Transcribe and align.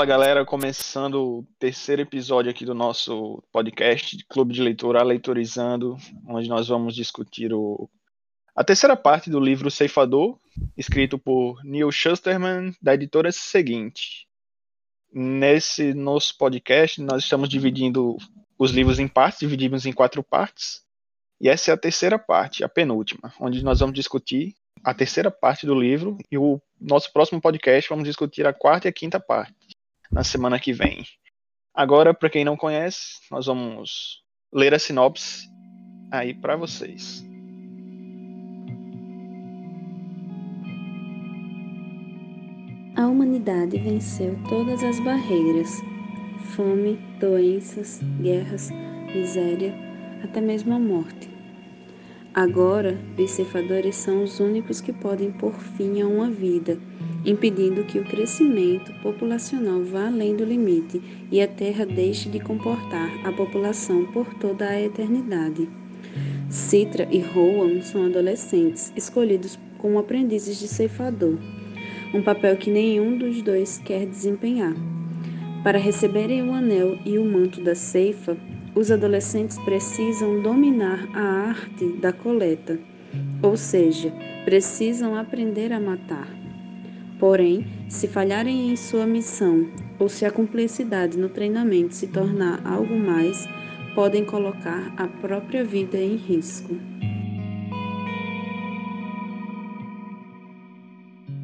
Fala 0.00 0.08
galera, 0.08 0.46
começando 0.46 1.16
o 1.16 1.46
terceiro 1.58 2.00
episódio 2.00 2.50
aqui 2.50 2.64
do 2.64 2.74
nosso 2.74 3.44
podcast 3.52 4.16
Clube 4.30 4.54
de 4.54 4.62
Leitura 4.62 5.02
Leitorizando, 5.02 5.94
onde 6.26 6.48
nós 6.48 6.68
vamos 6.68 6.94
discutir 6.94 7.52
o... 7.52 7.86
a 8.56 8.64
terceira 8.64 8.96
parte 8.96 9.28
do 9.28 9.38
livro 9.38 9.70
Ceifador, 9.70 10.38
escrito 10.74 11.18
por 11.18 11.62
Neil 11.62 11.92
Shusterman, 11.92 12.74
da 12.80 12.94
editora 12.94 13.30
seguinte. 13.30 14.26
Nesse 15.12 15.92
nosso 15.92 16.34
podcast, 16.38 16.98
nós 17.02 17.24
estamos 17.24 17.46
dividindo 17.46 18.16
os 18.58 18.70
livros 18.70 18.98
em 18.98 19.06
partes, 19.06 19.40
dividimos 19.40 19.84
em 19.84 19.92
quatro 19.92 20.22
partes, 20.22 20.80
e 21.38 21.46
essa 21.46 21.72
é 21.72 21.74
a 21.74 21.76
terceira 21.76 22.18
parte, 22.18 22.64
a 22.64 22.70
penúltima, 22.70 23.34
onde 23.38 23.62
nós 23.62 23.80
vamos 23.80 23.94
discutir 23.94 24.54
a 24.82 24.94
terceira 24.94 25.30
parte 25.30 25.66
do 25.66 25.78
livro 25.78 26.16
e 26.32 26.38
o 26.38 26.58
nosso 26.80 27.12
próximo 27.12 27.38
podcast 27.38 27.90
vamos 27.90 28.08
discutir 28.08 28.46
a 28.46 28.54
quarta 28.54 28.88
e 28.88 28.90
a 28.90 28.92
quinta 28.94 29.20
parte 29.20 29.78
na 30.10 30.24
semana 30.24 30.58
que 30.58 30.72
vem. 30.72 31.04
Agora, 31.74 32.12
para 32.12 32.28
quem 32.28 32.44
não 32.44 32.56
conhece, 32.56 33.20
nós 33.30 33.46
vamos 33.46 34.22
ler 34.52 34.74
a 34.74 34.78
sinopse 34.78 35.48
aí 36.10 36.34
para 36.34 36.56
vocês. 36.56 37.24
A 42.96 43.06
humanidade 43.06 43.78
venceu 43.78 44.36
todas 44.48 44.82
as 44.82 44.98
barreiras: 45.00 45.80
fome, 46.54 46.96
doenças, 47.20 48.00
guerras, 48.20 48.70
miséria, 49.14 49.72
até 50.24 50.40
mesmo 50.40 50.74
a 50.74 50.78
morte. 50.78 51.30
Agora, 52.34 52.96
os 53.18 53.30
ceifadores 53.30 53.96
são 53.96 54.22
os 54.22 54.38
únicos 54.38 54.80
que 54.80 54.92
podem 54.92 55.32
pôr 55.32 55.52
fim 55.52 56.00
a 56.00 56.06
uma 56.06 56.30
vida, 56.30 56.78
impedindo 57.24 57.84
que 57.84 57.98
o 57.98 58.04
crescimento 58.04 58.92
populacional 59.02 59.82
vá 59.82 60.06
além 60.06 60.34
do 60.34 60.44
limite 60.44 61.00
e 61.30 61.40
a 61.40 61.48
Terra 61.48 61.84
deixe 61.84 62.28
de 62.28 62.40
comportar 62.40 63.10
a 63.24 63.32
população 63.32 64.06
por 64.06 64.32
toda 64.34 64.68
a 64.68 64.80
eternidade. 64.80 65.68
Citra 66.48 67.06
e 67.10 67.20
Rowan 67.20 67.82
são 67.82 68.06
adolescentes, 68.06 68.92
escolhidos 68.96 69.58
como 69.78 69.98
aprendizes 69.98 70.58
de 70.58 70.66
ceifador, 70.66 71.38
um 72.12 72.22
papel 72.22 72.56
que 72.56 72.70
nenhum 72.70 73.16
dos 73.16 73.40
dois 73.42 73.78
quer 73.78 74.06
desempenhar. 74.06 74.74
Para 75.62 75.78
receberem 75.78 76.42
o 76.42 76.52
anel 76.52 76.98
e 77.04 77.18
o 77.18 77.24
manto 77.24 77.62
da 77.62 77.74
ceifa, 77.74 78.36
os 78.74 78.90
adolescentes 78.90 79.58
precisam 79.58 80.40
dominar 80.42 81.06
a 81.14 81.20
arte 81.20 81.86
da 82.00 82.12
coleta, 82.12 82.78
ou 83.42 83.56
seja, 83.56 84.12
precisam 84.44 85.14
aprender 85.14 85.72
a 85.72 85.78
matar. 85.78 86.39
Porém, 87.20 87.66
se 87.86 88.08
falharem 88.08 88.70
em 88.70 88.76
sua 88.76 89.04
missão 89.04 89.70
ou 89.98 90.08
se 90.08 90.24
a 90.24 90.32
cumplicidade 90.32 91.18
no 91.18 91.28
treinamento 91.28 91.94
se 91.94 92.06
tornar 92.06 92.66
algo 92.66 92.98
mais, 92.98 93.46
podem 93.94 94.24
colocar 94.24 94.90
a 94.96 95.06
própria 95.06 95.62
vida 95.62 95.98
em 95.98 96.16
risco. 96.16 96.74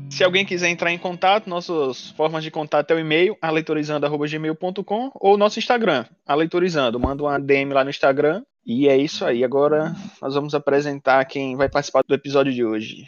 Se 0.08 0.24
alguém 0.24 0.46
quiser 0.46 0.70
entrar 0.70 0.90
em 0.90 0.98
contato, 0.98 1.50
nossas 1.50 2.08
formas 2.12 2.42
de 2.42 2.50
contato 2.50 2.90
é 2.92 2.94
o 2.94 2.98
e-mail, 2.98 3.36
aleitorizando.gmail.com 3.42 5.10
ou 5.14 5.36
nosso 5.36 5.58
Instagram, 5.58 6.06
aleitorizando. 6.26 6.98
Manda 6.98 7.22
uma 7.22 7.38
DM 7.38 7.74
lá 7.74 7.84
no 7.84 7.90
Instagram. 7.90 8.42
E 8.64 8.88
é 8.88 8.96
isso 8.96 9.26
aí. 9.26 9.44
Agora 9.44 9.94
nós 10.22 10.34
vamos 10.34 10.54
apresentar 10.54 11.22
quem 11.26 11.54
vai 11.54 11.68
participar 11.68 12.02
do 12.08 12.14
episódio 12.14 12.50
de 12.50 12.64
hoje. 12.64 13.04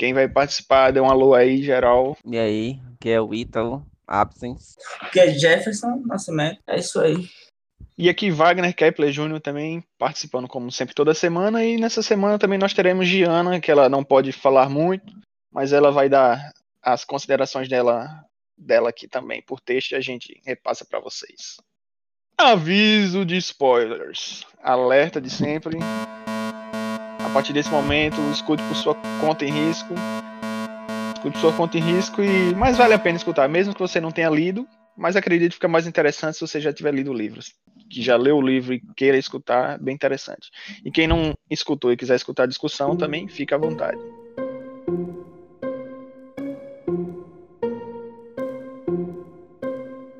Quem 0.00 0.14
vai 0.14 0.26
participar, 0.26 0.92
dê 0.92 0.98
um 0.98 1.10
alô 1.10 1.34
aí, 1.34 1.62
geral. 1.62 2.16
E 2.24 2.38
aí, 2.38 2.80
que 2.98 3.10
é 3.10 3.20
o 3.20 3.34
Ítalo, 3.34 3.84
Absence. 4.08 4.74
Que 5.12 5.20
é 5.20 5.28
Jefferson 5.28 6.02
Nascimento. 6.06 6.58
É 6.66 6.78
isso 6.78 6.98
aí. 6.98 7.28
E 7.98 8.08
aqui 8.08 8.30
Wagner 8.30 8.74
Kepler 8.74 9.12
Júnior 9.12 9.42
também 9.42 9.84
participando, 9.98 10.48
como 10.48 10.72
sempre, 10.72 10.94
toda 10.94 11.12
semana. 11.12 11.62
E 11.62 11.76
nessa 11.76 12.02
semana 12.02 12.38
também 12.38 12.58
nós 12.58 12.72
teremos 12.72 13.06
Giana, 13.06 13.60
que 13.60 13.70
ela 13.70 13.90
não 13.90 14.02
pode 14.02 14.32
falar 14.32 14.70
muito, 14.70 15.12
mas 15.52 15.70
ela 15.70 15.92
vai 15.92 16.08
dar 16.08 16.50
as 16.82 17.04
considerações 17.04 17.68
dela, 17.68 18.24
dela 18.56 18.88
aqui 18.88 19.06
também 19.06 19.42
por 19.42 19.60
texto 19.60 19.92
e 19.92 19.96
a 19.96 20.00
gente 20.00 20.40
repassa 20.46 20.82
para 20.82 20.98
vocês. 20.98 21.58
Aviso 22.38 23.22
de 23.26 23.36
spoilers. 23.36 24.46
Alerta 24.62 25.20
de 25.20 25.28
sempre. 25.28 25.78
A 27.30 27.32
partir 27.32 27.52
desse 27.52 27.70
momento, 27.70 28.16
escute 28.32 28.60
por 28.64 28.74
sua 28.74 28.96
conta 29.20 29.44
em 29.44 29.52
risco. 29.52 29.94
Escute 31.14 31.32
por 31.34 31.40
sua 31.40 31.52
conta 31.52 31.78
em 31.78 31.80
risco 31.80 32.20
e 32.20 32.52
mais 32.56 32.76
vale 32.76 32.92
a 32.92 32.98
pena 32.98 33.16
escutar, 33.16 33.48
mesmo 33.48 33.72
que 33.72 33.78
você 33.78 34.00
não 34.00 34.10
tenha 34.10 34.28
lido, 34.28 34.66
mas 34.98 35.14
acredito 35.14 35.50
que 35.50 35.54
fica 35.54 35.68
mais 35.68 35.86
interessante 35.86 36.34
se 36.34 36.40
você 36.40 36.60
já 36.60 36.72
tiver 36.72 36.92
lido 36.92 37.12
o 37.12 37.14
livro. 37.14 37.40
Que 37.88 38.02
já 38.02 38.16
leu 38.16 38.36
o 38.36 38.42
livro 38.42 38.74
e 38.74 38.82
queira 38.96 39.16
escutar, 39.16 39.78
bem 39.78 39.94
interessante. 39.94 40.50
E 40.84 40.90
quem 40.90 41.06
não 41.06 41.32
escutou 41.48 41.92
e 41.92 41.96
quiser 41.96 42.16
escutar 42.16 42.42
a 42.42 42.46
discussão 42.46 42.96
também, 42.96 43.28
fica 43.28 43.54
à 43.54 43.58
vontade. 43.58 44.00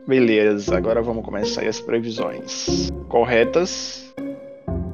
Beleza, 0.06 0.77
agora 0.77 1.03
vamos 1.03 1.25
começar 1.25 1.66
as 1.66 1.81
previsões 1.81 2.88
corretas. 3.09 4.15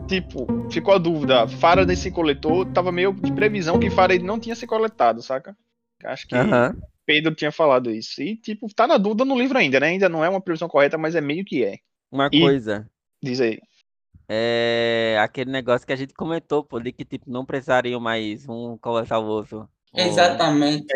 Tipo, 0.08 0.46
ficou 0.70 0.94
a 0.94 0.98
dúvida, 0.98 1.48
Faraday 1.48 1.96
se 1.96 2.10
coletou, 2.12 2.64
tava 2.64 2.92
meio 2.92 3.12
de 3.12 3.32
previsão 3.32 3.78
que 3.78 3.90
Faraday 3.90 4.20
não 4.24 4.38
tinha 4.38 4.54
se 4.54 4.66
coletado, 4.66 5.20
saca? 5.20 5.56
Acho 6.04 6.28
que 6.28 6.36
Aham. 6.36 6.76
Pedro 7.04 7.34
tinha 7.34 7.50
falado 7.50 7.90
isso. 7.90 8.22
E, 8.22 8.36
tipo, 8.36 8.72
tá 8.72 8.86
na 8.86 8.98
dúvida 8.98 9.24
no 9.24 9.36
livro 9.38 9.58
ainda, 9.58 9.80
né? 9.80 9.88
Ainda 9.88 10.08
não 10.08 10.24
é 10.24 10.28
uma 10.28 10.40
previsão 10.40 10.68
correta, 10.68 10.96
mas 10.96 11.14
é 11.16 11.20
meio 11.20 11.44
que 11.44 11.64
é. 11.64 11.78
Uma 12.10 12.28
E- 12.32 12.38
coisa, 12.40 12.88
Diz 13.22 13.40
aí. 13.40 13.58
é 14.28 15.16
aquele 15.20 15.50
negócio 15.50 15.86
que 15.86 15.92
a 15.92 15.96
gente 15.96 16.14
comentou, 16.14 16.62
pô, 16.62 16.78
de 16.78 16.92
que 16.92 17.04
tipo, 17.04 17.28
não 17.30 17.44
precisariam 17.44 18.00
mais 18.00 18.48
um 18.48 18.76
coletar 18.78 19.18
o 19.18 19.26
outro. 19.26 19.68
Ou- 19.92 20.00
Exatamente. 20.00 20.86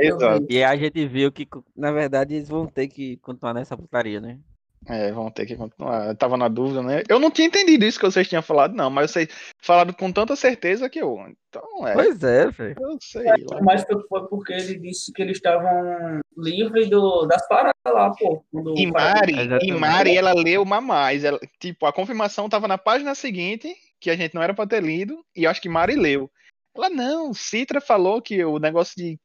E 0.49 0.63
a 0.63 0.77
gente 0.77 1.07
viu 1.07 1.33
que, 1.33 1.49
na 1.77 1.91
verdade, 1.91 2.35
eles 2.35 2.49
vão 2.49 2.67
ter 2.67 2.87
que 2.87 3.17
continuar 3.19 3.55
nessa 3.55 3.77
putaria, 3.77 4.21
né? 4.21 4.39
É, 4.87 5.13
vamos 5.13 5.33
ter 5.35 5.45
que 5.45 5.57
continuar. 5.57 6.09
Eu 6.09 6.15
tava 6.15 6.37
na 6.39 6.49
dúvida, 6.49 6.83
né? 6.83 7.03
Eu 7.09 7.21
não 7.21 7.31
tinha 7.31 7.47
entendido 7.47 7.85
isso 7.85 7.99
que 7.99 8.07
vocês 8.07 8.27
tinham 8.27 8.43
falado, 8.43 8.75
não, 8.75 8.89
mas 8.89 9.11
vocês 9.11 9.29
falaram 9.59 9.93
com 9.93 10.11
tanta 10.11 10.35
certeza 10.35 10.89
que 10.89 11.01
eu. 11.01 11.19
Então, 11.49 11.87
é. 11.87 11.93
Pois 11.93 12.23
é, 12.25 12.51
velho. 12.51 12.77
Eu 12.81 12.97
sei 13.01 13.25
lá. 13.25 13.61
Mas 13.63 13.85
foi 13.85 14.03
foi 14.09 14.29
porque 14.29 14.55
ele 14.55 14.79
disse 14.79 15.13
que 15.13 15.21
eles 15.21 15.37
estavam 15.37 16.21
livres 16.37 16.89
do, 16.89 17.27
das 17.27 17.47
paradas 17.47 17.75
lá, 17.87 18.11
pô. 18.11 18.43
quando 18.51 18.75
E 18.79 18.87
Mari, 18.87 19.35
e 19.63 19.73
Mari, 19.73 20.17
ela 20.17 20.33
leu 20.33 20.63
uma 20.63 20.81
mais. 20.81 21.25
Ela, 21.25 21.39
tipo, 21.59 21.85
a 21.85 21.93
confirmação 21.93 22.49
tava 22.49 22.67
na 22.67 22.79
página 22.79 23.15
seguinte, 23.15 23.75
que 24.01 24.11
a 24.11 24.17
gente 24.17 24.35
não 24.35 24.43
era 24.43 24.55
pra 24.55 24.67
ter 24.67 24.83
lido, 24.83 25.23
e 25.37 25.47
acho 25.47 25.61
que 25.61 25.69
Mari 25.69 25.95
leu. 25.95 26.31
Ela, 26.75 26.89
não, 26.89 27.35
Citra 27.35 27.81
falou 27.81 28.23
que 28.23 28.43
o 28.45 28.59
negócio 28.59 28.95
de. 28.97 29.19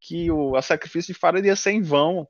que 0.00 0.30
o 0.30 0.54
a 0.54 0.62
sacrifício 0.62 1.12
de 1.12 1.18
Faraday 1.18 1.48
ia 1.48 1.56
ser 1.56 1.72
em 1.72 1.82
vão. 1.82 2.28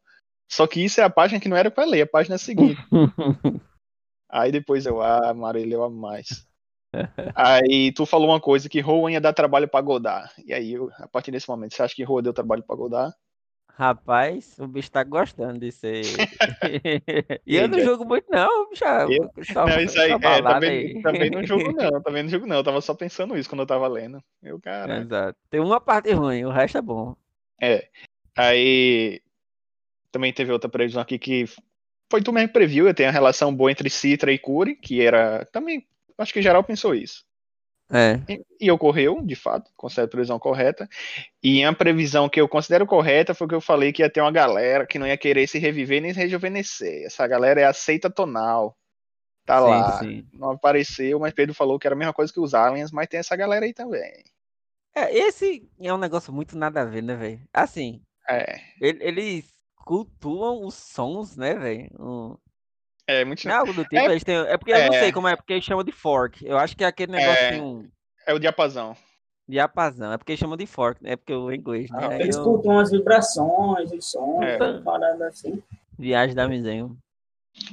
Só 0.50 0.66
que 0.66 0.84
isso 0.84 1.00
é 1.00 1.05
a 1.05 1.11
página 1.11 1.41
que 1.41 1.49
não 1.49 1.56
era 1.56 1.71
pra 1.71 1.84
ler, 1.84 2.03
a 2.03 2.06
página 2.06 2.37
seguinte. 2.37 2.81
Aí 4.28 4.50
depois 4.50 4.84
eu, 4.84 5.00
ah, 5.00 5.33
leu 5.55 5.84
a 5.84 5.91
mais. 5.91 6.47
Aí 7.34 7.93
tu 7.93 8.05
falou 8.05 8.28
uma 8.28 8.41
coisa 8.41 8.69
que 8.69 8.81
Rowan 8.81 9.12
ia 9.12 9.21
dar 9.21 9.33
trabalho 9.33 9.69
pra 9.69 9.81
Godard. 9.81 10.33
E 10.44 10.53
aí, 10.53 10.72
eu, 10.72 10.91
a 10.99 11.06
partir 11.06 11.31
desse 11.31 11.49
momento, 11.49 11.75
você 11.75 11.83
acha 11.83 11.94
que 11.94 12.03
Rowan 12.03 12.22
deu 12.22 12.33
trabalho 12.33 12.62
pra 12.65 12.75
Godard? 12.77 13.15
Rapaz, 13.75 14.59
o 14.59 14.66
bicho 14.66 14.91
tá 14.91 15.03
gostando 15.05 15.59
de 15.60 15.71
ser. 15.72 16.03
e 17.47 17.57
eu 17.57 17.69
não 17.69 17.80
jogo 17.80 18.04
muito, 18.04 18.27
não, 18.30 18.69
bicho. 18.69 18.84
Eu- 18.84 19.30
Só, 19.45 19.66
Não, 19.66 19.80
isso 19.80 20.01
aí, 20.01 20.13
é, 20.13 20.42
também, 20.42 20.71
aí. 20.71 21.03
também 21.03 21.30
não 21.30 21.45
jogo 21.45 21.72
não, 21.72 22.03
também 22.03 22.22
não 22.25 22.30
jogo 22.30 22.47
não, 22.47 22.57
eu 22.57 22.65
tava 22.65 22.80
só 22.80 22.95
pensando 22.95 23.39
isso 23.39 23.48
quando 23.48 23.60
eu 23.60 23.66
tava 23.66 23.86
lendo. 23.89 24.22
Eu, 24.42 24.60
cara, 24.60 24.98
Exato. 24.98 25.39
Tem 25.48 25.60
uma 25.60 25.80
parte 25.80 26.13
ruim, 26.13 26.45
o 26.45 26.51
resto 26.51 26.78
é 26.78 26.83
bom. 26.83 27.15
é. 27.60 27.89
Aí, 28.36 29.21
também 30.10 30.33
teve 30.33 30.53
outra 30.53 30.68
previsão 30.68 31.03
aqui 31.03 31.18
que 31.18 31.45
foi 32.10 32.22
tu 32.22 32.33
mesmo 32.33 32.48
que 32.48 32.54
previu, 32.54 32.86
eu 32.86 32.95
tenho 32.95 33.09
a 33.09 33.12
relação 33.12 33.54
boa 33.54 33.71
entre 33.71 33.89
Citra 33.89 34.33
e 34.33 34.39
Curi, 34.39 34.74
que 34.74 35.01
era, 35.01 35.45
também, 35.53 35.86
acho 36.18 36.33
que 36.33 36.42
geral 36.42 36.65
pensou 36.65 36.95
isso. 36.95 37.24
É. 37.92 38.21
E, 38.28 38.45
e 38.60 38.71
ocorreu, 38.71 39.21
de 39.21 39.34
fato, 39.34 39.71
considero 39.77 40.07
a 40.07 40.10
previsão 40.10 40.39
correta. 40.39 40.89
E 41.42 41.65
a 41.65 41.72
previsão 41.72 42.28
que 42.28 42.41
eu 42.41 42.48
considero 42.48 42.86
correta 42.86 43.34
foi 43.34 43.48
que 43.48 43.54
eu 43.54 43.60
falei 43.60 43.92
que 43.92 44.03
ia 44.03 44.10
ter 44.10 44.21
uma 44.21 44.30
galera 44.30 44.86
que 44.86 44.98
não 44.98 45.07
ia 45.07 45.16
querer 45.16 45.47
se 45.48 45.59
reviver 45.59 46.01
nem 46.01 46.15
se 46.15 46.21
rejuvenescer. 46.21 47.04
Essa 47.04 47.27
galera 47.27 47.60
é 47.60 47.65
a 47.65 47.72
seita 47.72 48.09
tonal. 48.09 48.77
Tá 49.45 49.59
sim, 49.59 49.68
lá. 49.68 49.98
sim. 49.98 50.27
Não 50.33 50.53
apareceu, 50.53 51.18
mas 51.18 51.33
Pedro 51.34 51.54
falou 51.54 51.78
que 51.78 51.86
era 51.86 51.95
a 51.95 51.98
mesma 51.98 52.13
coisa 52.13 52.33
que 52.33 52.39
os 52.39 52.54
aliens, 52.54 52.92
mas 52.92 53.09
tem 53.09 53.18
essa 53.18 53.34
galera 53.34 53.66
aí 53.66 53.72
também. 53.74 54.22
É, 54.95 55.13
esse 55.16 55.68
é 55.80 55.92
um 55.92 55.98
negócio 55.98 56.33
muito 56.33 56.56
nada 56.56 56.83
a 56.83 56.84
ver, 56.84 57.03
né, 57.03 57.16
velho? 57.16 57.41
Assim, 57.53 58.01
É, 58.28 58.60
ele- 58.80 59.03
eles 59.03 59.59
cultuam 59.84 60.65
os 60.66 60.74
sons, 60.74 61.36
né, 61.36 61.54
velho? 61.54 61.91
Um- 61.98 62.36
é 63.06 63.24
muito. 63.24 63.48
É 63.48 63.53
algo 63.53 63.72
do 63.72 63.82
tipo, 63.84 63.97
É- 63.97 64.18
têm. 64.21 64.36
É 64.36 64.56
porque 64.56 64.72
eu 64.72 64.78
não 64.86 64.94
é. 64.94 65.00
sei 65.00 65.12
como 65.12 65.27
é, 65.27 65.34
porque 65.34 65.53
eles 65.54 65.65
chamam 65.65 65.82
de 65.84 65.91
fork. 65.92 66.44
Eu 66.47 66.56
acho 66.59 66.77
que 66.77 66.84
é 66.84 66.86
aquele 66.86 67.12
negocinho 67.12 67.91
É 68.27 68.32
o 68.32 68.38
diapasão. 68.38 68.97
diapasão. 69.48 70.12
É 70.12 70.16
porque 70.18 70.32
eles 70.32 70.38
chamam 70.41 70.56
de 70.56 70.66
fork, 70.66 71.03
né? 71.03 71.12
É 71.12 71.16
porque 71.16 71.32
o 71.34 71.53
inglês, 71.53 71.91
né? 71.91 71.98
Ah, 72.09 72.15
Eles 72.15 72.36
eu- 72.36 72.42
escutam 72.42 72.78
as 72.78 72.91
vibrações, 72.92 73.91
os 73.91 74.10
sons, 74.10 74.44
É. 74.44 74.80
paradas 74.82 75.21
assim. 75.22 75.60
Viagem 75.98 76.36
da 76.36 76.47
Misenho. 76.47 76.97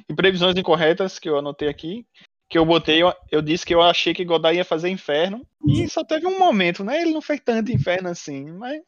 E 0.09 0.13
previsões 0.15 0.57
incorretas 0.57 1.19
que 1.19 1.29
eu 1.29 1.37
anotei 1.37 1.69
aqui, 1.69 2.03
que 2.49 2.57
eu 2.57 2.65
botei, 2.65 3.03
eu, 3.03 3.13
eu 3.31 3.41
disse 3.43 3.63
que 3.65 3.75
eu 3.75 3.81
achei 3.81 4.13
que 4.13 4.25
Godard 4.25 4.57
ia 4.57 4.65
fazer 4.65 4.89
inferno, 4.89 5.45
e 5.67 5.87
só 5.87 6.03
teve 6.03 6.25
um 6.25 6.39
momento, 6.39 6.83
né? 6.83 6.99
Ele 7.01 7.13
não 7.13 7.21
fez 7.21 7.39
tanto 7.45 7.71
inferno 7.71 8.09
assim, 8.09 8.49
mas 8.53 8.81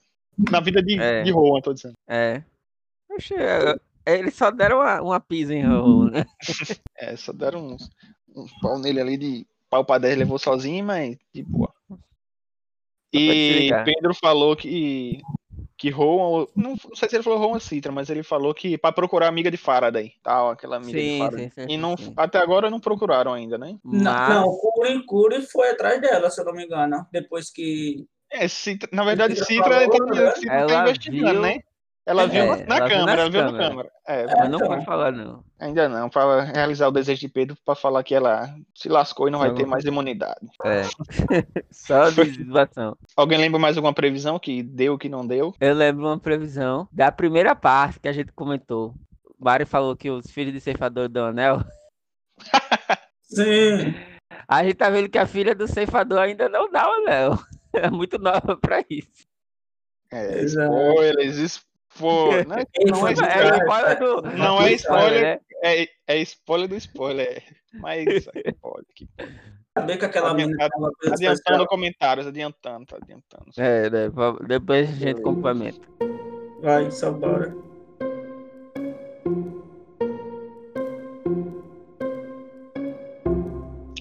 na 0.49 0.59
vida 0.59 0.81
de, 0.81 0.99
É. 0.99 1.21
de 1.21 1.29
Rowan, 1.31 1.61
tô 1.61 1.73
dizendo. 1.73 1.93
É. 2.07 2.41
Oxe, 3.19 3.35
é, 3.35 3.75
eles 4.17 4.33
só 4.35 4.49
deram 4.49 4.77
uma, 4.77 5.01
uma 5.01 5.19
pisa 5.19 5.53
em 5.53 5.61
Raul, 5.61 6.05
né? 6.09 6.25
É, 6.97 7.15
só 7.15 7.31
deram 7.31 7.65
uns, 7.65 7.89
um 8.35 8.45
pau 8.61 8.77
nele 8.77 8.99
ali 8.99 9.17
de 9.17 9.47
pau 9.69 9.85
pra 9.85 9.97
10, 9.97 10.17
levou 10.17 10.37
sozinho, 10.39 10.83
mas 10.83 11.17
de 11.33 11.43
boa. 11.43 11.73
E. 13.13 13.69
Pedro 13.85 14.13
falou 14.13 14.55
que 14.55 15.21
que 15.77 15.89
Rowan, 15.89 16.45
não, 16.57 16.71
não 16.71 16.95
sei 16.95 17.07
se 17.07 17.15
ele 17.15 17.23
falou 17.23 17.39
Rowan 17.39 17.59
Citra, 17.59 17.89
mas 17.89 18.09
ele 18.09 18.21
falou 18.21 18.53
que 18.53 18.77
pra 18.77 18.91
procurar 18.91 19.27
a 19.27 19.29
amiga 19.29 19.49
de 19.49 19.55
Faraday, 19.55 20.13
tal, 20.21 20.49
aquela 20.49 20.75
amiga 20.75 21.01
de 21.01 21.09
Sim, 21.09 21.17
Faraday. 21.17 21.49
sim, 21.49 21.61
sim, 21.61 21.73
E 21.73 21.77
não, 21.77 21.95
sim. 21.95 22.13
até 22.17 22.37
agora 22.37 22.69
não 22.69 22.81
procuraram 22.81 23.33
ainda, 23.33 23.57
né? 23.57 23.77
Não, 23.81 24.11
Mas, 24.13 24.29
não, 24.29 24.57
Curi, 24.57 25.05
Curi 25.05 25.41
foi 25.43 25.69
atrás 25.69 26.01
dela, 26.01 26.29
se 26.29 26.41
eu 26.41 26.45
não 26.45 26.51
me 26.53 26.65
engano. 26.65 27.07
Depois 27.13 27.49
que. 27.49 28.05
É, 28.29 28.45
Citra, 28.49 28.89
na 28.91 29.05
verdade, 29.05 29.35
Citra 29.35 29.47
Citra, 29.47 29.63
falou, 29.87 29.89
tá, 30.05 30.05
né? 30.15 30.31
Citra 30.35 30.49
tá 30.49 30.55
Ela 30.59 30.81
investigando, 30.81 31.31
viu- 31.31 31.41
né? 31.41 31.59
Ela 32.09 32.25
viu 32.25 32.41
É, 32.41 32.65
na, 32.65 32.77
ela 32.77 32.89
câmera, 32.89 33.21
ela 33.21 33.29
viu 33.29 33.51
na 33.51 33.57
câmera. 33.57 33.91
É, 34.07 34.25
mas 34.35 34.49
não 34.49 34.57
foi 34.59 34.81
falar, 34.81 35.11
não. 35.11 35.43
ainda 35.59 35.87
não, 35.87 36.09
pra 36.09 36.41
realizar 36.41 36.87
o 36.87 36.91
desejo 36.91 37.21
de 37.21 37.29
Pedro, 37.29 37.55
pra 37.63 37.75
falar 37.75 38.03
que 38.03 38.15
ela 38.15 38.49
se 38.73 38.89
lascou 38.89 39.27
e 39.27 39.31
não 39.31 39.37
vai 39.37 39.49
Só 39.49 39.55
ter 39.55 39.61
não- 39.63 39.69
mais 39.69 39.85
imunidade. 39.85 40.39
É. 40.65 40.81
Só 41.71 42.09
desvação. 42.09 42.97
Alguém 43.15 43.37
lembra 43.37 43.59
mais 43.59 43.77
alguma 43.77 43.93
previsão 43.93 44.39
que 44.39 44.63
deu, 44.63 44.97
que 44.97 45.07
não 45.07 45.27
deu? 45.27 45.53
Eu 45.61 45.75
lembro 45.75 46.07
uma 46.07 46.17
previsão 46.19 46.87
da 46.91 47.11
primeira 47.11 47.55
parte 47.55 47.99
que 47.99 48.07
a 48.07 48.11
gente 48.13 48.31
comentou. 48.33 48.95
O 49.39 49.45
Mário 49.45 49.67
falou 49.67 49.95
que 49.95 50.09
os 50.09 50.31
filhos 50.31 50.51
de 50.51 50.59
ceifador 50.59 51.07
do 51.07 51.19
anel. 51.19 51.61
Sim. 53.23 53.93
A 54.47 54.63
gente 54.63 54.73
tá 54.75 54.89
vendo 54.89 55.09
que 55.09 55.17
a 55.19 55.27
filha 55.27 55.53
do 55.53 55.67
ceifador 55.67 56.17
ainda 56.19 56.49
não 56.49 56.71
dá 56.71 56.89
o 56.89 56.93
anel. 57.03 57.31
É 57.71 57.87
muito 57.87 58.17
nova 58.17 58.57
pra 58.57 58.83
isso. 58.89 59.27
É, 60.11 60.39
Exato. 60.39 60.73
spoilers, 60.73 61.63
spoiler. 62.45 62.47
Não 62.47 62.55
é, 62.57 62.65
não 62.85 63.07
é 63.07 63.11
É 63.11 63.13
spoiler, 63.13 63.99
do. 63.99 64.21
Não 64.37 64.61
é 64.61 64.71
spoiler. 64.73 65.21
né? 65.21 65.39
é, 65.63 65.87
é 66.07 66.17
spoiler 66.21 66.67
do 66.69 66.75
spoiler. 66.77 67.43
Mas 67.73 68.05
que 68.33 68.53
pode, 68.53 68.85
que 68.95 69.05
pode. 69.17 69.29
Saber 69.77 69.97
que 69.97 70.05
aquela 70.05 70.31
Adianta- 70.31 70.47
menina 70.51 70.69
tava 70.69 70.91
coisa 70.99 71.15
Adiantando 71.15 71.65
comentários, 71.67 72.27
adiantando, 72.27 72.85
tá 72.85 72.97
adiantando. 73.01 73.45
É, 73.57 73.89
né? 73.89 74.11
Depois 74.47 74.89
a 74.89 74.93
gente 74.93 75.21
complementa. 75.21 75.87
Vai, 76.61 76.89
só 76.91 77.11
bora. 77.11 77.55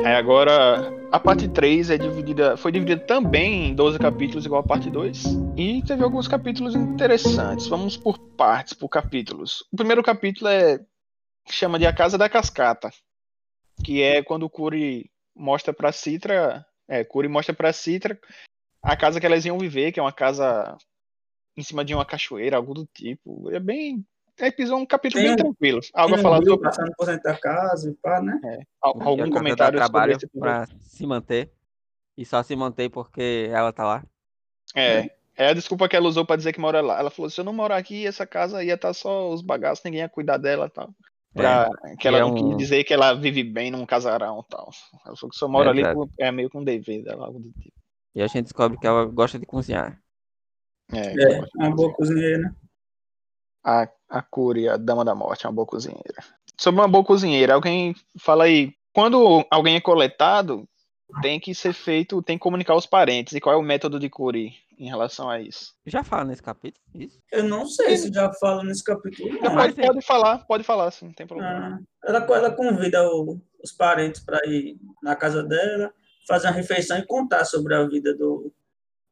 Aí 0.09 0.15
agora 0.15 0.91
a 1.13 1.21
parte 1.21 1.47
3 1.47 1.91
é 1.91 1.99
dividida, 1.99 2.57
foi 2.57 2.73
dividida 2.73 2.99
também 2.99 3.67
em 3.67 3.75
12 3.75 3.99
capítulos, 3.99 4.47
igual 4.47 4.63
a 4.63 4.67
parte 4.67 4.89
2. 4.89 5.23
E 5.55 5.83
teve 5.83 6.03
alguns 6.03 6.27
capítulos 6.27 6.75
interessantes. 6.75 7.67
Vamos 7.67 7.95
por 7.95 8.19
partes, 8.19 8.73
por 8.73 8.89
capítulos. 8.89 9.63
O 9.71 9.77
primeiro 9.77 10.03
capítulo 10.03 10.49
é 10.49 10.81
chama 11.51 11.79
de 11.79 11.85
A 11.85 11.93
Casa 11.93 12.17
da 12.17 12.27
Cascata, 12.27 12.91
que 13.85 14.01
é 14.01 14.23
quando 14.23 14.45
o 14.45 14.51
Curi 14.51 15.11
mostra 15.37 15.75
pra 15.75 15.93
Citra, 15.93 16.65
é, 16.89 17.05
Curi 17.05 17.29
mostra 17.29 17.55
pra 17.55 17.71
Citra 17.71 18.19
a 18.83 18.97
casa 18.97 19.21
que 19.21 19.27
elas 19.27 19.45
iam 19.45 19.59
viver, 19.59 19.93
que 19.93 20.01
é 20.01 20.03
uma 20.03 20.11
casa 20.11 20.75
em 21.55 21.63
cima 21.63 21.85
de 21.85 21.95
uma 21.95 22.07
cachoeira, 22.07 22.57
algo 22.57 22.73
do 22.73 22.87
tipo. 22.87 23.51
É 23.51 23.61
bem 23.61 24.03
episódio- 24.41 24.83
um 24.83 24.87
capítulo 24.87 25.23
Tem 25.23 25.35
bem 25.35 25.35
um- 25.35 25.49
tranquilo. 25.51 25.81
Algo 25.95 26.15
a 26.15 26.19
um 26.19 26.23
falar 26.23 26.45
sobre 26.45 26.65
passando 26.65 26.93
por 26.97 27.07
dentro 27.07 27.23
da 27.23 27.37
casa 27.39 27.91
e 27.91 27.95
pá, 27.95 28.21
né? 28.21 28.41
a 28.83 28.89
algum 28.89 28.99
casa 29.25 29.31
comentário 29.31 29.79
sobre 29.79 29.91
trabalho 29.93 30.13
esse 30.17 30.27
pra 30.29 30.67
se 30.81 31.07
manter. 31.07 31.51
E 32.17 32.25
só 32.25 32.43
se 32.43 32.55
mantém 32.57 32.91
porque 32.91 33.49
ela 33.53 33.73
tá 33.73 33.85
lá. 33.85 34.05
É. 34.75 35.11
É 35.37 35.51
a 35.51 35.55
desculpa 35.55 35.89
que 35.89 35.95
ela 35.95 36.09
usou 36.09 36.27
pra 36.27 36.35
dizer 36.35 36.53
que 36.53 36.61
mora 36.61 36.81
lá. 36.81 36.99
Ela 36.99 37.11
falou: 37.11 37.31
se 37.31 37.41
eu 37.41 37.45
não 37.45 37.53
morar 37.53 37.77
aqui, 37.77 38.05
essa 38.05 38.27
casa 38.27 38.65
ia 38.65 38.75
estar 38.75 38.93
só 38.93 39.31
os 39.31 39.41
bagaços, 39.41 39.85
ninguém 39.85 40.01
ia 40.01 40.09
cuidar 40.09 40.37
dela 40.37 40.67
e 40.67 40.71
tal. 40.71 40.91
Pra, 41.33 41.71
que 42.01 42.09
ela 42.09 42.19
é 42.19 42.21
não 42.21 42.33
um- 42.33 42.35
quis 42.49 42.57
dizer 42.57 42.83
que 42.83 42.93
ela 42.93 43.13
vive 43.15 43.45
bem 43.45 43.71
num 43.71 43.87
casarão 43.87 44.41
e 44.45 44.49
tal. 44.51 44.69
Ela 45.07 45.15
falou 45.17 45.31
que 45.31 45.37
só 45.37 45.47
mora 45.47 45.69
É, 45.69 45.71
ali 45.71 45.95
por- 45.95 46.09
é 46.19 46.33
meio 46.33 46.51
que 46.51 46.59
um 46.59 46.65
dever 46.65 47.05
dela, 47.05 47.27
algo 47.27 47.39
do 47.39 47.53
tipo. 47.53 47.77
E 48.17 48.21
a 48.23 48.27
gente 48.27 48.45
descobre 48.45 48.77
que 48.79 48.87
ela 48.87 49.05
gosta 49.05 49.39
de 49.39 49.47
cozinhar. 49.47 50.01
É, 50.93 51.35
É, 51.37 51.41
uma 51.55 51.71
boa 51.71 51.93
cozinheira. 51.93 52.39
né? 52.39 52.55
a, 53.63 53.89
a 54.09 54.23
Curi, 54.23 54.69
a 54.69 54.77
Dama 54.77 55.05
da 55.05 55.15
Morte, 55.15 55.45
é 55.47 55.49
uma 55.49 55.55
boa 55.55 55.67
cozinheira. 55.67 56.23
Sobre 56.57 56.81
uma 56.81 56.89
boa 56.89 57.05
cozinheira, 57.05 57.55
alguém 57.55 57.95
fala 58.19 58.45
aí, 58.45 58.73
quando 58.93 59.45
alguém 59.51 59.77
é 59.77 59.81
coletado, 59.81 60.69
tem 61.23 61.39
que 61.39 61.55
ser 61.55 61.73
feito, 61.73 62.23
tem 62.23 62.37
que 62.37 62.43
comunicar 62.43 62.73
aos 62.75 62.87
parentes. 62.87 63.33
E 63.35 63.41
qual 63.41 63.55
é 63.55 63.59
o 63.59 63.63
método 63.63 63.99
de 63.99 64.09
Curi 64.11 64.55
em 64.79 64.89
relação 64.89 65.29
a 65.29 65.41
isso? 65.41 65.75
Já 65.87 66.03
fala 66.05 66.25
nesse 66.25 66.43
capítulo? 66.43 66.85
Isso? 66.95 67.19
Eu 67.33 67.45
não 67.45 67.67
sei 67.67 67.97
se 67.97 68.13
já 68.13 68.33
falo 68.35 68.63
nesse 68.63 68.83
capítulo. 68.85 69.31
Não, 69.41 69.51
Não. 69.51 69.57
pode, 69.57 69.75
pode 69.75 70.03
falar, 70.03 70.39
pode 70.47 70.65
falar, 70.65 70.91
sim, 70.91 71.07
não 71.07 71.13
tem 71.13 71.27
problema. 71.27 71.81
Ah, 72.03 72.09
ela, 72.09 72.19
ela 72.37 72.51
convida 72.51 73.03
o- 73.09 73.41
os 73.63 73.73
parentes 73.73 74.21
para 74.21 74.39
ir 74.47 74.77
na 75.03 75.15
casa 75.17 75.43
dela, 75.43 75.93
fazer 76.27 76.49
uma 76.49 76.55
refeição 76.55 76.99
e 76.99 77.07
contar 77.07 77.45
sobre 77.45 77.75
a 77.75 77.85
vida 77.87 78.15
do, 78.15 78.53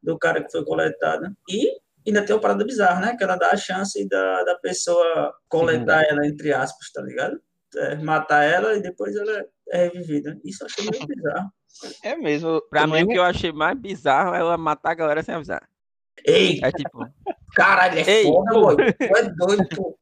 do 0.02 0.18
cara 0.18 0.42
que 0.42 0.50
foi 0.52 0.64
coletado. 0.64 1.34
E 1.48 1.78
ainda 2.06 2.24
tem 2.24 2.34
uma 2.34 2.40
parada 2.40 2.64
bizarra, 2.64 3.00
né? 3.00 3.16
Que 3.16 3.24
ela 3.24 3.36
dá 3.36 3.50
a 3.50 3.56
chance 3.56 4.06
da, 4.08 4.44
da 4.44 4.54
pessoa 4.56 5.34
coletar 5.48 6.04
ela, 6.04 6.26
entre 6.26 6.52
aspas, 6.52 6.90
tá 6.92 7.02
ligado? 7.02 7.40
É, 7.76 7.96
matar 7.96 8.42
ela 8.42 8.76
e 8.76 8.80
depois 8.80 9.14
ela 9.16 9.44
é 9.70 9.88
revivida. 9.88 10.38
Isso 10.44 10.62
eu 10.62 10.66
achei 10.66 10.90
meio 10.90 11.06
bizarro. 11.06 11.50
É 12.02 12.16
mesmo. 12.16 12.62
Pra 12.70 12.82
eu 12.82 12.88
mim, 12.88 13.02
o 13.02 13.08
que 13.08 13.18
eu 13.18 13.22
achei 13.22 13.52
mais 13.52 13.78
bizarro 13.78 14.34
é 14.34 14.38
ela 14.38 14.56
matar 14.56 14.92
a 14.92 14.94
galera 14.94 15.22
sem 15.22 15.34
avisar. 15.34 15.62
Ei, 16.24 16.60
É 16.62 16.72
tipo, 16.72 17.06
caralho, 17.54 17.98
é 17.98 18.10
Ei, 18.10 18.24
foda, 18.24 18.52
boy. 18.52 18.76
Tu 18.76 19.16
é 19.16 19.22
doido, 19.34 19.68
pô. 19.74 19.98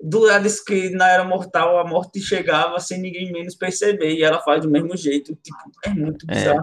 Do 0.00 0.38
disse 0.38 0.64
que 0.64 0.90
na 0.90 1.08
Era 1.08 1.24
Mortal 1.24 1.76
a 1.78 1.84
morte 1.84 2.20
chegava 2.20 2.78
sem 2.78 3.00
ninguém 3.00 3.32
menos 3.32 3.56
perceber 3.56 4.12
e 4.12 4.22
ela 4.22 4.40
faz 4.40 4.62
do 4.62 4.70
mesmo 4.70 4.96
jeito. 4.96 5.34
Tipo, 5.34 5.58
é 5.84 5.88
muito 5.90 6.24
É. 6.30 6.54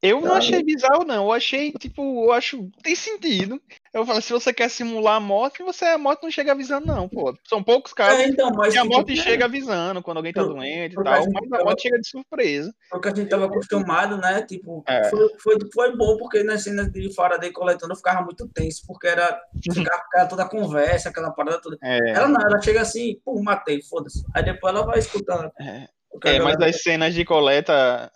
Eu 0.00 0.20
não 0.20 0.34
achei 0.34 0.62
bizarro, 0.62 1.04
não. 1.04 1.24
Eu 1.24 1.32
achei, 1.32 1.72
tipo, 1.72 2.24
eu 2.26 2.32
acho. 2.32 2.70
Tem 2.84 2.94
sentido. 2.94 3.60
Eu 3.92 4.06
falo, 4.06 4.22
se 4.22 4.32
você 4.32 4.52
quer 4.52 4.68
simular 4.70 5.16
a 5.16 5.20
morte, 5.20 5.62
você 5.62 5.86
a 5.86 5.98
morte 5.98 6.22
não 6.22 6.30
chega 6.30 6.52
avisando, 6.52 6.86
não, 6.86 7.08
pô. 7.08 7.34
São 7.48 7.62
poucos 7.64 7.92
casos 7.92 8.20
É, 8.20 8.28
então, 8.28 8.50
mas 8.54 8.72
que 8.74 8.78
a 8.78 8.84
morte 8.84 9.16
chega 9.16 9.46
avisando 9.46 10.00
quando 10.00 10.18
alguém 10.18 10.32
tá 10.32 10.44
Pro- 10.44 10.54
doente 10.54 10.92
e 10.92 10.94
tal, 10.94 11.04
caso 11.04 11.28
mas 11.32 11.48
de- 11.48 11.56
a 11.56 11.64
morte 11.64 11.82
chega 11.82 11.98
de 11.98 12.08
surpresa. 12.08 12.72
porque 12.90 13.08
a 13.08 13.14
gente 13.14 13.28
tava 13.28 13.46
acostumado, 13.46 14.16
né? 14.18 14.42
Tipo, 14.42 14.84
É. 14.86 15.10
foi, 15.10 15.28
foi, 15.42 15.56
foi 15.74 15.96
bom 15.96 16.16
porque 16.16 16.44
nas 16.44 16.62
cenas 16.62 16.92
de 16.92 17.12
Faraday 17.12 17.50
coletando 17.50 17.92
eu 17.92 17.96
ficava 17.96 18.22
muito 18.22 18.48
tenso, 18.50 18.82
porque 18.86 19.08
era 19.08 19.40
ficava, 19.92 20.02
ficava 20.04 20.28
toda 20.28 20.42
a 20.44 20.48
conversa, 20.48 21.08
aquela 21.08 21.32
parada 21.32 21.60
toda. 21.60 21.76
É, 21.82 22.10
Ela 22.12 22.28
não, 22.28 22.40
ela 22.40 22.60
chega 22.62 22.82
assim, 22.82 23.18
pum, 23.24 23.42
matei, 23.42 23.82
foda-se. 23.82 24.22
Aí 24.32 24.44
depois 24.44 24.72
ela 24.72 24.86
vai 24.86 25.00
escutando. 25.00 25.50
é, 25.60 25.88
a 26.24 26.28
é, 26.30 26.38
mas 26.40 26.60
as 26.60 26.82
cenas 26.82 27.14
de 27.14 27.24
coleta 27.24 28.12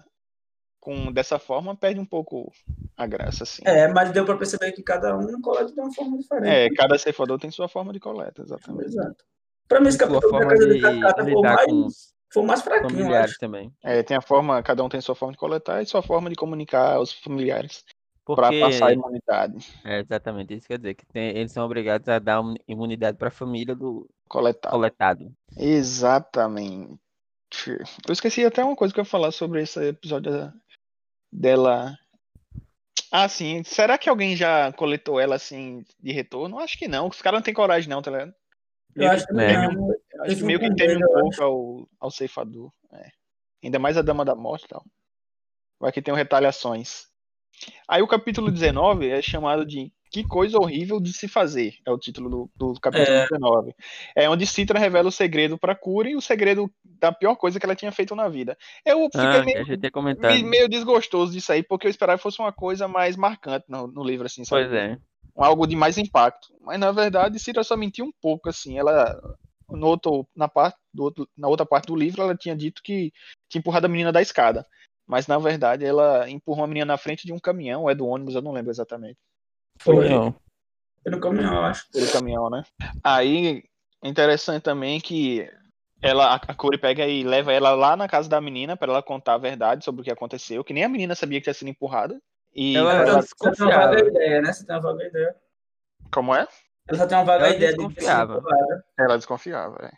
com 0.83 1.13
dessa 1.13 1.39
forma 1.39 1.77
perde 1.77 2.01
um 2.01 2.05
pouco 2.05 2.53
a 2.97 3.07
graça, 3.07 3.45
assim. 3.45 3.63
É, 3.65 3.87
mas 3.87 4.11
deu 4.11 4.25
pra 4.25 4.37
perceber 4.37 4.73
que 4.73 4.83
cada 4.83 5.17
um 5.17 5.41
coleta 5.41 5.73
de 5.73 5.81
uma 5.81 5.95
forma 5.95 6.19
diferente. 6.19 6.51
É, 6.51 6.69
cada 6.75 6.99
ceifador 6.99 7.39
tem 7.39 7.53
sua 7.53 7.69
forma 7.69 7.93
de 7.93 8.01
coleta, 8.01 8.43
exatamente. 8.43 8.87
Exato. 8.87 9.25
Pra 9.69 9.81
mim, 9.81 9.89
esse 9.89 9.97
capítulo 9.97 10.21
da 10.21 10.29
forma 10.29 10.51
Casa 10.51 10.67
de 10.67 10.75
de 10.75 10.81
Cascata 10.81 11.23
foi 11.23 11.41
mais, 11.41 11.67
com 11.67 11.89
foi 12.33 12.43
mais 12.43 12.63
fraquinho, 12.63 13.09
também. 13.39 13.73
É, 13.81 14.03
tem 14.03 14.17
a 14.17 14.21
forma, 14.21 14.61
cada 14.61 14.83
um 14.83 14.89
tem 14.89 15.01
sua 15.01 15.15
forma 15.15 15.33
de 15.33 15.39
coletar 15.39 15.81
e 15.81 15.87
sua 15.87 16.03
forma 16.03 16.29
de 16.29 16.35
comunicar 16.35 16.97
aos 16.97 17.13
familiares 17.13 17.85
pra 18.27 18.35
Porque, 18.49 18.59
passar 18.61 18.87
a 18.89 18.93
imunidade 18.93 19.65
é 19.85 20.01
exatamente 20.01 20.55
isso 20.55 20.67
quer 20.67 20.79
dizer, 20.79 20.95
que 20.95 21.07
tem- 21.07 21.37
eles 21.37 21.53
são 21.53 21.65
obrigados 21.65 22.09
a 22.09 22.19
dar 22.19 22.43
imunidade 22.67 23.17
pra 23.19 23.31
família 23.31 23.75
do 23.77 24.09
coletada. 24.29 24.73
coletado. 24.75 25.33
Exatamente. 25.57 26.99
Eu 28.09 28.13
esqueci 28.13 28.45
até 28.45 28.65
uma 28.65 28.75
coisa 28.75 28.93
que 28.95 28.99
eu 29.01 29.03
ia 29.05 29.09
falar 29.11 29.31
sobre 29.31 29.63
esse 29.63 29.79
episódio 29.89 30.33
da- 30.33 30.53
dela. 31.33 31.97
Ah, 33.11 33.29
sim. 33.29 33.63
Será 33.65 33.99
que 33.99 34.09
alguém 34.09 34.37
já 34.37 34.73
coletou 34.73 35.19
ela 35.21 35.35
assim 35.37 35.85
de 36.01 36.13
retorno? 36.13 36.59
Acho 36.59 36.79
que 36.79 36.89
não. 36.89 37.09
Os 37.09 37.21
caras 37.23 37.39
não 37.39 37.43
têm 37.45 37.55
coragem, 37.55 37.89
não, 37.89 38.01
tá 38.03 38.11
ligado? 38.11 38.35
Eu 38.95 39.01
Meio 39.01 39.11
acho 39.13 39.27
que 39.27 39.41
É. 39.41 39.69
um- 39.69 39.93
acho 40.25 40.37
que 40.37 40.43
meio 40.45 40.61
que 40.61 40.75
teme 40.75 40.97
um 40.97 41.09
pouco 41.09 41.43
ao, 41.43 41.89
ao 42.01 42.11
ceifador. 42.11 42.71
é. 42.93 43.11
Ainda 43.65 43.79
mais 43.79 43.97
a 43.97 44.03
Dama 44.03 44.25
da 44.25 44.35
Morte 44.35 44.65
e 44.65 44.69
tal. 44.69 44.85
Vai 45.79 45.93
que 45.93 46.03
tem 46.03 46.13
retaliações. 46.15 47.07
Aí 47.89 48.03
o 48.03 48.09
capítulo 48.09 48.51
19 48.51 49.09
é 49.09 49.23
chamado 49.23 49.65
de 49.65 49.93
Que 50.13 50.23
Coisa 50.23 50.59
Horrível 50.59 51.01
de 51.01 51.13
Se 51.13 51.27
Fazer. 51.27 51.75
É 51.87 51.91
o 51.91 51.99
título 51.99 52.29
do, 52.29 52.51
do 52.55 52.81
capítulo 52.81 53.17
É. 53.17 53.23
19. 53.23 53.75
É 54.15 54.29
onde 54.29 54.47
Citra 54.47 54.79
revela 54.79 55.09
o 55.09 55.13
segredo 55.13 55.57
pra 55.57 55.75
Cura 55.75 56.11
e 56.11 56.17
o 56.17 56.21
segredo 56.21 56.71
da 56.85 57.11
pior 57.11 57.35
coisa 57.35 57.59
que 57.59 57.65
ela 57.65 57.75
tinha 57.75 57.91
feito 57.91 58.15
na 58.15 58.29
vida. 58.29 58.57
Eu 58.85 59.05
fiquei 59.07 59.21
Ah, 59.21 59.43
que 59.43 59.45
meio, 59.45 60.47
meio 60.47 60.69
desgostoso 60.69 61.33
disso 61.33 61.51
aí, 61.51 61.63
porque 61.63 61.87
eu 61.87 61.91
esperava 61.91 62.19
que 62.19 62.23
fosse 62.23 62.41
uma 62.41 62.53
coisa 62.53 62.87
mais 62.87 63.17
marcante 63.17 63.65
no, 63.69 63.87
no 63.87 64.05
livro, 64.05 64.27
assim, 64.27 64.45
sabe? 64.45 64.69
Pois 64.69 64.75
é. 64.75 64.99
algo 65.35 65.67
de 65.67 65.75
mais 65.75 65.97
impacto. 65.97 66.49
Mas 66.61 66.79
na 66.79 66.93
verdade, 66.93 67.39
Cira 67.39 67.65
só 67.65 67.75
mentiu 67.75 68.05
um 68.05 68.13
pouco, 68.21 68.51
assim. 68.51 68.79
Ela 68.79 69.19
no 69.71 69.87
outro, 69.87 70.29
na, 70.37 70.47
parte, 70.49 70.77
do 70.93 71.05
outro, 71.05 71.29
na 71.37 71.49
outra 71.49 71.65
parte 71.65 71.87
do 71.87 71.97
livro, 71.97 72.23
ela 72.23 72.37
tinha 72.37 72.55
dito 72.55 72.83
que 72.83 73.11
tinha 73.49 73.61
empurrado 73.61 73.87
a 73.87 73.89
menina 73.89 74.13
da 74.13 74.21
escada. 74.21 74.67
Mas 75.07 75.27
na 75.27 75.39
verdade 75.39 75.85
ela 75.85 76.29
empurrou 76.31 76.65
a 76.65 76.69
menina 76.69 76.87
na 76.87 76.99
frente 76.99 77.27
de 77.27 77.33
um 77.33 77.39
caminhão, 77.39 77.83
ou 77.83 77.91
é 77.91 77.95
do 77.95 78.07
ônibus, 78.07 78.35
eu 78.35 78.43
não 78.43 78.53
lembro 78.53 78.71
exatamente. 78.71 79.19
Foi. 79.83 80.09
Não. 80.09 80.35
Foi 81.03 81.13
no 81.13 81.21
caminhão, 81.21 81.55
eu 81.57 81.63
acho. 81.65 81.91
Pelo 81.91 82.11
caminhão, 82.13 82.49
né? 82.49 82.63
Aí, 83.03 83.65
interessante 84.03 84.63
também 84.63 85.01
que 85.01 85.51
ela, 86.01 86.35
a 86.35 86.55
Corey 86.55 86.79
pega 86.79 87.07
e 87.07 87.23
leva 87.25 87.53
ela 87.53 87.71
lá 87.73 87.97
na 87.97 88.09
casa 88.09 88.29
da 88.29 88.41
menina 88.41 88.77
para 88.77 88.93
ela 88.93 89.03
contar 89.03 89.35
a 89.35 89.39
verdade 89.39 89.85
sobre 89.85 90.01
o 90.01 90.05
que 90.05 90.11
aconteceu, 90.11 90.63
que 90.65 90.73
nem 90.73 90.85
a 90.85 90.89
menina 90.89 91.15
sabia 91.15 91.39
que 91.41 91.45
tinha 91.45 91.55
sido 91.55 91.69
empurrada. 91.69 92.21
E 92.55 92.77
Ela 92.77 92.93
ela- 92.93 93.23
Você 93.23 93.35
tem 93.35 93.49
uma 93.49 93.55
desconfiava. 93.55 93.87
vaga 93.95 94.09
ideia, 94.09 94.43
né? 94.43 94.53
Você 94.53 94.67
tem 94.67 94.75
uma 94.77 94.83
vaga 94.83 95.05
ideia. 95.05 95.37
como 96.13 96.35
é? 96.35 96.47
Ela 96.89 96.99
só 96.99 97.07
tem 97.07 97.17
uma 97.19 97.25
vaga 97.25 97.47
Ela 97.47 97.55
ideia 97.57 97.71
de 97.73 97.79
desconfiava. 97.79 98.35
empurrada. 98.39 98.85
Ela 98.99 99.17
desconfiava, 99.17 99.77
é. 99.87 99.93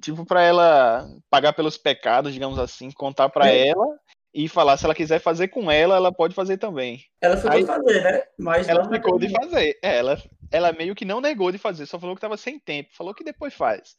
Tipo, 0.00 0.24
pra 0.26 0.42
ela 0.42 1.08
pagar 1.30 1.52
pelos 1.52 1.78
pecados, 1.78 2.32
digamos 2.32 2.58
assim, 2.58 2.90
contar 2.90 3.28
pra 3.28 3.48
É. 3.48 3.68
ela 3.68 3.86
e 4.34 4.48
falar 4.48 4.76
se 4.76 4.84
ela 4.84 4.94
quiser 4.94 5.18
fazer 5.18 5.48
com 5.48 5.70
ela, 5.70 5.96
ela 5.96 6.10
pode 6.12 6.34
fazer 6.34 6.56
também. 6.56 7.04
Ela 7.20 7.36
ficou 7.36 7.52
Aí- 7.52 7.60
de 7.60 7.66
fazer, 7.66 8.02
né? 8.02 8.22
Mas 8.38 8.68
Ela 8.68 8.84
não 8.84 8.90
ficou 8.90 9.18
de 9.18 9.28
fazer. 9.30 9.78
É, 9.82 9.98
ela, 9.98 10.22
ela 10.50 10.72
meio 10.72 10.94
que 10.94 11.04
não 11.04 11.20
negou 11.20 11.52
de 11.52 11.58
fazer, 11.58 11.86
só 11.86 11.98
falou 11.98 12.14
que 12.14 12.20
tava 12.20 12.36
sem 12.36 12.58
tempo. 12.58 12.90
Falou 12.92 13.14
que 13.14 13.24
depois 13.24 13.52
faz. 13.54 13.96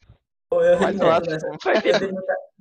Pô, 0.50 0.62
Eu 0.62 0.80
Mas 0.80 1.00
eu 1.00 1.12
acho 1.12 1.30
nessa. 1.30 1.48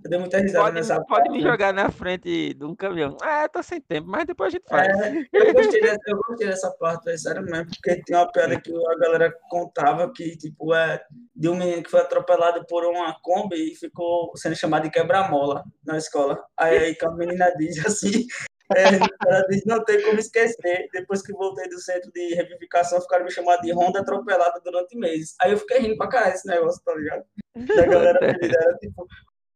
Eu 0.05 0.11
dei 0.11 0.19
muita, 0.19 0.39
risada 0.39 0.65
Pode, 0.65 0.75
nessa 0.75 1.05
pode 1.05 1.31
me 1.31 1.43
parte. 1.43 1.43
jogar 1.43 1.73
na 1.73 1.91
frente 1.91 2.55
de 2.55 2.65
um 2.65 2.75
caminhão. 2.75 3.17
Ah, 3.23 3.49
tô 3.49 3.63
sem 3.63 3.81
tempo, 3.81 4.09
mas 4.09 4.27
depois 4.27 4.49
a 4.49 4.57
gente 4.57 4.69
faz. 4.69 4.89
É, 5.01 5.27
eu, 5.33 5.53
gostei 5.53 5.81
dessa, 5.81 6.01
eu 6.07 6.17
gostei 6.27 6.47
dessa 6.49 6.71
parte, 6.73 7.11
é 7.11 7.17
sério 7.17 7.43
mesmo, 7.43 7.67
porque 7.67 8.03
tem 8.03 8.17
uma 8.17 8.31
piada 8.31 8.61
que 8.61 8.73
a 8.73 8.99
galera 8.99 9.33
contava 9.49 10.13
que, 10.13 10.37
tipo, 10.37 10.75
é 10.75 11.01
de 11.37 11.49
um 11.49 11.55
menino 11.55 11.83
que 11.83 11.91
foi 11.91 12.01
atropelado 12.01 12.65
por 12.67 12.85
uma 12.85 13.17
Kombi 13.23 13.73
e 13.73 13.77
ficou 13.77 14.33
sendo 14.37 14.57
chamado 14.57 14.83
de 14.83 14.91
quebra-mola 14.91 15.63
na 15.87 15.97
escola. 15.97 16.43
Aí, 16.57 16.79
aí 16.79 16.97
a 17.01 17.11
menina 17.13 17.53
diz 17.57 17.85
assim, 17.87 18.27
é, 18.77 18.85
ela 19.27 19.47
diz, 19.49 19.65
não 19.65 19.85
tem 19.85 20.03
como 20.03 20.19
esquecer, 20.19 20.89
depois 20.93 21.23
que 21.23 21.33
voltei 21.33 21.69
do 21.69 21.79
centro 21.79 22.11
de 22.13 22.35
revivificação, 22.35 23.01
ficaram 23.01 23.25
me 23.25 23.31
chamando 23.31 23.61
de 23.61 23.73
Honda 23.73 24.01
atropelada 24.01 24.61
durante 24.65 24.97
meses. 24.97 25.35
Aí 25.41 25.53
eu 25.53 25.59
fiquei 25.59 25.79
rindo 25.79 25.97
pra 25.97 26.09
caralho 26.09 26.35
esse 26.35 26.49
negócio, 26.49 26.83
tá 26.85 26.93
ligado? 26.95 27.25
Da 27.55 27.87
galera 27.87 28.19
era 28.43 28.79
tipo, 28.79 29.07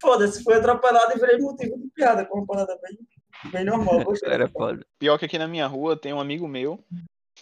foda-se, 0.00 0.42
fui 0.42 0.54
atropelado 0.54 1.12
e 1.16 1.18
virei 1.20 1.38
motivo 1.38 1.78
de 1.78 1.88
piada, 1.94 2.24
com 2.24 2.38
uma 2.38 2.46
parada 2.46 2.78
bem, 2.82 2.98
bem 3.50 3.64
normal. 3.64 4.04
Gostei 4.04 4.32
Era 4.32 4.48
foda. 4.48 4.84
Pior 4.98 5.18
que 5.18 5.24
aqui 5.24 5.38
na 5.38 5.48
minha 5.48 5.66
rua 5.66 5.96
tem 5.96 6.12
um 6.12 6.20
amigo 6.20 6.46
meu 6.48 6.82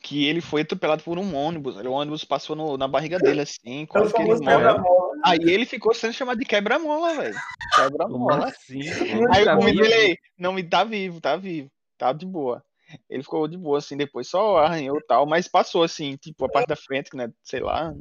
que 0.03 0.27
ele 0.27 0.41
foi 0.41 0.63
atropelado 0.63 1.03
por 1.05 1.19
um 1.19 1.35
ônibus. 1.35 1.77
O 1.77 1.91
ônibus 1.93 2.25
passou 2.25 2.57
no- 2.57 2.77
na 2.77 2.89
barriga 2.89 3.19
dele 3.19 3.41
assim, 3.43 3.83
É 3.85 3.87
quase 3.87 4.13
que 4.13 4.21
ele 4.21 4.31
morre. 4.31 4.45
quebra-mola. 4.45 5.15
Aí 5.25 5.39
ele 5.43 5.65
ficou 5.65 5.95
sendo 5.95 6.13
chamado 6.13 6.39
de 6.39 6.45
quebra-mola, 6.45 7.15
velho. 7.15 7.37
Quebra-mola. 7.75 8.49
assim? 8.49 8.83
Aí 9.31 9.45
Tá 9.45 9.57
o 9.57 9.65
dele, 9.65 10.19
não 10.39 10.53
me 10.53 10.63
tá 10.63 10.85
vivo, 10.85 11.21
tá 11.21 11.37
vivo, 11.37 11.71
tá 11.97 12.13
de 12.13 12.27
boa. 12.27 12.63
Ele 13.09 13.23
ficou 13.23 13.49
de 13.49 13.57
boa 13.57 13.79
assim, 13.79 13.97
depois 13.97 14.29
só 14.29 14.59
arranhou 14.59 14.99
e 14.99 15.03
tal, 15.07 15.25
mas 15.27 15.49
passou 15.49 15.83
assim, 15.83 16.17
tipo, 16.17 16.45
a 16.45 16.49
parte 16.49 16.69
da 16.69 16.77
frente, 16.77 17.17
né, 17.17 17.33
sei 17.43 17.61
lá, 17.61 17.95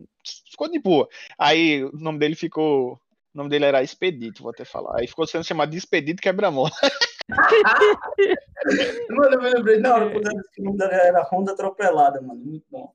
ficou 0.52 0.70
de 0.70 0.80
boa. 0.80 1.08
Aí 1.38 1.84
o 1.86 1.92
nome 1.94 2.20
dele 2.20 2.36
ficou, 2.36 3.00
o 3.34 3.38
nome 3.38 3.50
dele 3.50 3.66
era 3.66 3.82
Expedito, 3.84 4.44
vou 4.44 4.52
até 4.52 4.64
falar. 4.64 5.00
Aí 5.00 5.08
ficou 5.08 5.26
sendo 5.26 5.44
chamado 5.44 5.72
de 5.72 5.78
Expedito 5.78 6.22
Quebra-Mola. 6.22 6.70
Mano, 9.10 9.36
eu 9.36 9.42
me 9.42 9.50
lembrei, 9.50 9.80
na 9.80 9.94
hora 9.94 10.10
quando 10.12 10.28
eu 10.28 10.34
disse 10.38 10.52
que 10.52 10.62
o 10.62 10.66
nome 10.66 10.78
dela 10.78 10.94
era 10.94 11.22
Honda 11.32 11.52
Atropelada, 11.52 12.22
mano. 12.22 12.40
Muito 12.44 12.66
bom. 12.70 12.94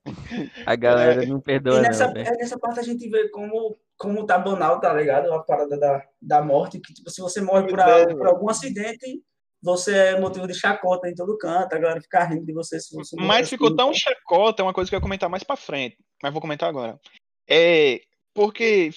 A 0.65 0.75
galera 0.75 1.25
não 1.25 1.37
E 1.37 1.41
perdoa, 1.41 1.81
nessa, 1.81 2.07
não, 2.07 2.21
é, 2.21 2.31
nessa 2.37 2.57
parte 2.57 2.79
a 2.79 2.83
gente 2.83 3.07
vê 3.09 3.29
como, 3.29 3.75
como 3.97 4.25
tá 4.25 4.37
banal, 4.37 4.79
tá 4.79 4.93
ligado? 4.93 5.31
A 5.33 5.43
parada 5.43 5.77
da, 5.77 6.03
da 6.21 6.41
morte, 6.41 6.79
que 6.79 6.93
tipo, 6.93 7.09
se 7.09 7.21
você 7.21 7.41
morre 7.41 7.67
por, 7.67 7.79
a- 7.79 7.89
é, 7.99 8.05
por 8.15 8.27
algum 8.27 8.49
acidente, 8.49 9.21
você 9.61 9.95
é 9.95 10.19
motivo 10.19 10.47
de 10.47 10.53
chacota 10.53 11.07
em 11.09 11.15
todo 11.15 11.37
canto, 11.37 11.73
a 11.73 11.79
galera 11.79 12.01
fica 12.01 12.23
rindo 12.23 12.45
de 12.45 12.53
você 12.53 12.79
se 12.79 12.95
você 12.95 13.15
morrer 13.15 13.27
Mas 13.27 13.41
assim, 13.41 13.49
ficou 13.49 13.75
tão 13.75 13.89
então. 13.89 13.93
chacota, 13.93 14.61
é 14.61 14.65
uma 14.65 14.73
coisa 14.73 14.89
que 14.89 14.95
eu 14.95 14.97
ia 14.97 15.03
comentar 15.03 15.29
mais 15.29 15.43
pra 15.43 15.55
frente, 15.55 15.97
mas 16.23 16.31
vou 16.31 16.41
comentar 16.41 16.69
agora. 16.69 16.99
É 17.47 17.99
porque 18.33 18.91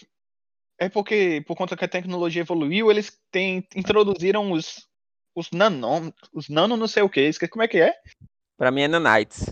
é 0.84 0.88
porque 0.88 1.42
por 1.46 1.56
conta 1.56 1.76
que 1.76 1.84
a 1.84 1.88
tecnologia 1.88 2.42
evoluiu, 2.42 2.90
eles 2.90 3.18
têm, 3.30 3.66
introduziram 3.74 4.50
os 4.52 4.86
os 5.34 5.50
nanômetros, 5.50 6.28
os 6.34 6.48
nano 6.50 6.76
não 6.76 6.86
sei 6.86 7.02
o 7.02 7.08
que, 7.08 7.30
como 7.48 7.62
é 7.62 7.68
que 7.68 7.78
é? 7.80 7.94
Pra 8.58 8.70
mim 8.70 8.82
é 8.82 8.88
Nanites. 8.88 9.46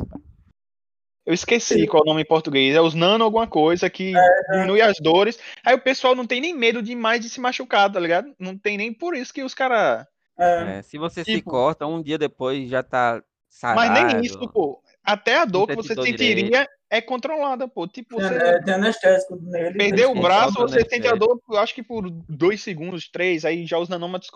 Eu 1.25 1.33
esqueci 1.33 1.87
qual 1.87 2.03
é 2.03 2.05
o 2.05 2.09
nome 2.11 2.23
em 2.23 2.27
português, 2.27 2.75
é 2.75 2.81
os 2.81 2.95
nano 2.95 3.25
alguma 3.25 3.47
coisa 3.47 3.89
que 3.89 4.13
diminui 4.53 4.83
as 4.83 4.97
dores. 5.01 5.39
Aí 5.65 5.75
o 5.75 5.81
pessoal 5.81 6.15
não 6.15 6.27
tem 6.27 6.41
nem 6.41 6.55
medo 6.55 6.83
de 6.83 6.95
mais 6.95 7.21
de 7.23 7.31
se 7.31 7.41
machucar, 7.41 7.91
tá 7.91 8.01
ligado? 8.01 8.35
Não 8.39 8.59
tem 8.59 8.77
nem 8.77 8.93
por 8.93 9.15
isso 9.15 9.33
que 9.33 9.43
os 9.43 9.55
caras. 9.55 10.07
É, 10.39 10.79
É, 10.79 10.83
se 10.83 10.99
você 10.99 11.23
se 11.25 11.37
Tipo- 11.37 11.51
corta, 11.51 11.87
um 11.87 12.03
dia 12.03 12.19
depois 12.19 12.69
já 12.69 12.83
tá 12.83 13.23
sarado. 13.49 13.81
Mas 13.93 14.13
nem 14.13 14.25
isso, 14.25 14.39
pô. 14.51 14.83
Até 15.05 15.39
a 15.39 15.45
dor 15.45 15.67
que 15.67 15.75
você 15.75 15.95
sentiria 15.95 16.69
é 16.91 17.01
controlada, 17.01 17.67
pô. 17.67 17.87
Tipo, 17.87 18.17
tem, 18.19 18.29
você 18.29 18.35
é, 18.35 18.63
tem 18.63 18.75
anestésico 18.75 19.37
nele. 19.43 19.79
Perdeu 19.79 20.11
o 20.13 20.21
braço, 20.21 20.55
você 20.55 20.85
sente 20.89 21.07
a 21.09 21.15
dor, 21.15 21.41
eu 21.51 21.59
acho 21.59 21.75
que 21.75 21.83
por 21.83 22.11
dois 22.29 22.63
segundos, 22.63 23.09
três, 23.11 23.45
aí 23.45 23.67
já 23.67 23.79
os 23.79 23.89
nanômetros. 23.89 24.31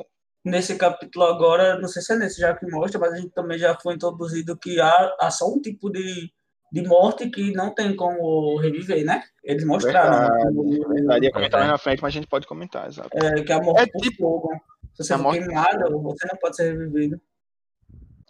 Nesse 0.44 0.76
capítulo 0.76 1.24
agora, 1.24 1.78
não 1.78 1.88
sei 1.88 2.02
se 2.02 2.12
é 2.12 2.16
nesse 2.16 2.40
já 2.40 2.54
que 2.54 2.66
mostra, 2.66 2.98
mas 3.00 3.12
a 3.14 3.16
gente 3.16 3.30
também 3.30 3.58
já 3.58 3.74
foi 3.80 3.94
introduzido 3.94 4.56
que 4.58 4.80
há, 4.80 5.16
há 5.20 5.30
só 5.30 5.46
um 5.48 5.60
tipo 5.60 5.90
de, 5.90 6.30
de 6.70 6.82
morte 6.86 7.28
que 7.30 7.52
não 7.52 7.74
tem 7.74 7.96
como 7.96 8.56
reviver, 8.58 9.04
né? 9.04 9.22
Eles 9.42 9.64
mostraram. 9.64 10.52
né? 10.52 10.84
Verdade, 10.94 11.24
ia 11.26 11.32
comentar 11.32 11.60
mais 11.60 11.72
na 11.72 11.78
frente, 11.78 12.02
mas 12.02 12.08
a 12.12 12.18
gente 12.18 12.26
pode 12.26 12.46
comentar, 12.46 12.86
exato. 12.88 13.08
É, 13.14 13.42
que 13.42 13.52
é 13.52 13.54
a 13.54 13.62
morte 13.62 13.82
É 13.82 13.86
por 13.86 14.00
tipo- 14.02 14.22
fogo. 14.22 14.50
Se 14.94 15.02
você 15.02 15.14
for 15.16 15.22
morte- 15.22 15.38
queimado, 15.44 16.02
você 16.02 16.26
não 16.30 16.38
pode 16.38 16.56
ser 16.56 16.72
revivido. 16.72 17.20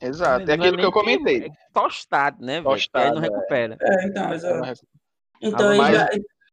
Exato, 0.01 0.51
é 0.51 0.55
aquilo 0.55 0.77
que 0.77 0.85
eu 0.85 0.93
comentei. 0.93 1.47
É 1.47 1.51
tostado, 1.73 2.45
né? 2.45 2.61
Tostado, 2.63 3.05
Aí 3.07 3.11
não 3.13 3.19
é. 3.19 3.23
recupera. 3.23 3.77
É, 3.81 4.07
então, 4.07 4.33
exato. 4.35 4.87
Então, 5.41 5.71
Ah, 5.71 5.77
mas- 5.77 5.97
já, 5.97 6.11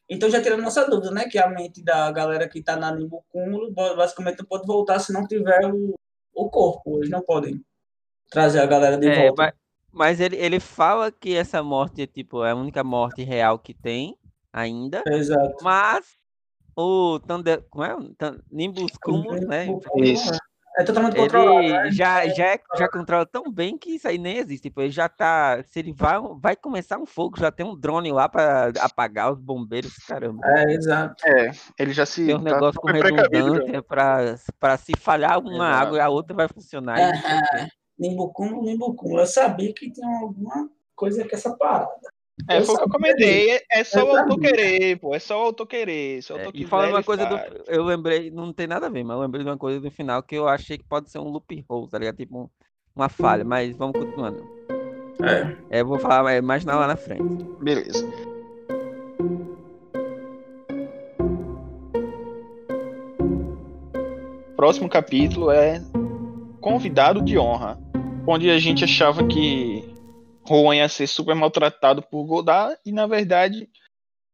então 0.09 0.29
já 0.29 0.41
tirando 0.41 0.61
nossa 0.61 0.89
dúvida, 0.89 1.11
né? 1.11 1.25
Que 1.29 1.37
a 1.37 1.47
mente 1.49 1.83
da 1.83 2.11
galera 2.11 2.47
que 2.47 2.61
tá 2.61 2.75
na 2.75 2.93
Nimbo 2.93 3.23
Cúmulo 3.29 3.71
basicamente 3.71 4.39
não 4.39 4.45
pode 4.45 4.65
voltar 4.67 4.99
se 4.99 5.13
não 5.13 5.25
tiver 5.25 5.65
o, 5.73 5.93
o 6.33 6.49
corpo. 6.49 6.97
Eles 6.97 7.09
não 7.09 7.21
podem 7.21 7.63
trazer 8.29 8.59
a 8.59 8.65
galera 8.65 8.97
de 8.97 9.07
É, 9.07 9.27
volta. 9.27 9.41
mas, 9.43 9.53
mas 9.91 10.19
ele, 10.19 10.35
ele 10.37 10.59
fala 10.59 11.11
que 11.11 11.35
essa 11.35 11.61
morte 11.63 12.01
é 12.01 12.07
tipo 12.07 12.43
é 12.43 12.51
a 12.51 12.55
única 12.55 12.83
morte 12.83 13.23
real 13.23 13.57
que 13.59 13.73
tem 13.73 14.17
ainda, 14.51 15.03
Exato. 15.07 15.63
mas 15.63 16.05
o 16.75 17.19
Thunder, 17.19 17.63
como 17.69 17.83
é? 17.85 17.95
Nimbus 18.51 18.91
Cumulus, 19.01 19.41
né? 19.41 19.67
Isso. 19.97 20.31
É 20.77 20.83
totalmente 20.83 21.15
controlado. 21.17 21.59
Ele 21.59 21.73
né? 21.73 21.91
já, 21.91 22.27
já, 22.29 22.45
é- 22.45 22.59
já 22.77 22.87
controla 22.89 23.25
tão 23.25 23.51
bem 23.51 23.77
que 23.77 23.95
isso 23.95 24.07
aí 24.07 24.17
nem 24.17 24.37
existe. 24.37 24.63
Tipo, 24.63 24.81
ele 24.81 24.91
já 24.91 25.09
tá. 25.09 25.61
Se 25.67 25.79
ele 25.79 25.91
vai, 25.91 26.15
vai 26.39 26.55
começar 26.55 26.97
um 26.97 27.05
fogo, 27.05 27.37
já 27.39 27.51
tem 27.51 27.65
um 27.65 27.77
drone 27.77 28.11
lá 28.11 28.29
pra 28.29 28.71
apagar 28.79 29.33
os 29.33 29.39
bombeiros, 29.39 29.93
caramba. 30.07 30.41
É, 30.45 30.73
exato. 30.73 31.27
É, 31.27 31.51
ele 31.77 31.91
já 31.91 32.05
se. 32.05 32.25
Tem 32.25 32.35
um 32.35 32.43
tá 32.43 32.53
negócio 32.53 32.79
com 32.79 32.87
precavido 32.87 33.17
já. 33.31 33.37
redundância 33.37 33.83
pra, 33.83 34.35
pra 34.59 34.77
se 34.77 34.93
falhar 34.97 35.39
uma 35.39 35.51
Exato. 35.69 35.85
água 35.87 35.97
e 35.97 36.01
a 36.01 36.09
outra 36.09 36.35
vai 36.35 36.47
funcionar. 36.47 36.97
não 36.97 37.21
sei 37.21 37.37
o 37.37 37.41
quê. 37.65 37.71
Nimbo 37.99 38.29
Cúmulo, 38.33 38.63
Nimbo 38.63 38.95
Cúmulo. 38.95 39.19
Eu 39.21 39.27
sabia 39.27 39.73
que 39.73 39.91
tinha 39.91 40.07
alguma 40.21 40.69
coisa 40.95 41.27
com 41.27 41.35
essa 41.35 41.55
parada. 41.55 41.89
É, 42.49 42.57
Eu 42.57 42.65
foi 42.65 42.75
o 42.75 42.77
que 42.79 42.83
eu 42.85 42.89
comentei. 42.89 43.51
É, 43.51 43.61
é 43.71 43.83
só 43.83 43.99
Eu 43.99 44.07
o 44.07 44.17
autor 44.17 44.39
querer, 44.39 44.99
pô. 44.99 45.13
É 45.15 45.19
só 45.19 45.39
o 45.39 45.45
autor 45.45 45.65
querer. 45.67 46.19
O 46.31 46.37
É, 46.37 46.49
e 46.53 46.65
falando 46.65 46.89
uma 46.91 47.03
coisa 47.03 47.25
do. 47.25 47.37
faz. 47.37 47.53
Eu 47.67 47.83
lembrei, 47.83 48.31
não 48.31 48.51
tem 48.51 48.67
nada 48.67 48.87
a 48.87 48.89
ver, 48.89 49.03
mas 49.03 49.15
eu 49.15 49.21
lembrei 49.21 49.43
de 49.43 49.49
uma 49.49 49.57
coisa 49.57 49.79
do 49.79 49.91
final 49.91 50.23
que 50.23 50.35
eu 50.35 50.47
achei 50.47 50.77
que 50.77 50.83
pode 50.83 51.09
ser 51.11 51.19
um 51.19 51.29
loophole, 51.29 51.89
tá 51.89 51.99
ligado? 51.99 52.17
Tipo, 52.17 52.39
um- 52.43 52.49
uma 52.95 53.09
falha, 53.09 53.43
mas 53.43 53.75
vamos 53.75 53.99
continuando. 53.99 54.43
É. 55.69 55.77
É, 55.77 55.81
eu 55.81 55.85
vou 55.85 55.99
falar 55.99 56.23
mais- 56.23 56.41
mais 56.43 56.65
na- 56.65 56.75
lá 56.79 56.87
na 56.87 56.95
frente. 56.95 57.43
Beleza. 57.61 58.03
Próximo 64.55 64.87
capítulo 64.89 65.49
é 65.51 65.81
Convidado 66.59 67.21
de 67.21 67.37
Honra, 67.37 67.79
onde 68.27 68.49
a 68.49 68.59
gente 68.59 68.83
achava 68.83 69.25
que 69.27 69.90
Rowan 70.43 70.75
ia 70.75 70.89
ser 70.89 71.07
super 71.07 71.35
maltratado 71.35 72.01
por 72.01 72.23
Godard 72.25 72.77
e 72.85 72.91
na 72.91 73.07
verdade 73.07 73.69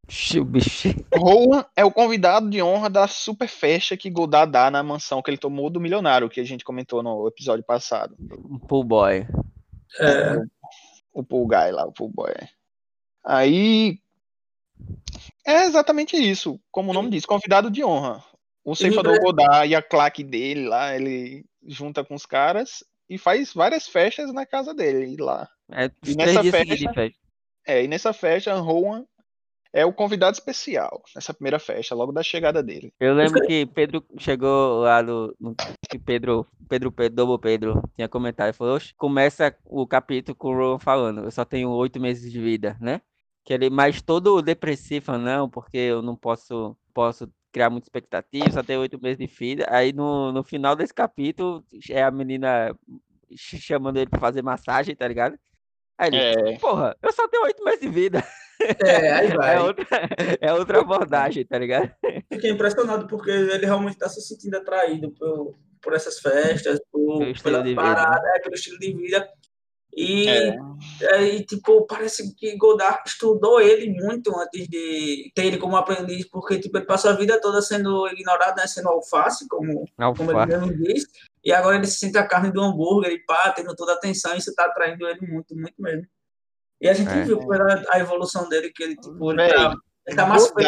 O. 0.08 1.18
Rowan 1.18 1.64
é 1.76 1.84
o 1.84 1.92
convidado 1.92 2.48
de 2.48 2.62
honra 2.62 2.88
da 2.88 3.06
super 3.06 3.46
festa 3.46 3.96
que 3.96 4.08
Godard 4.08 4.50
dá 4.50 4.70
na 4.70 4.82
mansão 4.82 5.20
que 5.20 5.30
ele 5.30 5.36
tomou 5.36 5.68
do 5.68 5.80
milionário, 5.80 6.30
que 6.30 6.40
a 6.40 6.44
gente 6.44 6.64
comentou 6.64 7.02
no 7.02 7.28
episódio 7.28 7.62
passado. 7.64 8.16
Um 8.18 8.58
pool 8.58 8.84
boy. 8.84 9.26
É, 10.00 10.42
O 11.12 11.22
pool 11.22 11.46
guy 11.46 11.70
lá, 11.72 11.84
o 11.84 11.92
pool 11.92 12.08
boy. 12.08 12.32
Aí 13.24 14.00
é 15.46 15.64
exatamente 15.64 16.16
isso, 16.16 16.58
como 16.70 16.90
o 16.90 16.94
nome 16.94 17.10
diz, 17.10 17.26
convidado 17.26 17.70
de 17.70 17.84
honra. 17.84 18.24
O 18.64 18.74
ceifador 18.74 19.12
lembra- 19.12 19.26
Godard 19.26 19.70
e 19.70 19.74
a 19.74 19.82
claque 19.82 20.24
dele 20.24 20.66
lá, 20.68 20.94
ele 20.94 21.44
junta 21.66 22.02
com 22.04 22.14
os 22.14 22.24
caras 22.24 22.82
e 23.10 23.18
faz 23.18 23.52
várias 23.52 23.86
festas 23.86 24.32
na 24.32 24.46
casa 24.46 24.72
dele 24.72 25.16
lá. 25.20 25.48
É 25.72 25.90
E 26.06 26.14
nessa 26.14 26.42
festa- 26.42 26.92
festa. 26.92 27.18
É, 27.66 27.84
e 27.84 27.88
nessa 27.88 28.12
festa, 28.12 28.54
Rowan 28.54 29.04
é 29.72 29.84
o 29.84 29.92
convidado 29.92 30.34
especial 30.34 31.02
nessa 31.14 31.34
primeira 31.34 31.58
festa, 31.58 31.94
logo 31.94 32.10
da 32.10 32.22
chegada 32.22 32.62
dele. 32.62 32.92
Eu 32.98 33.14
lembro 33.14 33.42
que 33.46 33.66
Pedro 33.66 34.02
chegou 34.18 34.80
lá 34.80 35.02
no, 35.02 35.34
no 35.38 35.54
que 35.90 35.98
Pedro, 35.98 36.46
Pedro, 36.68 36.90
Pedro, 36.90 37.14
Double 37.16 37.38
Pedro 37.38 37.82
tinha 37.94 38.08
comentado 38.08 38.48
e 38.48 38.54
falou: 38.54 38.76
"Oxe, 38.76 38.94
começa 38.96 39.54
o 39.66 39.86
capítulo 39.86 40.34
com 40.34 40.48
o 40.48 40.56
Ron 40.56 40.78
falando, 40.78 41.24
eu 41.24 41.30
só 41.30 41.44
tenho 41.44 41.68
oito 41.70 42.00
meses 42.00 42.32
de 42.32 42.40
vida, 42.40 42.76
né? 42.80 43.02
Que 43.44 43.52
ele, 43.52 43.68
mas 43.68 44.00
todo 44.00 44.40
depressivo, 44.40 45.04
falando, 45.06 45.24
não, 45.24 45.50
porque 45.50 45.76
eu 45.76 46.00
não 46.00 46.16
posso, 46.16 46.74
posso 46.94 47.30
criar 47.52 47.68
muita 47.70 47.86
expectativa, 47.86 48.50
só 48.50 48.62
tenho 48.62 48.80
oito 48.80 48.98
meses 49.02 49.18
de 49.18 49.26
vida. 49.26 49.66
Aí 49.70 49.92
no, 49.92 50.32
no 50.32 50.42
final 50.42 50.74
desse 50.74 50.94
capítulo 50.94 51.62
é 51.90 52.02
a 52.02 52.10
menina 52.10 52.74
ch- 53.34 53.56
chamando 53.60 53.98
ele 53.98 54.08
pra 54.10 54.18
fazer 54.20 54.42
massagem, 54.42 54.96
tá 54.96 55.06
ligado? 55.06 55.38
Aí 55.98 56.08
ele, 56.08 56.16
É, 56.16 56.58
porra, 56.58 56.96
eu 57.02 57.12
só 57.12 57.26
tenho 57.28 57.44
oito 57.44 57.64
meses 57.64 57.80
de 57.80 57.88
vida. 57.88 58.24
É, 58.80 59.12
aí 59.12 59.28
vai. 59.36 59.56
É 59.56 59.60
outra, 59.60 59.86
é 60.40 60.52
outra 60.52 60.80
abordagem, 60.80 61.44
tá 61.44 61.58
ligado? 61.58 61.90
Fiquei 62.32 62.50
impressionado 62.50 63.06
porque 63.06 63.30
ele 63.30 63.66
realmente 63.66 63.94
está 63.94 64.08
se 64.08 64.20
sentindo 64.20 64.56
atraído 64.56 65.10
por, 65.12 65.54
por 65.82 65.94
essas 65.94 66.18
festas, 66.20 66.80
por, 66.90 67.20
pela 67.42 67.62
de 67.62 67.70
vida. 67.70 67.82
parada, 67.82 68.28
é, 68.36 68.40
pelo 68.40 68.54
estilo 68.54 68.78
de 68.78 68.92
vida. 68.92 69.28
E, 69.96 70.28
é. 70.28 70.56
aí, 71.14 71.44
tipo, 71.44 71.84
parece 71.86 72.32
que 72.36 72.56
Godard 72.56 73.02
estudou 73.04 73.60
ele 73.60 73.90
muito 73.90 74.32
antes 74.38 74.68
de 74.68 75.32
ter 75.34 75.46
ele 75.46 75.58
como 75.58 75.76
aprendiz, 75.76 76.24
porque 76.28 76.60
tipo, 76.60 76.78
ele 76.78 76.86
passou 76.86 77.10
a 77.10 77.14
vida 77.14 77.40
toda 77.40 77.60
sendo 77.60 78.06
ignorado, 78.08 78.58
né, 78.58 78.66
sendo 78.68 78.90
alface, 78.90 79.48
como, 79.48 79.84
como 80.16 80.30
ele 80.30 80.38
Alface. 80.38 80.46
mesmo 80.46 80.84
diz, 80.84 81.04
e 81.44 81.52
agora 81.52 81.76
ele 81.76 81.86
se 81.86 81.98
sente 81.98 82.18
a 82.18 82.26
carne 82.26 82.50
do 82.52 82.60
hambúrguer 82.62 83.12
e 83.12 83.24
pá, 83.24 83.52
tendo 83.52 83.74
toda 83.74 83.92
a 83.92 83.94
atenção, 83.96 84.34
e 84.34 84.38
isso 84.38 84.54
tá 84.54 84.64
atraindo 84.64 85.06
ele 85.06 85.26
muito, 85.26 85.54
muito 85.56 85.74
mesmo. 85.80 86.06
E 86.80 86.88
a 86.88 86.94
gente 86.94 87.10
É. 87.10 87.22
viu 87.22 87.38
pela 87.46 87.82
a 87.90 87.98
evolução 87.98 88.48
dele, 88.48 88.70
que 88.70 88.82
ele, 88.82 88.96
tipo, 88.96 89.30
ele 89.32 89.42
Véi, 89.42 89.52
tá, 89.52 89.74
ele 90.06 90.16
tá 90.16 90.26
mais 90.26 90.46
forte. 90.46 90.64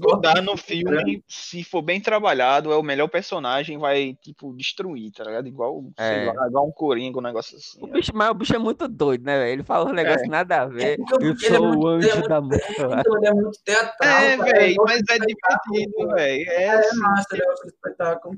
Godard 0.00 0.40
no 0.40 0.56
filme, 0.56 1.22
se 1.28 1.62
for 1.62 1.80
bem 1.80 2.00
trabalhado, 2.00 2.72
é 2.72 2.76
o 2.76 2.82
melhor 2.82 3.06
personagem, 3.08 3.78
vai, 3.78 4.14
tipo, 4.20 4.52
destruir, 4.56 5.12
tá 5.12 5.22
ligado? 5.24 5.46
Igual, 5.46 5.84
É. 5.96 6.24
lá, 6.32 6.48
igual 6.48 6.66
um 6.66 6.72
Coringa, 6.72 7.18
um 7.18 7.22
negócio 7.22 7.56
assim. 7.56 7.78
O 7.80 7.86
bicho, 7.86 8.10
mas 8.14 8.30
o 8.30 8.34
bicho 8.34 8.54
é 8.54 8.58
muito 8.58 8.88
doido, 8.88 9.24
né, 9.24 9.38
velho? 9.38 9.52
Ele 9.52 9.62
fala 9.62 9.88
um 9.88 9.92
negócio 9.94 10.28
nada 10.28 10.62
a 10.62 10.66
ver. 10.66 10.96
porque 10.98 11.24
o 11.24 11.28
Eu 11.28 11.32
é 11.34 11.36
sou 11.36 11.68
muito- 11.68 11.86
o 11.86 11.94
ele 12.00 12.08
é 12.08 12.12
anjo 12.12 12.28
da 12.28 12.40
morte. 12.40 12.72
Então, 12.72 13.16
ele 13.18 13.26
é 13.26 13.32
muito 13.32 13.58
teatral. 13.64 14.18
É, 14.18 14.36
velho, 14.36 14.76
mas 14.84 15.02
é 15.08 15.18
divertido, 15.18 16.08
velho. 16.14 16.50
É, 16.50 16.62
É 16.64 16.70
assim, 16.70 16.98
massa, 16.98 17.26
ele 17.32 17.44
gosta 17.46 17.66
de 17.68 17.72
espetáculo. 17.74 18.34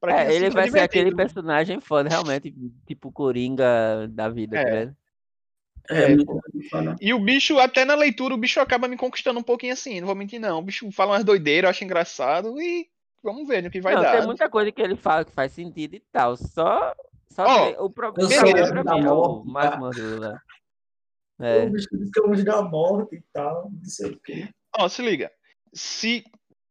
Pra 0.00 0.22
É, 0.24 0.34
ele 0.34 0.50
vai 0.50 0.68
é 0.68 0.70
ser 0.70 0.80
aquele 0.80 1.10
divertido. 1.10 1.16
personagem 1.16 1.80
foda, 1.80 2.08
realmente, 2.08 2.52
tipo 2.86 3.12
Coringa 3.12 4.08
da 4.08 4.28
vida, 4.28 4.56
tá 4.56 4.68
É. 4.68 4.92
É, 5.90 6.12
É, 6.12 6.16
foda. 6.70 6.96
E 7.00 7.12
o 7.12 7.18
bicho, 7.18 7.58
até 7.58 7.84
na 7.84 7.94
leitura, 7.94 8.34
o 8.34 8.38
bicho 8.38 8.60
acaba 8.60 8.86
me 8.86 8.96
conquistando 8.96 9.40
um 9.40 9.42
pouquinho 9.42 9.72
assim, 9.72 9.98
não 10.00 10.06
vou 10.06 10.14
mentir 10.16 10.40
não. 10.40 10.58
O 10.58 10.62
bicho 10.62 10.90
fala 10.92 11.12
umas 11.12 11.24
doideiras, 11.24 11.64
eu 11.64 11.70
acho 11.70 11.84
engraçado 11.84 12.60
e 12.60 12.88
vamos 13.22 13.46
ver 13.48 13.62
no 13.62 13.70
que 13.70 13.80
vai 13.80 13.94
Não, 13.94 14.02
dar. 14.02 14.16
tem 14.18 14.26
muita 14.26 14.48
coisa 14.48 14.70
que 14.70 14.80
ele 14.80 14.94
fala 14.96 15.24
que 15.24 15.32
faz 15.32 15.52
sentido 15.52 15.94
e 15.96 16.00
tal. 16.12 16.36
Só. 16.36 16.94
só 17.30 17.44
que 17.44 17.80
o 17.80 17.86
o 17.86 17.90
problema 17.90 18.32
o 18.32 18.68
pra 18.68 18.84
mim 18.94 19.00
é 19.04 19.10
o 19.10 19.44
mais 19.44 19.70
tá? 19.70 19.76
Mandula. 19.78 20.40
O 21.40 21.44
É. 21.44 21.66
bicho 21.66 21.88
diz 21.92 22.10
é 22.16 22.20
o 22.20 22.44
da 22.44 22.62
morte 22.62 23.16
e 23.16 23.22
tal, 23.32 23.70
não 23.72 23.84
sei 23.84 24.10
o 24.10 24.20
quê. 24.20 24.48
Ó, 24.78 24.88
se 24.88 25.02
liga. 25.02 25.30
Se 25.72 26.24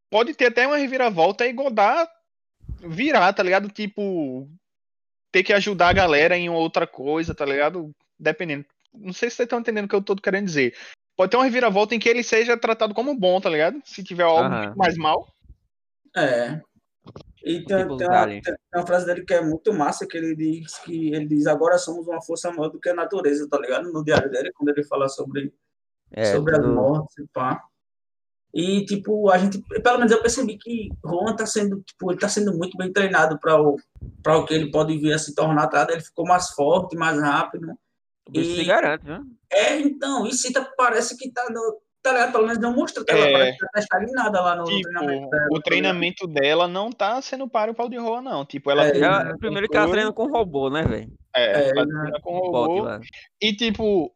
pode 0.09 0.33
ter 0.33 0.45
até 0.45 0.65
uma 0.65 0.77
reviravolta 0.77 1.45
e 1.45 1.51
Godard 1.53 2.09
virar, 2.81 3.31
tá 3.33 3.43
ligado? 3.43 3.69
Tipo, 3.69 4.47
ter 5.31 5.43
que 5.43 5.53
ajudar 5.53 5.89
a 5.89 5.93
galera 5.93 6.37
em 6.37 6.49
outra 6.49 6.85
coisa, 6.87 7.33
tá 7.35 7.45
ligado? 7.45 7.91
Dependendo. 8.19 8.65
Não 8.93 9.13
sei 9.13 9.29
se 9.29 9.35
vocês 9.37 9.45
estão 9.45 9.59
entendendo 9.59 9.85
o 9.85 9.87
que 9.87 9.95
eu 9.95 10.01
tô 10.01 10.15
querendo 10.15 10.45
dizer. 10.45 10.75
Pode 11.15 11.31
ter 11.31 11.37
uma 11.37 11.43
reviravolta 11.45 11.93
em 11.93 11.99
que 11.99 12.07
ele 12.09 12.23
seja 12.23 12.57
tratado 12.57 12.93
como 12.93 13.13
bom, 13.17 13.39
tá 13.41 13.49
ligado? 13.49 13.81
Se 13.85 14.03
tiver 14.03 14.23
algo 14.23 14.49
muito 14.49 14.77
mais 14.77 14.97
mal. 14.97 15.27
É. 16.15 16.59
E 17.43 17.63
tem, 17.65 17.87
tem, 17.97 18.07
uma, 18.07 18.25
tem 18.27 18.41
uma 18.75 18.85
frase 18.87 19.05
dele 19.05 19.23
que 19.23 19.33
é 19.33 19.41
muito 19.41 19.73
massa, 19.73 20.05
que 20.07 20.17
ele 20.17 20.35
diz 20.35 20.77
que 20.79 21.13
ele 21.13 21.25
diz 21.25 21.47
agora 21.47 21.77
somos 21.77 22.07
uma 22.07 22.21
força 22.21 22.51
maior 22.51 22.69
do 22.69 22.79
que 22.79 22.89
a 22.89 22.93
natureza, 22.93 23.47
tá 23.49 23.57
ligado? 23.59 23.91
No 23.91 24.03
diário 24.03 24.29
dele, 24.29 24.51
quando 24.53 24.69
ele 24.69 24.83
fala 24.83 25.07
sobre, 25.07 25.53
É, 26.11 26.25
sobre 26.33 26.55
as 26.55 26.61
tudo- 26.61 26.73
mortes 26.73 27.17
e 27.17 27.27
pá. 27.27 27.63
E, 28.53 28.83
tipo, 28.85 29.29
a 29.29 29.37
gente, 29.37 29.59
pelo 29.83 29.97
menos 29.99 30.11
eu 30.11 30.21
percebi 30.21 30.57
que 30.57 30.89
Rohan 31.05 31.35
tá 31.35 31.45
sendo, 31.45 31.81
tipo, 31.81 32.11
ele 32.11 32.19
tá 32.19 32.27
sendo 32.27 32.55
muito 32.57 32.75
bem 32.77 32.91
treinado 32.91 33.39
para 33.39 33.61
o, 33.61 33.77
para 34.23 34.37
o 34.37 34.45
que 34.45 34.53
ele 34.55 34.71
pode 34.71 34.97
vir 34.97 35.13
a 35.13 35.19
se 35.19 35.35
tornar, 35.35 35.67
tá? 35.67 35.85
Ele 35.89 36.01
ficou 36.01 36.25
mais 36.25 36.49
forte, 36.51 36.95
mais 36.97 37.19
rápido. 37.21 37.73
bicho 38.29 38.55
se 38.55 38.61
e- 38.61 38.65
garante, 38.65 39.05
né? 39.05 39.21
É, 39.51 39.79
então, 39.79 40.25
e 40.25 40.33
Cita 40.33 40.67
parece 40.77 41.15
que 41.17 41.31
tá, 41.31 41.47
no, 41.51 41.77
tá 42.01 42.11
ligado? 42.11 42.31
Pelo 42.31 42.45
menos 42.47 42.59
não 42.61 42.75
mostrou 42.75 43.05
que 43.05 43.11
ela 43.11 43.25
É. 43.27 43.31
parece 43.31 43.57
que 43.59 43.65
tá 43.71 43.79
estagnada 43.79 44.41
lá 44.41 44.55
no 44.55 44.63
Tipo, 44.65 44.81
treinamento 44.81 45.29
dela. 45.29 45.47
o 45.51 45.61
treinamento 45.61 46.27
dela 46.27 46.67
não 46.67 46.89
tá 46.91 47.21
sendo 47.21 47.47
páreo 47.47 47.73
para 47.75 47.85
o 47.85 47.89
de 47.89 47.97
Roa, 47.97 48.21
não. 48.21 48.45
Tipo, 48.45 48.71
ela 48.71 48.87
É, 48.87 48.97
Ela- 48.99 49.37
primeiro 49.37 49.67
que 49.69 49.77
ela 49.77 49.89
treina 49.91 50.11
com 50.13 50.27
robô, 50.27 50.69
né, 50.71 50.83
velho? 50.83 51.11
é, 51.35 51.45
É, 51.45 51.69
ela 51.69 51.85
né? 51.85 51.99
treina 52.01 52.19
com 52.21 52.31
robô. 52.39 52.81
lá. 52.83 52.99
E, 53.41 53.55
tipo, 53.55 54.11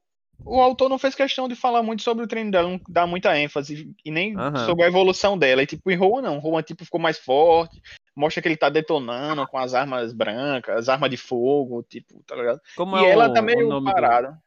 o 0.46 0.60
autor 0.60 0.90
não 0.90 0.98
fez 1.00 1.16
questão 1.16 1.48
de 1.48 1.56
falar 1.56 1.82
muito 1.84 2.04
sobre 2.04 2.24
o 2.24 2.28
treino 2.28 2.52
dela, 2.52 2.70
não 2.70 2.80
dá 2.88 3.08
muita 3.08 3.38
ênfase, 3.38 3.94
e 4.04 4.12
nem 4.12 4.38
Aham. 4.38 4.66
sobre 4.66 4.84
a 4.84 4.88
evolução 4.88 5.38
dela. 5.38 5.64
E, 5.64 5.68
tipo, 5.68 5.90
em 5.90 5.96
Roa, 5.96 6.22
não. 6.22 6.40
Roa, 6.40 6.62
tipo, 6.64 6.84
ficou 6.84 7.00
mais 7.00 7.18
forte, 7.18 7.82
mostra 8.16 8.42
que 8.42 8.48
ele 8.48 8.58
tá 8.58 8.70
detonando 8.70 9.48
com 9.48 9.58
as 9.58 9.74
armas 9.74 10.14
brancas, 10.14 10.76
as 10.78 10.90
armas 10.90 11.10
de 11.10 11.18
fogo, 11.18 11.84
tipo, 11.84 12.22
tá 12.28 12.36
ligado? 12.36 12.62
Como 12.76 12.98
e 12.98 13.06
é 13.06 13.10
ela 13.10 13.30
o, 13.30 13.34
tá 13.34 13.40
o 13.42 13.44
meio 13.44 13.68
nome 13.68 13.88
do- 13.88 13.94
parada. 13.94 14.38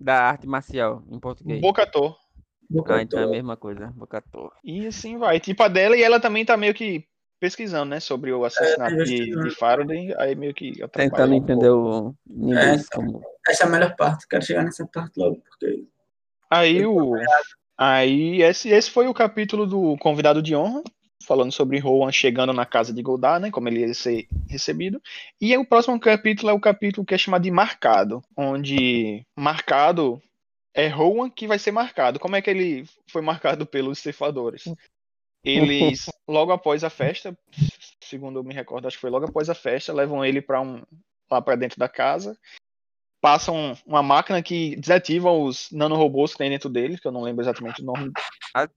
da 0.00 0.22
arte 0.22 0.46
marcial 0.46 1.02
em 1.10 1.18
português? 1.18 1.60
Bocator. 1.60 2.16
Ah, 2.88 3.02
então 3.02 3.20
é 3.20 3.24
a 3.24 3.28
mesma 3.28 3.56
coisa, 3.56 3.92
Bocator. 3.94 4.50
E 4.64 4.86
assim 4.86 5.18
vai. 5.18 5.38
Tipo, 5.38 5.62
a 5.62 5.68
dela 5.68 5.96
e 5.96 6.02
ela 6.02 6.18
também 6.18 6.44
tá 6.44 6.56
meio 6.56 6.74
que 6.74 7.06
pesquisando, 7.40 7.90
né, 7.90 8.00
sobre 8.00 8.32
o 8.32 8.44
assassinato 8.44 8.96
de, 8.96 9.02
investigando. 9.02 9.48
de 9.48 9.54
Faraday, 9.54 10.14
aí 10.18 10.34
meio 10.34 10.54
que 10.54 10.72
Tentando 10.88 11.32
um 11.32 11.36
entender 11.36 11.68
pouco. 11.68 12.16
o 12.28 12.44
inglês 12.48 12.86
então. 12.86 13.04
como. 13.04 13.22
Essa 13.46 13.64
é 13.64 13.66
a 13.66 13.70
melhor 13.70 13.94
parte, 13.96 14.26
quero 14.26 14.44
chegar 14.44 14.64
nessa 14.64 14.86
parte 14.86 15.18
logo, 15.18 15.36
porque 15.36 15.84
Aí 16.50 16.86
o 16.86 17.14
aí 17.76 18.42
esse 18.42 18.68
esse 18.68 18.90
foi 18.90 19.08
o 19.08 19.14
capítulo 19.14 19.66
do 19.66 19.96
convidado 19.98 20.40
de 20.40 20.54
honra, 20.54 20.82
falando 21.26 21.50
sobre 21.50 21.78
Rowan 21.78 22.12
chegando 22.12 22.52
na 22.52 22.64
casa 22.64 22.92
de 22.92 23.02
Goldar, 23.02 23.40
né, 23.40 23.50
como 23.50 23.68
ele 23.68 23.80
ia 23.80 23.94
ser 23.94 24.28
recebido. 24.48 25.02
E 25.40 25.52
aí 25.52 25.58
o 25.58 25.66
próximo 25.66 25.98
capítulo 25.98 26.50
é 26.50 26.52
o 26.52 26.60
capítulo 26.60 27.04
que 27.04 27.14
é 27.14 27.18
chamado 27.18 27.42
de 27.42 27.50
Marcado, 27.50 28.22
onde 28.36 29.26
Marcado 29.36 30.22
é 30.74 30.88
Rowan 30.88 31.30
que 31.30 31.46
vai 31.46 31.58
ser 31.58 31.70
marcado. 31.70 32.18
Como 32.18 32.36
é 32.36 32.42
que 32.42 32.50
ele 32.50 32.84
foi 33.08 33.22
marcado 33.22 33.64
pelos 33.64 33.98
ceifadores? 34.00 34.64
Eles, 35.44 36.06
logo 36.28 36.52
após 36.52 36.84
a 36.84 36.90
festa, 36.90 37.36
segundo 38.02 38.38
eu 38.38 38.44
me 38.44 38.54
recordo, 38.54 38.86
acho 38.86 38.96
que 38.96 39.00
foi 39.00 39.10
logo 39.10 39.26
após 39.26 39.50
a 39.50 39.54
festa, 39.54 39.92
levam 39.92 40.24
ele 40.24 40.40
para 40.40 40.60
um 40.60 40.82
lá 41.30 41.40
para 41.40 41.56
dentro 41.56 41.78
da 41.78 41.88
casa, 41.88 42.38
passam 43.20 43.76
uma 43.86 44.02
máquina 44.02 44.42
que 44.42 44.76
desativa 44.76 45.30
os 45.30 45.70
nanorobôs 45.72 46.32
que 46.32 46.38
tem 46.38 46.50
dentro 46.50 46.68
dele, 46.68 46.98
que 46.98 47.06
eu 47.06 47.12
não 47.12 47.22
lembro 47.22 47.42
exatamente 47.42 47.82
o 47.82 47.84
nome. 47.84 48.12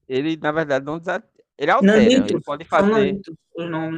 Ele, 0.07 0.37
na 0.37 0.51
verdade, 0.51 0.85
não 0.85 0.97
desa... 0.97 1.23
Ele 1.57 1.71
altera, 1.71 1.97
Nanitos, 1.97 2.31
ele 2.31 2.41
pode 2.41 2.65
fazer. 2.65 2.91
Nanitos, 2.91 3.35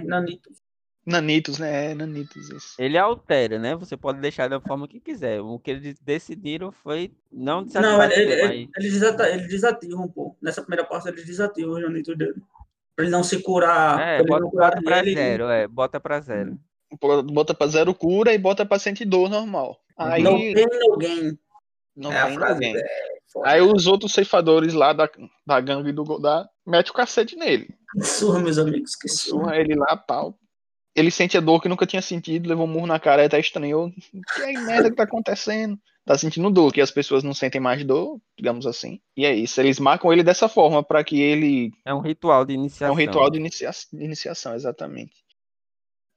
Nanitos. 0.05 0.57
Nanitos, 1.05 1.59
né? 1.59 1.91
É, 1.91 1.95
Nanitos, 1.95 2.49
isso. 2.49 2.75
Ele 2.79 2.97
altera, 2.97 3.59
né? 3.59 3.75
Você 3.75 3.97
pode 3.97 4.19
deixar 4.19 4.47
da 4.47 4.61
forma 4.61 4.87
que 4.87 4.99
quiser. 4.99 5.41
O 5.41 5.59
que 5.59 5.71
eles 5.71 5.99
decidiram 5.99 6.71
foi 6.71 7.11
não 7.31 7.61
Não, 7.61 7.65
desativar 7.67 8.11
ele, 8.11 8.21
ele, 8.21 8.31
ele, 8.31 8.41
mas... 8.41 8.85
ele, 8.85 8.93
desata- 8.93 9.29
eles 9.29 9.47
desativam, 9.47 10.07
pô. 10.07 10.37
Nessa 10.41 10.61
primeira 10.61 10.85
parte, 10.85 11.09
eles 11.09 11.25
desativam 11.25 11.73
os 11.73 11.81
Nanitos 11.81 12.17
dele. 12.17 12.41
Pra 12.99 13.05
ele 13.05 13.11
não 13.13 13.23
se 13.23 13.41
curar. 13.41 13.97
É, 13.97 14.19
ele 14.19 14.27
bota, 14.27 14.41
não 14.41 14.49
curar 14.49 14.71
bota 14.71 14.81
pra 14.83 15.01
nele. 15.01 15.15
zero, 15.15 15.47
é, 15.47 15.67
bota 15.69 15.99
pra 16.01 16.19
zero. 16.19 16.59
Bota 17.31 17.53
pra 17.53 17.67
zero 17.67 17.95
cura 17.95 18.33
e 18.33 18.37
bota 18.37 18.65
pra 18.65 18.77
sentir 18.77 19.05
dor 19.05 19.29
normal. 19.29 19.79
Aí 19.97 20.21
pain, 20.21 20.53
no 20.53 20.97
gain. 20.97 21.37
não 21.95 22.11
é 22.11 22.25
tem 22.25 22.37
ninguém. 22.37 22.75
é. 22.75 22.83
Aí 23.45 23.61
os 23.61 23.87
outros 23.87 24.11
ceifadores 24.11 24.73
lá 24.73 24.91
da, 24.91 25.09
da 25.47 25.61
gangue 25.61 25.93
do 25.93 26.03
Godard 26.03 26.49
metem 26.67 26.91
o 26.91 26.93
cacete 26.93 27.37
nele. 27.37 27.69
Que 27.93 28.03
surra, 28.03 28.39
meus 28.39 28.57
amigos, 28.57 28.97
que 28.97 29.07
surra. 29.07 29.43
Surra 29.45 29.57
ele 29.57 29.75
lá 29.75 29.95
tal. 29.95 30.37
Ele 30.93 31.09
sente 31.09 31.37
a 31.37 31.41
dor 31.41 31.61
que 31.61 31.69
nunca 31.69 31.85
tinha 31.85 32.01
sentido, 32.01 32.49
levou 32.49 32.65
um 32.65 32.69
murro 32.69 32.87
na 32.87 32.99
cara 32.99 33.21
e 33.21 33.27
até 33.27 33.39
estranhou. 33.39 33.89
Que 34.35 34.41
é 34.41 34.51
merda 34.59 34.89
que 34.89 34.97
tá 34.97 35.03
acontecendo? 35.03 35.79
Tá 36.05 36.17
sentindo 36.17 36.49
dor, 36.49 36.73
que 36.73 36.81
as 36.81 36.89
pessoas 36.89 37.23
não 37.23 37.33
sentem 37.33 37.61
mais 37.61 37.83
dor, 37.83 38.19
digamos 38.37 38.65
assim. 38.65 38.99
E 39.15 39.25
é 39.25 39.33
isso, 39.33 39.59
eles 39.61 39.79
marcam 39.79 40.11
ele 40.11 40.23
dessa 40.23 40.49
forma 40.49 40.83
para 40.83 41.03
que 41.03 41.21
ele 41.21 41.71
É 41.85 41.93
um 41.93 41.99
ritual 41.99 42.43
de 42.45 42.53
É 42.53 42.55
iniciação. 42.55 42.93
um 42.93 42.97
ritual 42.97 43.29
de, 43.29 43.37
inicia- 43.37 43.69
de 43.93 44.03
iniciação, 44.03 44.55
exatamente. 44.55 45.13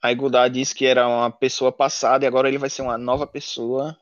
Aí 0.03 0.14
Godard 0.14 0.53
disse 0.59 0.75
que 0.75 0.87
era 0.87 1.07
uma 1.07 1.31
pessoa 1.31 1.71
passada 1.71 2.25
e 2.25 2.29
agora 2.29 2.49
ele 2.49 2.59
vai 2.59 2.71
ser 2.71 2.83
uma 2.83 2.97
nova 2.99 3.27
pessoa. 3.27 3.97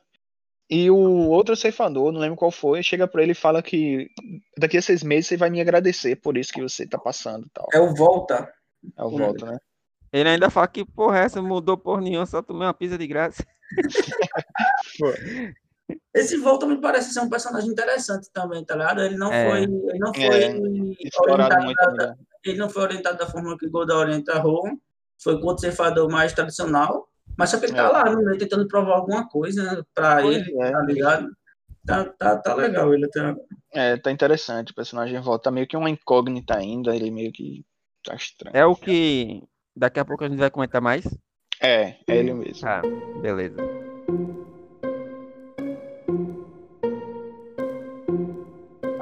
E 0.69 0.89
o 0.89 1.27
outro 1.27 1.53
ceifador, 1.55 2.13
não 2.13 2.21
lembro 2.21 2.37
qual 2.37 2.49
foi, 2.49 2.81
chega 2.81 3.05
pra 3.05 3.21
ele 3.21 3.33
e 3.33 3.35
fala 3.35 3.61
que 3.61 4.07
daqui 4.57 4.77
a 4.77 4.81
seis 4.81 5.03
meses 5.03 5.27
você 5.27 5.35
vai 5.35 5.49
me 5.49 5.59
agradecer 5.59 6.15
por 6.15 6.37
isso 6.37 6.53
que 6.53 6.61
você 6.61 6.87
tá 6.87 6.97
passando 6.97 7.45
e 7.45 7.49
tal. 7.49 7.67
É 7.73 7.79
o 7.79 7.93
Volta. 7.93 8.49
É 8.97 9.03
o 9.03 9.09
volta, 9.09 9.45
né? 9.45 9.57
Ele 10.13 10.29
ainda 10.29 10.49
fala 10.49 10.67
que, 10.67 10.83
porra, 10.85 11.19
essa 11.19 11.41
mudou 11.41 11.77
por 11.77 12.01
nenhuma, 12.01 12.25
só 12.25 12.41
tomei 12.41 12.65
uma 12.65 12.73
pizza 12.73 12.97
de 12.97 13.05
graça. 13.05 13.45
Esse 16.13 16.37
Volta 16.37 16.65
me 16.65 16.79
parece 16.81 17.13
ser 17.13 17.21
um 17.21 17.29
personagem 17.29 17.69
interessante 17.69 18.29
também, 18.33 18.65
tá 18.65 18.75
ligado? 18.75 19.01
Ele 19.01 19.15
não 19.15 19.31
É. 19.31 19.49
foi, 19.49 19.63
ele 19.63 19.99
não 19.99 20.13
foi 20.13 20.23
É, 20.23 20.27
orientado 20.57 21.49
da- 21.49 21.57
ainda. 21.59 22.17
ele 22.45 22.57
não 22.57 22.69
foi 22.69 22.81
orientado 22.83 23.17
da 23.17 23.27
forma 23.27 23.57
que 23.57 23.69
Golda 23.69 23.95
orienta 23.95 24.37
Rowan, 24.39 24.75
foi 25.23 25.39
com 25.39 25.47
outro 25.47 25.61
ceifador 25.61 26.09
mais 26.11 26.33
tradicional, 26.33 27.07
mas 27.37 27.49
só 27.49 27.57
que 27.59 27.65
ele 27.67 27.73
tá 27.73 27.83
É. 27.83 27.87
lá 27.89 28.05
no 28.09 28.23
meio 28.23 28.37
tentando 28.37 28.67
provar 28.67 28.95
alguma 28.95 29.27
coisa 29.29 29.63
né, 29.63 29.81
pra 29.95 30.21
Pois 30.21 30.35
ele, 30.37 30.61
é. 30.61 30.71
tá 30.71 30.81
ligado? 30.81 31.29
Tá, 31.85 32.05
tá, 32.05 32.37
tá 32.37 32.53
legal 32.55 32.93
ele 32.93 33.05
até 33.05 33.21
agora. 33.21 33.45
É, 33.73 33.97
tá 33.97 34.11
interessante. 34.11 34.71
O 34.71 34.75
personagem 34.75 35.19
volta 35.21 35.45
tá 35.45 35.51
meio 35.51 35.65
que 35.65 35.75
uma 35.77 35.89
incógnita 35.89 36.55
ainda. 36.57 36.95
Ele 36.95 37.09
meio 37.09 37.31
que 37.31 37.65
tá 38.03 38.13
estranho. 38.13 38.55
É 38.55 38.63
o 38.65 38.75
que 38.75 39.41
daqui 39.75 39.99
a 39.99 40.05
pouco 40.05 40.23
a 40.23 40.29
gente 40.29 40.37
vai 40.37 40.51
comentar 40.51 40.79
mais. 40.81 41.05
É, 41.59 41.95
é 42.07 42.17
ele 42.17 42.33
mesmo. 42.33 42.67
Ah, 42.67 42.81
beleza. 43.21 43.55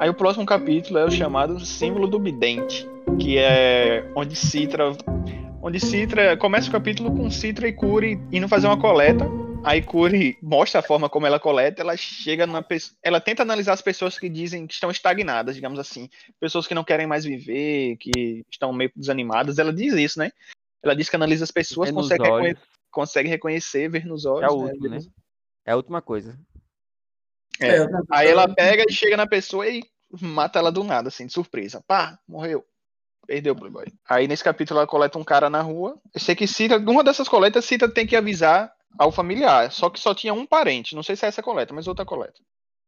Aí 0.00 0.08
o 0.08 0.14
próximo 0.14 0.46
capítulo 0.46 0.98
é 0.98 1.04
o 1.04 1.10
chamado 1.10 1.60
Símbolo 1.60 2.08
do 2.08 2.18
Bidente, 2.18 2.88
que 3.20 3.36
é 3.36 4.10
onde 4.16 4.34
Citra, 4.34 4.92
onde 5.62 5.78
Citra 5.78 6.38
começa 6.38 6.70
o 6.70 6.72
capítulo 6.72 7.14
com 7.14 7.30
Citra 7.30 7.68
e 7.68 7.72
Curi 7.74 8.18
indo 8.32 8.48
fazer 8.48 8.66
uma 8.66 8.80
coleta. 8.80 9.26
Aí 9.62 9.82
Curi 9.82 10.38
mostra 10.40 10.80
a 10.80 10.82
forma 10.82 11.06
como 11.10 11.26
ela 11.26 11.38
coleta, 11.38 11.82
ela 11.82 11.94
chega 11.98 12.46
numa 12.46 12.62
pessoa, 12.62 12.96
ela 13.02 13.20
tenta 13.20 13.42
analisar 13.42 13.74
as 13.74 13.82
pessoas 13.82 14.18
que 14.18 14.30
dizem 14.30 14.66
que 14.66 14.72
estão 14.72 14.90
estagnadas, 14.90 15.54
digamos 15.54 15.78
assim, 15.78 16.08
pessoas 16.40 16.66
que 16.66 16.74
não 16.74 16.82
querem 16.82 17.06
mais 17.06 17.26
viver, 17.26 17.98
que 17.98 18.42
estão 18.50 18.72
meio 18.72 18.90
desanimadas. 18.96 19.58
Ela 19.58 19.70
diz 19.70 19.92
isso, 19.92 20.18
né? 20.18 20.32
Ela 20.82 20.96
diz 20.96 21.10
que 21.10 21.16
analisa 21.16 21.44
as 21.44 21.50
pessoas, 21.50 21.90
consegue, 21.90 22.24
reconhe- 22.24 22.56
consegue 22.90 23.28
reconhecer, 23.28 23.90
ver 23.90 24.06
nos 24.06 24.24
olhos. 24.24 24.50
É 24.50 24.50
o 24.50 24.64
né? 24.64 24.72
último, 24.72 24.88
né? 24.88 24.98
É 25.66 25.72
a 25.72 25.76
última 25.76 26.00
coisa. 26.00 26.38
É. 27.60 27.86
não- 27.88 28.02
Aí 28.10 28.28
ela 28.28 28.48
pega 28.52 28.84
e 28.88 28.92
chega 28.92 29.16
na 29.16 29.26
pessoa 29.26 29.66
e 29.68 29.82
mata 30.20 30.58
ela 30.58 30.72
do 30.72 30.82
nada, 30.82 31.08
assim, 31.08 31.26
de 31.26 31.32
surpresa. 31.32 31.82
Pá, 31.86 32.18
morreu. 32.28 32.64
Perdeu 33.26 33.52
o 33.52 33.56
Playboy. 33.56 33.84
Aí 34.08 34.26
nesse 34.26 34.42
capítulo 34.42 34.80
ela 34.80 34.86
coleta 34.86 35.18
um 35.18 35.24
cara 35.24 35.48
na 35.48 35.60
rua. 35.60 36.00
Eu 36.12 36.20
sei 36.20 36.34
que 36.34 36.46
Cita, 36.46 36.78
uma 36.78 37.04
dessas 37.04 37.28
coletas, 37.28 37.64
Cita 37.64 37.88
tem 37.88 38.06
que 38.06 38.16
avisar 38.16 38.72
ao 38.98 39.12
familiar. 39.12 39.70
Só 39.70 39.88
que 39.88 40.00
só 40.00 40.14
tinha 40.14 40.34
um 40.34 40.44
parente. 40.46 40.96
Não 40.96 41.02
sei 41.02 41.14
se 41.14 41.24
é 41.24 41.28
essa 41.28 41.42
coleta, 41.42 41.72
mas 41.72 41.86
outra 41.86 42.04
coleta. 42.04 42.40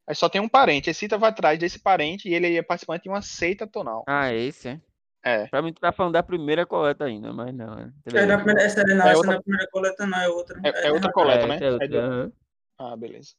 Aí 0.09 0.17
só 0.17 0.29
tem 0.29 0.41
um 0.41 0.49
parente. 0.49 0.91
Aí 0.91 0.95
Cita 0.95 1.17
vai 1.17 1.31
atrás 1.31 1.59
desse 1.61 1.79
parente 1.79 2.29
e 2.29 2.35
ele 2.35 2.57
é 2.57 2.63
participante 2.63 3.05
de 3.05 3.09
uma 3.09 3.23
seita 3.23 3.67
tonal. 3.69 4.05
Ah, 4.09 4.33
esse, 4.35 4.69
é? 4.69 4.81
É. 5.25 5.47
Pra 5.47 5.63
mim, 5.63 5.73
tu 5.73 5.81
tá 5.81 5.93
falando 5.93 6.15
da 6.15 6.23
primeira 6.25 6.67
coleta 6.67 7.05
ainda, 7.05 7.33
mas 7.33 7.55
não. 7.55 7.79
É, 7.79 7.93
É 8.13 8.27
na 8.27 8.37
primeira, 8.39 8.63
essa 8.63 8.83
não, 8.83 9.07
É 9.07 9.11
essa 9.11 9.17
outra- 9.19 9.27
não 9.29 9.35
é 9.35 9.37
a 9.37 9.43
primeira 9.43 9.71
coleta, 9.71 10.07
não, 10.07 10.19
é 10.19 10.29
outra. 10.29 10.61
É, 10.65 10.89
é 10.89 10.93
outra 10.93 11.13
coleta, 11.13 11.45
É, 11.45 11.47
né? 11.47 11.55
essa 11.55 11.65
é 11.67 11.71
outra, 11.71 11.87
É 11.87 12.01
aham. 12.01 12.33
Ah, 12.81 12.97
beleza. 12.97 13.31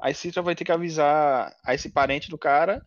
Aí 0.00 0.14
Citra 0.14 0.42
vai 0.42 0.54
ter 0.54 0.64
que 0.64 0.72
avisar 0.72 1.54
a 1.64 1.74
esse 1.74 1.90
parente 1.90 2.28
do 2.30 2.36
cara. 2.38 2.84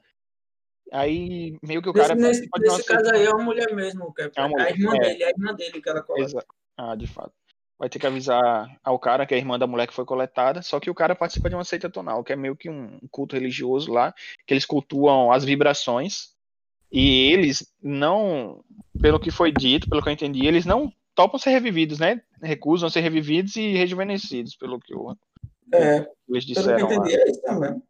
Aí 0.91 1.57
meio 1.63 1.81
que 1.81 1.89
o 1.89 1.93
cara 1.93 2.15
Nesse, 2.15 2.41
nesse, 2.41 2.49
nesse 2.59 2.83
caso 2.85 3.11
aí 3.13 3.25
é 3.25 3.29
uma 3.29 3.43
mulher 3.43 3.73
mesmo, 3.75 4.13
que 4.13 4.21
é, 4.23 4.31
É 4.35 4.47
mulher, 4.47 4.67
a 4.67 4.69
irmã 4.71 4.95
é. 4.95 4.99
dele, 4.99 5.23
é 5.23 5.27
a 5.27 5.29
irmã 5.29 5.53
dele 5.53 5.81
que 5.81 5.89
ela 5.89 6.01
coleta. 6.01 6.25
Exa- 6.29 6.45
Ah, 6.77 6.95
de 6.95 7.07
fato. 7.07 7.33
Vai 7.77 7.87
ter 7.89 7.99
que 7.99 8.07
avisar 8.07 8.77
ao 8.83 8.99
cara, 8.99 9.25
que 9.25 9.33
é 9.33 9.37
a 9.37 9.39
irmã 9.39 9.57
da 9.57 9.65
mulher 9.67 9.87
que 9.87 9.93
foi 9.93 10.03
coletada, 10.05 10.61
só 10.61 10.79
que 10.79 10.89
o 10.89 10.95
cara 10.95 11.15
participa 11.15 11.47
de 11.49 11.55
uma 11.55 11.63
seita 11.63 11.89
tonal, 11.89 12.23
que 12.23 12.33
é 12.33 12.35
meio 12.35 12.55
que 12.55 12.69
um 12.69 12.99
culto 13.09 13.35
religioso 13.35 13.91
lá, 13.91 14.13
que 14.45 14.53
eles 14.53 14.65
cultuam 14.65 15.31
as 15.31 15.45
vibrações, 15.45 16.33
e 16.91 17.31
eles 17.31 17.71
não, 17.81 18.61
pelo 19.01 19.19
que 19.19 19.31
foi 19.31 19.51
dito, 19.51 19.87
pelo 19.89 20.01
que 20.01 20.09
eu 20.09 20.13
entendi, 20.13 20.45
eles 20.45 20.65
não 20.65 20.91
topam 21.15 21.39
ser 21.39 21.51
revividos, 21.51 21.99
né? 21.99 22.21
Recusam 22.41 22.89
ser 22.89 22.99
revividos 22.99 23.55
e 23.55 23.73
rejuvenescidos, 23.73 24.55
pelo 24.57 24.77
que 24.79 24.93
eu- 24.93 25.15
É, 25.73 25.97
eles 25.97 26.07
pelo 26.27 26.27
que 26.27 26.35
eu 26.35 26.39
disseram 26.41 26.87
lá. 26.87 26.95
entendi, 26.95 27.15
é 27.15 27.29
isso 27.29 27.41
também. 27.41 27.81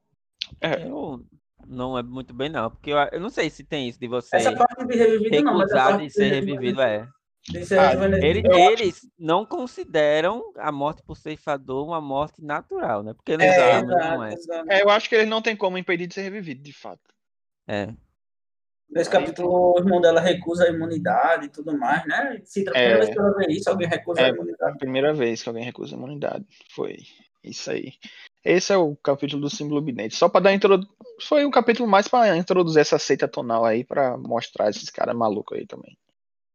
Eu 0.62 1.26
não 1.68 1.98
é 1.98 2.04
muito 2.04 2.34
bem, 2.34 2.50
não. 2.50 2.70
Porque 2.72 2.92
eu, 2.92 2.98
eu 3.12 3.20
não 3.20 3.30
sei 3.30 3.50
se 3.50 3.64
tem 3.64 3.88
isso 3.88 4.00
de 4.00 4.08
você 4.08 4.36
Essa 4.36 4.56
parte 4.56 4.86
de 4.86 4.96
revivido 4.96 5.44
não, 5.44 5.58
mas 5.58 5.72
a 5.72 5.76
recusar 5.76 5.92
parte 5.92 6.08
de 6.08 6.14
ser 6.14 6.30
revivido, 6.34 6.82
é. 6.82 7.08
Ah, 7.80 7.94
Ele- 8.22 8.42
eu 8.46 8.52
acho- 8.52 8.84
eles 8.84 9.02
não 9.18 9.46
consideram 9.46 10.52
a 10.58 10.72
morte 10.72 11.02
por 11.04 11.16
ceifador 11.16 11.88
uma 11.88 12.02
morte 12.02 12.44
natural, 12.44 13.02
né? 13.02 13.14
Porque 13.14 13.38
não, 13.38 13.46
É, 13.46 13.82
não 13.82 13.94
exato, 13.98 14.24
é. 14.24 14.34
exato. 14.34 14.72
É, 14.72 14.84
eu 14.84 14.90
acho 14.90 15.10
que 15.10 15.16
ele 15.16 15.26
não 15.26 15.42
tem 15.42 15.56
como 15.56 15.78
impedir 15.78 16.06
de 16.06 16.14
ser 16.14 16.22
revivido, 16.24 16.62
de 16.62 16.74
fato. 16.74 17.02
É. 17.68 17.94
Nesse 18.90 19.10
capítulo, 19.10 19.74
o 19.76 19.80
irmão 19.80 20.02
dela 20.02 20.20
recusa 20.20 20.66
a 20.66 20.70
imunidade 20.70 21.46
e 21.46 21.50
tudo 21.50 21.78
mais, 21.78 22.06
né? 22.08 22.42
Se 22.44 22.62
a 22.68 22.72
primeira 22.72 22.96
É. 22.96 22.98
vez 22.98 23.10
que 23.10 23.20
ela 23.20 23.34
vê 23.36 23.46
isso, 23.50 23.70
alguém 23.70 23.88
recusa 23.88 24.22
É. 24.22 24.26
a 24.26 24.30
imunidade. 24.30 24.78
Primeira 24.80 25.14
vez 25.14 25.42
que 25.42 25.50
alguém 25.50 25.64
recusa 25.64 25.96
a 25.96 25.98
imunidade. 25.98 26.46
Foi 26.76 26.98
isso 27.44 27.72
aí. 27.72 27.94
Esse 28.44 28.74
é 28.74 28.78
o 28.78 28.96
capítulo 28.96 29.42
do 29.42 29.50
símbolo 29.50 29.82
bidente. 29.82 30.16
Só 30.16 30.30
para 30.30 30.42
dar 30.42 30.54
introdu... 30.54 30.88
Foi 31.22 31.46
um 31.46 31.52
capítulo 31.52 31.88
mais 31.90 32.08
para 32.08 32.38
introduzir 32.38 32.82
essa 32.82 32.98
seita 32.98 33.28
tonal 33.28 33.66
aí, 33.66 33.84
para 33.84 34.18
mostrar 34.18 34.70
esses 34.70 34.90
caras 34.90 35.16
malucos 35.16 35.58
aí 35.58 35.66
também. 35.66 35.98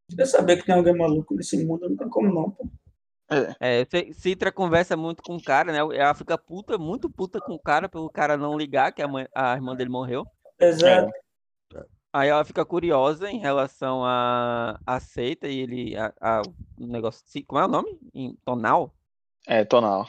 Queria 0.09 0.27
saber 0.27 0.57
que 0.59 0.66
tem 0.66 0.75
alguém 0.75 0.97
maluco 0.97 1.35
nesse 1.35 1.62
mundo, 1.64 1.88
não 1.88 1.97
tem 1.97 2.09
como 2.09 2.33
não, 2.33 2.51
pô. 2.51 2.66
É, 3.61 3.81
É, 3.81 4.12
Citra 4.12 4.53
conversa 4.53 4.97
muito 4.97 5.23
com 5.23 5.37
o 5.37 5.42
cara, 5.42 5.73
né? 5.73 5.79
Ela 5.79 6.14
fica 6.14 6.37
puta, 6.37 6.77
muito 6.79 7.09
puta 7.09 7.40
com 7.40 7.55
o 7.55 7.59
cara, 7.59 7.88
pelo 7.88 8.11
cara 8.11 8.37
não 8.37 8.57
ligar 8.57 8.92
que 8.92 9.03
a, 9.03 9.09
mãe- 9.09 9.29
a 9.35 9.55
irmã 9.55 9.75
dele 9.75 9.90
morreu. 9.90 10.27
Exato. 10.61 11.11
Aí 12.12 12.29
ela 12.29 12.44
fica 12.44 12.64
curiosa 12.64 13.29
em 13.29 13.38
relação 13.38 14.05
à 14.05 14.79
à 14.87 15.01
seita 15.01 15.49
e 15.49 15.59
ele. 15.59 15.97
A, 15.97 16.12
a- 16.20 16.42
o 16.79 16.87
negócio. 16.87 17.25
Como 17.47 17.61
é 17.61 17.64
o 17.64 17.68
nome? 17.68 17.99
Em 18.14 18.37
tonal? 18.44 18.94
é, 19.49 19.64
tonal. 19.64 20.07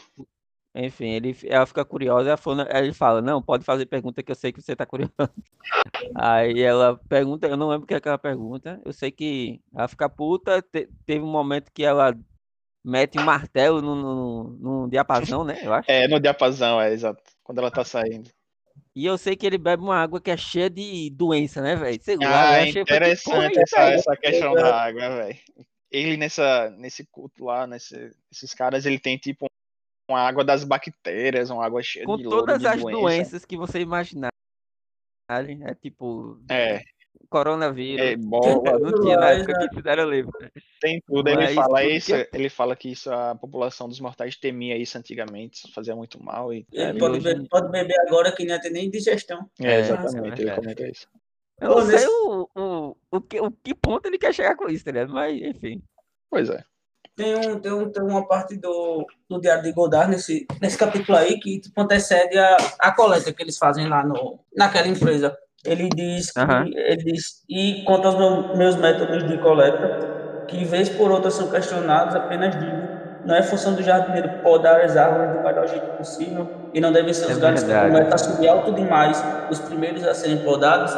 Enfim, 0.75 1.07
ele, 1.11 1.37
ela 1.45 1.65
fica 1.65 1.85
curiosa, 1.85 2.27
ela 2.29 2.37
fala, 2.37 2.67
ele 2.69 2.91
fala, 2.91 3.21
não, 3.21 3.41
pode 3.41 3.63
fazer 3.63 3.85
pergunta 3.85 4.21
que 4.21 4.29
eu 4.29 4.35
sei 4.35 4.51
que 4.51 4.61
você 4.61 4.75
tá 4.75 4.85
curioso. 4.85 5.13
Aí 6.13 6.61
ela 6.61 6.99
pergunta, 7.07 7.47
eu 7.47 7.55
não 7.55 7.69
lembro 7.69 7.85
o 7.85 7.87
que 7.87 7.93
é 7.93 7.99
que 8.01 8.09
ela 8.09 8.17
pergunta, 8.17 8.81
eu 8.83 8.91
sei 8.91 9.09
que 9.09 9.61
ela 9.73 9.87
fica 9.87 10.09
puta, 10.09 10.61
te- 10.61 10.89
teve 11.05 11.23
um 11.23 11.31
momento 11.31 11.71
que 11.71 11.83
ela 11.83 12.13
mete 12.83 13.17
um 13.17 13.23
martelo 13.23 13.81
no, 13.81 13.95
no, 13.95 14.43
no 14.81 14.89
diapasão, 14.89 15.45
né, 15.45 15.57
eu 15.63 15.73
acho. 15.73 15.89
É, 15.89 16.09
no 16.09 16.19
diapasão, 16.19 16.81
é, 16.81 16.91
exato. 16.91 17.23
Quando 17.41 17.59
ela 17.59 17.71
tá 17.71 17.85
saindo. 17.85 18.29
E 18.93 19.05
eu 19.05 19.17
sei 19.17 19.37
que 19.37 19.45
ele 19.45 19.57
bebe 19.57 19.81
uma 19.81 19.95
água 19.95 20.19
que 20.19 20.29
é 20.31 20.35
cheia 20.35 20.69
de 20.69 21.09
doença, 21.09 21.61
né, 21.61 21.77
velho? 21.77 22.01
Ah, 22.21 22.47
porra 22.51 22.69
interessante 22.69 23.57
é 23.57 23.61
essa, 23.61 23.79
aí? 23.79 23.93
essa 23.93 24.15
questão 24.17 24.53
da 24.53 24.75
água, 24.75 25.09
velho. 25.23 25.39
Ele 25.89 26.17
nessa, 26.17 26.69
nesse 26.71 27.05
culto 27.05 27.45
lá, 27.45 27.65
nesse, 27.65 28.11
esses 28.29 28.53
caras, 28.53 28.85
ele 28.85 28.99
tem 28.99 29.17
tipo 29.17 29.47
uma 30.07 30.19
água 30.19 30.43
das 30.43 30.63
bactérias, 30.63 31.49
uma 31.49 31.65
água 31.65 31.81
cheia 31.81 32.05
Com 32.05 32.17
de 32.17 32.23
lodo, 32.23 32.41
todas 32.41 32.59
de 32.59 32.67
as 32.67 32.79
doença. 32.81 32.99
doenças 32.99 33.45
que 33.45 33.57
você 33.57 33.79
imaginar. 33.79 34.29
É 35.29 35.73
tipo, 35.73 36.39
É, 36.49 36.83
coronavírus. 37.29 38.05
é 38.05 38.11
ebola, 38.11 38.39
Não 38.79 38.93
tinha 39.01 39.17
na 39.17 39.31
época 39.31 39.57
que 39.57 39.75
fizeram 39.75 40.05
o 40.05 40.09
livro. 40.11 40.31
Tem 40.79 41.01
tudo, 41.07 41.27
ele 41.27 41.35
Mas 41.37 41.55
fala 41.55 41.81
tudo 41.81 41.89
isso, 41.91 42.05
que- 42.11 42.29
ele 42.33 42.49
fala 42.49 42.75
que 42.75 42.91
isso 42.91 43.11
a 43.11 43.33
população 43.33 43.89
dos 43.89 43.99
mortais 43.99 44.35
temia 44.35 44.77
isso 44.77 44.95
antigamente, 44.97 45.57
isso 45.65 45.73
fazia 45.73 45.95
muito 45.95 46.21
mal 46.23 46.53
e 46.53 46.67
É, 46.71 46.89
Ele 46.89 46.99
pode, 46.99 47.15
hoje- 47.17 47.23
beber, 47.23 47.49
pode 47.49 47.71
beber 47.71 47.99
agora 48.01 48.31
que 48.35 48.45
não 48.45 48.59
tem 48.61 48.71
nem 48.71 48.89
digestão. 48.91 49.49
é, 49.59 49.65
É, 49.65 49.79
exatamente, 49.79 50.41
é 50.41 50.45
ele 50.45 50.51
comenta 50.55 50.87
isso. 50.87 51.07
Eu 51.59 51.69
não 51.69 51.75
Pô, 51.77 51.81
sei 51.85 51.93
nesse- 51.95 52.07
o, 52.07 52.49
o, 52.55 52.97
o, 53.11 53.21
que, 53.21 53.39
o 53.39 53.49
que 53.51 53.73
ponto 53.73 54.05
ele 54.05 54.19
quer 54.19 54.33
chegar 54.33 54.55
com 54.55 54.69
isso, 54.69 54.85
tá 54.85 54.91
ligado? 54.91 55.13
Mas, 55.13 55.41
enfim. 55.41 55.81
Pois 56.29 56.49
é. 56.49 56.63
Tem, 57.15 57.33
um, 57.35 57.59
tem, 57.59 57.71
um, 57.71 57.89
tem 57.89 58.03
uma 58.03 58.27
parte 58.27 58.57
do, 58.57 59.05
do 59.29 59.39
Diário 59.39 59.63
de 59.63 59.71
Godard 59.71 60.11
nesse, 60.11 60.45
nesse 60.61 60.77
capítulo 60.77 61.17
aí 61.17 61.39
que 61.39 61.61
tipo, 61.61 61.79
antecede 61.81 62.37
a, 62.37 62.57
a 62.79 62.91
coleta 62.93 63.31
que 63.31 63.41
eles 63.41 63.57
fazem 63.57 63.87
lá 63.87 64.05
no, 64.05 64.37
naquela 64.55 64.87
empresa. 64.87 65.35
Ele 65.63 65.87
diz, 65.89 66.31
que, 66.31 66.39
Aham. 66.39 66.65
ele 66.73 67.03
diz, 67.13 67.43
e 67.49 67.83
quanto 67.85 68.07
aos 68.07 68.17
meu- 68.17 68.49
meus 68.53 68.75
métodos 68.75 69.25
de 69.25 69.39
coleta, 69.39 69.89
que 70.47 70.65
vez 70.65 70.89
por 70.89 71.09
outra 71.09 71.31
são 71.31 71.49
questionados, 71.49 72.15
apenas 72.15 72.59
digo, 72.59 72.91
não 73.23 73.33
é 73.35 73.41
função 73.41 73.73
do 73.73 73.81
jardineiro 73.81 74.29
podar 74.43 74.81
as 74.81 74.95
árvores 74.95 75.31
do 75.31 75.41
melhor 75.41 75.65
jeito 75.67 75.87
possível, 75.97 76.51
e 76.73 76.79
não 76.81 76.91
devem 76.91 77.13
ser 77.13 77.25
os 77.25 77.37
É 77.37 77.39
galhos 77.39 77.63
que 77.63 77.69
começam 77.69 78.13
a 78.13 78.17
subir 78.17 78.47
alto 78.47 78.75
demais, 78.75 79.17
os 79.49 79.59
primeiros 79.59 80.03
a 80.03 80.13
serem 80.13 80.43
podados, 80.43 80.91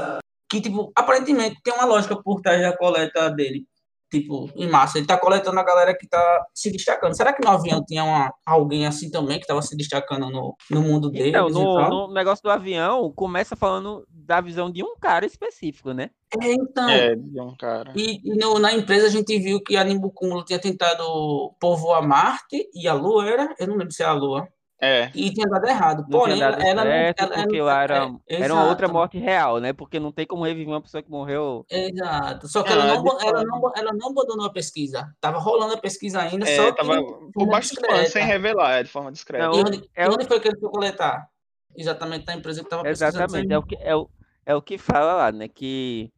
que, 0.50 0.60
tipo, 0.60 0.92
aparentemente 0.96 1.62
tem 1.64 1.74
uma 1.74 1.86
lógica 1.86 2.22
por 2.22 2.42
trás 2.42 2.60
da 2.62 2.76
coleta 2.76 3.30
dele 3.30 3.66
tipo, 4.10 4.50
em 4.56 4.68
massa. 4.70 4.98
Ele 4.98 5.08
tá 5.08 5.18
coletando 5.18 5.60
a 5.60 5.64
galera 5.64 5.96
que 5.98 6.08
tá 6.08 6.46
se 6.54 6.72
destacando. 6.72 7.16
Será 7.16 7.34
que 7.34 7.44
no 7.44 7.52
avião 7.52 7.84
tinha 7.86 8.04
uma, 8.04 8.34
alguém 8.46 8.86
assim 8.88 9.10
também 9.10 9.40
que 9.40 9.48
tava 9.48 9.62
se 9.62 9.76
destacando 9.76 10.30
no, 10.30 10.56
no 10.72 10.82
mundo 10.82 11.10
deles 11.10 11.30
Então, 11.30 11.50
e 11.50 11.54
no, 11.54 11.76
tal? 11.76 11.90
no 11.90 12.14
negócio 12.14 12.44
do 12.44 12.50
avião, 12.50 13.12
começa 13.14 13.56
falando 13.56 14.06
da 14.10 14.40
visão 14.42 14.72
de 14.72 14.84
um 14.84 14.96
cara 15.00 15.26
específico, 15.26 15.92
né? 15.94 16.10
É, 16.42 16.52
então. 16.54 16.90
É, 16.90 17.16
de 17.16 17.40
um 17.42 17.56
cara. 17.56 17.94
E, 17.96 18.20
e 18.24 18.36
no- 18.38 18.60
na 18.60 18.74
empresa 18.74 19.08
a 19.08 19.10
gente 19.10 19.38
viu 19.40 19.62
que 19.64 19.78
a 19.78 19.84
Nimbukumulo 19.84 20.44
tinha 20.44 20.60
tentado 20.60 21.54
povoar 21.60 22.06
Marte 22.06 22.70
e 22.74 22.88
a 22.88 22.94
Lua 22.94 23.26
era, 23.26 23.56
eu 23.60 23.68
não 23.68 23.76
lembro 23.78 23.94
se 23.94 24.04
é 24.04 24.06
a 24.06 24.12
Lua, 24.14 24.48
É, 24.80 25.10
e 25.16 25.34
tinha 25.34 25.48
dado 25.48 25.66
errado. 25.66 26.06
Não 26.08 26.20
Porém, 26.20 26.40
dado 26.40 26.62
ela, 26.62 26.84
certo, 26.84 27.20
não. 27.20 27.26
Ela, 27.36 27.44
porque 27.44 27.58
ela- 27.58 27.84
era, 27.84 28.12
é, 28.28 28.44
era 28.44 28.54
uma 28.54 28.68
outra 28.68 28.88
morte 28.88 29.18
real, 29.18 29.60
né? 29.60 29.74
Porque 29.74 30.00
não 30.00 30.12
tem 30.12 30.26
como 30.28 30.44
reviver 30.44 30.72
uma 30.74 30.82
pessoa 30.82 31.02
que 31.02 31.10
morreu. 31.10 31.66
Exato. 31.70 32.48
Só 32.48 32.62
que 32.62 32.70
Ah, 32.70 32.74
ela, 32.74 33.02
não, 33.02 33.20
ela, 33.22 33.44
não, 33.44 33.72
ela 33.76 33.94
não 33.94 34.10
abandonou 34.12 34.46
a 34.46 34.54
pesquisa. 34.54 35.12
Tava 35.20 35.40
rolando 35.40 35.74
a 35.74 35.78
pesquisa 35.78 36.22
ainda, 36.22 36.48
é 36.48 36.56
só 36.56 36.72
que 36.72 36.78
tava 36.78 36.96
de 36.96 37.32
por 37.34 37.48
baixo 37.48 37.74
dos 37.74 38.12
sem 38.12 38.24
revelar, 38.24 38.78
é, 38.80 38.84
de 38.84 38.90
forma 38.90 39.12
discreta. 39.12 39.46
Não, 39.46 39.54
E 39.56 39.64
onde, 39.64 39.90
é 39.96 40.08
o- 40.08 40.14
onde 40.14 40.26
foi 40.26 40.40
que 40.40 40.48
ele 40.48 40.60
foi 40.60 40.70
coletar? 40.70 41.28
exatamente 41.76 42.26
da 42.26 42.34
empresa 42.34 42.62
que 42.62 42.66
estava 42.66 42.90
Exatamente, 42.90 43.54
é 43.54 43.58
o 43.58 43.62
que, 43.64 43.76
é, 43.80 43.96
o, 43.96 44.10
é 44.46 44.56
o 44.56 44.62
que 44.62 44.78
fala 44.78 45.14
lá, 45.14 45.32
né? 45.32 45.48
Que, 45.48 46.12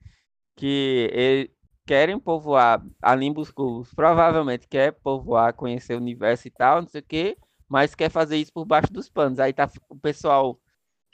que 0.55 1.09
ele, 1.11 1.51
querem 1.85 2.19
povoar 2.19 2.81
a 3.01 3.15
Nimbus 3.15 3.51
Cubos, 3.51 3.93
provavelmente 3.93 4.67
quer 4.67 4.93
povoar, 4.93 5.53
conhecer 5.53 5.95
o 5.95 5.97
universo 5.97 6.47
e 6.47 6.51
tal, 6.51 6.81
não 6.81 6.87
sei 6.87 7.01
o 7.01 7.03
quê, 7.03 7.37
mas 7.69 7.93
quer 7.93 8.09
fazer 8.09 8.37
isso 8.37 8.51
por 8.51 8.65
baixo 8.65 8.91
dos 8.91 9.09
panos. 9.09 9.39
Aí 9.39 9.53
tá 9.53 9.69
o 9.87 9.95
pessoal 9.95 10.59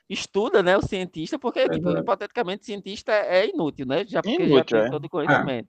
estuda, 0.10 0.63
né, 0.63 0.78
o 0.78 0.82
cientista, 0.82 1.38
porque 1.38 1.68
tipo, 1.68 1.89
hipoteticamente 1.91 2.65
cientista 2.65 3.12
é 3.12 3.50
inútil, 3.50 3.86
né? 3.86 4.06
Já 4.06 4.22
porque 4.22 4.44
inútil, 4.44 4.78
já 4.78 4.84
tem 4.84 4.88
é. 4.88 4.89
todo 4.89 5.06
o 5.06 5.10
conhecimento. 5.10 5.68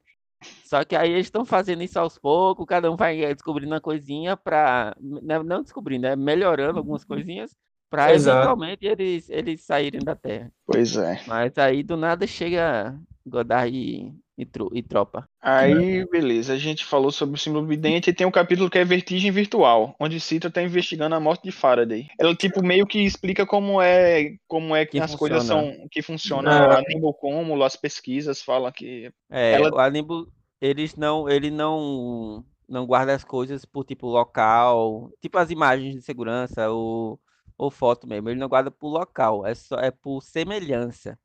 Só 0.65 0.85
que 0.85 0.95
aí 0.95 1.13
eles 1.13 1.27
estão 1.27 1.45
fazendo 1.45 1.83
isso 1.83 1.99
aos 1.99 2.19
poucos, 2.19 2.67
cada 2.67 2.91
um 2.91 2.97
vai 2.97 3.35
descobrindo 3.35 3.73
uma 3.73 3.81
coisinha 3.81 4.37
para 4.37 4.95
né, 5.01 5.43
não 5.43 5.63
descobrindo, 5.63 6.03
né, 6.03 6.15
melhorando 6.15 6.79
algumas 6.79 7.05
coisinhas 7.05 7.57
para 7.89 8.13
eventualmente 8.13 8.85
eles, 8.85 9.31
eles 9.31 9.63
saírem 9.63 10.01
da 10.01 10.15
Terra. 10.15 10.53
Pois 10.67 10.97
é. 10.97 11.21
Mas 11.27 11.57
aí 11.57 11.83
do 11.83 11.97
nada 11.97 12.27
chega 12.27 12.99
Godard 13.25 13.75
e 13.75 14.15
e, 14.37 14.45
tro 14.45 14.71
e 14.73 14.83
tropa. 14.83 15.29
Aí, 15.41 16.05
beleza, 16.11 16.53
a 16.53 16.59
gente 16.59 16.85
falou 16.85 17.11
sobre 17.11 17.37
o 17.37 17.39
símbolo 17.39 17.67
vidente 17.67 18.11
e 18.11 18.13
tem 18.13 18.27
um 18.27 18.31
capítulo 18.31 18.69
que 18.69 18.79
é 18.79 18.85
Vertigem 18.85 19.31
Virtual, 19.31 19.95
onde 19.99 20.21
Citra 20.21 20.49
está 20.49 20.63
investigando 20.63 21.15
a 21.15 21.21
morte 21.21 21.45
de 21.45 21.53
Faraday. 21.53 22.09
Ela, 22.19 22.35
tipo, 22.35 22.63
meio 22.63 22.87
que 22.87 23.01
explica 23.01 23.47
como 23.47 23.81
é, 23.81 24.35
como 24.47 24.77
é 24.77 24.85
que, 24.85 24.93
que 24.93 25.01
as 25.01 25.13
funciona. 25.13 25.19
coisas 25.19 25.47
são, 25.47 25.89
que 25.91 26.03
funciona 26.03 26.51
é. 26.53 26.77
a 26.77 26.83
Nimble 26.83 27.15
Cúmulo, 27.19 27.65
as 27.65 27.77
pesquisas 27.77 28.43
falam 28.43 28.71
que... 28.71 29.11
É, 29.31 29.53
ela... 29.53 29.75
o 29.75 29.91
Nimble, 29.91 30.27
eles 30.61 30.97
não, 30.97 31.29
ele 31.29 31.51
não, 31.51 32.45
não 32.69 32.87
guarda 32.87 33.15
as 33.15 33.25
coisas 33.25 33.65
por, 33.65 33.85
tipo, 33.85 34.07
local, 34.07 35.11
tipo 35.21 35.39
as 35.39 35.51
imagens 35.51 35.95
de 35.95 36.03
segurança, 36.03 36.69
ou, 36.69 37.19
ou 37.57 37.71
foto 37.71 38.07
mesmo, 38.07 38.29
ele 38.29 38.41
não 38.41 38.49
guarda 38.49 38.71
por 38.71 38.89
local, 38.89 39.47
é, 39.47 39.55
só, 39.55 39.77
é 39.77 39.91
por 39.91 40.23
semelhança. 40.23 41.19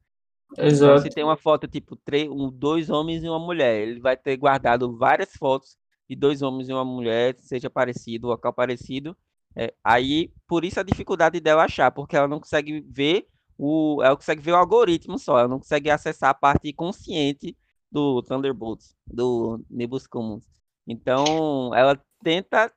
Exato. 0.58 0.92
Então, 0.92 0.98
se 1.00 1.10
tem 1.10 1.24
uma 1.24 1.38
foto 1.38 1.68
tipo 1.68 1.96
três, 1.96 2.30
um, 2.30 2.50
dois 2.50 2.90
homens 2.90 3.24
e 3.24 3.30
uma 3.30 3.40
mulher, 3.40 3.88
ele 3.88 4.00
vai 4.00 4.18
ter 4.18 4.36
guardado 4.38 4.98
várias 4.98 5.32
fotos 5.34 5.78
de 6.10 6.16
dois 6.16 6.42
homens 6.42 6.68
e 6.70 6.74
uma 6.74 6.84
mulher, 6.84 7.36
seja 7.40 7.70
parecido, 7.70 8.28
local 8.28 8.54
parecido. 8.54 9.16
É, 9.56 9.74
aí, 9.84 10.32
por 10.48 10.64
isso 10.64 10.80
a 10.80 10.84
dificuldade 10.84 11.40
dela 11.40 11.64
achar, 11.64 11.92
porque 11.92 12.16
ela 12.16 12.28
não 12.28 12.40
consegue 12.40 12.82
ver 12.82 13.28
o, 13.58 14.02
ela 14.04 14.16
consegue 14.16 14.42
ver 14.42 14.52
o 14.52 14.56
algoritmo 14.56 15.20
só, 15.20 15.40
ela 15.40 15.48
não 15.48 15.60
consegue 15.60 15.90
acessar 15.90 16.32
a 16.32 16.34
parte 16.34 16.74
consciente 16.74 17.56
do 17.92 18.22
Thunderbolts, 18.24 18.96
do 19.06 19.64
Nibus 19.70 20.08
Commons. 20.08 20.44
Então, 20.88 21.72
ela 21.76 22.02
tenta 22.24 22.72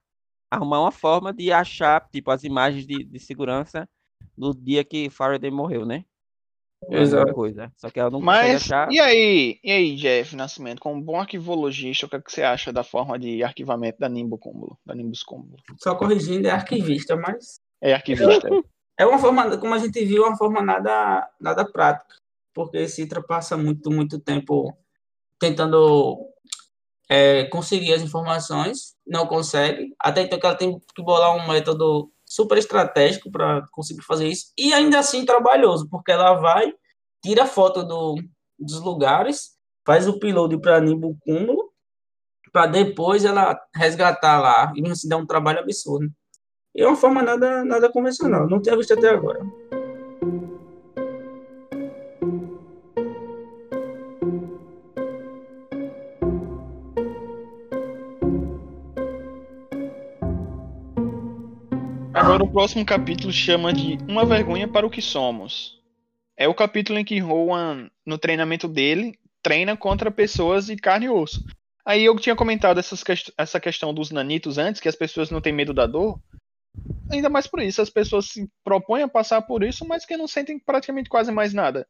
arrumar 0.51 0.81
uma 0.81 0.93
forma 0.93 1.33
de 1.33 1.51
achar, 1.53 2.09
tipo, 2.11 2.31
as 2.31 2.45
imagens 2.45 2.87
de, 2.87 3.05
de 3.05 3.19
segurança 3.19 3.89
do 4.37 4.55
dia 4.55 4.85
que 4.85 5.09
Faraday 5.11 5.51
morreu, 5.51 5.87
né? 5.87 6.05
Exato. 6.91 7.33
Coisa. 7.33 7.73
Só 7.77 7.91
que 7.91 8.01
ela 8.01 8.11
não 8.11 8.21
Mas, 8.21 8.63
achar... 8.63 8.91
e 8.91 8.99
aí, 9.01 9.59
e 9.63 9.71
aí, 9.71 9.97
Jeff 9.97 10.35
Nascimento, 10.37 10.81
como 10.81 11.03
bom 11.03 11.21
arquivologista, 11.21 12.07
o 12.07 12.09
que, 12.09 12.17
é 12.17 12.21
que 12.21 12.33
você 12.33 12.43
acha 12.43 12.73
da 12.73 12.83
forma 12.83 13.19
de 13.19 13.43
arquivamento 13.43 13.99
da 13.99 14.09
Nimbus 14.09 14.41
Cúmulo? 14.41 14.79
Da 14.85 14.95
Nimbus 14.95 15.23
Cúmulo? 15.23 15.57
Só 15.79 15.95
corrigindo, 15.95 16.49
é 16.49 16.51
arquivista, 16.51 17.17
mas. 17.17 17.61
É 17.81 17.95
arquivista. 17.95 18.49
é 18.99 19.07
uma 19.07 19.19
forma, 19.19 19.57
como 19.59 19.75
a 19.75 19.79
gente 19.79 20.05
viu, 20.05 20.25
uma 20.25 20.37
forma 20.37 20.63
nada, 20.63 21.29
nada 21.41 21.65
prática. 21.65 22.15
Porque 22.53 22.87
Citra 22.89 23.23
passa 23.23 23.57
muito, 23.57 23.91
muito 23.91 24.19
tempo 24.19 24.77
tentando 25.39 26.31
é, 27.09 27.45
conseguir 27.45 27.93
as 27.93 28.03
informações, 28.03 28.95
não 29.07 29.27
consegue. 29.27 29.95
Até 29.99 30.23
então 30.23 30.39
que 30.39 30.47
ela 30.47 30.55
tem 30.55 30.81
que 30.95 31.03
bolar 31.03 31.37
um 31.37 31.49
método 31.49 32.11
super 32.35 32.59
estratégico 32.59 33.31
para 33.31 33.65
conseguir 33.71 34.03
fazer 34.03 34.27
isso 34.27 34.53
e 34.59 34.73
ainda 34.73 34.99
assim 34.99 35.25
trabalhoso, 35.25 35.89
porque 35.89 36.11
ela 36.11 36.35
vai, 36.35 36.75
tira 37.23 37.47
foto 37.47 37.85
do, 37.85 38.17
dos 38.59 38.81
lugares, 38.81 39.53
faz 39.87 40.09
o 40.09 40.11
upload 40.11 40.59
para 40.59 40.81
Nimbo 40.81 41.17
Cúmulo, 41.21 41.73
para 42.53 42.67
depois 42.67 43.25
ela 43.25 43.57
resgatar 43.75 44.41
lá 44.41 44.73
e 44.75 44.97
se 44.97 45.09
dá 45.09 45.17
um 45.17 45.27
trabalho 45.27 45.61
absurdo. 45.61 46.11
E 46.75 46.83
é 46.83 46.87
uma 46.87 46.97
forma 46.97 47.23
nada, 47.23 47.65
nada 47.65 47.89
convencional, 47.89 48.49
não 48.49 48.61
tinha 48.61 48.77
visto 48.77 48.95
até 48.95 49.11
agora. 49.11 49.41
Agora 62.35 62.51
o 62.51 62.53
próximo 62.53 62.85
capítulo 62.85 63.33
chama 63.33 63.73
de 63.73 63.97
Uma 64.09 64.27
Vergonha 64.27 64.67
para 64.67 64.85
o 64.85 64.91
que 64.91 65.01
Somos. 65.01 65.81
É 66.37 66.49
o 66.49 66.53
capítulo 66.53 66.99
em 66.99 67.05
que 67.05 67.21
Rowan, 67.21 67.89
no 68.05 68.19
treinamento 68.19 68.67
dele, 68.67 69.17
treina 69.41 69.77
contra 69.77 70.11
pessoas 70.11 70.67
de 70.67 70.75
carne 70.75 71.07
e 71.07 71.09
osso. 71.09 71.45
Aí 71.85 72.05
eu 72.05 72.17
tinha 72.17 72.35
comentado 72.35 72.79
essas, 72.79 73.05
essa 73.39 73.61
questão 73.61 73.95
dos 73.95 74.11
nanitos 74.11 74.59
antes, 74.59 74.81
que 74.81 74.89
as 74.89 74.97
pessoas 74.97 75.31
não 75.31 75.41
têm 75.41 75.53
medo 75.53 75.73
da 75.73 75.87
dor. 75.87 76.19
Ainda 77.09 77.29
mais 77.29 77.47
por 77.47 77.63
isso, 77.63 77.81
as 77.81 77.89
pessoas 77.89 78.27
se 78.27 78.51
propõem 78.65 79.05
a 79.05 79.09
passar 79.09 79.41
por 79.43 79.63
isso, 79.63 79.87
mas 79.87 80.05
que 80.05 80.17
não 80.17 80.27
sentem 80.27 80.59
praticamente 80.59 81.09
quase 81.09 81.31
mais 81.31 81.55
nada. 81.55 81.87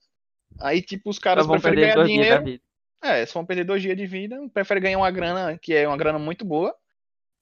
Aí, 0.61 0.83
tipo, 0.83 1.09
os 1.09 1.19
caras 1.19 1.47
preferem 1.47 1.81
ganhar 1.81 2.05
dinheiro. 2.05 2.61
É, 3.03 3.25
só 3.25 3.39
vão 3.39 3.47
perder 3.47 3.65
dois 3.65 3.81
dias 3.81 3.97
de 3.97 4.07
vida, 4.07 4.39
preferem 4.53 4.83
ganhar 4.83 4.99
uma 4.99 5.11
grana, 5.11 5.57
que 5.57 5.73
é 5.73 5.89
uma 5.89 5.97
grana 5.97 6.19
muito 6.19 6.45
boa, 6.45 6.75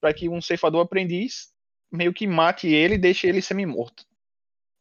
para 0.00 0.14
que 0.14 0.28
um 0.28 0.40
ceifador 0.40 0.82
aprendiz 0.82 1.51
meio 1.92 2.12
que 2.12 2.26
mate 2.26 2.66
ele 2.66 2.94
e 2.94 2.98
deixe 2.98 3.26
ele 3.26 3.42
semi-morto 3.42 4.04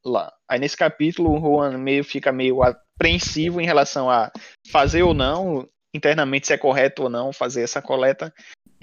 lá. 0.04 0.34
Aí 0.50 0.60
nesse 0.60 0.76
capítulo 0.76 1.32
o 1.32 1.39
Juan 1.39 1.78
meio 1.78 2.04
fica 2.04 2.32
meio 2.32 2.63
apreensivo 2.63 3.62
em 3.62 3.65
relação 3.65 4.10
a 4.10 4.32
fazer 4.69 5.04
ou 5.04 5.13
não, 5.13 5.67
internamente 5.93 6.47
se 6.47 6.54
é 6.54 6.58
correto 6.58 7.04
ou 7.04 7.10
não 7.10 7.32
fazer 7.32 7.62
essa 7.62 7.82
coleta, 7.82 8.34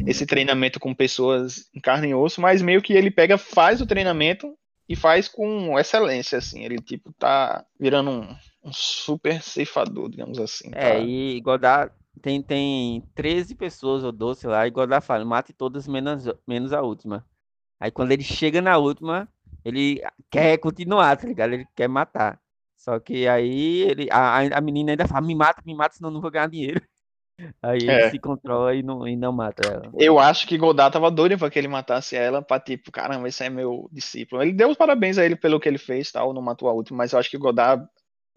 esse 0.06 0.26
treinamento 0.26 0.78
com 0.78 0.94
pessoas 0.94 1.68
em 1.74 1.80
carne 1.80 2.08
e 2.08 2.14
osso, 2.14 2.40
mas 2.40 2.62
meio 2.62 2.82
que 2.82 2.92
ele 2.92 3.10
pega, 3.10 3.36
faz 3.36 3.80
o 3.80 3.86
treinamento 3.86 4.54
e 4.88 4.96
faz 4.96 5.28
com 5.28 5.78
excelência, 5.78 6.38
assim. 6.38 6.64
Ele, 6.64 6.78
tipo, 6.78 7.12
tá 7.18 7.64
virando 7.78 8.10
um, 8.10 8.36
um 8.64 8.72
super 8.72 9.42
ceifador, 9.42 10.08
digamos 10.08 10.38
assim. 10.38 10.70
É, 10.72 10.94
tá? 10.94 10.98
e 11.00 11.40
Godard 11.40 11.92
tem, 12.22 12.40
tem 12.42 13.02
13 13.14 13.54
pessoas 13.54 14.02
ou 14.02 14.12
12 14.12 14.46
lá, 14.46 14.66
e 14.66 14.70
Godard 14.70 15.04
fala, 15.04 15.24
mate 15.24 15.52
todas 15.52 15.86
menos, 15.86 16.24
menos 16.46 16.72
a 16.72 16.80
última. 16.80 17.24
Aí 17.80 17.90
quando 17.90 18.12
ele 18.12 18.24
chega 18.24 18.60
na 18.60 18.76
última, 18.76 19.28
ele 19.64 20.02
quer 20.30 20.58
continuar, 20.58 21.16
tá 21.16 21.26
ligado? 21.26 21.52
Ele 21.52 21.66
quer 21.74 21.88
matar. 21.88 22.40
Só 22.76 22.98
que 22.98 23.26
aí 23.26 23.82
ele, 23.82 24.08
a, 24.10 24.58
a 24.58 24.60
menina 24.60 24.92
ainda 24.92 25.06
fala, 25.06 25.26
me 25.26 25.34
mata, 25.34 25.62
me 25.66 25.74
mata, 25.74 25.96
senão 25.96 26.10
eu 26.10 26.14
não 26.14 26.20
vou 26.20 26.30
ganhar 26.30 26.48
dinheiro. 26.48 26.80
Aí 27.62 27.78
ele 27.78 27.90
é. 27.92 28.10
se 28.10 28.18
controla 28.18 28.74
e 28.74 28.82
não, 28.82 29.06
e 29.06 29.14
não 29.14 29.30
mata 29.30 29.68
ela. 29.68 29.92
Eu 29.96 30.18
acho 30.18 30.44
que 30.44 30.58
Godard 30.58 30.92
tava 30.92 31.08
doido 31.08 31.38
pra 31.38 31.48
que 31.48 31.56
ele 31.56 31.68
matasse 31.68 32.16
ela, 32.16 32.42
pra 32.42 32.58
tipo, 32.58 32.90
caramba, 32.90 33.28
esse 33.28 33.44
é 33.44 33.48
meu 33.48 33.88
discípulo. 33.92 34.42
Ele 34.42 34.52
deu 34.52 34.68
os 34.68 34.76
parabéns 34.76 35.18
a 35.18 35.24
ele 35.24 35.36
pelo 35.36 35.60
que 35.60 35.68
ele 35.68 35.78
fez, 35.78 36.10
tal, 36.10 36.34
não 36.34 36.42
matou 36.42 36.68
a 36.68 36.72
última, 36.72 36.98
mas 36.98 37.12
eu 37.12 37.18
acho 37.20 37.30
que 37.30 37.38
Godard 37.38 37.86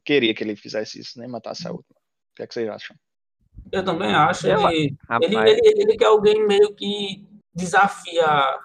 queria 0.06 0.36
que 0.36 0.44
ele 0.44 0.56
fizesse 0.56 1.00
isso, 1.00 1.20
nem 1.20 1.28
matasse 1.28 1.68
a 1.68 1.72
última. 1.72 1.96
O 1.98 2.36
que, 2.36 2.44
é 2.44 2.48
que 2.48 2.54
vocês 2.54 2.70
acham? 2.70 2.96
Eu 3.72 3.84
também 3.84 4.14
acho. 4.14 4.48
Ele, 4.48 4.96
ele, 5.20 5.36
ele, 5.36 5.62
ele 5.82 5.98
quer 5.98 6.06
alguém 6.06 6.46
meio 6.46 6.72
que 6.76 7.26
desafia 7.56 8.60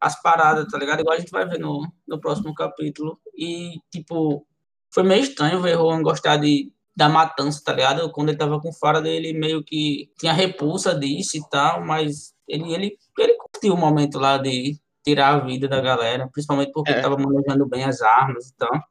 as 0.00 0.20
paradas, 0.20 0.66
tá 0.70 0.78
ligado? 0.78 1.00
Igual 1.00 1.16
a 1.16 1.20
gente 1.20 1.30
vai 1.30 1.46
ver 1.46 1.58
no, 1.58 1.86
no 2.06 2.20
próximo 2.20 2.54
capítulo. 2.54 3.18
E, 3.36 3.80
tipo, 3.90 4.46
foi 4.92 5.02
meio 5.02 5.22
estranho 5.22 5.60
ver 5.62 5.74
Rowan 5.74 6.02
gostar 6.02 6.36
de, 6.36 6.72
da 6.94 7.08
matança, 7.08 7.62
tá 7.64 7.72
ligado? 7.72 8.10
Quando 8.12 8.30
ele 8.30 8.38
tava 8.38 8.60
com 8.60 8.72
fora 8.72 9.00
dele, 9.00 9.32
meio 9.32 9.62
que 9.62 10.10
tinha 10.18 10.32
repulsa 10.32 10.94
disso 10.94 11.36
e 11.36 11.48
tal, 11.50 11.84
mas 11.84 12.34
ele, 12.48 12.72
ele, 12.72 12.98
ele 13.18 13.34
curtiu 13.34 13.74
o 13.74 13.78
momento 13.78 14.18
lá 14.18 14.38
de 14.38 14.78
tirar 15.04 15.34
a 15.34 15.38
vida 15.38 15.68
da 15.68 15.80
galera, 15.80 16.28
principalmente 16.28 16.72
porque 16.72 16.90
é. 16.90 16.94
ele 16.94 17.02
tava 17.02 17.16
manejando 17.16 17.66
bem 17.66 17.84
as 17.84 18.02
armas 18.02 18.48
e 18.48 18.56
tal. 18.56 18.82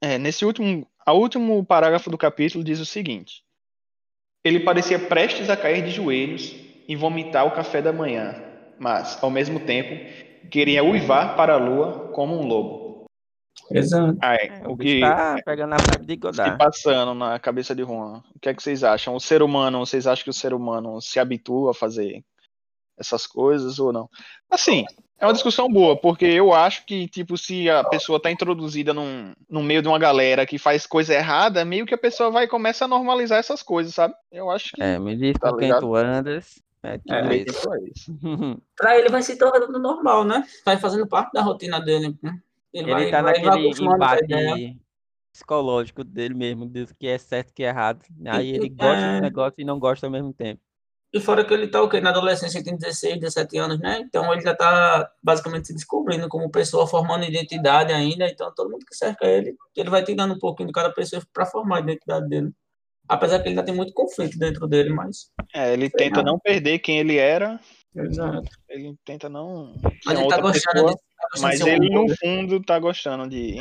É, 0.00 0.18
nesse 0.18 0.44
último, 0.44 0.86
a 1.04 1.12
último 1.12 1.64
parágrafo 1.64 2.10
do 2.10 2.18
capítulo 2.18 2.62
diz 2.62 2.78
o 2.78 2.86
seguinte: 2.86 3.42
Ele 4.44 4.60
parecia 4.60 4.98
prestes 4.98 5.50
a 5.50 5.56
cair 5.56 5.84
de 5.84 5.90
joelhos 5.90 6.54
e 6.86 6.94
vomitar 6.94 7.46
o 7.46 7.52
café 7.52 7.80
da 7.80 7.92
manhã, 7.92 8.34
mas, 8.78 9.18
ao 9.22 9.30
mesmo 9.30 9.60
tempo, 9.60 9.94
queria 10.50 10.84
uivar 10.84 11.36
para 11.36 11.54
a 11.54 11.58
lua 11.58 12.10
como 12.12 12.38
um 12.38 12.46
lobo. 12.46 12.84
Exato. 13.70 14.18
Aí, 14.20 14.50
é, 14.50 14.68
o 14.68 14.76
que 14.76 15.00
tá 15.00 15.36
pegando 15.44 15.74
a 15.74 15.76
vibe 15.76 16.06
de 16.06 16.16
Godard. 16.16 16.52
Se 16.52 16.58
passando 16.58 17.14
na 17.14 17.38
cabeça 17.38 17.74
de 17.74 17.82
Juan. 17.82 18.22
O 18.34 18.38
que 18.40 18.48
é 18.48 18.54
que 18.54 18.62
vocês 18.62 18.84
acham? 18.84 19.14
O 19.14 19.20
ser 19.20 19.42
humano, 19.42 19.84
vocês 19.84 20.06
acham 20.06 20.24
que 20.24 20.30
o 20.30 20.34
ser 20.34 20.52
humano 20.52 21.00
se 21.00 21.18
habitua 21.18 21.70
a 21.70 21.74
fazer 21.74 22.22
essas 22.98 23.26
coisas 23.26 23.78
ou 23.78 23.92
não? 23.92 24.08
Assim, 24.50 24.84
é 25.18 25.26
uma 25.26 25.32
discussão 25.32 25.68
boa, 25.68 25.96
porque 25.96 26.26
eu 26.26 26.52
acho 26.52 26.84
que, 26.84 27.08
tipo, 27.08 27.36
se 27.36 27.68
a 27.70 27.82
pessoa 27.84 28.20
tá 28.20 28.30
introduzida 28.30 28.92
num, 28.92 29.32
no 29.48 29.62
meio 29.62 29.80
de 29.80 29.88
uma 29.88 29.98
galera 29.98 30.44
que 30.44 30.58
faz 30.58 30.86
coisa 30.86 31.14
errada, 31.14 31.64
meio 31.64 31.86
que 31.86 31.94
a 31.94 31.98
pessoa 31.98 32.30
vai 32.30 32.46
começar 32.46 32.84
a 32.84 32.88
normalizar 32.88 33.38
essas 33.38 33.62
coisas, 33.62 33.94
sabe? 33.94 34.14
Eu 34.30 34.50
acho 34.50 34.72
que. 34.72 34.82
É, 34.82 34.98
me 34.98 35.16
diz 35.16 35.34
tá 35.38 35.56
quem 35.56 35.76
tu 35.78 35.94
andas. 35.94 36.62
É, 36.84 37.00
é, 37.08 37.36
isso. 37.36 37.72
É 37.74 37.80
isso. 37.88 38.12
pra 38.76 38.98
ele 38.98 39.08
vai 39.08 39.22
se 39.22 39.36
tornando 39.38 39.78
normal, 39.78 40.24
né? 40.24 40.46
Vai 40.64 40.76
fazendo 40.76 41.06
parte 41.06 41.32
da 41.32 41.42
rotina 41.42 41.80
dele. 41.80 42.16
Né? 42.22 42.38
Ele, 42.72 42.90
vai, 42.90 43.10
tá 43.10 43.22
vai- 43.22 43.40
vai 43.40 43.42
naquele 43.44 43.70
ideia. 43.70 43.94
embate 43.94 44.78
psicológico 45.32 46.04
dele 46.04 46.34
mesmo, 46.34 46.64
do 46.66 46.86
que 46.94 47.08
é 47.08 47.18
certo 47.18 47.50
e 47.50 47.52
que 47.54 47.64
é 47.64 47.68
errado. 47.68 48.04
Aí 48.26 48.50
ele 48.50 48.68
gosta 48.68 49.02
É. 49.04 49.16
do 49.16 49.22
negócio 49.22 49.54
e 49.58 49.64
não 49.64 49.78
gosta 49.80 50.06
ao 50.06 50.12
mesmo 50.12 50.32
tempo. 50.32 50.60
E 51.12 51.20
fora 51.20 51.44
que 51.44 51.54
ele 51.54 51.68
tá 51.68 51.80
o 51.80 51.88
quê? 51.88 52.00
Na 52.00 52.10
adolescência, 52.10 52.58
ele 52.58 52.64
tem 52.64 52.76
16, 52.76 53.20
17 53.20 53.56
anos, 53.58 53.78
né? 53.78 54.00
Então 54.00 54.32
ele 54.32 54.42
já 54.42 54.54
tá 54.54 55.08
basicamente 55.22 55.68
se 55.68 55.74
descobrindo 55.74 56.28
como 56.28 56.50
pessoa, 56.50 56.86
formando 56.88 57.24
identidade 57.24 57.92
ainda. 57.92 58.26
Então 58.28 58.52
todo 58.54 58.68
mundo 58.70 58.84
que 58.84 58.94
cerca 58.96 59.24
ele, 59.26 59.56
ele 59.76 59.90
vai 59.90 60.04
tirando 60.04 60.34
um 60.34 60.38
pouquinho 60.38 60.66
de 60.68 60.72
cada 60.72 60.90
pessoa 60.92 61.22
para 61.32 61.46
formar 61.46 61.76
a 61.76 61.80
identidade 61.80 62.28
dele. 62.28 62.52
Apesar 63.08 63.38
que 63.38 63.44
ele 63.44 63.50
ainda 63.50 63.64
tem 63.64 63.74
muito 63.74 63.92
conflito 63.92 64.38
dentro 64.38 64.66
dele, 64.66 64.90
mas. 64.90 65.30
É, 65.54 65.72
ele 65.72 65.90
tenta 65.90 66.22
não 66.22 66.38
perder 66.38 66.78
quem 66.78 66.98
ele 66.98 67.16
era, 67.18 67.60
Exato. 67.94 68.48
ele 68.68 68.96
tenta 69.04 69.28
não 69.28 69.74
Mas 70.06 70.18
ele 70.18 70.28
tá 70.28 70.40
gostando, 70.40 70.74
pessoa, 70.74 70.90
de, 70.90 70.96
tá 70.96 71.28
gostando 71.30 71.42
mas 71.42 71.58
de 71.58 71.58
ser 71.58 71.64
um 71.64 71.68
ele 71.74 71.90
no 71.90 71.96
hambúrguer. 72.00 72.16
fundo 72.18 72.64
tá 72.64 72.78
gostando 72.78 73.28
de 73.28 73.58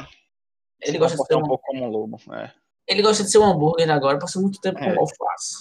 Ele 0.82 0.91
se 0.91 0.97
gosta 0.97 1.17
de 1.17 1.25
ser 1.25 1.36
um, 1.36 1.39
um 1.39 1.47
pouco 1.47 1.63
como 1.65 1.84
um 1.86 1.89
lobo. 1.89 2.19
É, 2.34 2.51
ele 2.88 3.01
gosta 3.01 3.23
de 3.23 3.29
ser 3.32 3.38
um 3.39 3.43
hambúrguer 3.45 3.89
agora, 3.91 4.17
passou 4.19 4.41
muito 4.41 4.60
tempo 4.62 4.79
com 4.79 4.86
É. 4.86 4.97
alface. 4.97 5.60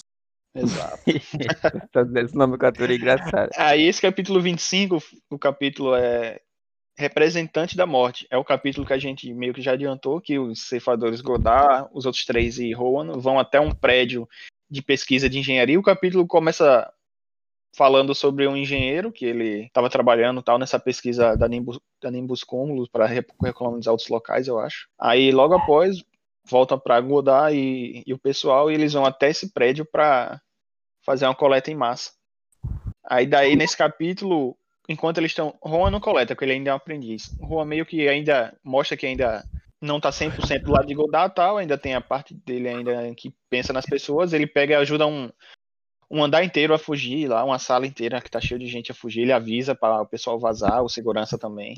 exato. 0.55 1.03
Essa 2.17 2.37
nomenclatura 2.37 2.93
é 2.93 2.95
engraçada. 2.95 3.49
Aí 3.57 3.83
esse 3.83 4.01
capítulo 4.01 4.41
25, 4.41 5.03
o 5.29 5.37
capítulo 5.37 5.93
é 5.95 6.39
Representante 6.95 7.75
da 7.75 7.85
Morte. 7.85 8.27
É 8.29 8.37
o 8.37 8.43
capítulo 8.43 8.85
que 8.85 8.93
a 8.93 8.99
gente 8.99 9.33
meio 9.33 9.53
que 9.53 9.61
já 9.61 9.73
adiantou, 9.73 10.21
que 10.21 10.37
os 10.37 10.67
ceifadores 10.67 11.21
Godard, 11.21 11.89
os 11.93 12.05
outros 12.05 12.25
três 12.25 12.59
e 12.59 12.71
Rowan 12.71 13.19
vão 13.19 13.39
até 13.39 13.59
um 13.59 13.71
prédio 13.71 14.27
de 14.69 14.81
pesquisa 14.81 15.29
de 15.29 15.39
engenharia. 15.39 15.79
O 15.79 15.83
capítulo 15.83 16.27
começa 16.27 16.91
falando 17.75 18.13
sobre 18.13 18.47
um 18.47 18.55
engenheiro 18.55 19.11
que 19.11 19.25
ele 19.25 19.65
estava 19.65 19.89
trabalhando 19.89 20.43
tal 20.43 20.59
nessa 20.59 20.79
pesquisa 20.79 21.35
da 21.35 21.47
Nimbus, 21.47 21.79
da 22.01 22.11
Nimbus 22.11 22.43
Cúmulos 22.43 22.87
para 22.87 23.07
recolonizar 23.07 23.91
outros 23.91 24.09
locais, 24.09 24.47
eu 24.47 24.59
acho. 24.59 24.87
Aí 24.99 25.31
logo 25.31 25.55
após 25.55 26.03
voltam 26.45 26.77
para 26.77 27.01
Godard 27.01 27.57
e, 27.57 28.03
e 28.05 28.13
o 28.13 28.19
pessoal 28.19 28.69
e 28.69 28.75
eles 28.75 28.93
vão 28.93 29.05
até 29.05 29.29
esse 29.29 29.51
prédio 29.51 29.85
para 29.85 30.39
fazer 31.01 31.25
uma 31.25 31.35
coleta 31.35 31.71
em 31.71 31.75
massa. 31.75 32.11
Aí 33.03 33.25
daí 33.25 33.55
nesse 33.55 33.75
capítulo, 33.75 34.55
enquanto 34.87 35.17
eles 35.17 35.31
estão, 35.31 35.55
Juan 35.65 35.89
não 35.89 35.99
coleta, 35.99 36.35
porque 36.35 36.45
ele 36.45 36.53
ainda 36.53 36.71
é 36.71 36.73
um 36.73 36.77
aprendiz. 36.77 37.35
Juan 37.39 37.65
meio 37.65 37.85
que 37.85 38.07
ainda 38.07 38.55
mostra 38.63 38.97
que 38.97 39.05
ainda 39.05 39.43
não 39.81 39.99
tá 39.99 40.09
100% 40.09 40.63
do 40.63 40.71
lado 40.71 40.87
de 40.87 40.93
Godard 40.93 41.35
tal, 41.35 41.57
ainda 41.57 41.77
tem 41.77 41.93
a 41.93 42.01
parte 42.01 42.33
dele 42.33 42.69
ainda 42.69 43.13
que 43.15 43.33
pensa 43.49 43.73
nas 43.73 43.85
pessoas, 43.85 44.33
ele 44.33 44.47
pega 44.47 44.73
e 44.73 44.77
ajuda 44.77 45.05
um 45.05 45.29
um 46.11 46.23
andar 46.23 46.43
inteiro 46.43 46.75
a 46.75 46.77
fugir 46.77 47.27
lá, 47.27 47.43
uma 47.43 47.57
sala 47.57 47.87
inteira 47.87 48.21
que 48.21 48.29
tá 48.29 48.39
cheia 48.39 48.59
de 48.59 48.67
gente 48.67 48.91
a 48.91 48.95
fugir, 48.95 49.21
ele 49.21 49.33
avisa 49.33 49.73
para 49.73 50.01
o 50.01 50.05
pessoal 50.05 50.39
vazar, 50.39 50.83
o 50.83 50.89
segurança 50.89 51.39
também. 51.39 51.75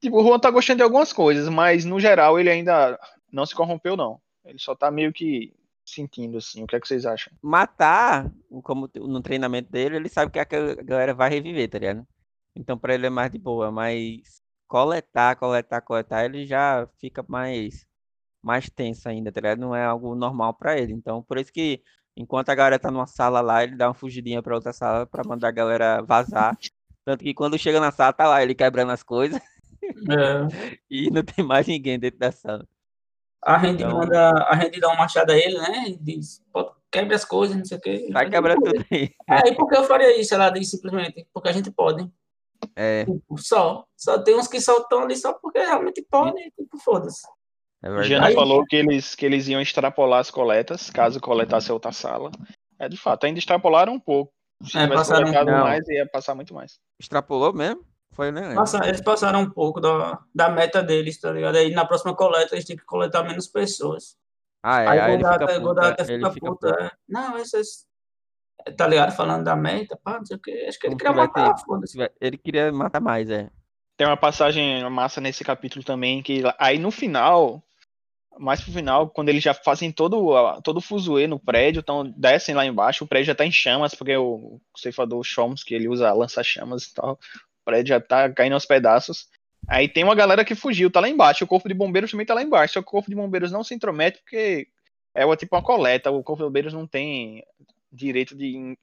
Tipo, 0.00 0.20
o 0.20 0.24
Juan 0.24 0.40
tá 0.40 0.50
gostando 0.50 0.78
de 0.78 0.82
algumas 0.82 1.12
coisas, 1.12 1.48
mas 1.48 1.84
no 1.84 2.00
geral 2.00 2.40
ele 2.40 2.50
ainda 2.50 2.98
não 3.30 3.46
se 3.46 3.54
corrompeu 3.54 3.96
não. 3.96 4.20
Ele 4.44 4.58
só 4.58 4.74
tá 4.74 4.90
meio 4.90 5.12
que 5.12 5.52
sentindo 5.90 6.38
assim. 6.38 6.62
O 6.62 6.66
que 6.66 6.76
é 6.76 6.80
que 6.80 6.88
vocês 6.88 7.06
acham? 7.06 7.32
Matar, 7.42 8.30
como 8.62 8.90
no 8.94 9.22
treinamento 9.22 9.70
dele, 9.70 9.96
ele 9.96 10.08
sabe 10.08 10.32
que 10.32 10.38
aquela 10.38 10.74
galera 10.76 11.14
vai 11.14 11.30
reviver, 11.30 11.68
tá 11.68 11.78
ligado? 11.78 12.06
Então 12.54 12.78
pra 12.78 12.94
ele 12.94 13.06
é 13.06 13.10
mais 13.10 13.30
de 13.30 13.38
boa, 13.38 13.70
mas 13.70 14.42
coletar, 14.68 15.36
coletar, 15.36 15.80
coletar, 15.82 16.24
ele 16.24 16.46
já 16.46 16.88
fica 16.98 17.24
mais 17.28 17.86
mais 18.42 18.70
tenso 18.70 19.08
ainda, 19.08 19.32
tá 19.32 19.40
ligado? 19.40 19.58
Não 19.58 19.74
é 19.74 19.84
algo 19.84 20.14
normal 20.14 20.54
pra 20.54 20.78
ele. 20.78 20.92
Então 20.92 21.22
por 21.22 21.38
isso 21.38 21.52
que 21.52 21.82
enquanto 22.16 22.48
a 22.50 22.54
galera 22.54 22.78
tá 22.78 22.90
numa 22.90 23.06
sala 23.06 23.40
lá, 23.40 23.62
ele 23.64 23.76
dá 23.76 23.88
uma 23.88 23.94
fugidinha 23.94 24.42
pra 24.42 24.54
outra 24.54 24.72
sala 24.72 25.06
pra 25.06 25.24
mandar 25.24 25.48
a 25.48 25.52
galera 25.52 26.02
vazar. 26.02 26.56
Tanto 27.04 27.22
que 27.24 27.34
quando 27.34 27.58
chega 27.58 27.80
na 27.80 27.92
sala, 27.92 28.12
tá 28.12 28.26
lá 28.28 28.42
ele 28.42 28.54
quebrando 28.54 28.92
as 28.92 29.02
coisas 29.02 29.40
É. 29.82 29.86
e 30.90 31.10
não 31.10 31.22
tem 31.22 31.44
mais 31.44 31.66
ninguém 31.66 31.98
dentro 31.98 32.18
da 32.18 32.32
sala. 32.32 32.66
A 33.44 33.58
gente 33.58 33.82
Então- 33.82 33.98
manda, 33.98 34.30
a 34.48 34.56
gente 34.60 34.80
dá 34.80 34.88
uma 34.88 34.96
machada 34.96 35.32
a 35.32 35.36
ele, 35.38 35.58
né? 35.58 35.84
E 35.88 35.96
diz, 35.96 36.42
"Pô, 36.52 36.72
quebre 36.90 37.14
as 37.14 37.24
coisas, 37.24 37.56
não 37.56 37.64
sei 37.64 37.78
o 37.78 37.80
quê. 37.80 38.08
Vai 38.12 38.28
quebrando 38.28 38.62
tudo 38.62 38.84
aí. 38.90 39.14
É, 39.28 39.48
e 39.48 39.54
por 39.54 39.68
que 39.68 39.76
eu 39.76 39.84
faria 39.84 40.18
isso? 40.20 40.34
Ela 40.34 40.50
diz 40.50 40.70
simplesmente, 40.70 41.26
porque 41.32 41.48
a 41.48 41.52
gente 41.52 41.70
pode. 41.70 42.10
É, 42.74 43.04
Tipo, 43.04 43.38
Só. 43.38 43.84
Só 43.96 44.18
tem 44.18 44.34
uns 44.34 44.48
que 44.48 44.60
só 44.60 44.78
estão 44.78 45.00
ali 45.02 45.16
só 45.16 45.32
porque 45.34 45.58
realmente 45.58 46.02
podem, 46.10 46.50
tipo, 46.58 46.78
foda-se. 46.78 47.26
é 47.82 47.88
Jana 47.88 48.02
verdade. 48.02 48.34
falou 48.34 48.64
que 48.66 48.74
eles, 48.76 49.14
que 49.14 49.24
eles 49.26 49.46
iam 49.46 49.60
extrapolar 49.60 50.20
as 50.20 50.30
coletas, 50.30 50.90
caso 50.90 51.20
coletasse 51.20 51.70
outra 51.70 51.92
sala. 51.92 52.30
É 52.78 52.88
de 52.88 52.96
fato, 52.96 53.24
ainda 53.24 53.38
extrapolaram 53.38 53.92
um 53.92 54.00
pouco. 54.00 54.32
Se 54.64 54.76
É, 54.78 54.88
tivesse 54.88 55.12
coletado 55.12 55.50
Não. 55.50 55.60
mais, 55.64 55.86
ia 55.88 56.06
passar 56.08 56.34
muito 56.34 56.52
mais. 56.54 56.78
Extrapolou 56.98 57.52
mesmo? 57.52 57.84
Foi, 58.12 58.30
né? 58.32 58.54
Passa- 58.54 58.86
eles 58.86 59.00
passaram 59.00 59.40
um 59.40 59.50
pouco 59.50 59.80
da, 59.80 60.18
da 60.34 60.48
meta 60.48 60.82
deles, 60.82 61.20
tá 61.20 61.30
ligado? 61.30 61.56
Aí 61.56 61.70
na 61.74 61.84
próxima 61.84 62.14
coleta 62.14 62.54
eles 62.54 62.64
têm 62.64 62.76
que 62.76 62.84
coletar 62.84 63.22
menos 63.22 63.46
pessoas. 63.46 64.16
Ah, 64.62 64.82
é, 64.82 64.88
Aí 64.88 64.98
aí 65.00 65.12
ele 65.14 65.22
Godard 65.22 65.38
fica 65.40 65.52
até- 65.52 65.60
Godard 65.64 65.96
é, 66.00 66.04
ele 66.14 66.16
fica 66.18 66.30
fica 66.32 66.46
puto. 66.46 66.66
é. 66.68 66.90
Não, 67.08 67.36
essas. 67.36 67.86
Tá 68.76 68.86
ligado? 68.86 69.12
Falando 69.14 69.44
da 69.44 69.54
meta, 69.54 69.96
pá, 70.02 70.18
não 70.18 70.24
sei 70.26 70.36
o 70.36 70.40
quê. 70.40 70.64
Acho 70.68 70.78
que 70.78 70.86
ele 70.88 70.96
queria 70.96 71.12
que 71.12 71.18
matar, 71.18 71.54
ter? 71.54 71.64
foda-se. 71.64 72.10
Ele 72.20 72.36
queria 72.38 72.72
matar 72.72 73.00
mais, 73.00 73.30
é. 73.30 73.48
Tem 73.96 74.06
uma 74.06 74.16
passagem 74.16 74.88
massa 74.90 75.20
nesse 75.20 75.44
capítulo 75.44 75.84
também, 75.84 76.22
que 76.22 76.42
aí 76.58 76.78
no 76.78 76.90
final, 76.90 77.62
mais 78.38 78.60
pro 78.60 78.72
final, 78.72 79.08
quando 79.08 79.28
eles 79.28 79.42
já 79.42 79.54
fazem 79.54 79.92
todo, 79.92 80.60
todo 80.62 80.78
o 80.78 80.80
fuzuê 80.82 81.26
no 81.26 81.38
prédio, 81.38 81.80
então 81.80 82.04
descem 82.16 82.54
lá 82.54 82.66
embaixo, 82.66 83.04
o 83.04 83.06
prédio 83.06 83.26
já 83.28 83.34
tá 83.34 83.46
em 83.46 83.52
chamas, 83.52 83.94
porque 83.94 84.16
o, 84.16 84.60
o 84.74 84.78
ceifador 84.78 85.22
Choms, 85.22 85.62
que 85.62 85.74
ele 85.74 85.88
usa 85.88 86.12
lança-chamas 86.12 86.84
e 86.84 86.94
tal, 86.94 87.18
prédio 87.66 87.88
já 87.90 88.00
tá 88.00 88.32
caindo 88.32 88.54
aos 88.54 88.64
pedaços. 88.64 89.28
Aí 89.68 89.88
tem 89.88 90.04
uma 90.04 90.14
galera 90.14 90.44
que 90.44 90.54
fugiu, 90.54 90.90
tá 90.90 91.00
lá 91.00 91.08
embaixo, 91.08 91.44
o 91.44 91.48
corpo 91.48 91.68
de 91.68 91.74
bombeiros 91.74 92.10
também 92.10 92.24
tá 92.24 92.32
lá 92.32 92.42
embaixo, 92.42 92.74
só 92.74 92.80
que 92.80 92.88
o 92.88 92.90
corpo 92.90 93.10
de 93.10 93.16
bombeiros 93.16 93.50
não 93.50 93.64
se 93.64 93.74
intromete, 93.74 94.20
porque 94.20 94.68
é 95.12 95.26
uma, 95.26 95.36
tipo 95.36 95.56
uma 95.56 95.62
coleta, 95.62 96.10
o 96.10 96.22
corpo 96.22 96.42
de 96.42 96.46
bombeiros 96.46 96.72
não 96.72 96.86
tem 96.86 97.44
direito 97.90 98.36
de, 98.36 98.78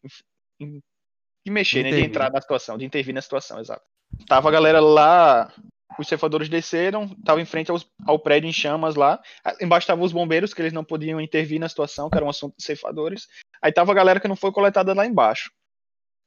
de 0.60 1.52
mexer, 1.52 1.84
né, 1.84 1.90
de 1.92 2.02
entrar 2.04 2.32
na 2.32 2.42
situação, 2.42 2.78
de 2.78 2.86
intervir 2.86 3.16
na 3.16 3.22
situação, 3.22 3.60
exato. 3.60 3.84
Tava 4.28 4.50
a 4.50 4.52
galera 4.52 4.80
lá, 4.80 5.54
os 5.98 6.08
ceifadores 6.08 6.50
desceram, 6.50 7.10
tava 7.24 7.42
em 7.42 7.46
frente 7.46 7.72
aos- 7.72 7.88
ao 8.06 8.20
prédio 8.20 8.48
em 8.50 8.54
chamas 8.54 8.96
lá. 8.96 9.22
Embaixo 9.62 9.84
estavam 9.86 10.04
os 10.04 10.12
bombeiros, 10.12 10.54
que 10.54 10.62
eles 10.62 10.74
não 10.74 10.84
podiam 10.84 11.22
intervir 11.22 11.60
na 11.60 11.70
situação, 11.70 12.10
que 12.10 12.18
era 12.18 12.26
um 12.26 12.30
assunto 12.30 12.56
de 12.58 12.64
ceifadores. 12.64 13.28
Aí 13.62 13.72
tava 13.72 13.92
a 13.92 13.96
galera 13.96 14.20
que 14.20 14.28
não 14.28 14.36
foi 14.36 14.52
coletada 14.52 14.94
lá 14.94 15.06
embaixo. 15.06 15.52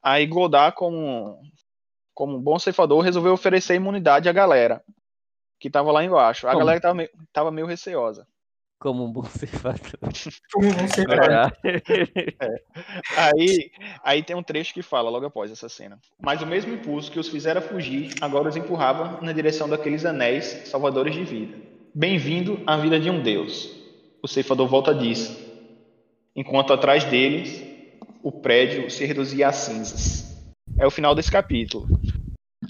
Aí 0.03 0.27
Godard, 0.27 0.77
como, 0.77 1.41
como 2.17 2.35
um 2.35 2.41
bom 2.41 2.59
ceifador, 2.59 3.03
resolveu 3.03 3.35
oferecer 3.35 3.75
imunidade 3.75 4.27
à 4.27 4.33
galera 4.33 4.83
que 5.61 5.69
tava 5.69 5.93
lá 5.93 6.03
embaixo. 6.03 6.47
A 6.47 6.53
Como? 6.53 6.61
galera 6.61 6.81
tava 6.81 6.95
meio, 6.95 7.11
tava 7.31 7.51
meio 7.53 7.67
receosa. 7.67 8.27
Como 8.81 9.05
um 9.05 9.13
bom 9.13 9.25
ceifador. 9.29 9.85
Como 10.51 10.73
você 10.73 11.03
É 11.05 11.05
fala? 11.05 11.19
verdade. 11.19 12.37
Aí, 13.17 13.71
aí 14.03 14.23
tem 14.23 14.35
um 14.35 14.43
trecho 14.43 14.73
que 14.73 14.83
fala 14.83 15.11
logo 15.11 15.27
após 15.27 15.51
essa 15.51 15.69
cena. 15.69 15.99
Mas 16.19 16.41
o 16.41 16.47
mesmo 16.47 16.73
impulso 16.73 17.13
que 17.13 17.21
os 17.21 17.29
fizera 17.29 17.61
fugir 17.61 18.15
agora 18.23 18.49
os 18.49 18.57
empurrava 18.57 19.21
na 19.21 19.33
direção 19.33 19.69
daqueles 19.69 20.07
anéis 20.07 20.63
salvadores 20.69 21.15
de 21.15 21.23
vida. 21.23 21.59
Bem-vindo 21.95 22.63
à 22.67 22.79
vida 22.79 22.99
de 22.99 23.11
um 23.11 23.23
Deus. 23.23 23.75
O 24.23 24.29
ceifador 24.29 24.67
volta 24.69 24.95
diz, 24.95 25.37
enquanto 26.35 26.73
atrás 26.73 27.05
deles 27.05 27.63
o 28.23 28.33
prédio 28.33 28.91
se 28.91 29.05
reduzia 29.05 29.49
a 29.49 29.53
cinzas. 29.53 30.36
É 30.79 30.87
o 30.87 30.91
final 30.91 31.15
desse 31.15 31.31
capítulo. 31.31 31.87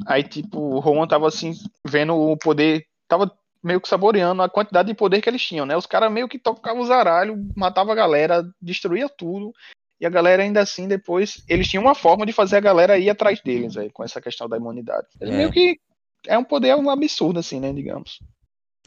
Aí, 0.06 0.22
tipo, 0.22 0.58
o 0.58 0.78
Rowan 0.78 1.06
tava 1.06 1.26
assim, 1.26 1.52
vendo 1.86 2.14
o 2.14 2.36
poder, 2.36 2.86
tava 3.08 3.30
meio 3.62 3.80
que 3.80 3.88
saboreando 3.88 4.42
a 4.42 4.48
quantidade 4.48 4.88
de 4.88 4.94
poder 4.94 5.20
que 5.20 5.28
eles 5.28 5.42
tinham, 5.42 5.66
né? 5.66 5.76
Os 5.76 5.86
caras 5.86 6.12
meio 6.12 6.28
que 6.28 6.38
tocavam 6.38 6.82
os 6.82 6.90
aralhos, 6.90 7.36
matava 7.56 7.92
a 7.92 7.96
galera, 7.96 8.48
destruía 8.60 9.08
tudo. 9.08 9.52
E 10.00 10.06
a 10.06 10.10
galera 10.10 10.42
ainda 10.42 10.60
assim, 10.60 10.86
depois, 10.86 11.42
eles 11.48 11.66
tinham 11.66 11.82
uma 11.82 11.94
forma 11.94 12.26
de 12.26 12.32
fazer 12.32 12.56
a 12.56 12.60
galera 12.60 12.98
ir 12.98 13.08
atrás 13.08 13.40
deles, 13.40 13.74
velho, 13.74 13.90
com 13.92 14.04
essa 14.04 14.20
questão 14.20 14.48
da 14.48 14.56
imunidade. 14.56 15.06
Eles 15.20 15.34
É. 15.34 15.36
meio 15.38 15.50
que 15.50 15.80
é 16.26 16.36
um 16.36 16.44
poder 16.44 16.76
um 16.76 16.90
absurdo, 16.90 17.40
assim, 17.40 17.58
né, 17.58 17.72
digamos. 17.72 18.20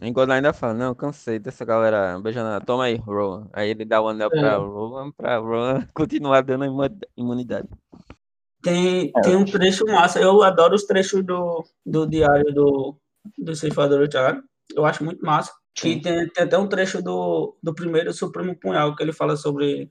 Enquanto 0.01 0.31
ainda 0.31 0.53
fala, 0.53 0.73
não, 0.73 0.95
cansei 0.95 1.39
dessa 1.39 1.65
galera 1.65 2.17
beijando. 2.19 2.63
Toma 2.65 2.85
aí, 2.85 2.95
Rowan. 2.95 3.49
Aí 3.51 3.71
ele 3.71 3.83
dá 3.83 4.01
o 4.01 4.07
anel 4.07 4.29
pra 4.29 4.53
É. 4.53 4.55
Rowan, 4.55 5.11
pra 5.11 5.37
Rowan 5.37 5.85
continuar 5.93 6.41
dando 6.41 6.63
imunidade. 7.17 7.67
Tem, 8.61 9.11
tem 9.23 9.35
um 9.35 9.45
trecho 9.45 9.85
massa. 9.85 10.19
Eu 10.19 10.43
adoro 10.43 10.75
os 10.75 10.83
trechos 10.85 11.23
do, 11.25 11.63
do 11.85 12.05
diário 12.05 12.53
do, 12.53 12.97
do 13.37 13.55
ceifador, 13.55 14.07
tá 14.09 14.19
ligado? 14.19 14.43
Eu 14.75 14.85
acho 14.85 15.03
muito 15.03 15.25
massa. 15.25 15.51
Sim. 15.77 15.99
tem, 16.01 16.27
tem 16.29 16.43
até 16.43 16.57
um 16.57 16.67
trecho 16.67 17.01
do, 17.01 17.55
do 17.63 17.73
primeiro 17.73 18.11
Supremo 18.11 18.53
Punhal, 18.55 18.95
que 18.95 19.01
ele 19.01 19.13
fala 19.13 19.37
sobre, 19.37 19.89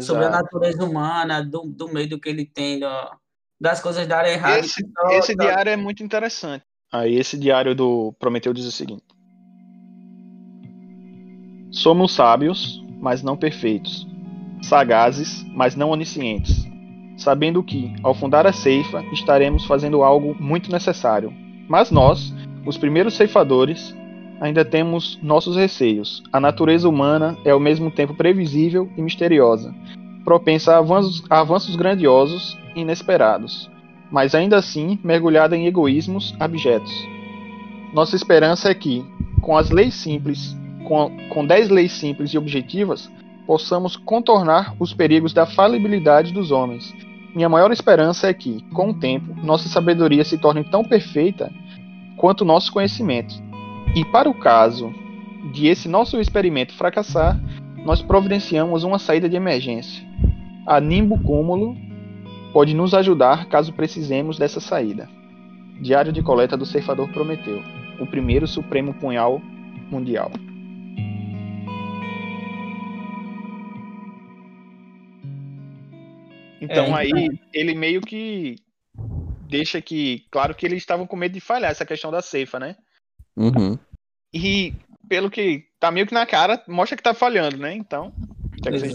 sobre 0.00 0.24
a 0.24 0.30
natureza 0.30 0.82
humana, 0.82 1.42
do, 1.44 1.62
do 1.66 1.92
medo 1.92 2.18
que 2.18 2.28
ele 2.30 2.46
tem, 2.46 2.80
da- 2.80 3.16
das 3.60 3.80
coisas 3.80 4.06
darem 4.06 4.32
errado. 4.32 4.60
Esse, 4.64 4.82
esse 5.10 5.34
diário 5.36 5.70
é 5.70 5.76
muito 5.76 6.02
interessante. 6.02 6.64
Aí 6.90 7.16
esse 7.16 7.36
diário 7.36 7.74
do 7.74 8.14
Prometeu 8.18 8.54
diz 8.54 8.64
o 8.64 8.72
seguinte: 8.72 9.04
Somos 11.70 12.14
sábios, 12.14 12.82
mas 13.00 13.22
não 13.22 13.36
perfeitos, 13.36 14.06
sagazes, 14.62 15.44
mas 15.54 15.76
não 15.76 15.90
oniscientes, 15.90 16.59
sabendo 17.20 17.62
que, 17.62 17.94
ao 18.02 18.14
fundar 18.14 18.46
a 18.46 18.52
ceifa, 18.52 19.04
estaremos 19.12 19.66
fazendo 19.66 20.02
algo 20.02 20.34
muito 20.40 20.72
necessário. 20.72 21.32
Mas 21.68 21.90
nós, 21.90 22.34
os 22.66 22.78
primeiros 22.78 23.14
ceifadores, 23.14 23.94
ainda 24.40 24.64
temos 24.64 25.18
nossos 25.22 25.54
receios. 25.54 26.22
A 26.32 26.40
natureza 26.40 26.88
humana 26.88 27.36
é 27.44 27.50
ao 27.50 27.60
mesmo 27.60 27.90
tempo 27.90 28.14
previsível 28.14 28.90
e 28.96 29.02
misteriosa, 29.02 29.74
propensa 30.24 30.74
a 30.74 30.78
avanços, 30.78 31.22
a 31.28 31.40
avanços 31.40 31.76
grandiosos 31.76 32.58
e 32.74 32.80
inesperados, 32.80 33.70
mas 34.10 34.34
ainda 34.34 34.56
assim 34.56 34.98
mergulhada 35.04 35.54
em 35.54 35.66
egoísmos 35.66 36.34
abjetos. 36.40 36.92
Nossa 37.92 38.16
esperança 38.16 38.70
é 38.70 38.74
que, 38.74 39.04
com 39.42 39.58
as 39.58 39.70
leis 39.70 39.92
simples, 39.92 40.56
com, 40.88 41.14
com 41.28 41.44
dez 41.44 41.68
leis 41.68 41.92
simples 41.92 42.30
e 42.32 42.38
objetivas, 42.38 43.10
possamos 43.46 43.94
contornar 43.94 44.74
os 44.78 44.94
perigos 44.94 45.34
da 45.34 45.44
falibilidade 45.44 46.32
dos 46.32 46.50
homens. 46.50 46.94
Minha 47.34 47.48
maior 47.48 47.70
esperança 47.70 48.28
é 48.28 48.34
que, 48.34 48.62
com 48.72 48.90
o 48.90 48.94
tempo, 48.94 49.34
nossa 49.44 49.68
sabedoria 49.68 50.24
se 50.24 50.36
torne 50.36 50.64
tão 50.64 50.82
perfeita 50.82 51.52
quanto 52.16 52.44
nosso 52.44 52.72
conhecimento. 52.72 53.34
E 53.94 54.04
para 54.04 54.28
o 54.28 54.34
caso 54.34 54.92
de 55.52 55.68
esse 55.68 55.88
nosso 55.88 56.20
experimento 56.20 56.74
fracassar, 56.74 57.40
nós 57.84 58.02
providenciamos 58.02 58.84
uma 58.84 58.98
saída 58.98 59.28
de 59.28 59.36
emergência. 59.36 60.04
A 60.66 60.80
Nimbo 60.80 61.18
Cúmulo 61.22 61.76
pode 62.52 62.74
nos 62.74 62.94
ajudar 62.94 63.46
caso 63.46 63.72
precisemos 63.72 64.36
dessa 64.36 64.60
saída. 64.60 65.08
Diário 65.80 66.12
de 66.12 66.22
coleta 66.22 66.56
do 66.56 66.66
Ceifador 66.66 67.08
Prometeu, 67.08 67.62
o 67.98 68.06
primeiro 68.06 68.46
Supremo 68.46 68.92
Punhal 68.94 69.40
Mundial. 69.90 70.30
Então 76.60 76.96
É, 76.96 77.00
aí 77.00 77.10
então- 77.10 77.38
ele 77.52 77.74
meio 77.74 78.00
que 78.00 78.56
deixa 79.48 79.80
que, 79.80 80.26
claro 80.30 80.54
que 80.54 80.64
eles 80.66 80.78
estavam 80.78 81.06
com 81.06 81.16
medo 81.16 81.32
de 81.32 81.40
falhar 81.40 81.70
essa 81.70 81.84
questão 81.84 82.10
da 82.10 82.22
ceifa, 82.22 82.58
né? 82.58 82.76
Uhum. 83.36 83.78
E 84.32 84.74
pelo 85.08 85.30
que 85.30 85.66
tá 85.80 85.90
meio 85.90 86.06
que 86.06 86.14
na 86.14 86.24
cara, 86.26 86.62
mostra 86.68 86.96
que 86.96 87.02
tá 87.02 87.14
falhando, 87.14 87.56
né? 87.56 87.74
Então, 87.74 88.12
que 88.62 88.68
é 88.68 88.72
que. 88.72 88.94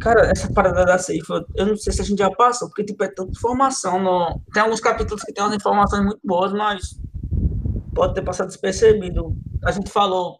Cara, 0.00 0.30
essa 0.30 0.52
parada 0.52 0.84
da 0.84 0.98
ceifa, 0.98 1.46
eu 1.54 1.66
não 1.66 1.76
sei 1.76 1.92
se 1.92 2.02
a 2.02 2.04
gente 2.04 2.18
já 2.18 2.30
passou, 2.30 2.68
porque 2.68 2.84
tipo, 2.84 3.02
é 3.02 3.08
tanta 3.08 3.32
informação. 3.32 3.98
No... 3.98 4.40
Tem 4.52 4.62
alguns 4.62 4.80
capítulos 4.80 5.22
que 5.22 5.32
tem 5.32 5.42
umas 5.42 5.56
informações 5.56 6.04
muito 6.04 6.20
boas, 6.22 6.52
mas 6.52 7.00
pode 7.94 8.12
ter 8.14 8.22
passado 8.22 8.48
despercebido. 8.48 9.34
A 9.64 9.70
gente 9.72 9.90
falou 9.90 10.38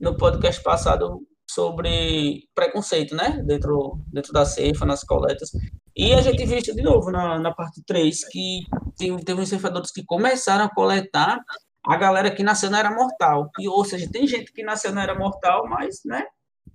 no 0.00 0.16
podcast 0.16 0.60
passado 0.62 1.20
sobre 1.56 2.48
preconceito, 2.54 3.16
né? 3.16 3.42
Dentro, 3.42 3.98
dentro 4.12 4.30
da 4.32 4.44
ceifa, 4.44 4.84
nas 4.84 5.02
coletas. 5.02 5.50
E 5.96 6.12
a 6.12 6.20
gente 6.20 6.44
viu 6.44 6.58
isso 6.58 6.74
de 6.74 6.82
novo 6.82 7.10
na, 7.10 7.38
na 7.38 7.54
parte 7.54 7.82
3, 7.82 8.28
que 8.28 8.66
tem, 8.98 9.16
teve 9.16 9.40
uns 9.40 9.48
ceifadores 9.48 9.90
que 9.90 10.04
começaram 10.04 10.66
a 10.66 10.68
coletar 10.68 11.40
a 11.86 11.96
galera 11.96 12.30
que 12.30 12.42
nasceu 12.42 12.70
na 12.70 12.80
era 12.80 12.94
mortal. 12.94 13.50
E, 13.58 13.66
ou 13.66 13.84
seja, 13.84 14.06
tem 14.10 14.26
gente 14.26 14.52
que 14.52 14.62
nasceu 14.62 14.92
na 14.92 15.02
era 15.02 15.18
mortal, 15.18 15.66
mas, 15.66 16.00
né? 16.04 16.26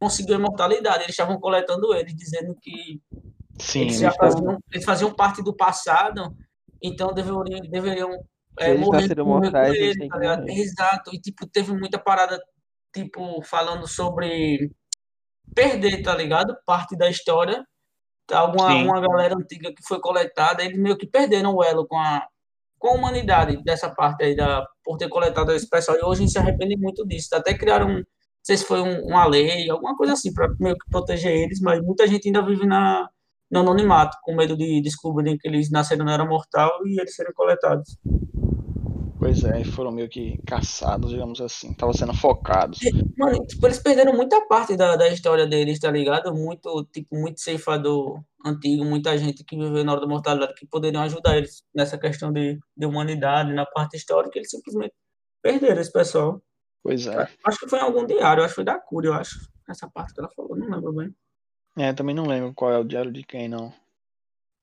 conseguiu 0.01 0.35
a 0.35 0.39
imortalidade. 0.39 1.03
Eles 1.03 1.11
estavam 1.11 1.39
coletando 1.39 1.93
eles, 1.93 2.15
dizendo 2.15 2.55
que 2.59 2.99
Sim, 3.59 3.81
eles, 3.81 4.01
eles 4.01 4.15
faziam, 4.15 4.57
eles 4.71 4.85
faziam 4.85 5.13
parte 5.13 5.43
do 5.43 5.55
passado, 5.55 6.35
então 6.81 7.13
deveriam, 7.13 7.61
deveriam 7.69 8.09
é, 8.59 8.71
eles 8.71 8.81
morrer, 8.81 9.01
nasceram 9.01 9.25
morrer 9.25 9.51
mortais, 9.51 9.75
eles 9.75 10.09
tá 10.09 10.17
morrer. 10.17 10.59
Exato, 10.59 11.11
e 11.13 11.19
tipo, 11.19 11.45
teve 11.45 11.71
muita 11.73 11.99
parada, 11.99 12.41
tipo, 12.93 13.41
falando 13.43 13.87
sobre 13.87 14.71
perder, 15.55 16.01
tá 16.03 16.15
ligado? 16.15 16.55
Parte 16.65 16.95
da 16.95 17.09
história. 17.09 17.65
Alguma 18.31 18.69
Sim. 18.71 18.85
uma 18.85 19.01
galera 19.01 19.35
antiga 19.35 19.73
que 19.73 19.83
foi 19.85 19.99
coletada, 19.99 20.63
eles 20.63 20.77
meio 20.77 20.97
que 20.97 21.05
perderam 21.07 21.53
o 21.53 21.63
elo 21.63 21.85
com 21.85 21.97
a, 21.97 22.25
com 22.79 22.89
a 22.89 22.93
humanidade 22.93 23.61
dessa 23.63 23.89
parte 23.93 24.23
aí, 24.23 24.35
da, 24.35 24.65
por 24.83 24.97
ter 24.97 25.09
coletado 25.09 25.51
esse 25.51 25.69
pessoal. 25.69 25.97
E 25.97 26.03
hoje 26.03 26.21
a 26.21 26.23
gente 26.23 26.31
se 26.31 26.39
arrepende 26.39 26.77
muito 26.77 27.05
disso. 27.05 27.27
Até 27.33 27.53
criaram, 27.53 27.89
não 27.89 28.03
sei 28.41 28.55
se 28.57 28.65
foi 28.65 28.79
um- 28.81 29.05
uma 29.07 29.25
lei, 29.25 29.69
alguma 29.69 29.97
coisa 29.97 30.13
assim, 30.13 30.33
para 30.33 30.47
meio 30.59 30.77
que 30.77 30.89
proteger 30.89 31.31
eles, 31.31 31.59
mas 31.59 31.81
muita 31.81 32.07
gente 32.07 32.27
ainda 32.27 32.41
vive 32.45 32.65
na, 32.65 33.09
no 33.49 33.59
anonimato, 33.59 34.17
com 34.23 34.33
medo 34.33 34.55
de 34.55 34.81
descobrirem 34.81 35.37
que 35.37 35.47
eles 35.47 35.69
nasceram 35.69 36.05
na 36.05 36.13
era 36.13 36.25
mortal 36.25 36.71
e 36.85 37.01
eles 37.01 37.13
serem 37.13 37.33
coletados. 37.33 37.97
Pois 39.21 39.43
é, 39.43 39.63
foram 39.63 39.91
meio 39.91 40.09
que 40.09 40.39
caçados, 40.47 41.11
digamos 41.11 41.39
assim. 41.39 41.69
Estavam 41.69 41.93
sendo 41.93 42.11
focados. 42.11 42.79
Mano, 43.15 43.45
tipo, 43.45 43.67
eles 43.67 43.77
perderam 43.77 44.13
muita 44.15 44.41
parte 44.47 44.75
da, 44.75 44.95
da 44.95 45.07
história 45.09 45.45
deles, 45.45 45.79
tá 45.79 45.91
ligado? 45.91 46.33
Muito, 46.33 46.83
tipo, 46.91 47.15
muito 47.15 47.39
ceifador 47.39 48.19
antigo, 48.43 48.83
muita 48.83 49.15
gente 49.19 49.43
que 49.43 49.55
viveu 49.55 49.83
na 49.83 49.91
hora 49.91 50.01
da 50.01 50.07
mortalidade 50.07 50.55
que 50.55 50.65
poderiam 50.65 51.03
ajudar 51.03 51.37
eles 51.37 51.61
nessa 51.71 51.99
questão 51.99 52.33
de, 52.33 52.59
de 52.75 52.85
humanidade, 52.87 53.53
na 53.53 53.63
parte 53.63 53.95
histórica, 53.95 54.39
eles 54.39 54.49
simplesmente 54.49 54.95
perderam 55.39 55.79
esse 55.79 55.93
pessoal. 55.93 56.41
Pois 56.81 57.05
é. 57.05 57.29
Acho 57.45 57.59
que 57.59 57.69
foi 57.69 57.77
em 57.77 57.83
algum 57.83 58.07
diário, 58.07 58.41
acho 58.43 58.53
que 58.53 58.55
foi 58.55 58.63
da 58.63 58.79
Cúria, 58.79 59.09
eu 59.09 59.13
acho. 59.13 59.37
Essa 59.69 59.87
parte 59.87 60.15
que 60.15 60.19
ela 60.19 60.31
falou, 60.35 60.57
não 60.57 60.67
lembro 60.67 60.93
bem. 60.93 61.15
É, 61.77 61.93
também 61.93 62.15
não 62.15 62.25
lembro 62.25 62.55
qual 62.55 62.71
é 62.73 62.79
o 62.79 62.83
diário 62.83 63.11
de 63.11 63.21
quem, 63.21 63.47
não. 63.47 63.71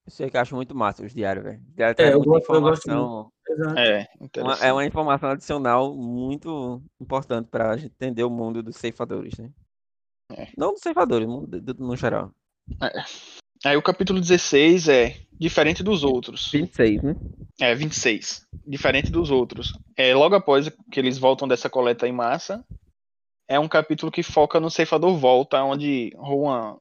Eu 0.04 0.10
sei 0.10 0.28
que 0.28 0.36
eu 0.36 0.40
acho 0.40 0.56
muito 0.56 0.74
massa 0.74 1.04
os 1.04 1.14
diários, 1.14 1.44
velho. 1.44 1.60
É, 1.96 2.12
eu 2.12 2.18
muita 2.18 2.30
gosto- 2.30 2.54
eu 2.54 2.60
gosto 2.60 2.88
informação. 2.88 3.32
Exato. 3.48 3.78
É, 3.78 4.08
Uma- 4.38 4.54
é 4.66 4.72
uma 4.72 4.84
informação 4.86 5.30
adicional 5.30 5.94
muito 5.94 6.82
importante 7.00 7.48
pra 7.50 7.76
gente 7.76 7.92
entender 7.94 8.24
o 8.24 8.30
mundo 8.30 8.62
dos 8.62 8.76
ceifadores, 8.76 9.36
né? 9.38 9.50
É. 10.32 10.48
Não 10.56 10.72
dos 10.72 10.82
ceifadores, 10.82 11.26
no, 11.26 11.46
do- 11.46 11.74
no 11.86 11.96
geral. 11.96 12.32
Aí 13.64 13.76
o 13.76 13.82
capítulo 13.82 14.20
16 14.20 14.88
é 14.88 15.16
diferente 15.32 15.82
dos 15.82 16.04
outros. 16.04 16.50
26, 16.52 17.02
né? 17.02 17.16
É, 17.60 17.74
26. 17.74 18.46
Diferente 18.66 19.10
dos 19.10 19.30
outros. 19.30 19.72
É, 19.96 20.14
logo 20.14 20.34
após 20.34 20.68
que 20.92 21.00
eles 21.00 21.18
voltam 21.18 21.48
dessa 21.48 21.68
coleta 21.70 22.06
em 22.06 22.12
massa, 22.12 22.64
é 23.48 23.58
um 23.58 23.66
capítulo 23.68 24.12
que 24.12 24.22
foca 24.22 24.60
no 24.60 24.70
ceifador 24.70 25.16
volta, 25.16 25.62
onde 25.64 26.12
Juan 26.14 26.76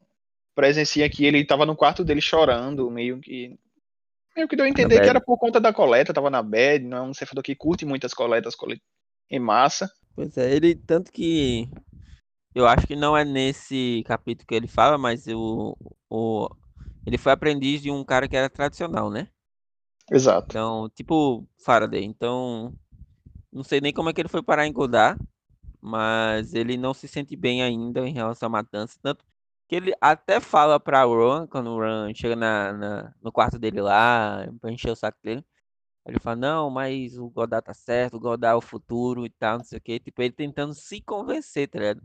presencia 0.53 1.09
que 1.09 1.23
ele 1.25 1.39
estava 1.39 1.65
no 1.65 1.75
quarto 1.75 2.03
dele 2.03 2.19
chorando, 2.19 2.89
meio 2.91 3.19
que 3.19 3.57
meio 4.37 4.47
que 4.47 4.55
deu 4.55 4.65
a 4.65 4.69
entender 4.69 5.01
que 5.01 5.09
era 5.09 5.19
por 5.21 5.37
conta 5.37 5.59
da 5.59 5.73
coleta, 5.73 6.13
tava 6.13 6.29
na 6.29 6.41
bad, 6.43 6.85
não 6.85 6.97
é 6.97 7.01
um 7.01 7.13
ceifador 7.13 7.43
que 7.43 7.55
curte 7.55 7.85
muitas 7.85 8.13
coletas 8.13 8.55
cole- 8.55 8.81
em 9.29 9.39
massa. 9.39 9.91
Pois 10.15 10.37
é, 10.37 10.55
ele 10.55 10.75
tanto 10.75 11.11
que 11.11 11.69
eu 12.55 12.67
acho 12.67 12.87
que 12.87 12.95
não 12.95 13.17
é 13.17 13.25
nesse 13.25 14.03
capítulo 14.07 14.47
que 14.47 14.55
ele 14.55 14.67
fala, 14.67 14.97
mas 14.97 15.27
o, 15.27 15.75
o 16.09 16.49
ele 17.05 17.17
foi 17.17 17.31
aprendiz 17.31 17.81
de 17.81 17.91
um 17.91 18.03
cara 18.03 18.27
que 18.27 18.35
era 18.37 18.49
tradicional, 18.49 19.09
né? 19.09 19.27
Exato. 20.11 20.55
Então, 20.57 20.89
tipo 20.89 21.47
Faraday. 21.59 22.03
Então, 22.03 22.73
não 23.51 23.63
sei 23.63 23.81
nem 23.81 23.93
como 23.93 24.09
é 24.09 24.13
que 24.13 24.21
ele 24.21 24.29
foi 24.29 24.43
parar 24.43 24.67
em 24.67 24.73
Godard, 24.73 25.19
mas 25.81 26.53
ele 26.53 26.77
não 26.77 26.93
se 26.93 27.07
sente 27.07 27.35
bem 27.35 27.63
ainda 27.63 28.07
em 28.07 28.13
relação 28.13 28.47
à 28.47 28.49
matança, 28.49 28.99
tanto 29.01 29.25
que 29.67 29.75
ele 29.75 29.93
até 29.99 30.39
fala 30.39 30.79
pra 30.79 31.03
Ron, 31.03 31.45
quando 31.47 31.69
o 31.71 31.79
Ron 31.79 32.13
chega 32.13 32.35
na, 32.35 32.71
na- 32.73 33.13
no 33.21 33.31
quarto 33.31 33.59
dele 33.59 33.81
lá, 33.81 34.47
pra 34.61 34.71
encher 34.71 34.91
o 34.91 34.95
saco 34.95 35.17
dele, 35.21 35.43
ele 36.05 36.19
fala, 36.19 36.37
não, 36.37 36.69
mas 36.69 37.17
o 37.17 37.29
Godard 37.29 37.65
tá 37.65 37.73
certo, 37.73 38.15
o 38.15 38.19
Godard 38.19 38.55
é 38.55 38.57
o 38.57 38.61
futuro 38.61 39.25
e 39.25 39.29
tal, 39.29 39.57
não 39.57 39.65
sei 39.65 39.77
o 39.77 39.81
quê. 39.81 39.99
Tipo, 39.99 40.21
ele 40.21 40.31
tentando 40.31 40.73
se 40.73 41.01
convencer, 41.01 41.67
tá 41.67 41.79
ligado? 41.79 42.01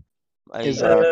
Aí, 0.51 0.69
Exato. 0.69 1.03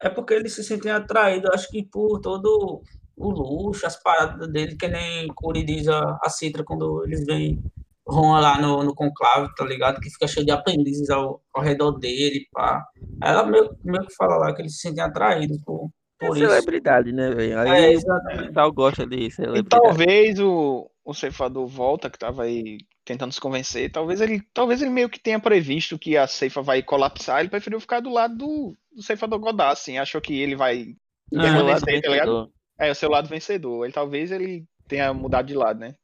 É 0.00 0.08
porque 0.08 0.34
eles 0.34 0.54
se 0.54 0.64
sentem 0.64 0.90
atraídos, 0.90 1.50
acho 1.52 1.68
que 1.70 1.84
por 1.84 2.18
todo 2.20 2.82
o 3.16 3.30
luxo, 3.30 3.86
as 3.86 3.96
paradas 4.02 4.48
dele, 4.50 4.74
que 4.76 4.88
nem 4.88 5.28
Curi 5.28 5.62
diz 5.62 5.86
a, 5.86 6.18
a 6.22 6.28
Citra 6.28 6.64
quando 6.64 7.04
eles 7.04 7.24
veem 7.24 7.62
Ron 8.06 8.40
lá 8.40 8.60
no, 8.60 8.82
no 8.84 8.94
conclave, 8.94 9.52
tá 9.54 9.64
ligado? 9.64 10.00
Que 10.00 10.10
fica 10.10 10.26
cheio 10.28 10.44
de 10.46 10.52
aprendizes 10.52 11.08
ao, 11.10 11.42
ao 11.54 11.62
redor 11.62 11.92
dele, 11.98 12.46
pá. 12.52 12.84
Ela 13.22 13.44
meio, 13.46 13.70
meio 13.84 14.06
que 14.06 14.14
fala 14.16 14.36
lá 14.36 14.54
que 14.54 14.62
eles 14.62 14.74
se 14.74 14.80
sentem 14.88 15.02
atraídos 15.04 15.58
por, 15.64 15.90
é 16.20 16.28
por 16.28 16.36
isso. 16.36 16.48
celebridade, 16.48 17.12
né, 17.12 17.30
velho? 17.30 17.58
É, 17.66 17.70
Aí 17.70 17.88
o 17.88 17.92
exatamente. 17.92 18.48
pessoal 18.48 18.72
gosta 18.72 19.06
de 19.06 19.30
E 19.48 19.66
celebridade. 19.66 19.68
talvez 19.68 20.38
o, 20.40 20.90
o 21.04 21.14
ceifador 21.14 21.66
volta, 21.66 22.10
que 22.10 22.18
tava 22.18 22.44
aí 22.44 22.78
tentando 23.04 23.32
se 23.32 23.40
convencer, 23.40 23.90
talvez 23.90 24.20
ele, 24.20 24.40
talvez 24.54 24.80
ele 24.80 24.90
meio 24.90 25.08
que 25.10 25.18
tenha 25.20 25.40
previsto 25.40 25.98
que 25.98 26.16
a 26.16 26.26
ceifa 26.26 26.62
vai 26.62 26.82
colapsar, 26.82 27.40
ele 27.40 27.48
preferiu 27.48 27.80
ficar 27.80 28.00
do 28.00 28.10
lado 28.10 28.36
do, 28.36 28.76
do 28.94 29.02
ceifador 29.02 29.38
Godard, 29.40 29.72
assim, 29.72 29.98
achou 29.98 30.20
que 30.20 30.40
ele 30.40 30.54
vai 30.56 30.94
É, 31.32 31.36
É, 31.36 31.62
o 31.62 31.66
lado 31.66 31.86
tá 32.02 32.10
ligado? 32.10 32.36
vencedor. 32.36 32.50
É, 32.78 32.90
o 32.90 32.94
seu 32.94 33.10
lado 33.10 33.28
vencedor. 33.28 33.84
Ele 33.84 33.92
talvez 33.92 34.30
ele 34.32 34.64
tenha 34.88 35.12
mudado 35.14 35.46
de 35.46 35.54
lado, 35.54 35.80
né? 35.80 35.94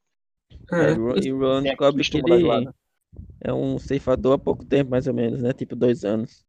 É, 0.72 0.90
É, 0.90 0.94
e 1.24 1.32
o- 1.32 1.38
Ron 1.38 1.62
Tem 1.62 1.70
descobre 1.70 2.04
que 2.04 2.18
ele 2.18 2.70
é 3.40 3.52
um 3.52 3.78
ceifador 3.78 4.34
há 4.34 4.38
pouco 4.38 4.64
tempo, 4.64 4.90
mais 4.90 5.06
ou 5.06 5.14
menos, 5.14 5.40
né? 5.42 5.52
Tipo, 5.52 5.74
dois 5.76 6.04
anos. 6.04 6.44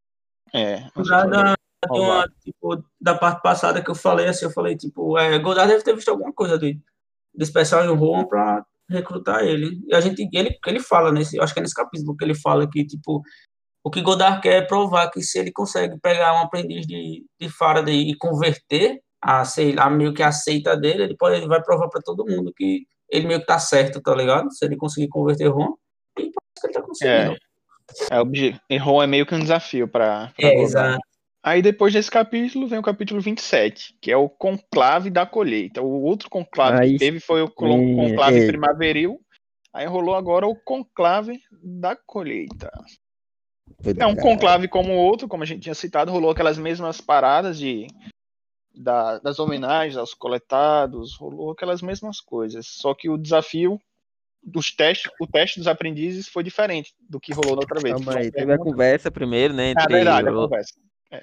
É. 0.54 0.88
um 0.98 1.04
uma, 1.92 2.28
tipo, 2.44 2.84
da 3.00 3.16
parte 3.16 3.42
passada 3.42 3.82
que 3.82 3.90
eu 3.90 3.96
falei, 3.96 4.28
assim, 4.28 4.46
eu 4.46 4.52
falei, 4.52 4.76
tipo, 4.76 5.18
é, 5.18 5.38
Godard 5.40 5.72
deve 5.72 5.84
ter 5.84 5.96
visto 5.96 6.10
alguma 6.10 6.34
coisa 6.34 6.58
de, 6.58 6.74
de 6.74 7.44
especial 7.44 7.86
em 7.86 7.96
Roma 7.96 8.28
pra 8.28 8.66
recrutar 8.90 9.44
ele. 9.46 9.80
E 9.88 9.96
a 9.96 10.02
gente, 10.02 10.28
ele, 10.34 10.58
ele 10.66 10.80
fala 10.80 11.12
nesse, 11.12 11.40
acho 11.40 11.54
que 11.54 11.60
é 11.60 11.64
nesse 11.64 11.76
capítulo 11.76 12.18
que 12.18 12.26
ele 12.26 12.36
fala 12.36 12.70
que, 12.70 12.86
tipo, 12.86 13.22
o 13.84 13.90
que 13.90 14.02
Godard 14.02 14.42
quer 14.42 14.64
é 14.64 14.66
provar 14.66 15.10
que 15.10 15.22
se 15.22 15.40
ele 15.40 15.52
consegue 15.52 15.98
pegar 16.02 16.34
um 16.34 16.44
aprendiz 16.44 16.86
de, 16.86 17.26
de 17.40 17.50
Faraday 17.50 18.10
e 18.10 18.18
converter 18.18 19.00
a, 19.22 19.46
sei 19.46 19.74
lá, 19.74 19.90
meio 19.90 20.14
que 20.14 20.24
a 20.24 20.32
seita 20.32 20.76
dele, 20.76 21.04
ele, 21.04 21.16
pode, 21.18 21.38
ele 21.38 21.48
vai 21.48 21.62
provar 21.64 21.88
pra 21.88 22.02
todo 22.02 22.26
mundo 22.26 22.52
que 22.56 22.86
ele 23.12 23.28
meio 23.28 23.40
que 23.40 23.46
tá 23.46 23.60
certo, 23.60 24.02
tá 24.02 24.14
ligado? 24.16 24.52
Se 24.54 24.66
ele 24.66 24.76
conseguir 24.78 25.08
converter 25.10 25.48
Ron, 25.48 25.76
e 26.18 26.24
pode 26.24 26.34
que 26.62 26.68
ele 26.68 26.74
tá 26.74 26.82
conseguindo. 26.82 27.38
É, 28.12 28.18
o 28.18 28.22
obje- 28.22 28.60
Errou 28.70 29.02
é 29.02 29.08
meio 29.08 29.26
que 29.26 29.34
um 29.36 29.40
desafio 29.40 29.88
pra. 29.88 30.32
pra 30.38 30.48
É, 30.48 30.52
Godard. 30.56 30.64
exato. 30.64 31.00
Aí 31.42 31.62
depois 31.62 31.94
desse 31.94 32.12
capítulo 32.12 32.68
vem 32.68 32.78
o 32.80 32.84
capítulo 32.84 33.22
27, 33.22 33.96
que 34.02 34.12
é 34.12 34.18
o 34.18 34.28
conclave 34.30 35.10
da 35.10 35.26
colheita. 35.26 35.82
O 35.82 36.04
outro 36.04 36.30
conclave 36.30 36.82
Aí 36.84 36.92
que 36.94 37.00
teve 37.00 37.20
foi 37.22 37.42
o 37.42 37.50
conclave 37.50 38.44
é. 38.44 38.46
primaveril. 38.48 39.20
Aí 39.74 39.86
rolou 39.88 40.16
agora 40.16 40.46
o 40.46 40.56
conclave 40.56 41.40
da 41.64 41.96
colheita. 41.96 42.70
É 43.98 44.06
um 44.06 44.16
conclave 44.16 44.68
como 44.68 44.92
o 44.94 44.98
outro, 44.98 45.28
como 45.30 45.44
a 45.44 45.46
gente 45.46 45.62
tinha 45.62 45.76
citado, 45.76 46.12
rolou 46.12 46.32
aquelas 46.32 46.58
mesmas 46.58 47.00
paradas 47.00 47.58
de 47.58 47.88
da- 48.74 49.20
das 49.20 49.40
homenagens 49.40 49.98
aos 49.98 50.14
coletados, 50.14 51.16
rolou 51.16 51.52
aquelas 51.52 51.82
mesmas 51.82 52.20
coisas. 52.22 52.68
Só 52.68 52.94
que 52.94 53.10
o 53.10 53.18
desafio 53.18 53.80
dos 54.42 54.72
testes, 54.72 55.12
o 55.20 55.28
teste 55.28 55.60
dos 55.60 55.68
aprendizes 55.68 56.28
foi 56.28 56.44
diferente 56.44 56.94
do 57.00 57.20
que 57.20 57.34
rolou 57.34 57.56
da 57.56 57.62
outra 57.62 57.82
vez. 57.82 57.96
Calma 57.96 58.20
aí, 58.20 58.32
teve 58.32 58.54
a 58.54 58.58
conversa 58.58 59.12
primeiro, 59.12 59.54
né? 59.54 59.70
É 59.70 59.72
Entre 59.72 59.88
verdade, 59.88 60.30
a 60.30 60.34
conversa. 60.34 60.74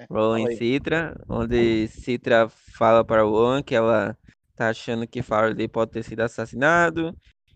Rowan 0.09 0.39
fala 0.39 0.53
e. 0.53 0.57
Citra, 0.57 1.25
onde 1.27 1.87
Citra 1.87 2.49
fala 2.49 3.03
para 3.03 3.23
Rowan 3.23 3.63
que 3.63 3.73
ela 3.75 4.17
tá 4.55 4.69
achando 4.69 5.07
que 5.07 5.21
Faraday 5.21 5.67
pode 5.67 5.91
ter 5.91 6.03
sido 6.03 6.21
assassinado 6.21 7.15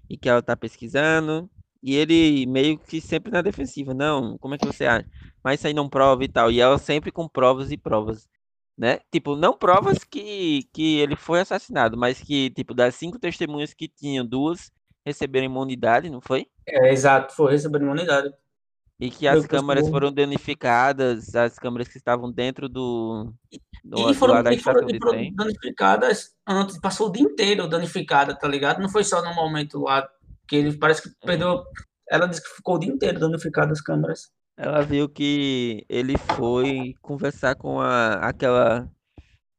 e 0.09 0.17
que 0.17 0.29
ela 0.29 0.41
tá 0.41 0.55
pesquisando. 0.55 1.49
E 1.83 1.95
ele 1.95 2.45
meio 2.45 2.77
que 2.77 3.01
sempre 3.01 3.31
na 3.31 3.41
defensiva, 3.41 3.93
não, 3.93 4.37
como 4.37 4.53
é 4.53 4.57
que 4.57 4.65
você 4.67 4.85
acha? 4.85 5.07
Mas 5.43 5.59
isso 5.59 5.67
aí 5.67 5.73
não 5.73 5.89
prova 5.89 6.23
e 6.23 6.27
tal. 6.27 6.51
E 6.51 6.61
ela 6.61 6.77
sempre 6.77 7.11
com 7.11 7.27
provas 7.27 7.71
e 7.71 7.77
provas, 7.77 8.27
né? 8.77 8.99
Tipo, 9.11 9.35
não 9.35 9.53
provas 9.53 10.03
que, 10.03 10.67
que 10.73 10.99
ele 10.99 11.15
foi 11.15 11.41
assassinado, 11.41 11.97
mas 11.97 12.19
que, 12.19 12.49
tipo, 12.51 12.73
das 12.73 12.95
cinco 12.95 13.19
testemunhas 13.19 13.73
que 13.73 13.87
tinham, 13.87 14.25
duas 14.25 14.71
receberam 15.05 15.45
imunidade, 15.45 16.09
não 16.09 16.21
foi? 16.21 16.47
É, 16.67 16.91
exato, 16.91 17.33
foi 17.35 17.51
receber 17.51 17.81
imunidade. 17.81 18.33
E 18.99 19.09
que 19.09 19.27
as 19.27 19.39
Meu 19.39 19.49
câmeras 19.49 19.89
foram 19.89 20.11
danificadas, 20.11 21.33
as 21.33 21.57
câmeras 21.57 21.87
que 21.87 21.97
estavam 21.97 22.31
dentro 22.31 22.69
do, 22.69 23.33
do, 23.83 23.97
E 23.97 24.03
do 24.03 24.13
foram, 24.13 24.43
da 24.43 24.53
e 24.53 24.59
foram, 24.59 24.87
e 24.87 25.31
danificadas 25.31 26.35
antes, 26.47 26.77
passou 26.79 27.07
o 27.07 27.11
dia 27.11 27.23
inteiro 27.23 27.67
danificada, 27.67 28.37
tá 28.37 28.47
ligado? 28.47 28.79
Não 28.79 28.89
foi 28.89 29.03
só 29.03 29.23
no 29.23 29.33
momento 29.33 29.79
lá 29.79 30.07
que 30.47 30.55
ele 30.55 30.77
parece 30.77 31.01
que 31.01 31.09
É. 31.23 31.25
perdeu. 31.25 31.63
Ela 32.07 32.27
disse 32.27 32.43
que 32.43 32.55
ficou 32.55 32.75
o 32.75 32.79
dia 32.79 32.91
inteiro 32.91 33.19
danificada 33.19 33.71
as 33.71 33.81
câmeras. 33.81 34.31
Ela 34.63 34.83
viu 34.83 35.09
que 35.09 35.83
ele 35.89 36.15
foi 36.35 36.93
conversar 37.01 37.55
com 37.55 37.81
a, 37.81 38.13
aquela 38.27 38.87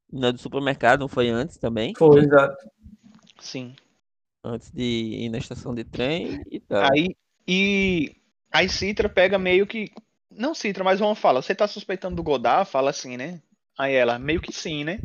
menina 0.09 0.33
do 0.33 0.39
supermercado, 0.39 1.01
não 1.01 1.09
foi 1.09 1.29
antes 1.29 1.57
também? 1.57 1.93
Foi, 1.99 2.21
exato. 2.21 2.57
Sim. 3.41 3.75
Antes 4.45 4.71
de 4.71 4.81
ir 5.25 5.29
na 5.29 5.39
estação 5.39 5.75
de 5.75 5.83
trem 5.83 6.41
e 6.49 6.61
tal. 6.61 6.85
Aí, 6.93 7.17
e 7.49 8.15
aí 8.53 8.69
Citra 8.69 9.09
pega 9.09 9.41
meio 9.41 9.67
que. 9.67 9.91
Não 10.31 10.55
Citra, 10.55 10.85
mas 10.85 11.01
Juan 11.01 11.17
fala, 11.17 11.43
você 11.43 11.53
tá 11.53 11.67
suspeitando 11.67 12.15
do 12.15 12.23
Godard? 12.23 12.71
Fala 12.71 12.91
assim, 12.91 13.17
né? 13.17 13.43
Aí 13.77 13.93
ela, 13.95 14.21
meio 14.21 14.41
que 14.41 14.53
sim, 14.53 14.85
né? 14.85 15.01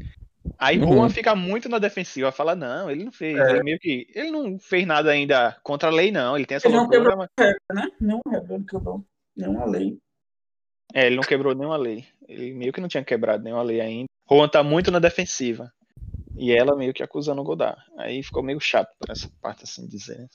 Aí 0.59 0.77
Uhum. 0.77 0.93
Juan 0.93 1.09
fica 1.09 1.35
muito 1.35 1.67
na 1.67 1.79
defensiva, 1.79 2.31
fala, 2.31 2.55
não, 2.55 2.89
ele 2.91 3.03
não 3.03 3.11
fez, 3.11 3.35
É. 3.35 3.49
ele 3.51 3.63
meio 3.63 3.79
que. 3.79 4.05
Ele 4.13 4.29
não 4.29 4.59
fez 4.59 4.85
nada 4.85 5.09
ainda 5.09 5.57
contra 5.63 5.89
a 5.89 5.91
lei, 5.91 6.11
não. 6.11 6.35
Ele 6.37 6.45
tem 6.45 6.57
essa 6.57 6.67
Ele 6.67 6.75
não 6.75 6.83
loucura, 6.83 6.99
quebrou- 7.01 7.17
mas- 7.39 7.55
Né? 7.73 7.87
Nenhum 7.99 8.21
rebelde 8.29 8.65
quebrou 8.65 9.03
nenhuma 9.37 9.65
lei. 9.65 9.97
É, 10.93 11.05
ele 11.07 11.15
não 11.15 11.23
quebrou 11.23 11.53
nenhuma 11.53 11.77
lei. 11.77 12.05
Ele 12.27 12.53
meio 12.53 12.73
que 12.73 12.81
não 12.81 12.87
tinha 12.87 13.03
quebrado 13.03 13.43
nenhuma 13.43 13.63
lei 13.63 13.79
ainda. 13.79 14.07
Juan 14.29 14.49
tá 14.49 14.63
muito 14.63 14.91
na 14.91 14.99
defensiva. 14.99 15.71
E 16.35 16.51
ela 16.51 16.75
meio 16.75 16.93
que 16.93 17.03
acusando 17.03 17.41
o 17.41 17.43
Godard. 17.43 17.81
Aí 17.97 18.21
ficou 18.21 18.43
meio 18.43 18.59
chato 18.59 18.93
por 18.99 19.09
essa 19.09 19.29
parte, 19.41 19.63
assim 19.63 19.87
dizer. 19.87 20.27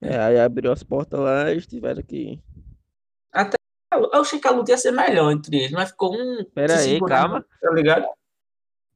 É, 0.00 0.18
aí 0.18 0.38
abriu 0.38 0.72
as 0.72 0.82
portas 0.82 1.18
lá 1.18 1.48
e 1.48 1.52
eles 1.52 1.66
tiveram 1.66 2.02
que. 2.02 2.42
Eu 3.92 4.20
achei 4.20 4.40
que 4.40 4.48
a 4.48 4.50
luta 4.50 4.72
ia 4.72 4.78
ser 4.78 4.90
melhor 4.90 5.30
entre 5.30 5.56
eles, 5.56 5.70
mas 5.72 5.90
ficou 5.90 6.14
um. 6.14 6.44
Pera 6.52 6.78
aí, 6.78 7.00
calma. 7.00 7.44
Tá 7.60 7.70
ligado? 7.70 8.06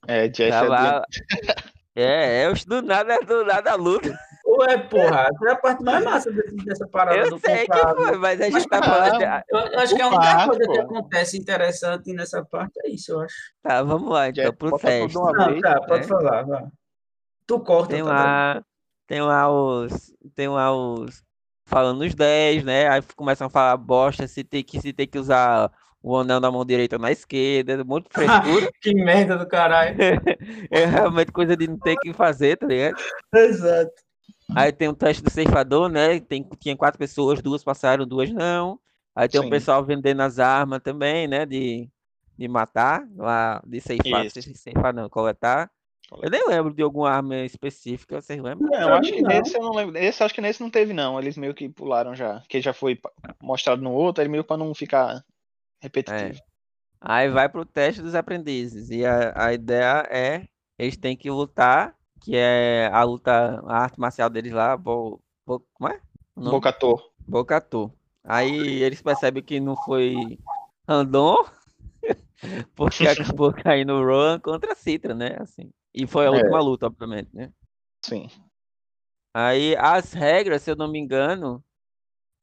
É, 0.06 0.28
Jeff 0.28 0.50
Tá 0.50 1.04
é. 1.94 2.02
É, 2.02 2.42
é, 2.42 2.52
os 2.52 2.64
do 2.64 2.80
nada, 2.82 3.18
do 3.20 3.44
nada 3.44 3.72
a 3.72 3.74
luta. 3.74 4.16
Ué, 4.50 4.78
porra, 4.78 5.28
essa 5.30 5.48
é 5.48 5.52
a 5.52 5.56
parte 5.56 5.84
mais 5.84 6.02
massa 6.02 6.32
desse- 6.32 6.56
dessa 6.56 6.88
parada 6.88 7.18
Eu 7.18 7.28
do 7.28 7.38
sei 7.38 7.66
que 7.66 7.72
foi, 7.94 8.16
mas 8.16 8.40
a 8.40 8.44
Mas, 8.44 8.54
gente 8.54 8.68
tá 8.68 8.80
cara, 8.80 9.10
falando. 9.20 9.44
Eu, 9.50 9.78
acho 9.80 9.94
que 9.94 10.00
a 10.02 10.08
única 10.08 10.46
coisa 10.46 10.60
que 10.60 10.66
pô. 10.66 10.80
acontece 10.80 11.38
interessante 11.38 12.12
nessa 12.14 12.42
parte 12.44 12.72
é 12.84 12.88
isso, 12.88 13.12
eu 13.12 13.20
acho. 13.20 13.34
Tá, 13.62 13.82
vamos 13.82 14.10
lá 14.10 14.28
então, 14.30 14.52
pro 14.54 14.78
teste. 14.78 15.18
uma 15.18 15.32
Não, 15.32 15.48
vez. 15.50 15.60
tá, 15.60 15.80
pode 15.82 16.00
né? 16.00 16.08
falar, 16.08 16.42
vai. 16.44 16.64
Tu 17.46 17.60
corta, 17.60 17.94
Tem 17.94 18.02
tá 18.02 18.08
lá, 18.10 18.62
tem 19.06 19.20
lá 19.20 19.50
os, 19.50 20.14
tem 20.34 20.48
lá 20.48 20.74
os 20.74 21.22
falando 21.66 22.00
os 22.00 22.14
10, 22.14 22.64
né? 22.64 22.88
Aí 22.88 23.02
começam 23.16 23.48
a 23.48 23.50
falar 23.50 23.76
bosta, 23.76 24.26
se 24.26 24.42
tem 24.42 24.64
que 24.64 24.80
se 24.80 24.94
tem 24.94 25.06
que 25.06 25.18
usar 25.18 25.70
o 26.02 26.16
anel 26.16 26.40
na 26.40 26.50
mão 26.50 26.64
direita 26.64 26.96
ou 26.96 27.02
na 27.02 27.12
esquerda, 27.12 27.76
de 27.76 27.84
frescura. 28.10 28.70
Que 28.80 28.94
merda 28.94 29.36
do 29.36 29.46
caralho. 29.46 29.94
é 30.70 30.86
realmente 30.86 31.32
coisa 31.32 31.54
de 31.54 31.68
não 31.68 31.78
ter 31.78 31.96
que 31.96 32.14
fazer, 32.14 32.56
tá 32.56 32.66
ligado? 32.66 32.96
Exato. 33.34 34.07
Aí 34.54 34.72
tem 34.72 34.88
o 34.88 34.94
teste 34.94 35.22
do 35.22 35.30
ceifador, 35.30 35.88
né? 35.88 36.20
Tem, 36.20 36.48
tinha 36.58 36.76
quatro 36.76 36.98
pessoas, 36.98 37.42
duas 37.42 37.62
passaram, 37.62 38.06
duas 38.06 38.30
não. 38.30 38.80
Aí 39.14 39.28
tem 39.28 39.40
o 39.40 39.44
Sim. 39.44 39.50
pessoal 39.50 39.84
vendendo 39.84 40.20
as 40.22 40.38
armas 40.38 40.80
também, 40.82 41.26
né? 41.28 41.44
De, 41.44 41.88
de 42.36 42.48
matar, 42.48 43.06
lá, 43.16 43.62
de 43.66 43.80
ceifar, 43.80 44.24
Isso. 44.24 44.40
ceifar 44.54 44.94
não, 44.94 45.08
coletar. 45.08 45.70
Eu 46.22 46.30
nem 46.30 46.46
lembro 46.48 46.72
de 46.72 46.82
alguma 46.82 47.10
arma 47.10 47.36
específica, 47.36 48.20
vocês 48.20 48.40
lembram? 48.40 48.70
Não, 48.70 48.94
acho 48.94 49.12
que 49.12 49.20
Não. 49.20 49.28
nesse 49.28 49.54
eu 49.54 49.62
não 49.62 49.74
lembro. 49.74 49.98
Esse 49.98 50.22
acho 50.22 50.34
que 50.34 50.40
nesse 50.40 50.62
não 50.62 50.70
teve, 50.70 50.94
não. 50.94 51.18
Eles 51.18 51.36
meio 51.36 51.52
que 51.52 51.68
pularam 51.68 52.14
já. 52.14 52.42
Que 52.48 52.60
já 52.60 52.72
foi 52.72 52.98
mostrado 53.42 53.82
no 53.82 53.92
outro, 53.92 54.22
aí 54.22 54.28
meio 54.28 54.42
pra 54.42 54.56
não 54.56 54.74
ficar 54.74 55.22
repetitivo. 55.82 56.40
Aí 57.00 57.28
vai 57.28 57.48
pro 57.48 57.64
teste 57.64 58.00
dos 58.00 58.14
aprendizes. 58.14 58.88
E 58.90 59.04
a, 59.04 59.32
a 59.36 59.52
ideia 59.52 60.06
é 60.10 60.48
eles 60.78 60.96
têm 60.96 61.16
que 61.16 61.30
lutar, 61.30 61.94
que 62.20 62.36
é 62.36 62.88
a 62.92 63.02
luta, 63.02 63.60
a 63.66 63.78
arte 63.78 63.98
marcial 63.98 64.28
deles 64.30 64.52
lá, 64.52 64.76
bo, 64.76 65.20
bo, 65.46 65.60
como 65.74 65.90
é? 65.90 66.00
Bocatu. 67.26 67.92
Aí 68.24 68.82
eles 68.82 69.00
percebem 69.02 69.42
que 69.42 69.60
não 69.60 69.76
foi 69.76 70.38
random, 70.86 71.36
porque 72.74 73.06
acabou 73.08 73.52
caindo 73.52 73.92
o 73.92 74.04
Rohan 74.04 74.38
contra 74.40 74.72
a 74.72 74.76
Citra, 74.76 75.14
né? 75.14 75.36
Assim. 75.40 75.70
E 75.94 76.06
foi 76.06 76.26
a 76.26 76.30
É. 76.30 76.32
última 76.32 76.60
luta, 76.60 76.86
obviamente, 76.86 77.34
né? 77.34 77.52
Sim. 78.04 78.28
Aí 79.34 79.76
as 79.76 80.12
regras, 80.12 80.62
se 80.62 80.70
eu 80.70 80.76
não 80.76 80.88
me 80.88 80.98
engano, 80.98 81.62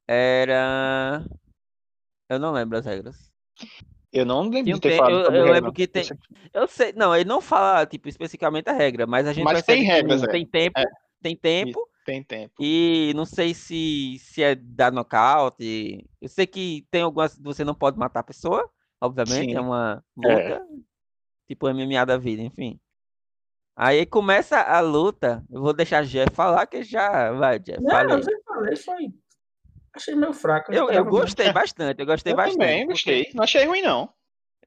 era. 0.07 1.25
Eu 2.29 2.39
não 2.39 2.51
lembro 2.51 2.77
as 2.77 2.85
regras. 2.85 3.31
Eu 4.15 4.25
não 4.25 4.43
lembro 4.49 4.73
de 4.73 4.79
ter 4.79 4.91
te- 4.91 4.97
falado 4.97 5.13
eu- 5.19 5.25
sobre 5.25 5.39
eu 5.39 5.45
lembro 5.51 5.73
que 5.73 5.85
tem- 5.87 6.03
Eu 6.53 6.67
sei, 6.67 6.93
não, 6.93 7.13
ele 7.13 7.25
não 7.27 7.41
fala, 7.41 7.85
tipo, 7.85 8.07
especificamente 8.07 8.69
a 8.69 8.73
regra, 8.73 9.05
mas 9.05 9.27
a 9.27 9.33
gente 9.33 9.43
Mas 9.43 9.61
tem 9.63 9.83
regras, 9.83 10.23
é. 10.23 10.27
tem 10.27 10.45
tempo, 10.45 10.79
É. 10.79 10.85
tem 11.21 11.35
tempo, 11.35 11.89
Tem 12.05 12.23
tempo. 12.23 12.53
e 12.59 13.11
não 13.15 13.25
sei 13.25 13.53
se, 13.53 14.17
se 14.19 14.41
é 14.41 14.55
dar 14.55 14.91
nocaute. 14.91 16.07
Eu 16.21 16.29
sei 16.29 16.47
que 16.47 16.87
tem 16.89 17.01
algumas. 17.01 17.37
Você 17.39 17.65
não 17.65 17.75
pode 17.75 17.97
matar 17.99 18.21
a 18.21 18.23
pessoa, 18.23 18.69
obviamente, 19.01 19.51
Sim. 19.51 19.55
é 19.55 19.59
uma 19.59 20.01
É. 20.23 20.29
luta, 20.55 20.67
tipo 21.47 21.67
MMA 21.67 22.05
da 22.05 22.17
vida, 22.17 22.41
enfim. 22.41 22.79
Aí 23.75 24.05
começa 24.05 24.61
a 24.61 24.79
luta. 24.79 25.43
Eu 25.51 25.61
vou 25.61 25.73
deixar 25.73 26.05
Jeff 26.05 26.33
falar, 26.33 26.65
que 26.67 26.81
já. 26.83 27.33
Vai, 27.33 27.59
Jeff, 27.59 27.81
Não, 27.83 27.91
fala 27.91 28.11
eu 28.11 28.15
aí. 28.15 28.23
já 28.23 28.31
falei, 28.47 28.75
foi. 28.77 29.13
Achei 29.95 30.15
meio 30.15 30.33
fraco. 30.33 30.73
Eu, 30.73 30.89
eu 30.89 31.05
mais. 31.05 31.15
gostei 31.17 31.51
bastante, 31.53 31.99
eu 31.99 32.05
gostei 32.05 32.33
Eu 32.33 32.37
bastante. 32.37 32.57
também 32.59 32.79
porque- 32.87 32.91
gostei. 32.93 33.31
Não 33.33 33.43
achei 33.43 33.65
ruim, 33.65 33.81
não. 33.81 34.09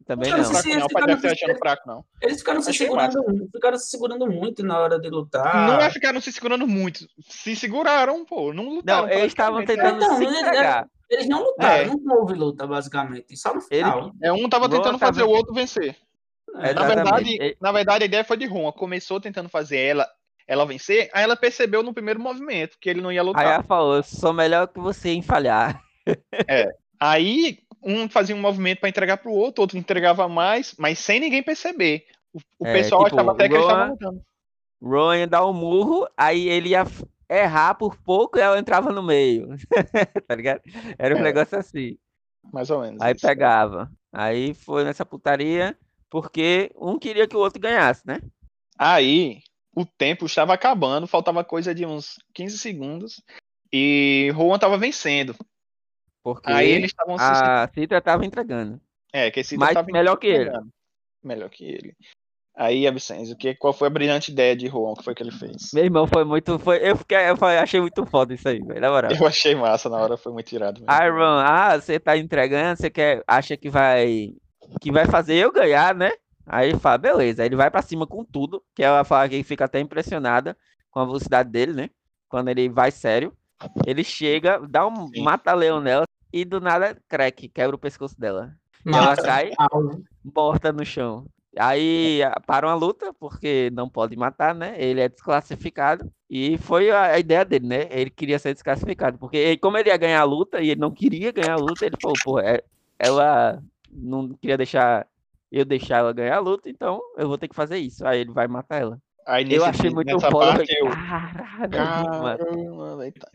Também 0.06 0.30
não. 0.30 0.42
Fraco, 0.42 0.66
não. 0.68 0.74
eles 0.74 0.86
ficaram 1.30 1.58
fraco, 1.58 1.82
não. 1.86 2.04
Eles 2.22 2.38
ficaram 2.38 2.62
se 2.62 2.72
segurando, 2.72 3.48
ficaram 3.52 3.76
se 3.76 3.90
segurando 3.90 4.26
muito 4.26 4.62
na 4.64 4.78
hora 4.78 4.98
de 4.98 5.10
lutar. 5.10 5.68
Não 5.68 5.78
é 5.80 5.90
ficaram 5.90 6.18
se 6.20 6.32
segurando 6.32 6.66
muito. 6.66 7.06
Se 7.28 7.54
seguraram, 7.54 8.24
pô. 8.24 8.52
Não 8.54 8.68
lutaram. 8.70 9.02
Não, 9.06 9.12
eles 9.12 9.26
estavam 9.26 9.62
tentando 9.66 9.96
Então, 9.96 10.16
se 10.16 10.24
ele- 10.24 10.38
entregar. 10.38 10.86
Eles 11.10 11.28
não 11.28 11.42
lutaram, 11.42 11.92
É. 11.92 11.96
não 12.02 12.16
houve 12.20 12.34
luta, 12.34 12.66
basicamente. 12.66 13.36
Só 13.36 13.50
no 13.54 13.60
Ele- 13.70 13.84
final. 13.84 14.12
É, 14.22 14.32
um 14.32 14.48
tava 14.48 14.68
tentando 14.68 14.98
tava- 14.98 15.12
fazer 15.12 15.22
o 15.24 15.28
outro 15.30 15.52
vencer. 15.54 15.94
É, 16.56 16.72
Na 16.72 16.84
verdade, 16.86 17.56
na 17.60 17.72
verdade, 17.72 18.04
a 18.04 18.06
ideia 18.06 18.24
foi 18.24 18.36
de 18.38 18.46
Roma. 18.46 18.72
Começou 18.72 19.20
tentando 19.20 19.48
fazer 19.50 19.78
ela, 19.78 20.08
ela 20.48 20.64
vencer, 20.66 21.10
aí 21.12 21.22
ela 21.22 21.36
percebeu 21.36 21.82
no 21.82 21.92
primeiro 21.92 22.18
movimento 22.18 22.78
que 22.80 22.88
ele 22.88 23.00
não 23.02 23.12
ia 23.12 23.20
Aí 23.20 23.26
lutar. 23.26 23.44
ela 23.44 23.62
falou, 23.62 24.02
sou 24.02 24.32
melhor 24.32 24.66
que 24.66 24.80
você 24.80 25.10
em 25.10 25.22
falhar. 25.22 25.80
Aí 27.00 27.58
um 27.82 28.08
fazia 28.08 28.34
um 28.34 28.40
movimento 28.40 28.80
pra 28.80 28.88
entregar 28.88 29.18
pro 29.18 29.30
outro, 29.30 29.62
outro 29.62 29.78
entregava 29.78 30.28
mais, 30.28 30.74
mas 30.78 30.98
sem 30.98 31.20
ninguém 31.20 31.42
perceber. 31.42 32.04
O, 32.32 32.40
o 32.58 32.66
É, 32.66 32.72
pessoal 32.72 33.04
tipo, 33.04 33.14
achava 33.16 33.32
até 33.32 33.48
que 33.48 33.54
eles 33.54 33.64
Rohan- 33.66 33.74
estavam 33.92 33.92
lutando. 33.92 34.22
Rowan 34.82 35.16
ia 35.18 35.26
dar 35.26 35.46
um 35.46 35.52
murro, 35.52 36.08
aí 36.16 36.48
ele 36.48 36.70
ia 36.70 36.84
errar 37.28 37.74
por 37.74 37.96
pouco 37.96 38.38
e 38.38 38.40
ela 38.40 38.58
entrava 38.58 38.90
no 38.90 39.02
meio. 39.02 39.48
tá 40.26 40.34
ligado? 40.34 40.62
Era 40.98 41.14
um 41.14 41.18
É. 41.18 41.22
negócio 41.22 41.58
assim. 41.58 41.96
Mais 42.52 42.70
ou 42.70 42.80
menos. 42.80 43.00
Aí 43.00 43.14
isso. 43.14 43.26
pegava. 43.26 43.90
Aí 44.12 44.54
foi 44.54 44.82
nessa 44.84 45.04
putaria, 45.04 45.76
porque 46.10 46.70
um 46.76 46.98
queria 46.98 47.26
que 47.28 47.36
o 47.36 47.40
outro 47.40 47.60
ganhasse, 47.60 48.02
né? 48.06 48.20
Aí 48.78 49.40
o 49.78 49.86
tempo 49.86 50.26
estava 50.26 50.52
acabando, 50.52 51.06
faltava 51.06 51.44
coisa 51.44 51.72
de 51.72 51.86
uns 51.86 52.18
15 52.34 52.58
segundos 52.58 53.22
e 53.72 54.30
Juan 54.34 54.56
estava 54.56 54.76
vencendo. 54.76 55.36
Porque 56.22 56.50
Aí 56.50 56.68
eles 56.68 56.90
estavam 56.90 57.16
se 57.16 57.24
a 57.24 57.70
Citra 57.72 58.00
tava 58.00 58.26
entregando. 58.26 58.80
É, 59.12 59.30
que 59.30 59.40
esse 59.40 59.56
Mas 59.56 59.74
tava 59.74 59.90
melhor 59.90 60.16
que 60.16 60.26
ele. 60.26 60.50
Melhor 61.22 61.48
que 61.48 61.64
ele. 61.64 61.94
Aí, 62.56 62.88
Avicenzo, 62.88 63.36
que, 63.36 63.54
qual 63.54 63.72
foi 63.72 63.86
a 63.86 63.90
brilhante 63.90 64.32
ideia 64.32 64.56
de 64.56 64.66
Juan? 64.66 64.90
O 64.90 64.96
que 64.96 65.04
foi 65.04 65.14
que 65.14 65.22
ele 65.22 65.30
fez? 65.30 65.70
Meu 65.72 65.84
irmão 65.84 66.08
foi 66.08 66.24
muito. 66.24 66.58
Foi, 66.58 66.78
eu, 66.78 66.96
fiquei, 66.96 67.18
eu 67.18 67.36
achei 67.44 67.80
muito 67.80 68.04
foda 68.04 68.34
isso 68.34 68.48
aí, 68.48 68.58
velho. 68.58 68.80
Na 68.80 68.90
moral. 68.90 69.12
Eu 69.12 69.26
achei 69.28 69.54
massa, 69.54 69.88
na 69.88 69.96
hora 69.96 70.16
foi 70.16 70.32
muito 70.32 70.48
tirado. 70.48 70.80
mesmo. 70.80 71.04
Iron, 71.04 71.38
ah, 71.38 71.78
você 71.78 72.00
tá 72.00 72.16
entregando, 72.16 72.80
você 72.80 72.90
quer, 72.90 73.22
acha 73.28 73.56
que 73.56 73.70
vai 73.70 74.34
que 74.80 74.90
vai 74.90 75.06
fazer 75.06 75.36
eu 75.36 75.52
ganhar, 75.52 75.94
né? 75.94 76.10
Aí 76.48 76.70
ele 76.70 76.78
fala, 76.78 76.98
beleza. 76.98 77.42
Aí 77.42 77.48
ele 77.48 77.56
vai 77.56 77.70
pra 77.70 77.82
cima 77.82 78.06
com 78.06 78.24
tudo, 78.24 78.62
que 78.74 78.82
ela 78.82 79.04
fala 79.04 79.28
que 79.28 79.42
fica 79.44 79.64
até 79.66 79.80
impressionada 79.80 80.56
com 80.90 81.00
a 81.00 81.04
velocidade 81.04 81.50
dele, 81.50 81.72
né? 81.72 81.90
Quando 82.28 82.48
ele 82.48 82.68
vai 82.68 82.90
sério. 82.90 83.36
Ele 83.86 84.04
chega, 84.04 84.60
dá 84.68 84.86
um 84.86 85.12
mata-leão 85.22 85.80
nela 85.80 86.04
e 86.32 86.44
do 86.44 86.60
nada 86.60 86.96
crack, 87.08 87.48
quebra 87.48 87.76
o 87.76 87.78
pescoço 87.78 88.18
dela. 88.20 88.54
Ela 88.90 89.16
cai 89.16 89.52
morta 90.24 90.72
no 90.72 90.84
chão. 90.84 91.26
Aí 91.58 92.22
a- 92.22 92.40
para 92.40 92.66
uma 92.66 92.74
luta, 92.74 93.12
porque 93.14 93.70
não 93.72 93.88
pode 93.88 94.16
matar, 94.16 94.54
né? 94.54 94.74
Ele 94.80 95.00
é 95.00 95.08
desclassificado. 95.08 96.10
E 96.30 96.58
foi 96.58 96.90
a, 96.90 97.18
ideia 97.18 97.44
dele, 97.44 97.66
né? 97.66 97.88
Ele 97.90 98.10
queria 98.10 98.38
ser 98.38 98.52
desclassificado. 98.54 99.18
Porque 99.18 99.56
como 99.58 99.76
ele 99.78 99.88
ia 99.88 99.96
ganhar 99.96 100.20
a 100.20 100.24
luta 100.24 100.60
e 100.60 100.70
ele 100.70 100.80
não 100.80 100.90
queria 100.92 101.32
ganhar 101.32 101.54
a 101.54 101.56
luta, 101.56 101.86
ele 101.86 101.96
falou, 101.96 102.18
pô, 102.18 102.38
é- 102.38 102.62
ela 102.98 103.62
não 103.90 104.28
queria 104.34 104.56
deixar 104.56 105.06
eu 105.50 105.64
deixar 105.64 105.98
ela 105.98 106.12
ganhar 106.12 106.36
a 106.36 106.40
luta, 106.40 106.68
então 106.68 107.00
eu 107.16 107.28
vou 107.28 107.38
ter 107.38 107.48
que 107.48 107.54
fazer 107.54 107.78
isso. 107.78 108.06
Aí 108.06 108.20
ele 108.20 108.32
vai 108.32 108.46
matar 108.48 108.80
ela. 108.80 108.98
Aí 109.26 109.44
Eu 109.44 109.48
nesse, 109.48 109.68
achei 109.68 109.90
muito 109.90 110.18
foda. 110.20 110.58
parte 110.58 110.74
eu. 110.78 110.88
Caralho. 111.70 112.38
Caramba, 112.38 112.96
velho, 112.96 113.12
tá. 113.14 113.28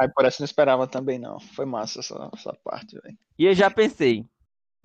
Aí 0.00 0.08
por 0.08 0.24
essa 0.24 0.38
eu 0.38 0.42
não 0.42 0.46
esperava 0.46 0.86
também, 0.86 1.18
não. 1.18 1.38
Foi 1.40 1.66
massa 1.66 2.00
essa, 2.00 2.30
essa 2.34 2.54
parte, 2.64 2.98
velho. 3.00 3.16
E 3.38 3.44
eu 3.46 3.54
já 3.54 3.70
pensei, 3.70 4.24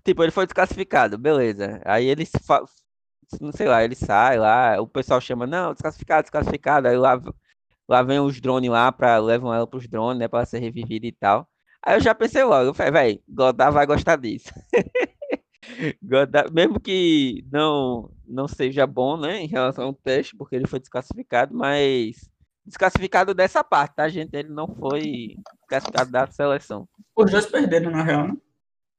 tipo, 0.04 0.22
ele 0.24 0.32
foi 0.32 0.46
desclassificado, 0.46 1.18
beleza. 1.18 1.82
Aí 1.86 2.06
ele 2.06 2.26
fa- 2.26 2.66
não 3.40 3.52
sei 3.54 3.68
lá, 3.68 3.84
ele 3.84 3.96
sai 3.96 4.38
lá, 4.38 4.82
o 4.82 4.88
pessoal 4.88 5.22
chama, 5.22 5.48
não, 5.48 5.72
desclassificado, 5.74 6.24
desclassificado. 6.24 6.88
Aí 6.90 6.98
lá, 6.98 7.22
lá 7.88 8.04
vem 8.04 8.20
os 8.20 8.42
drones 8.42 8.70
lá 8.70 8.92
para 8.92 9.18
levam 9.20 9.54
ela 9.54 9.66
pros 9.66 9.88
drones, 9.88 10.20
né, 10.20 10.28
para 10.28 10.40
ela 10.40 10.46
ser 10.46 10.60
revivida 10.60 11.06
e 11.08 11.12
tal. 11.14 11.48
Aí 11.84 11.96
eu 11.96 12.02
já 12.02 12.14
pensei 12.14 12.44
logo, 12.44 12.66
eu 12.70 12.74
falei, 12.74 12.92
velho, 12.92 13.24
Godard 13.28 13.74
vai 13.74 13.86
gostar 13.86 14.18
disso. 14.18 14.52
Godard, 16.02 16.54
mesmo 16.54 16.80
que 16.80 17.46
não 17.52 18.12
não 18.28 18.48
seja 18.48 18.88
bom, 18.88 19.18
né, 19.18 19.42
em 19.42 19.48
relação 19.48 19.86
ao 19.86 19.94
teste, 19.94 20.36
porque 20.36 20.56
ele 20.56 20.68
foi 20.68 20.80
desclassificado, 20.80 21.56
mas 21.56 22.30
desclassificado 22.66 23.34
dessa 23.34 23.64
parte, 23.64 23.96
tá, 23.96 24.08
gente? 24.08 24.34
Ele 24.34 24.50
não 24.50 24.68
foi 24.68 25.36
desclassificado 25.60 26.12
da 26.12 26.28
seleção. 26.28 26.88
Os 27.16 27.30
dois 27.30 27.46
perderam, 27.46 27.92
na 27.92 28.04
real, 28.04 28.28
né? 28.28 28.38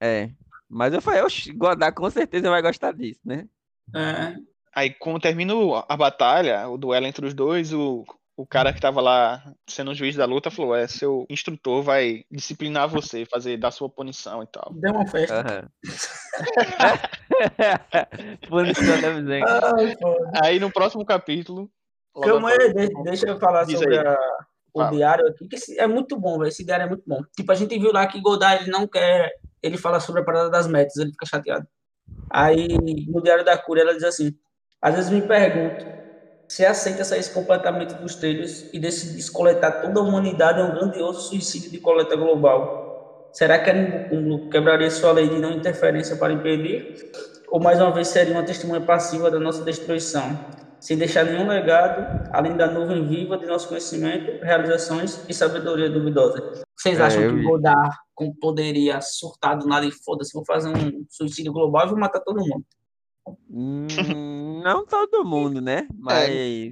É. 0.00 0.30
Mas 0.68 0.92
eu 0.92 1.02
falei, 1.02 1.22
oxe, 1.22 1.52
Godard 1.52 1.94
com 1.94 2.08
certeza 2.10 2.50
vai 2.50 2.62
gostar 2.62 2.92
disso, 2.92 3.20
né? 3.24 3.48
É, 3.94 4.36
Aí, 4.74 4.90
quando 4.90 5.20
termina 5.20 5.52
a 5.86 5.96
batalha, 5.96 6.66
o 6.68 6.78
duelo 6.78 7.06
entre 7.06 7.26
os 7.26 7.34
dois, 7.34 7.74
o, 7.74 8.04
o 8.42 8.46
cara 8.46 8.72
que 8.72 8.80
tava 8.80 9.00
lá 9.00 9.40
sendo 9.68 9.92
o 9.92 9.94
juiz 9.94 10.16
da 10.16 10.24
luta 10.24 10.50
falou: 10.50 10.74
É, 10.74 10.88
seu 10.88 11.24
instrutor 11.30 11.80
vai 11.80 12.24
disciplinar 12.28 12.88
você, 12.88 13.24
fazer 13.24 13.56
dar 13.56 13.70
sua 13.70 13.88
punição 13.88 14.42
e 14.42 14.46
tal. 14.48 14.72
deu 14.74 14.92
uma 14.92 15.06
festa. 15.06 15.40
Aham. 15.40 15.68
Punição 18.48 19.00
da 19.00 19.12
pô. 20.00 20.16
Aí 20.42 20.58
no 20.58 20.72
próximo 20.72 21.04
capítulo. 21.04 21.70
Calma 22.20 22.50
aí, 22.50 22.72
deixa, 22.74 23.02
deixa 23.04 23.28
eu 23.28 23.38
falar 23.38 23.64
Diz 23.64 23.78
sobre 23.78 23.96
a- 23.98 24.18
o 24.74 24.80
Fala. 24.80 24.90
diário 24.90 25.26
aqui, 25.28 25.46
que 25.46 25.54
esse- 25.56 25.78
é 25.78 25.86
muito 25.86 26.18
bom, 26.18 26.38
velho. 26.38 26.48
Esse 26.48 26.64
diário 26.64 26.84
é 26.84 26.88
muito 26.88 27.04
bom. 27.06 27.22
Tipo, 27.36 27.52
a 27.52 27.54
gente 27.54 27.78
viu 27.78 27.92
lá 27.92 28.06
que 28.06 28.20
Godard, 28.20 28.62
ele 28.64 28.72
não 28.72 28.88
quer. 28.88 29.30
Ele 29.62 29.78
fala 29.78 30.00
sobre 30.00 30.20
a 30.20 30.24
parada 30.24 30.50
das 30.50 30.66
metas, 30.66 30.96
ele 30.96 31.12
fica 31.12 31.26
chateado. 31.26 31.66
Aí, 32.28 32.66
no 33.08 33.22
Diário 33.22 33.44
da 33.44 33.56
Cura, 33.56 33.82
ela 33.82 33.94
diz 33.94 34.02
assim: 34.02 34.32
Às 34.80 34.96
vezes 34.96 35.10
me 35.10 35.22
pergunto 35.22 36.01
se 36.52 36.66
aceita 36.66 37.02
sair 37.02 37.26
completamente 37.32 37.94
dos 37.94 38.14
trilhos 38.14 38.66
e 38.74 38.78
decidir 38.78 39.14
descoletar 39.14 39.80
toda 39.80 40.00
a 40.00 40.02
humanidade 40.02 40.60
em 40.60 40.64
um 40.64 40.74
grandioso 40.74 41.30
suicídio 41.30 41.70
de 41.70 41.78
coleta 41.78 42.14
global. 42.14 43.30
Será 43.32 43.58
que 43.58 43.70
a 43.70 43.72
Nimbocúmulo 43.72 44.50
quebraria 44.50 44.90
sua 44.90 45.12
lei 45.12 45.30
de 45.30 45.38
não 45.38 45.50
interferência 45.50 46.14
para 46.14 46.30
impedir? 46.30 47.10
Ou 47.48 47.58
mais 47.58 47.80
uma 47.80 47.90
vez 47.90 48.08
seria 48.08 48.34
uma 48.34 48.42
testemunha 48.42 48.82
passiva 48.82 49.30
da 49.30 49.40
nossa 49.40 49.64
destruição, 49.64 50.38
sem 50.78 50.98
deixar 50.98 51.24
nenhum 51.24 51.48
legado, 51.48 52.28
além 52.30 52.54
da 52.54 52.66
nuvem 52.66 53.08
viva 53.08 53.38
de 53.38 53.46
nosso 53.46 53.68
conhecimento, 53.68 54.44
realizações 54.44 55.24
e 55.26 55.32
sabedoria 55.32 55.88
duvidosa? 55.88 56.64
Vocês 56.76 57.00
É, 57.00 57.02
acham 57.02 57.22
eu 57.22 57.30
que 57.30 57.36
vi. 57.36 57.44
Godard 57.44 57.96
poderia 58.42 59.00
surtar 59.00 59.56
do 59.56 59.66
nada 59.66 59.86
e 59.86 59.90
foda-se, 59.90 60.34
vou 60.34 60.44
fazer 60.44 60.68
um 60.68 61.06
suicídio 61.08 61.50
global 61.50 61.86
e 61.86 61.88
vou 61.88 61.98
matar 61.98 62.20
todo 62.20 62.46
mundo? 62.46 62.66
Hum, 63.48 64.60
não 64.64 64.84
todo 64.86 65.24
mundo, 65.24 65.60
né? 65.60 65.86
Mas 65.94 66.70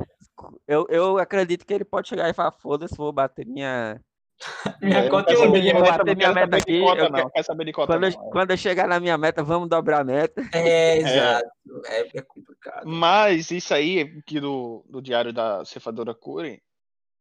eu, 0.66 0.86
eu 0.88 1.18
acredito 1.18 1.66
que 1.66 1.72
ele 1.72 1.84
pode 1.84 2.08
chegar 2.08 2.28
e 2.28 2.34
falar, 2.34 2.52
foda-se, 2.52 2.96
vou 2.96 3.12
bater 3.12 3.46
minha. 3.46 4.00
Minha 4.80 5.00
É, 5.00 5.06
é 5.06 5.60
dia. 5.60 5.74
vou 5.74 5.82
bater 5.82 6.16
minha 6.16 6.32
meta 6.32 6.56
aqui, 6.56 6.80
cota, 6.80 7.02
eu 7.02 7.10
não. 7.10 7.28
quero- 7.30 7.44
saber 7.44 7.64
de 7.66 7.72
cota, 7.72 7.92
Quando 7.92 8.04
eu, 8.04 8.10
não. 8.10 8.30
quando 8.30 8.50
eu 8.52 8.56
chegar 8.56 8.88
na 8.88 8.98
minha 8.98 9.18
meta, 9.18 9.42
vamos 9.42 9.68
dobrar 9.68 10.00
a 10.00 10.04
meta. 10.04 10.40
É, 10.54 10.96
exato. 10.96 11.50
É, 11.84 12.18
é 12.18 12.22
complicado. 12.22 12.86
Mas 12.86 13.50
isso 13.50 13.74
aí, 13.74 14.00
aqui 14.00 14.40
do, 14.40 14.82
do 14.88 15.02
diário 15.02 15.30
da 15.32 15.62
ceifadora 15.66 16.14
Cure, 16.14 16.62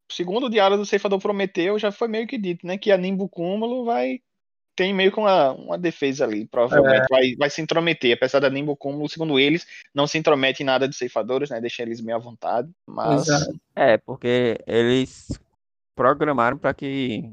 segundo 0.10 0.46
o 0.46 0.50
diário 0.50 0.78
do 0.78 0.86
ceifador 0.86 1.20
prometeu, 1.20 1.78
já 1.78 1.92
foi 1.92 2.08
meio 2.08 2.26
que 2.26 2.38
dito, 2.38 2.66
né? 2.66 2.78
Que 2.78 2.90
a 2.92 2.98
Nimbo 2.98 3.28
Cúmulo 3.28 3.84
vai. 3.84 4.22
Tem 4.76 4.94
meio 4.94 5.12
que 5.12 5.20
uma, 5.20 5.52
uma 5.52 5.78
defesa 5.78 6.24
ali, 6.24 6.46
provavelmente. 6.46 7.06
Vai, 7.10 7.36
vai 7.36 7.50
se 7.50 7.62
intrometer, 7.62 8.14
apesar 8.14 8.40
da 8.40 8.50
Nimbo 8.50 8.78
Cúmulo, 8.78 9.10
segundo 9.10 9.38
eles, 9.38 9.66
não 9.94 10.08
se 10.08 10.18
intromete 10.18 10.64
em 10.64 10.66
nada 10.66 10.88
de 10.88 10.96
ceifadores, 10.96 11.50
né? 11.50 11.60
Deixa 11.60 11.82
eles 11.82 12.00
meio 12.00 12.18
à 12.18 12.22
vontade. 12.22 12.70
Mas. 12.88 13.28
Exato. 13.28 13.60
É, 13.76 13.98
porque 13.98 14.58
eles 14.66 15.40
programaram 15.96 16.58
para 16.58 16.74
que 16.74 17.30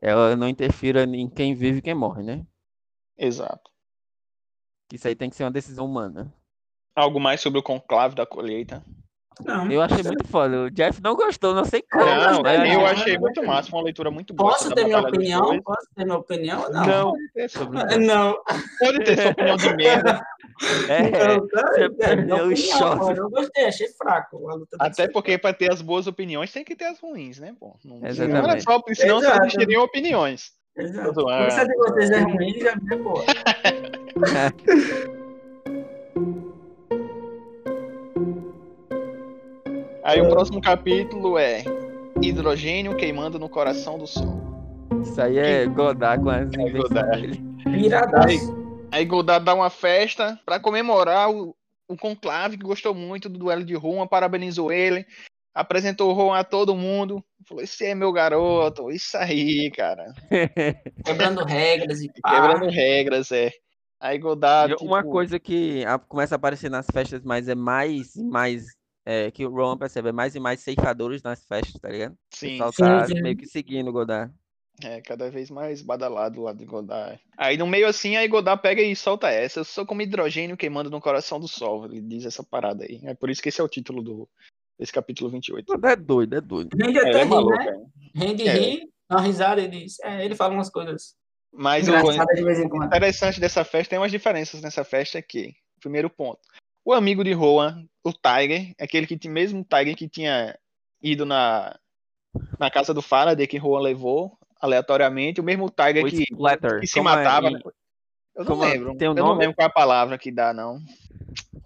ela 0.00 0.36
não 0.36 0.48
interfira 0.48 1.04
em 1.04 1.28
quem 1.28 1.54
vive 1.54 1.78
e 1.78 1.82
quem 1.82 1.94
morre, 1.94 2.22
né? 2.22 2.46
Exato. 3.18 3.70
Isso 4.92 5.08
aí 5.08 5.14
tem 5.14 5.30
que 5.30 5.36
ser 5.36 5.44
uma 5.44 5.50
decisão 5.50 5.86
humana. 5.86 6.32
Algo 6.94 7.18
mais 7.18 7.40
sobre 7.40 7.58
o 7.58 7.62
conclave 7.62 8.14
da 8.14 8.26
colheita. 8.26 8.84
Não. 9.44 9.70
Eu 9.70 9.82
achei 9.82 10.02
muito 10.02 10.26
foda. 10.28 10.62
O 10.64 10.70
Jeff 10.70 11.02
não 11.02 11.14
gostou, 11.16 11.54
não 11.54 11.64
sei 11.64 11.82
como. 11.90 12.04
Não, 12.04 12.42
mas 12.42 12.72
eu 12.72 12.86
achei- 12.86 13.18
muito 13.18 13.42
massa, 13.44 13.70
foi 13.70 13.78
uma 13.78 13.84
leitura 13.84 14.10
muito 14.10 14.32
boa. 14.34 14.50
Posso 14.52 14.70
ter 14.74 14.84
minha 14.84 15.00
opinião? 15.00 15.60
Posso 15.62 15.86
ter 15.96 16.04
minha 16.04 16.18
opinião? 16.18 16.70
Não. 16.70 16.86
Não. 16.86 17.12
Pode 17.12 17.32
ter 17.34 17.50
sobre 17.50 17.96
Não. 17.98 18.36
Pode 18.78 18.98
ter 19.04 19.16
sua 19.20 19.30
opinião 19.32 19.56
de 19.56 19.76
merda. 19.76 20.26
É, 20.88 21.02
Não, 21.26 21.46
você 21.48 21.82
É, 21.82 21.86
opinião, 22.14 22.56
choque. 22.56 23.04
mano. 23.04 23.16
Eu 23.16 23.30
gostei, 23.30 23.64
achei 23.66 23.88
fraco. 23.88 24.40
Até 24.78 25.08
porque 25.08 25.36
para 25.38 25.52
ter 25.54 25.72
as 25.72 25.82
boas 25.82 26.06
opiniões 26.06 26.52
tem 26.52 26.62
que 26.64 26.76
ter 26.76 26.84
as 26.84 27.00
ruins, 27.00 27.38
né? 27.40 27.54
Pô, 27.58 27.74
não, 27.84 27.98
não 27.98 28.06
Exatamente. 28.08 28.62
só, 28.62 28.80
senão 28.94 29.20
só 29.20 29.26
Exato. 29.26 29.46
existiriam 29.46 29.82
opiniões. 29.82 30.52
Exato. 30.76 31.28
A 31.28 31.48
de 31.64 31.74
vocês 31.76 32.10
é 32.10 32.20
ruim, 32.20 32.58
já 32.60 32.72
é 32.72 32.96
boa. 32.96 33.24
Aí 40.12 40.20
o 40.20 40.28
próximo 40.28 40.60
capítulo 40.60 41.38
é 41.38 41.64
Hidrogênio 42.20 42.94
queimando 42.94 43.38
no 43.38 43.48
coração 43.48 43.96
do 43.96 44.06
sol. 44.06 44.42
Isso 45.00 45.18
aí 45.18 45.38
é 45.38 45.64
Godard 45.64 46.22
com 46.22 46.28
as 46.28 46.52
invenções 46.52 46.82
Godard. 46.82 47.42
Piradaço. 47.64 48.88
Aí 48.92 49.06
Godard 49.06 49.42
dá 49.42 49.54
uma 49.54 49.70
festa 49.70 50.38
para 50.44 50.60
comemorar 50.60 51.30
o, 51.30 51.56
o 51.88 51.96
conclave 51.96 52.58
que 52.58 52.62
gostou 52.62 52.94
muito 52.94 53.26
do 53.26 53.38
duelo 53.38 53.64
de 53.64 53.72
Juan, 53.72 54.06
parabenizou 54.06 54.70
ele, 54.70 55.06
apresentou 55.54 56.12
o 56.12 56.14
Juan 56.14 56.36
a 56.36 56.44
todo 56.44 56.76
mundo, 56.76 57.24
falou: 57.48 57.64
Esse 57.64 57.86
é 57.86 57.94
meu 57.94 58.12
garoto, 58.12 58.90
isso 58.90 59.16
aí, 59.16 59.70
cara. 59.70 60.12
Quebrando 61.06 61.42
regras 61.42 62.02
e 62.02 62.10
pá. 62.20 62.32
Quebrando 62.32 62.70
regras, 62.70 63.32
é. 63.32 63.50
Aí 63.98 64.18
Godard. 64.18 64.74
E 64.78 64.84
Uma 64.84 64.98
tipo, 64.98 65.10
coisa 65.10 65.40
que 65.40 65.84
começa 66.06 66.34
a 66.34 66.36
aparecer 66.36 66.70
nas 66.70 66.86
festas, 66.92 67.22
mas 67.24 67.48
é 67.48 67.54
mais 67.54 68.14
e 68.14 68.22
mais. 68.22 68.66
É, 69.04 69.30
que 69.30 69.44
o 69.44 69.50
Rowan 69.50 69.76
percebe, 69.76 70.10
é 70.10 70.12
mais 70.12 70.34
e 70.34 70.40
mais 70.40 70.60
ceifadores 70.60 71.22
nas 71.22 71.44
festas, 71.44 71.80
tá 71.80 71.88
ligado? 71.88 72.12
O 72.12 72.36
Sim, 72.36 72.50
pessoal 72.50 72.72
sim, 72.72 72.82
tá 72.82 73.06
sim. 73.06 73.20
meio 73.22 73.36
que 73.36 73.46
seguindo 73.46 73.88
o 73.88 73.92
Godard. 73.92 74.32
É, 74.82 75.00
cada 75.02 75.28
vez 75.30 75.50
mais 75.50 75.82
badalado 75.82 76.40
lá 76.42 76.52
de 76.52 76.64
Godard. 76.64 77.20
Aí 77.36 77.56
no 77.56 77.66
meio 77.66 77.86
assim, 77.86 78.16
aí 78.16 78.26
Godard 78.28 78.62
pega 78.62 78.80
e 78.80 78.94
solta 78.96 79.28
essa. 79.28 79.60
Eu 79.60 79.64
sou 79.64 79.84
como 79.84 80.02
hidrogênio 80.02 80.56
queimando 80.56 80.88
no 80.88 81.00
coração 81.00 81.38
do 81.40 81.46
sol. 81.48 81.84
Ele 81.86 82.00
diz 82.00 82.24
essa 82.24 82.42
parada 82.42 82.84
aí. 82.84 83.00
É 83.04 83.12
por 83.14 83.28
isso 83.28 83.42
que 83.42 83.48
esse 83.48 83.60
é 83.60 83.64
o 83.64 83.68
título 83.68 84.02
do, 84.02 84.28
desse 84.78 84.92
capítulo 84.92 85.30
28. 85.30 85.66
Godard 85.66 86.00
é 86.00 86.04
doido, 86.04 86.36
é 86.36 86.40
doido. 86.40 86.70
Rende 86.76 86.98
É, 86.98 87.00
ele 87.02 87.10
até 87.10 87.20
é 87.20 87.24
rir, 87.24 87.28
maluco, 87.28 87.56
né? 87.58 87.82
é. 88.14 88.18
Rende 88.18 88.48
É. 88.48 88.52
rir, 88.52 88.88
dá 89.10 89.16
uma 89.16 89.22
risada 89.22 89.60
e 89.60 89.68
diz. 89.68 89.98
É, 90.00 90.24
ele 90.24 90.34
fala 90.36 90.54
umas 90.54 90.70
coisas 90.70 91.14
Mas 91.52 91.86
o 91.86 91.90
engraçadas 91.90 92.36
de 92.38 92.44
vez 92.44 92.58
em 92.60 92.68
quando. 92.68 92.86
interessante 92.86 93.40
dessa 93.40 93.64
festa, 93.64 93.90
tem 93.90 93.98
umas 93.98 94.10
diferenças 94.12 94.62
nessa 94.62 94.84
festa 94.84 95.18
aqui. 95.18 95.54
Primeiro 95.80 96.08
ponto. 96.08 96.40
O 96.84 96.92
amigo 96.92 97.22
de 97.22 97.32
Rowan, 97.32 97.84
o 98.04 98.12
Tiger, 98.12 98.74
aquele 98.80 99.06
que 99.06 99.16
tinha 99.18 99.32
mesmo 99.32 99.64
Tiger 99.64 99.96
que 99.96 100.08
tinha 100.08 100.58
ido 101.00 101.24
na, 101.24 101.78
na 102.58 102.70
casa 102.70 102.92
do 102.92 103.00
Faraday 103.02 103.46
que 103.46 103.58
Rowan 103.58 103.80
levou 103.82 104.36
aleatoriamente, 104.60 105.40
o 105.40 105.44
mesmo 105.44 105.70
Tiger 105.70 106.04
O 106.04 106.08
que, 106.08 106.24
que 106.80 106.86
se 106.86 106.94
como 106.98 107.08
é 107.08 107.14
matava. 107.14 107.50
né? 107.50 107.60
Eu 108.34 108.44
não 108.44 108.52
como 108.52 108.64
é- 108.64 108.72
lembro. 108.72 108.96
tem 108.96 109.08
um 109.08 109.12
eu 109.12 109.16
não 109.16 109.26
nome? 109.28 109.40
lembro 109.40 109.54
qual 109.56 109.66
é 109.66 109.70
a 109.70 109.72
palavra 109.72 110.18
que 110.18 110.32
dá, 110.32 110.52
não. 110.52 110.78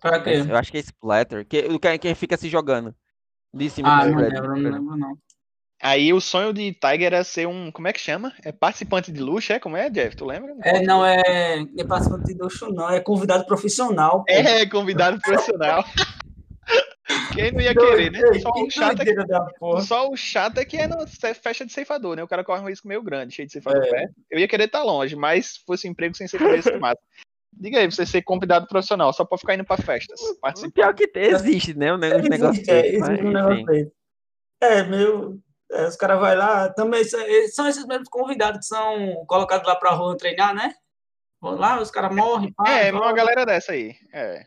Pra 0.00 0.20
quê? 0.22 0.44
Eu 0.48 0.56
acho 0.56 0.70
que 0.70 0.78
é 0.78 0.80
Splatter. 0.80 1.46
Que, 1.46 1.60
o 1.60 1.78
que, 1.78 1.98
que 1.98 2.14
fica 2.14 2.36
se 2.36 2.48
jogando. 2.48 2.94
De 3.54 3.70
cima 3.70 3.88
Ah, 4.00 4.04
do 4.04 4.10
não 4.10 4.18
lembro, 4.18 4.48
não 4.48 4.54
lembro, 4.56 4.96
não. 4.96 5.18
Aí 5.86 6.12
o 6.12 6.20
sonho 6.20 6.52
de 6.52 6.72
Tiger 6.72 7.06
era 7.12 7.22
ser 7.22 7.46
um. 7.46 7.70
Como 7.70 7.86
é 7.86 7.92
que 7.92 8.00
chama? 8.00 8.32
É 8.44 8.50
participante 8.50 9.12
de 9.12 9.20
luxo, 9.20 9.52
é? 9.52 9.60
Como 9.60 9.76
é, 9.76 9.88
Jeff? 9.88 10.16
Tu 10.16 10.24
lembra? 10.24 10.52
É, 10.64 10.82
não 10.82 11.06
é, 11.06 11.64
é 11.78 11.84
participante 11.84 12.24
de 12.24 12.34
luxo, 12.34 12.72
não, 12.72 12.90
é 12.90 12.98
convidado 12.98 13.46
profissional. 13.46 14.24
pô. 14.24 14.32
É, 14.32 14.66
convidado 14.66 15.20
profissional. 15.20 15.84
Quem 17.34 17.52
não 17.52 17.60
ia 17.60 17.72
querer, 17.72 18.10
né? 18.10 18.20
Só 18.40 18.50
o 18.50 18.68
chato 18.68 19.00
é 19.00 19.04
que. 19.04 19.14
Só 19.86 20.10
o 20.10 20.16
chato 20.16 20.58
é 20.58 20.64
que 20.64 20.76
é 20.76 20.88
na 20.88 21.06
festa 21.06 21.64
de 21.64 21.72
ceifador, 21.72 22.16
né? 22.16 22.22
O 22.24 22.28
cara 22.28 22.42
corre 22.42 22.60
um 22.62 22.68
risco 22.68 22.88
meio 22.88 23.00
grande, 23.02 23.34
cheio 23.34 23.46
de 23.46 23.52
ceifador 23.52 23.84
É. 23.84 23.88
perto. 23.90 24.14
Eu 24.28 24.40
ia 24.40 24.48
querer 24.48 24.64
estar 24.64 24.82
longe, 24.82 25.14
mas 25.14 25.46
se 25.54 25.60
fosse 25.64 25.86
um 25.86 25.92
emprego 25.92 26.16
sem 26.16 26.26
ser 26.26 26.40
massa. 26.80 26.98
Diga 27.52 27.78
aí, 27.78 27.88
você 27.90 28.04
ser 28.04 28.22
convidado 28.22 28.66
profissional, 28.66 29.12
só 29.12 29.24
pra 29.24 29.38
ficar 29.38 29.54
indo 29.54 29.64
pra 29.64 29.76
festas. 29.76 30.20
O 30.20 30.40
Participar. 30.40 30.72
pior 30.72 30.94
que 30.94 31.06
tem, 31.06 31.26
existe, 31.30 31.74
né? 31.78 31.94
Um, 31.94 31.96
ne- 31.96 32.16
uns 32.16 32.26
Existe, 32.26 32.70
é, 32.70 32.82
desses, 32.82 32.94
existe 32.94 33.00
mas, 33.00 33.20
um 33.20 33.32
negócio 33.32 33.66
desse. 33.66 33.92
É, 34.60 34.82
meio. 34.82 35.40
É, 35.70 35.86
os 35.88 35.96
caras 35.96 36.18
vão 36.20 36.34
lá, 36.36 36.68
também 36.72 37.04
são, 37.04 37.20
eles 37.20 37.54
são 37.54 37.66
esses 37.66 37.86
mesmos 37.86 38.08
convidados 38.08 38.60
que 38.60 38.66
são 38.66 39.24
colocados 39.26 39.66
lá 39.66 39.76
pra 39.76 39.90
rua 39.90 40.16
treinar, 40.16 40.54
né? 40.54 40.74
Vão 41.40 41.56
lá, 41.56 41.80
os 41.80 41.90
caras 41.90 42.14
morrem, 42.14 42.52
pá, 42.52 42.68
É, 42.68 42.92
uma 42.92 43.12
galera 43.12 43.44
dessa 43.44 43.72
aí. 43.72 43.94
É. 44.12 44.46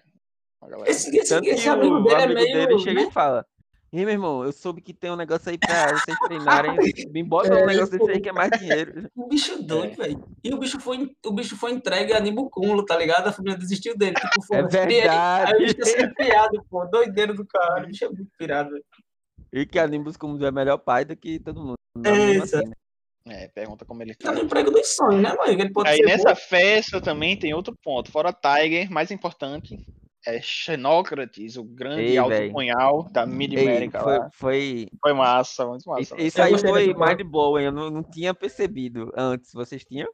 Uma 0.62 0.72
galera 0.72 0.90
Esse, 0.90 1.16
esse, 1.16 1.36
esse 1.46 1.70
amigo 1.70 1.96
o 1.96 2.04
dele 2.04 2.16
é 2.16 2.24
amigo 2.24 2.40
meio. 2.42 2.68
dele 2.68 2.80
chega 2.80 3.02
né? 3.02 3.08
e 3.08 3.12
fala: 3.12 3.46
Ih, 3.92 4.06
meu 4.06 4.10
irmão, 4.10 4.44
eu 4.44 4.52
soube 4.52 4.82
que 4.82 4.94
tem 4.94 5.10
um 5.10 5.16
negócio 5.16 5.50
aí 5.50 5.58
pra 5.58 5.98
vocês 5.98 6.18
treinarem. 6.20 6.76
Me 7.12 7.24
bota 7.24 7.48
É, 7.54 7.64
um 7.64 7.66
negócio 7.66 7.98
desse 7.98 8.12
aí 8.12 8.20
que 8.22 8.30
é 8.30 8.32
mais 8.34 8.52
dinheiro. 8.60 9.10
O 9.16 9.28
bicho 9.28 9.64
doido, 9.64 9.96
velho. 9.96 10.24
E 10.44 10.54
o 10.54 10.58
bicho, 10.58 10.80
foi, 10.80 11.10
o 11.26 11.32
bicho 11.32 11.56
foi 11.58 11.72
entregue 11.72 12.14
a 12.14 12.20
Nimbo 12.20 12.50
Cúmulo, 12.50 12.86
tá 12.86 12.96
ligado? 12.98 13.28
A 13.28 13.32
família 13.32 13.58
desistiu 13.58 13.98
dele. 13.98 14.14
Tipo, 14.16 14.44
foi 14.46 14.58
É 14.58 14.64
verdade. 14.64 15.54
Aí 15.54 15.56
o 15.56 15.60
bicho 15.60 15.78
tá 15.78 15.86
sendo 15.86 16.14
criado, 16.14 16.66
pô. 16.70 16.86
Doideiro 16.86 17.34
do 17.34 17.46
caralho. 17.48 17.86
O 17.86 17.88
bicho 17.88 18.06
é 18.06 18.10
muito 18.10 18.30
pirado, 18.38 18.70
velho. 18.72 18.86
E 19.52 19.66
que 19.66 19.80
a 19.80 19.88
Nimbus 19.88 20.16
como 20.18 20.44
é 20.46 20.52
melhor 20.52 20.78
pai 20.78 21.06
do 21.06 21.16
que 21.16 21.40
todo 21.40 21.60
mundo. 21.60 21.76
É, 22.06 22.38
assim, 22.38 22.68
né? 22.68 22.74
É, 23.28 23.48
pergunta 23.48 23.86
como 23.86 24.02
ele 24.02 24.16
Tá 24.16 24.30
tá. 24.32 24.38
no 24.38 24.44
emprego 24.46 24.72
dos 24.72 24.96
sonhos, 24.96 25.22
né, 25.22 25.34
mãe? 25.36 25.52
Ele 25.60 25.72
pode 25.72 25.90
Aí 25.90 25.98
ser 25.98 26.06
nessa 26.06 26.30
bom. 26.30 26.36
festa 26.36 27.02
também 27.02 27.38
tem 27.38 27.54
outro 27.54 27.76
ponto. 27.84 28.12
Fora 28.12 28.34
Tiger, 28.34 28.90
mais 28.92 29.12
importante, 29.12 29.78
é 30.26 30.42
Xenócrates, 30.42 31.56
o 31.58 31.64
grande 31.64 32.02
Ei, 32.04 32.18
alto 32.18 32.30
véi. 32.30 32.52
punhal 32.52 33.04
da 33.12 33.24
Ei, 33.24 33.28
Mid-América 33.28 34.02
foi, 34.02 34.20
foi, 34.34 34.88
Foi 35.02 35.14
massa, 35.14 35.66
muito 35.66 35.88
massa. 35.88 36.02
isso, 36.02 36.18
isso 36.18 36.42
aí 36.42 36.58
foi 36.58 36.94
parte. 36.94 37.24
mind 37.24 37.32
blowing. 37.32 37.64
Eu 37.64 37.72
não, 37.72 37.90
não 37.90 38.04
tinha 38.04 38.34
percebido 38.34 39.12
antes. 39.16 39.52
Vocês 39.54 39.84
tinham? 39.84 40.10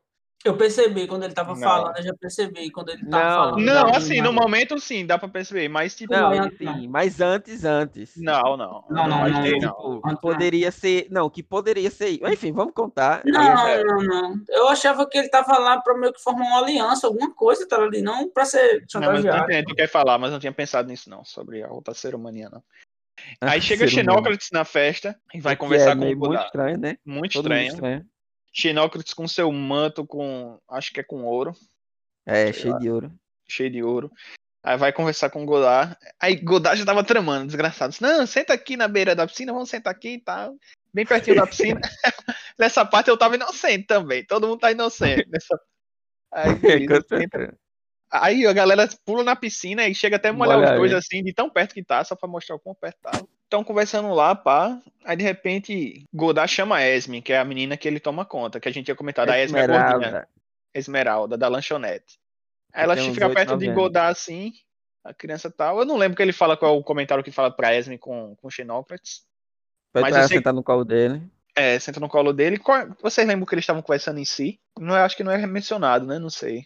Eu 0.45 0.55
percebi 0.55 1.07
quando 1.07 1.23
ele 1.23 1.33
tava 1.33 1.53
Não. 1.55 1.59
falando, 1.59 1.97
eu 1.97 2.03
já 2.03 2.13
percebi 2.13 2.69
quando 2.69 2.89
ele 2.89 3.03
tava 3.07 3.23
Não, 3.25 3.35
falando. 3.35 3.65
Não, 3.65 3.89
Já, 3.89 3.97
assim, 3.97 4.21
no 4.21 4.31
momento 4.31 4.79
sim, 4.79 5.03
dá 5.03 5.17
pra 5.17 5.27
perceber, 5.27 5.67
mas 5.67 5.95
tipo. 5.95 6.13
Não, 6.13 6.35
não, 6.35 6.51
sim, 6.51 6.87
mas 6.87 7.19
antes, 7.19 7.65
antes. 7.65 8.13
Não, 8.15 8.55
não. 8.55 8.85
Não, 8.87 9.07
não, 9.07 9.27
não, 9.27 9.41
ter, 9.41 9.53
não. 9.53 9.59
não. 9.61 9.95
Tipo, 9.95 10.07
não. 10.07 10.15
poderia 10.17 10.71
ser. 10.71 11.07
Não, 11.09 11.27
que 11.31 11.41
poderia 11.41 11.89
ser. 11.89 12.19
Enfim, 12.31 12.51
vamos 12.51 12.75
contar. 12.75 13.23
Não, 13.25 13.67
é. 13.67 13.83
não, 13.83 13.97
não. 14.03 14.35
Eu 14.47 14.67
achava 14.69 15.09
que 15.09 15.17
ele 15.17 15.29
tava 15.29 15.57
lá 15.57 15.81
pra 15.81 15.97
meio 15.97 16.13
que 16.13 16.21
formar 16.21 16.45
uma 16.45 16.59
aliança, 16.59 17.07
alguma 17.07 17.33
coisa, 17.33 17.67
tá 17.67 17.77
ali, 17.77 18.03
não 18.03 18.29
pra 18.29 18.45
ser 18.45 18.81
Não, 18.81 19.01
chantageado. 19.01 19.43
entendo, 19.51 19.65
tu 19.65 19.75
quer 19.75 19.89
falar, 19.89 20.19
mas 20.19 20.31
não 20.31 20.39
tinha 20.39 20.53
pensado 20.53 20.87
nisso, 20.87 21.09
não, 21.09 21.25
sobre 21.25 21.63
a 21.63 21.69
outra 21.69 21.95
ser 21.95 22.13
humania, 22.13 22.49
não. 22.51 22.61
Aí 23.41 23.57
Ah, 23.57 23.61
chega. 23.61 23.87
Xenócrates 23.87 24.49
na 24.51 24.63
festa 24.63 25.19
e 25.33 25.41
vai 25.41 25.55
Que 25.55 25.59
conversar 25.61 25.91
é 25.91 25.93
com 25.95 26.01
o 26.01 26.03
meio 26.05 26.17
muito 26.19 26.35
estranho, 26.35 26.77
né? 26.77 26.97
Muito 27.03 27.33
Todo 27.33 27.45
estranho. 27.45 27.67
estranho. 27.67 28.05
Xenócrates 28.55 29.13
com 29.13 29.27
seu 29.27 29.51
manto 29.51 30.07
com. 30.07 30.57
Acho 30.69 30.93
que 30.93 31.01
é 31.01 31.03
com 31.03 31.25
ouro. 31.25 31.53
É, 32.25 32.53
cheio 32.53 32.73
lá. 32.73 32.79
de 32.79 32.89
ouro. 32.89 33.11
cheio 33.45 33.69
de 33.69 33.83
ouro. 33.83 34.11
Aí 34.63 34.77
vai 34.77 34.93
conversar 34.93 35.29
com 35.29 35.43
o 35.43 35.45
Godard. 35.45 35.95
Aí 36.19 36.37
Godard 36.37 36.79
já 36.79 36.85
tava 36.85 37.03
tramando, 37.03 37.47
desgraçado. 37.47 37.91
Disse, 37.91 38.01
Não, 38.01 38.25
senta 38.25 38.53
aqui 38.53 38.77
na 38.77 38.87
beira 38.87 39.13
da 39.13 39.27
piscina, 39.27 39.53
vamos 39.53 39.69
sentar 39.69 39.91
aqui 39.91 40.13
e 40.15 40.21
tal. 40.21 40.55
Bem 40.93 41.05
pertinho 41.05 41.35
da 41.35 41.45
piscina. 41.45 41.81
Nessa 42.57 42.85
parte 42.85 43.09
eu 43.09 43.17
tava 43.17 43.35
inocente 43.35 43.85
também. 43.85 44.25
Todo 44.25 44.47
mundo 44.47 44.59
tá 44.59 44.71
inocente. 44.71 45.27
Nessa... 45.29 45.59
Aí, 46.31 46.55
beleza, 46.55 47.05
senta. 47.07 47.57
Aí 48.09 48.47
a 48.47 48.53
galera 48.53 48.87
pula 49.05 49.23
na 49.23 49.35
piscina 49.35 49.87
e 49.87 49.93
chega 49.93 50.15
até 50.15 50.29
a 50.29 50.33
molhar 50.33 50.57
Molha 50.57 50.71
os 50.71 50.77
dois 50.77 50.91
aí. 50.93 50.97
assim, 50.97 51.23
de 51.23 51.33
tão 51.33 51.49
perto 51.49 51.73
que 51.73 51.83
tá, 51.83 52.03
só 52.03 52.15
pra 52.15 52.29
mostrar 52.29 52.55
o 52.55 52.59
quão 52.59 52.73
perto 52.73 52.97
tá. 53.01 53.11
Estão 53.45 53.63
conversando 53.63 54.13
lá, 54.13 54.35
pá. 54.35 54.79
Aí 55.03 55.15
de 55.15 55.23
repente 55.23 56.03
Godard 56.13 56.51
chama 56.51 56.77
a 56.77 56.87
Esme, 56.87 57.21
que 57.21 57.31
é 57.31 57.37
a 57.39 57.45
menina 57.45 57.77
que 57.77 57.87
ele 57.87 57.99
toma 57.99 58.25
conta, 58.25 58.59
que 58.59 58.67
a 58.67 58.71
gente 58.71 58.85
tinha 58.85 58.95
comentado. 58.95 59.29
A 59.29 59.39
Esme 59.39 59.59
é 59.59 59.67
gordinha. 59.67 59.85
Esmeralda. 59.95 60.27
Esmeralda, 60.73 61.37
da 61.37 61.47
lanchonete. 61.47 62.19
Aí 62.73 62.83
ela 62.83 62.95
fica 63.13 63.29
perto 63.29 63.57
de. 63.57 63.65
Godard 63.71 64.11
assim, 64.11 64.51
a 65.03 65.13
criança 65.13 65.49
tal. 65.49 65.79
Eu 65.79 65.85
não 65.85 65.95
lembro 65.95 66.17
que 66.17 66.21
ele 66.23 66.33
fala 66.33 66.57
qual 66.57 66.75
é 66.75 66.77
o 66.77 66.83
comentário 66.83 67.23
que 67.23 67.31
fala 67.31 67.49
pra 67.51 67.73
Esme 67.75 67.97
com, 67.97 68.35
com 68.35 68.49
Xenócrates. 68.49 69.23
Mas 69.93 70.13
ela 70.15 70.27
sei- 70.27 70.37
sentar 70.37 70.53
no 70.53 70.63
colo 70.63 70.83
dele. 70.83 71.21
É, 71.55 71.79
senta 71.79 72.01
no 72.01 72.09
colo 72.09 72.33
dele. 72.33 72.57
Qual- 72.57 72.89
Vocês 73.01 73.25
lembram 73.25 73.45
que 73.45 73.55
eles 73.55 73.63
estavam 73.63 73.81
conversando 73.81 74.19
em 74.19 74.25
si? 74.25 74.59
Não, 74.77 74.93
acho 74.95 75.15
que 75.15 75.23
não 75.23 75.31
é 75.31 75.45
mencionado, 75.47 76.05
né? 76.05 76.19
Não 76.19 76.29
sei. 76.29 76.65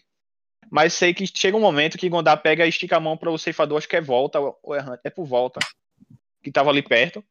Mas 0.68 0.94
sei 0.94 1.14
que 1.14 1.24
chega 1.26 1.56
um 1.56 1.60
momento 1.60 1.96
que 1.96 2.08
Gondar 2.08 2.42
pega 2.42 2.66
e 2.66 2.68
estica 2.68 2.96
a 2.96 3.00
mão 3.00 3.16
para 3.16 3.30
o 3.30 3.38
ceifador, 3.38 3.78
acho 3.78 3.88
que 3.88 3.94
é 3.96 4.00
volta, 4.00 4.40
ou 4.40 4.58
é, 4.74 4.98
é 5.04 5.10
por 5.10 5.24
volta, 5.26 5.60
que 6.42 6.50
tava 6.50 6.70
ali 6.70 6.82
perto. 6.82 7.22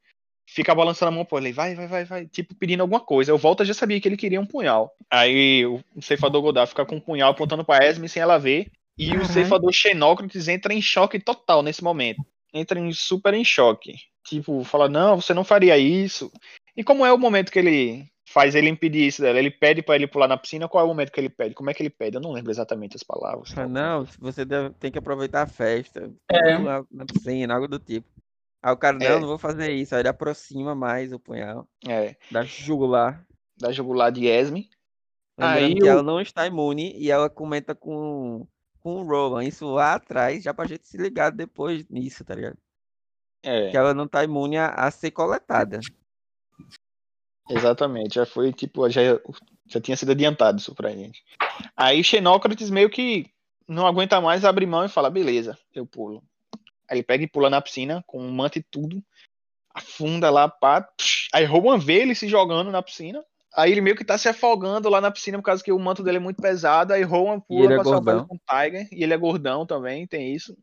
Fica 0.52 0.74
balançando 0.74 1.10
a 1.12 1.16
mão 1.16 1.24
por 1.26 1.40
ele, 1.40 1.54
vai, 1.54 1.76
vai, 1.76 1.86
vai, 1.88 2.06
vai, 2.06 2.26
tipo 2.26 2.56
pedindo 2.56 2.82
alguma 2.82 3.00
coisa. 3.00 3.32
Eu 3.32 3.38
volta 3.38 3.64
já 3.64 3.74
sabia 3.74 4.02
que 4.02 4.08
ele 4.08 4.18
queria 4.18 4.42
um 4.42 4.48
punhal. 4.48 4.92
Aí 5.10 5.64
o 5.66 5.80
ceifador 6.02 6.42
Godard 6.42 6.70
fica 6.70 6.84
com 6.86 6.96
um 6.96 7.00
punhal 7.00 7.30
apontando 7.32 7.64
pra 7.64 7.86
Esme 7.86 8.10
sem 8.10 8.22
ela 8.22 8.40
ver. 8.40 8.72
E 8.98 9.12
o 9.16 9.20
Uhum. 9.20 9.26
ceifador 9.26 9.72
Xenócrates 9.72 10.48
entra 10.48 10.74
em 10.74 10.82
choque 10.82 11.20
total 11.20 11.62
nesse 11.62 11.84
momento. 11.84 12.26
Entra 12.52 12.80
em 12.80 12.92
super 12.92 13.34
em 13.36 13.46
choque. 13.46 13.94
Tipo, 14.26 14.64
fala, 14.64 14.90
não, 14.90 15.22
você 15.22 15.34
não 15.36 15.44
faria 15.44 15.78
isso. 15.78 16.32
E 16.76 16.84
como 16.84 17.06
é 17.06 17.14
o 17.14 17.18
momento 17.18 17.52
que 17.52 17.60
ele 17.60 18.06
faz 18.28 18.56
ele 18.56 18.70
impedir 18.70 19.06
isso 19.08 19.22
dela? 19.22 19.38
Ele 19.40 19.52
pede 19.52 19.82
pra 19.84 19.96
ele 19.96 20.08
pular 20.08 20.28
na 20.28 20.36
piscina, 20.38 20.68
qual 20.68 20.82
é 20.82 20.86
o 20.86 20.88
momento 20.90 21.12
que 21.12 21.20
ele 21.20 21.30
pede? 21.30 21.54
Como 21.54 21.70
é 21.70 21.74
que 21.76 21.82
ele 21.84 21.90
pede? 21.92 22.18
Eu 22.18 22.22
não 22.22 22.32
lembro 22.32 22.50
exatamente 22.52 22.96
as 22.96 23.04
palavras. 23.04 23.52
Fala, 23.52 23.68
Não, 23.68 24.06
você 24.20 24.44
deve- 24.44 24.72
tem 24.80 24.92
que 24.92 24.98
aproveitar 24.98 25.44
a 25.44 25.48
festa. 25.48 26.12
É. 26.32 26.58
pular 26.58 26.84
Na 26.92 27.06
piscina, 27.06 27.54
algo 27.54 27.68
do 27.68 27.78
tipo. 27.80 28.08
Aí 28.62 28.74
o 28.74 28.78
cara, 28.78 28.98
não, 28.98 29.06
É. 29.06 29.20
não 29.20 29.28
vou 29.28 29.38
fazer 29.38 29.72
isso. 29.72 29.96
Aí 29.96 30.02
ele 30.02 30.10
aproxima 30.10 30.76
mais 30.76 31.14
o 31.14 31.20
punhal. 31.20 31.68
É, 31.88 32.16
Da 32.32 32.44
jugular. 32.44 33.26
da 33.58 33.72
jugular 33.72 34.12
de 34.12 34.26
Esme. 34.26 34.70
Lembrando 35.38 35.66
Aí 35.66 35.76
que 35.76 35.84
o- 35.84 35.88
ela 35.88 36.04
não 36.04 36.20
está 36.20 36.46
imune 36.46 36.94
e 36.98 37.10
ela 37.10 37.30
comenta 37.30 37.74
com, 37.74 38.46
com 38.82 38.96
o 39.02 39.04
Rowan. 39.04 39.44
Isso 39.46 39.66
lá 39.68 39.94
atrás, 39.96 40.44
já 40.44 40.54
pra 40.54 40.66
gente 40.68 40.86
se 40.88 40.98
ligar 40.98 41.32
depois 41.32 41.88
nisso, 41.90 42.26
tá 42.26 42.36
ligado? 42.36 42.58
É, 43.42 43.70
Que 43.72 43.78
ela 43.78 43.94
não 43.94 44.06
tá 44.08 44.22
imune 44.24 44.58
a, 44.58 44.68
a 44.68 44.92
ser 44.92 45.12
coletada. 45.12 45.80
exatamente. 47.50 48.16
Já 48.16 48.26
foi, 48.26 48.52
tipo, 48.54 48.90
já, 48.90 49.02
já 49.66 49.80
tinha 49.82 49.96
sido 49.96 50.12
adiantado 50.12 50.60
isso 50.60 50.76
pra 50.76 50.92
gente. 50.92 51.24
Aí 51.76 52.04
Xenócrates 52.04 52.70
meio 52.70 52.90
que 52.90 53.32
não 53.68 53.88
aguenta 53.88 54.20
mais, 54.20 54.44
abre 54.44 54.66
mão 54.66 54.84
e 54.86 54.90
fala, 54.90 55.10
beleza, 55.10 55.58
eu 55.74 55.86
pulo. 55.86 56.22
Aí 56.90 56.98
ele 56.98 57.04
pega 57.04 57.24
e 57.24 57.28
pula 57.28 57.50
na 57.50 57.62
piscina, 57.62 58.04
com 58.08 58.20
um 58.22 58.32
manto 58.32 58.58
e 58.58 58.64
tudo. 58.64 59.02
Afunda 59.74 60.30
lá, 60.30 60.50
pá. 60.50 60.82
psh, 60.82 61.30
Aí 61.34 61.46
Rowan 61.46 61.78
vê 61.78 62.02
ele 62.02 62.16
se 62.16 62.28
jogando 62.28 62.72
na 62.72 62.82
piscina. 62.82 63.24
Aí 63.56 63.72
ele 63.72 63.82
meio 63.82 63.96
que 63.96 64.06
tá 64.06 64.18
se 64.18 64.28
afogando 64.30 64.90
lá 64.90 65.00
na 65.02 65.12
piscina 65.12 65.38
por 65.38 65.44
causa 65.44 65.64
que 65.64 65.72
o 65.72 65.80
manto 65.80 66.04
dele 66.04 66.18
é 66.18 66.20
muito 66.20 66.42
pesado. 66.42 66.94
Aí 66.94 67.04
Rowan 67.04 67.40
pula 67.40 67.66
ele 67.66 67.74
é 67.74 67.76
pra 67.78 67.84
salvar 67.86 68.16
ele 68.18 68.26
com 68.28 68.36
o 68.36 68.40
Tiger. 68.40 68.88
E 68.92 69.04
ele 69.04 69.14
é 69.14 69.18
gordão 69.18 69.66
também, 69.66 70.06
tem 70.08 70.34
isso. 70.34 70.56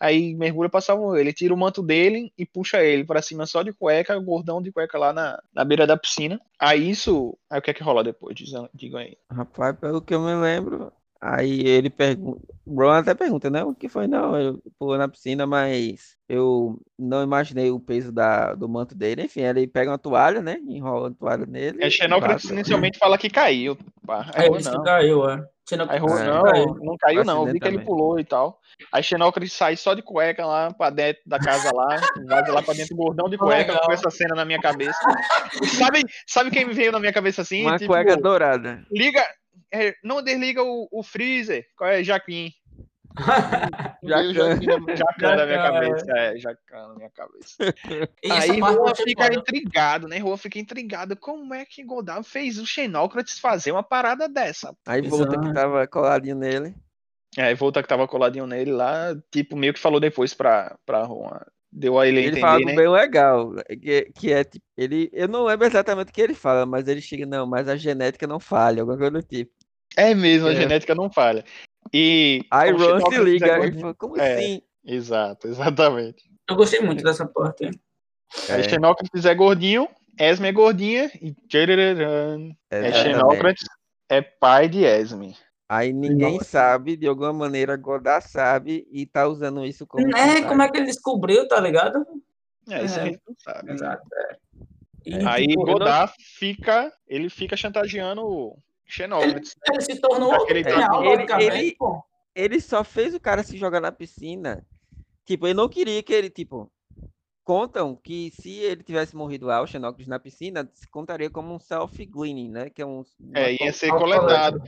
Aí 0.00 0.34
mergulha 0.34 0.68
pra 0.68 0.80
salvar 0.80 1.18
ele. 1.18 1.32
Tira 1.32 1.52
o 1.52 1.56
manto 1.56 1.82
dele 1.82 2.32
e 2.38 2.46
puxa 2.46 2.82
ele 2.82 3.04
pra 3.04 3.20
cima 3.22 3.46
só 3.46 3.62
de 3.62 3.72
cueca, 3.72 4.16
o 4.16 4.22
gordão 4.22 4.62
de 4.62 4.70
cueca 4.70 4.96
lá 4.98 5.12
na, 5.12 5.42
na 5.52 5.64
beira 5.64 5.86
da 5.86 5.96
piscina. 5.96 6.40
Aí 6.58 6.88
isso. 6.90 7.36
Aí 7.50 7.58
o 7.58 7.62
que 7.62 7.70
é 7.70 7.74
que 7.74 7.82
rola 7.82 8.04
depois? 8.04 8.36
Diz- 8.36 8.50
Digam 8.72 9.00
aí. 9.00 9.16
Rapaz, 9.30 9.76
pelo 9.78 10.00
que 10.00 10.14
eu 10.14 10.20
me 10.20 10.34
lembro, 10.34 10.92
aí 11.20 11.60
ele 11.66 11.90
pergunta. 11.90 12.40
O 12.66 12.74
Ron 12.82 12.90
até 12.90 13.14
pergunta, 13.14 13.48
né? 13.48 13.64
O 13.64 13.74
que 13.74 13.88
foi? 13.88 14.06
Não, 14.06 14.36
eu 14.38 14.62
pulei 14.78 14.98
na 14.98 15.08
piscina, 15.08 15.46
mas 15.46 16.16
eu 16.28 16.78
não 16.98 17.22
imaginei 17.22 17.70
o 17.70 17.80
peso 17.80 18.12
da, 18.12 18.54
do 18.54 18.68
manto 18.68 18.94
dele. 18.94 19.22
Enfim, 19.22 19.40
ele 19.40 19.66
pega 19.66 19.90
uma 19.90 19.98
toalha, 19.98 20.42
né? 20.42 20.58
Enrola 20.68 21.08
a 21.08 21.14
toalha 21.14 21.46
nele. 21.46 21.82
É, 21.82 21.88
Xenócrates 21.88 22.42
passa. 22.42 22.54
inicialmente 22.54 22.98
fala 22.98 23.16
que 23.16 23.30
caiu. 23.30 23.76
Pá. 24.06 24.26
Aí 24.34 24.42
Aí 24.42 24.46
Rowan 24.48 24.58
disse 24.58 24.70
que 24.70 24.76
não. 24.76 24.84
caiu, 24.84 25.30
é. 25.30 25.34
Aí 25.34 25.40
É. 25.70 25.76
não, 25.78 25.86
Caiu. 26.42 26.76
não 26.80 26.96
caiu 26.98 27.24
não, 27.24 27.46
eu 27.46 27.52
vi 27.52 27.60
que 27.60 27.68
ele 27.68 27.78
pulou 27.80 28.18
e 28.18 28.24
tal. 28.24 28.58
Aí 28.92 29.02
Xenócrates 29.02 29.52
sai 29.52 29.76
só 29.76 29.92
de 29.94 30.00
cueca 30.02 30.46
lá 30.46 30.72
pra 30.72 30.88
dentro 30.88 31.20
da 31.26 31.38
casa 31.38 31.70
lá, 31.74 31.96
vaza 32.26 32.52
lá 32.52 32.62
pra 32.62 32.72
dentro, 32.74 32.96
gordão 32.96 33.28
de 33.28 33.36
cueca, 33.36 33.72
Legal. 33.72 33.84
com 33.86 33.92
essa 33.92 34.08
cena 34.10 34.34
na 34.34 34.44
minha 34.46 34.60
cabeça. 34.60 34.98
Sabe, 35.78 36.02
sabe 36.26 36.50
quem 36.50 36.64
me 36.66 36.72
veio 36.72 36.92
na 36.92 36.98
minha 37.00 37.12
cabeça 37.12 37.42
assim? 37.42 37.62
Uma 37.66 37.78
Tipo, 37.78 37.92
cueca 37.92 38.16
dourada. 38.16 38.82
liga, 38.90 39.22
é, 39.72 39.94
não 40.02 40.22
desliga 40.22 40.62
o, 40.62 40.88
o 40.90 41.02
freezer, 41.02 41.66
qual 41.76 41.90
é, 41.90 42.02
Jaquim? 42.02 42.52
Jacan. 44.02 45.36
Na 45.36 45.46
minha 45.46 45.58
cabeça. 45.58 46.06
É, 46.16 46.38
Jacan 46.38 46.88
na 46.88 46.94
minha 46.94 47.10
cabeça. 47.10 47.74
E 48.22 48.30
Aí 48.30 48.60
achei 48.60 49.04
fica 49.04 49.24
foda. 49.24 49.34
intrigado, 49.34 50.08
né? 50.08 50.18
Juan 50.20 50.36
fica 50.36 50.58
intrigado. 50.58 51.16
Como 51.16 51.52
é 51.54 51.64
que 51.64 51.82
Godard 51.82 52.26
fez 52.28 52.58
o 52.58 52.66
Xenócrates 52.66 53.38
fazer 53.38 53.72
uma 53.72 53.82
parada 53.82 54.28
dessa? 54.28 54.74
Aí 54.86 55.02
volta 55.02 55.36
que 55.36 55.44
Exato. 55.46 55.54
tava 55.54 55.86
coladinho 55.86 56.36
nele. 56.36 56.74
Aí 57.36 57.54
volta 57.54 57.82
que 57.82 57.88
tava 57.88 58.08
coladinho 58.08 58.46
nele 58.46 58.72
lá, 58.72 59.14
tipo, 59.30 59.56
meio 59.56 59.74
que 59.74 59.80
falou 59.80 60.00
depois 60.00 60.32
pra, 60.32 60.76
pra 60.86 61.04
Juan. 61.04 61.40
Deu 61.70 61.98
a 61.98 62.08
ele 62.08 62.20
Ele 62.22 62.40
fala 62.40 62.60
entender, 62.60 62.70
algo 62.70 62.76
né? 62.76 62.76
bem 62.76 62.88
legal, 62.88 63.54
que, 63.82 64.12
que 64.18 64.32
é 64.32 64.42
tipo, 64.42 64.64
ele, 64.74 65.10
eu 65.12 65.28
não 65.28 65.44
lembro 65.44 65.66
exatamente 65.66 66.08
o 66.08 66.12
que 66.12 66.22
ele 66.22 66.34
fala, 66.34 66.64
mas 66.64 66.88
ele 66.88 67.02
chega, 67.02 67.26
não, 67.26 67.46
mas 67.46 67.68
a 67.68 67.76
genética 67.76 68.26
não 68.26 68.40
falha, 68.40 68.80
alguma 68.80 68.96
coisa 68.96 69.10
do 69.12 69.22
tipo. 69.22 69.52
É 69.98 70.14
mesmo, 70.14 70.48
a 70.48 70.52
É. 70.52 70.56
genética 70.56 70.94
não 70.94 71.10
falha. 71.10 71.44
E. 71.92 72.44
Aí 72.50 72.70
Ron 72.70 73.00
se 73.10 73.14
é 73.16 73.18
liga, 73.22 73.46
fala, 73.46 73.94
como 73.94 74.16
É. 74.20 74.34
assim? 74.34 74.62
Exato, 74.84 75.48
exatamente. 75.48 76.24
Eu 76.48 76.56
gostei 76.56 76.80
muito 76.80 77.02
dessa 77.02 77.26
parte. 77.26 77.66
Aí 78.48 78.60
É. 78.60 78.68
Xenócrates 78.68 79.24
é 79.24 79.34
gordinho, 79.34 79.88
Esme 80.18 80.48
é 80.48 80.52
gordinha 80.52 81.10
e 81.20 81.32
tchararam, 81.48 82.54
é. 82.70 82.92
Xenócrates 82.92 83.66
é 84.08 84.20
pai 84.20 84.68
de 84.68 84.84
Esme. 84.84 85.36
Aí 85.68 85.92
ninguém 85.92 86.34
Nossa. 86.38 86.44
sabe, 86.46 86.96
de 86.96 87.06
alguma 87.06 87.32
maneira 87.32 87.76
Godard 87.76 88.26
sabe 88.26 88.86
e 88.90 89.04
tá 89.04 89.26
usando 89.28 89.64
isso 89.66 89.86
como 89.86 90.16
É, 90.16 90.42
como 90.42 90.62
é 90.62 90.70
que 90.70 90.78
ele 90.78 90.86
descobriu, 90.86 91.46
tá 91.46 91.60
ligado? 91.60 92.04
É, 92.70 92.84
isso 92.84 92.98
É. 92.98 93.02
a 93.02 93.04
gente 93.04 93.20
não 93.28 93.34
sabe. 93.38 93.72
Exato. 93.72 94.02
é. 94.14 94.36
E, 95.06 95.26
Aí 95.26 95.46
tipo, 95.46 95.64
Godard 95.64 96.12
fica, 96.38 96.90
ele 97.06 97.28
fica 97.30 97.56
chantageando 97.56 98.54
o 98.88 98.92
Xenócrates. 98.92 99.54
ele 99.70 99.80
se 99.82 100.00
tornou 100.00 100.32
Aquele 100.32 100.60
outro 100.60 100.76
real, 100.76 101.04
ele- 101.04 101.44
ele-. 101.44 101.76
Ele 102.34 102.60
só 102.60 102.84
fez 102.84 103.14
o 103.14 103.20
cara 103.20 103.42
se 103.42 103.56
jogar 103.56 103.80
na 103.80 103.90
piscina. 103.90 104.64
Tipo, 105.26 105.46
ele 105.46 105.54
não 105.54 105.68
queria 105.68 106.02
que 106.02 106.12
ele, 106.12 106.30
tipo, 106.30 106.70
contam 107.44 107.96
que 107.96 108.30
se 108.40 108.50
ele 108.60 108.82
tivesse 108.82 109.16
morrido 109.16 109.46
lá, 109.46 109.60
o 109.60 109.66
Xenócrates 109.66 110.06
na 110.06 110.18
piscina, 110.18 110.70
se 110.72 110.88
contaria 110.88 111.28
como 111.30 111.52
um 111.54 111.58
self-gleaning, 111.58 112.50
né? 112.50 112.70
Que 112.70 112.82
é 112.82 112.86
um 112.86 113.02
É, 113.34 113.52
ia 113.64 113.72
ser 113.72 113.88
coletado. 113.90 114.62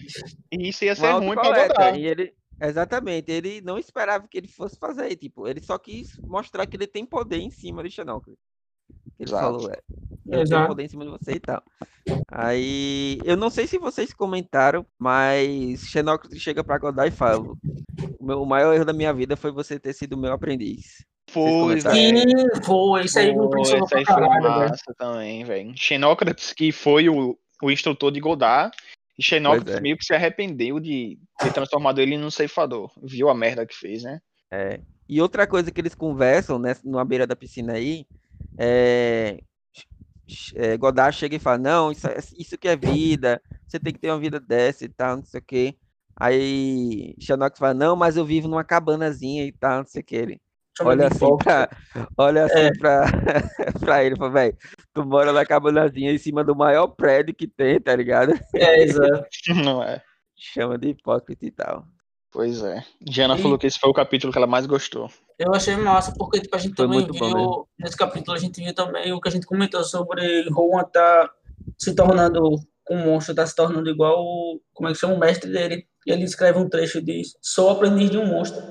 E 0.50 0.68
isso 0.68 0.84
ia 0.84 0.94
ser 0.96 1.12
ruim. 1.12 1.34
Godard. 1.34 1.98
E 2.00 2.06
ele, 2.06 2.34
exatamente, 2.60 3.30
ele 3.30 3.60
não 3.60 3.78
esperava 3.78 4.26
que 4.26 4.36
ele 4.36 4.48
fosse 4.48 4.76
fazer, 4.78 5.14
tipo, 5.16 5.46
ele 5.46 5.60
só 5.60 5.78
quis 5.78 6.18
mostrar 6.18 6.66
que 6.66 6.76
ele 6.76 6.86
tem 6.86 7.06
poder 7.06 7.38
em 7.38 7.50
cima 7.50 7.82
de 7.82 7.90
Xenócrates. 7.90 8.42
Ele 9.20 9.28
Exato. 9.28 9.44
falou, 9.44 9.70
é, 9.70 9.74
eu 9.74 10.30
tenho 10.30 10.42
Exato. 10.42 10.68
poder 10.68 10.84
em 10.84 10.88
cima 10.88 11.04
de 11.04 11.10
você 11.10 11.32
e 11.32 11.40
tal. 11.40 11.62
Aí, 12.32 13.18
eu 13.22 13.36
não 13.36 13.50
sei 13.50 13.66
se 13.66 13.76
vocês 13.76 14.14
comentaram, 14.14 14.86
mas 14.98 15.82
Xenócrates 15.82 16.40
chega 16.40 16.64
pra 16.64 16.78
Godard 16.78 17.12
e 17.12 17.16
fala: 17.16 17.38
o, 18.18 18.24
meu, 18.24 18.42
o 18.42 18.46
maior 18.46 18.72
erro 18.72 18.84
da 18.86 18.94
minha 18.94 19.12
vida 19.12 19.36
foi 19.36 19.52
você 19.52 19.78
ter 19.78 19.92
sido 19.92 20.16
meu 20.16 20.32
aprendiz. 20.32 21.04
Foi. 21.28 21.80
Sim, 21.82 22.24
foi. 22.64 23.04
Isso 23.04 23.18
aí 23.18 23.30
me 23.32 23.36
Pô, 23.36 23.44
impressionou 23.44 23.86
pra 23.86 23.98
foi 23.98 24.04
caralho, 24.06 24.58
velho. 24.60 24.72
também, 24.96 25.44
velho. 25.44 25.72
Xenócrates, 25.76 26.54
que 26.54 26.72
foi 26.72 27.10
o, 27.10 27.38
o 27.62 27.70
instrutor 27.70 28.10
de 28.10 28.20
Godard, 28.20 28.74
e 29.18 29.22
Xenócrates 29.22 29.74
é. 29.74 29.80
meio 29.82 29.98
que 29.98 30.04
se 30.04 30.14
arrependeu 30.14 30.80
de 30.80 31.18
ter 31.38 31.52
transformado 31.52 32.00
ele 32.00 32.16
num 32.16 32.30
ceifador. 32.30 32.90
Viu 33.02 33.28
a 33.28 33.34
merda 33.34 33.66
que 33.66 33.76
fez, 33.76 34.02
né? 34.02 34.18
É. 34.50 34.80
E 35.06 35.20
outra 35.20 35.46
coisa 35.46 35.70
que 35.70 35.80
eles 35.80 35.94
conversam, 35.94 36.58
né, 36.58 36.74
numa 36.82 37.04
beira 37.04 37.26
da 37.26 37.36
piscina 37.36 37.74
aí, 37.74 38.06
é, 38.62 39.38
é, 40.54 40.76
Godard 40.76 41.16
chega 41.16 41.36
e 41.36 41.38
fala, 41.38 41.56
não, 41.56 41.90
isso, 41.90 42.06
é- 42.06 42.18
isso 42.38 42.58
que 42.58 42.68
é 42.68 42.76
vida, 42.76 43.40
você 43.66 43.80
tem 43.80 43.92
que 43.92 43.98
ter 43.98 44.10
uma 44.10 44.20
vida 44.20 44.38
dessa 44.38 44.84
e 44.84 44.88
tal, 44.88 45.16
não 45.16 45.24
sei 45.24 45.40
o 45.40 45.44
quê. 45.44 45.76
Aí 46.14 47.14
Xenox 47.18 47.58
fala, 47.58 47.72
não, 47.72 47.96
mas 47.96 48.18
eu 48.18 48.24
vivo 48.26 48.46
numa 48.48 48.62
cabanazinha 48.62 49.44
e 49.46 49.52
tal, 49.52 49.78
não 49.78 49.86
sei 49.86 50.02
o 50.02 50.04
que. 50.04 50.16
Ele 50.16 50.40
olha 50.82 51.08
assim 51.08 51.36
pra, 51.38 51.70
olha 52.18 52.44
assim 52.44 52.58
É. 52.58 52.70
pra, 52.78 53.04
pra 53.80 54.04
ele, 54.04 54.16
fala, 54.16 54.30
velho, 54.30 54.56
tu 54.92 55.04
mora 55.06 55.32
na 55.32 55.46
cabanazinha 55.46 56.12
em 56.12 56.18
cima 56.18 56.44
do 56.44 56.54
maior 56.54 56.88
prédio 56.88 57.34
que 57.34 57.48
tem, 57.48 57.80
tá 57.80 57.96
ligado? 57.96 58.38
É, 58.54 58.82
exato. 58.82 59.26
Não 59.64 59.82
é? 59.82 60.02
Chama 60.36 60.76
de 60.76 60.88
hipócrita 60.88 61.46
e 61.46 61.50
tal. 61.50 61.86
Pois 62.32 62.62
é. 62.62 62.84
Diana 63.00 63.36
E- 63.36 63.42
falou 63.42 63.58
que 63.58 63.66
esse 63.66 63.78
foi 63.78 63.90
o 63.90 63.94
capítulo 63.94 64.32
que 64.32 64.38
ela 64.38 64.46
mais 64.46 64.66
gostou. 64.66 65.10
Eu 65.38 65.54
achei 65.54 65.74
massa, 65.76 66.12
porque 66.16 66.40
tipo, 66.40 66.54
a 66.54 66.58
gente 66.58 66.76
Foi 66.76 66.86
também 66.86 67.06
bom 67.06 67.12
viu, 67.12 67.22
mesmo. 67.36 67.68
nesse 67.78 67.96
capítulo 67.96 68.36
a 68.36 68.40
gente 68.40 68.62
viu 68.62 68.74
também 68.74 69.12
o 69.12 69.20
que 69.20 69.28
a 69.28 69.32
gente 69.32 69.46
comentou 69.46 69.82
sobre 69.82 70.48
Rowan 70.50 70.84
tá 70.84 71.30
se 71.78 71.94
tornando 71.94 72.40
um 72.90 72.98
monstro, 73.04 73.34
tá 73.34 73.46
se 73.46 73.54
tornando 73.56 73.88
igual, 73.90 74.22
o- 74.22 74.60
como 74.74 74.88
é 74.88 74.92
que 74.92 74.98
chama, 74.98 75.14
o 75.14 75.18
mestre 75.18 75.50
dele. 75.50 75.86
E 76.06 76.12
ele 76.12 76.24
escreve 76.24 76.58
um 76.58 76.68
trecho 76.68 76.98
e 76.98 77.02
diz, 77.02 77.36
sou 77.40 77.70
aprendiz 77.70 78.10
de 78.10 78.18
um 78.18 78.26
monstro. 78.26 78.62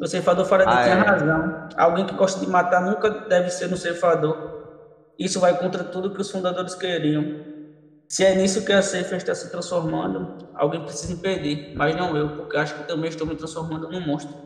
O 0.00 0.06
ceifador 0.06 0.44
Faraday 0.46 0.74
Ah, 0.74 0.82
tinha 0.82 0.94
é. 0.96 0.98
razão. 0.98 1.68
Alguém 1.76 2.06
que 2.06 2.14
gosta 2.14 2.40
de 2.40 2.46
matar 2.46 2.80
nunca 2.84 3.08
deve 3.28 3.50
ser 3.50 3.72
um 3.72 3.76
ceifador. 3.76 4.36
Isso 5.18 5.38
vai 5.38 5.56
contra 5.58 5.84
tudo 5.84 6.12
que 6.12 6.20
os 6.20 6.30
fundadores 6.30 6.74
queriam. 6.74 7.22
Se 8.12 8.22
é 8.26 8.34
nisso 8.34 8.62
que 8.62 8.72
a 8.74 8.82
Seifa 8.82 9.16
está 9.16 9.34
se 9.34 9.50
transformando, 9.50 10.46
alguém 10.54 10.84
precisa 10.84 11.14
impedir, 11.14 11.72
mas 11.74 11.96
não 11.96 12.14
eu, 12.14 12.36
porque 12.36 12.58
acho 12.58 12.74
que 12.74 12.86
também 12.86 13.08
estou 13.08 13.26
me 13.26 13.34
transformando 13.34 13.88
num 13.88 14.06
monstro. 14.06 14.36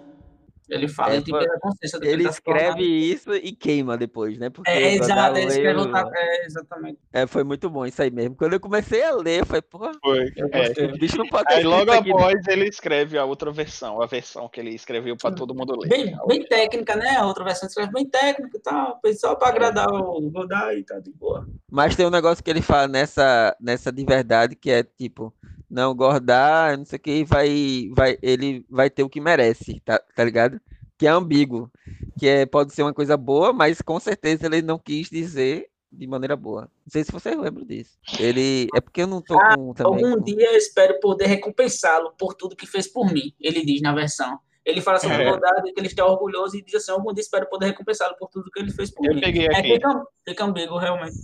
Ele 0.68 0.88
fala, 0.88 1.12
É, 1.12 1.16
ele 1.16 1.22
que 1.24 1.30
Ele 1.32 1.46
tá 1.46 1.58
tornando. 1.60 2.28
escreve 2.28 2.82
isso 2.84 3.32
e 3.34 3.52
queima 3.52 3.96
depois, 3.96 4.36
né? 4.36 4.50
Porque 4.50 4.68
É, 4.70 4.94
exato, 4.94 5.38
ele 5.38 5.46
escreve 5.46 5.72
leu- 5.74 5.80
outra. 5.86 6.10
É, 6.14 6.44
exatamente. 6.46 6.98
É, 7.12 7.26
foi 7.26 7.44
muito 7.44 7.70
bom 7.70 7.86
isso 7.86 8.02
aí 8.02 8.10
mesmo. 8.10 8.34
Quando 8.34 8.54
eu 8.54 8.60
comecei 8.60 9.04
a 9.04 9.14
ler, 9.14 9.46
falei, 9.46 9.62
porra, 9.62 9.92
Foi. 10.02 10.26
É. 10.52 10.84
o 10.86 10.98
bicho 10.98 11.16
não 11.18 11.28
pode 11.28 11.44
ter 11.48 11.54
Aí 11.54 11.64
logo 11.64 11.90
aqui, 11.92 12.08
né? 12.08 12.14
após 12.14 12.46
ele 12.48 12.68
escreve 12.68 13.16
a 13.16 13.24
outra 13.24 13.52
versão, 13.52 14.02
a 14.02 14.06
versão 14.06 14.48
que 14.48 14.58
ele 14.58 14.70
escreveu 14.74 15.16
pra 15.16 15.30
todo 15.30 15.54
mundo 15.54 15.78
ler. 15.78 15.88
Bem, 15.88 16.16
bem 16.26 16.44
técnica, 16.44 16.96
né? 16.96 17.16
A 17.16 17.26
outra 17.26 17.44
versão 17.44 17.68
escreve 17.68 17.92
bem 17.92 18.04
técnica 18.08 18.56
e 18.56 18.60
tal, 18.60 19.00
só 19.16 19.36
pra 19.36 19.48
agradar 19.48 19.86
o 19.88 20.20
Godard 20.30 20.78
e 20.80 20.82
tá 20.82 20.98
de 20.98 21.12
boa. 21.12 21.46
Mas 21.70 21.94
tem 21.94 22.04
um 22.06 22.10
negócio 22.10 22.42
que 22.42 22.50
ele 22.50 22.60
fala 22.62 22.88
nessa, 22.88 23.56
nessa 23.60 23.92
de 23.92 24.04
verdade, 24.04 24.56
que 24.56 24.70
é 24.70 24.82
tipo, 24.82 25.32
não, 25.70 25.94
Gordar, 25.94 26.76
não 26.78 26.84
sei 26.84 26.96
o 26.96 27.00
que, 27.00 27.24
vai, 27.24 27.88
vai, 27.94 28.18
ele 28.22 28.64
vai 28.70 28.88
ter 28.90 29.02
o 29.02 29.08
que 29.08 29.20
merece, 29.20 29.80
tá, 29.84 29.98
tá 30.14 30.24
ligado? 30.24 30.60
Que 30.98 31.06
é 31.06 31.10
ambíguo. 31.10 31.70
Que 32.18 32.26
é, 32.28 32.46
pode 32.46 32.72
ser 32.72 32.82
uma 32.82 32.94
coisa 32.94 33.16
boa, 33.16 33.52
mas 33.52 33.82
com 33.82 33.98
certeza 34.00 34.46
ele 34.46 34.62
não 34.62 34.78
quis 34.78 35.10
dizer 35.10 35.68
de 35.92 36.06
maneira 36.06 36.34
boa. 36.36 36.62
Não 36.62 36.90
sei 36.90 37.04
se 37.04 37.12
vocês 37.12 37.36
lembram 37.38 37.64
disso. 37.66 37.98
Ele. 38.18 38.66
É 38.74 38.80
porque 38.80 39.02
eu 39.02 39.06
não 39.06 39.20
tô 39.22 39.38
Ah, 39.38 39.54
com 39.56 39.74
também. 39.74 40.04
Algum 40.04 40.16
com- 40.18 40.22
dia 40.24 40.50
eu 40.52 40.56
espero 40.56 40.98
poder 41.00 41.26
recompensá-lo 41.26 42.12
por 42.18 42.34
tudo 42.34 42.56
que 42.56 42.66
fez 42.66 42.86
por 42.88 43.12
mim, 43.12 43.32
ele 43.40 43.64
diz 43.64 43.80
na 43.82 43.94
versão. 43.94 44.38
Ele 44.64 44.80
fala 44.80 44.98
sobre 44.98 45.22
É. 45.22 45.28
o 45.30 45.34
Godard, 45.34 45.72
que 45.72 45.78
ele 45.80 45.86
está 45.86 46.04
orgulhoso 46.04 46.56
e 46.56 46.62
diz 46.62 46.74
assim: 46.74 46.90
algum 46.92 47.12
dia 47.14 47.20
espero 47.22 47.46
poder 47.48 47.66
recompensá-lo 47.66 48.16
por 48.18 48.28
tudo 48.30 48.50
que 48.50 48.58
ele 48.58 48.72
fez 48.72 48.90
por 48.90 49.06
Eu 49.06 49.14
mim. 49.14 49.20
peguei 49.20 49.46
É, 49.46 49.58
aqui. 49.58 49.74
fica, 49.74 50.04
fica 50.26 50.44
ambíguo, 50.44 50.76
realmente. 50.78 51.16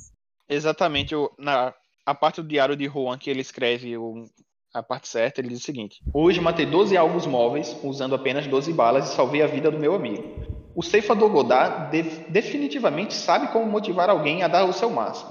Exatamente, 0.49 1.14
o- 1.14 1.30
na 1.38 1.74
a 2.05 2.14
parte 2.14 2.40
do 2.42 2.48
diário 2.48 2.76
de 2.76 2.86
Juan 2.88 3.16
que 3.18 3.30
ele 3.30 3.40
escreve 3.40 3.96
o- 3.96 4.24
a 4.74 4.82
parte 4.82 5.07
certa, 5.09 5.40
ele 5.40 5.48
diz 5.48 5.61
o 5.61 5.64
seguinte: 5.64 6.00
Hoje 6.14 6.40
matei 6.40 6.64
12 6.66 6.96
alvos 6.96 7.26
móveis 7.26 7.76
usando 7.84 8.14
apenas 8.14 8.46
12 8.46 8.72
balas 8.72 9.11
e 9.11 9.14
salvei 9.14 9.42
a 9.42 9.46
vida 9.46 9.70
do 9.70 9.78
meu 9.78 9.94
amigo. 9.94 10.24
O 10.74 10.82
ceifador 10.82 11.28
Godard 11.30 11.90
de- 11.90 12.24
definitivamente 12.30 13.12
sabe 13.14 13.48
como 13.48 13.66
motivar 13.66 14.09
alguém 14.09 14.42
a 14.42 14.48
dar 14.48 14.64
o 14.64 14.72
seu 14.72 14.88
máximo. 14.88 15.30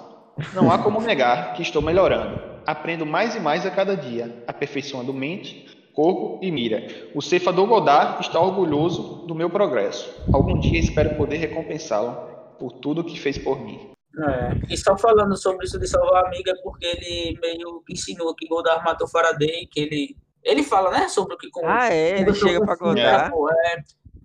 Não 0.53 0.71
há 0.71 0.77
como 0.77 1.01
negar 1.01 1.53
que 1.55 1.61
estou 1.61 1.81
melhorando. 1.81 2.39
Aprendo 2.65 3.05
mais 3.05 3.35
e 3.35 3.39
mais 3.39 3.65
a 3.65 3.71
cada 3.71 3.97
dia, 3.97 4.43
aperfeiçoando 4.47 5.11
mente, 5.11 5.67
corpo 5.93 6.39
e 6.43 6.51
mira. 6.51 6.87
O 7.15 7.21
ceifador 7.21 7.65
Godard 7.67 8.21
está 8.21 8.39
orgulhoso 8.39 9.25
do 9.27 9.33
meu 9.33 9.49
progresso. 9.49 10.07
Algum 10.31 10.59
dia 10.59 10.79
espero 10.79 11.15
poder 11.15 11.37
recompensá-lo 11.37 12.15
por 12.59 12.73
tudo 12.73 13.03
que 13.03 13.19
fez 13.19 13.37
por 13.39 13.59
mim. 13.59 13.90
É, 14.19 14.73
e 14.73 14.77
só 14.77 14.97
falando 14.97 15.37
sobre 15.37 15.65
isso 15.65 15.79
de 15.79 15.87
salvar 15.87 16.23
a 16.23 16.27
amiga, 16.27 16.51
é 16.51 16.61
porque 16.61 16.85
ele 16.85 17.39
meio 17.41 17.81
que 17.85 17.93
ensinou 17.93 18.35
que 18.35 18.47
Godard 18.47 18.83
matou 18.83 19.07
Faraday, 19.07 19.65
que 19.67 19.79
ele. 19.79 20.17
Ele 20.43 20.63
fala, 20.63 20.91
né, 20.91 21.07
sobre 21.07 21.35
o 21.35 21.37
que. 21.37 21.49
como- 21.49 21.67
Ah, 21.67 21.87
é, 21.93 22.19
ele 22.19 22.33
chega 22.33 22.59
com 22.59 22.65
pra 22.65 22.75
Godard. 22.75 23.31
pô, 23.31 23.49
é. 23.49 23.75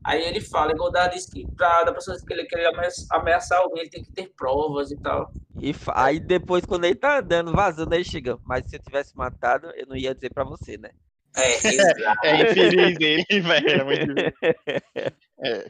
Aí 0.04 0.24
ele 0.24 0.40
fala, 0.40 0.72
e 0.72 0.74
Godard 0.76 1.14
diz 1.14 1.26
que 1.30 1.48
pra, 1.56 1.84
da 1.84 1.92
pessoa 1.92 2.16
que 2.24 2.32
ele 2.32 2.44
quer 2.46 2.66
ameaçar, 2.66 3.20
ameaçar 3.20 3.58
alguém, 3.58 3.82
ele 3.82 3.90
tem 3.90 4.02
que 4.02 4.10
ter 4.10 4.32
provas 4.36 4.90
e 4.90 4.96
tal. 4.96 5.30
E 5.58 5.74
aí 5.94 6.20
depois, 6.20 6.64
quando 6.66 6.84
ele 6.84 6.94
tá 6.94 7.18
andando, 7.18 7.52
vazando, 7.54 7.94
ele 7.94 8.04
chega. 8.04 8.38
Mas 8.44 8.64
se 8.68 8.76
eu 8.76 8.80
tivesse 8.80 9.16
matado, 9.16 9.70
eu 9.74 9.86
não 9.86 9.96
ia 9.96 10.14
dizer 10.14 10.30
pra 10.30 10.44
você, 10.44 10.76
né? 10.78 10.90
É, 11.36 11.52
exato. 11.68 12.26
É 12.26 12.50
infeliz 12.50 12.96
ele, 13.00 13.24
velho. 13.40 13.70
É 13.70 13.84
muito. 13.84 14.14
É. 15.38 15.66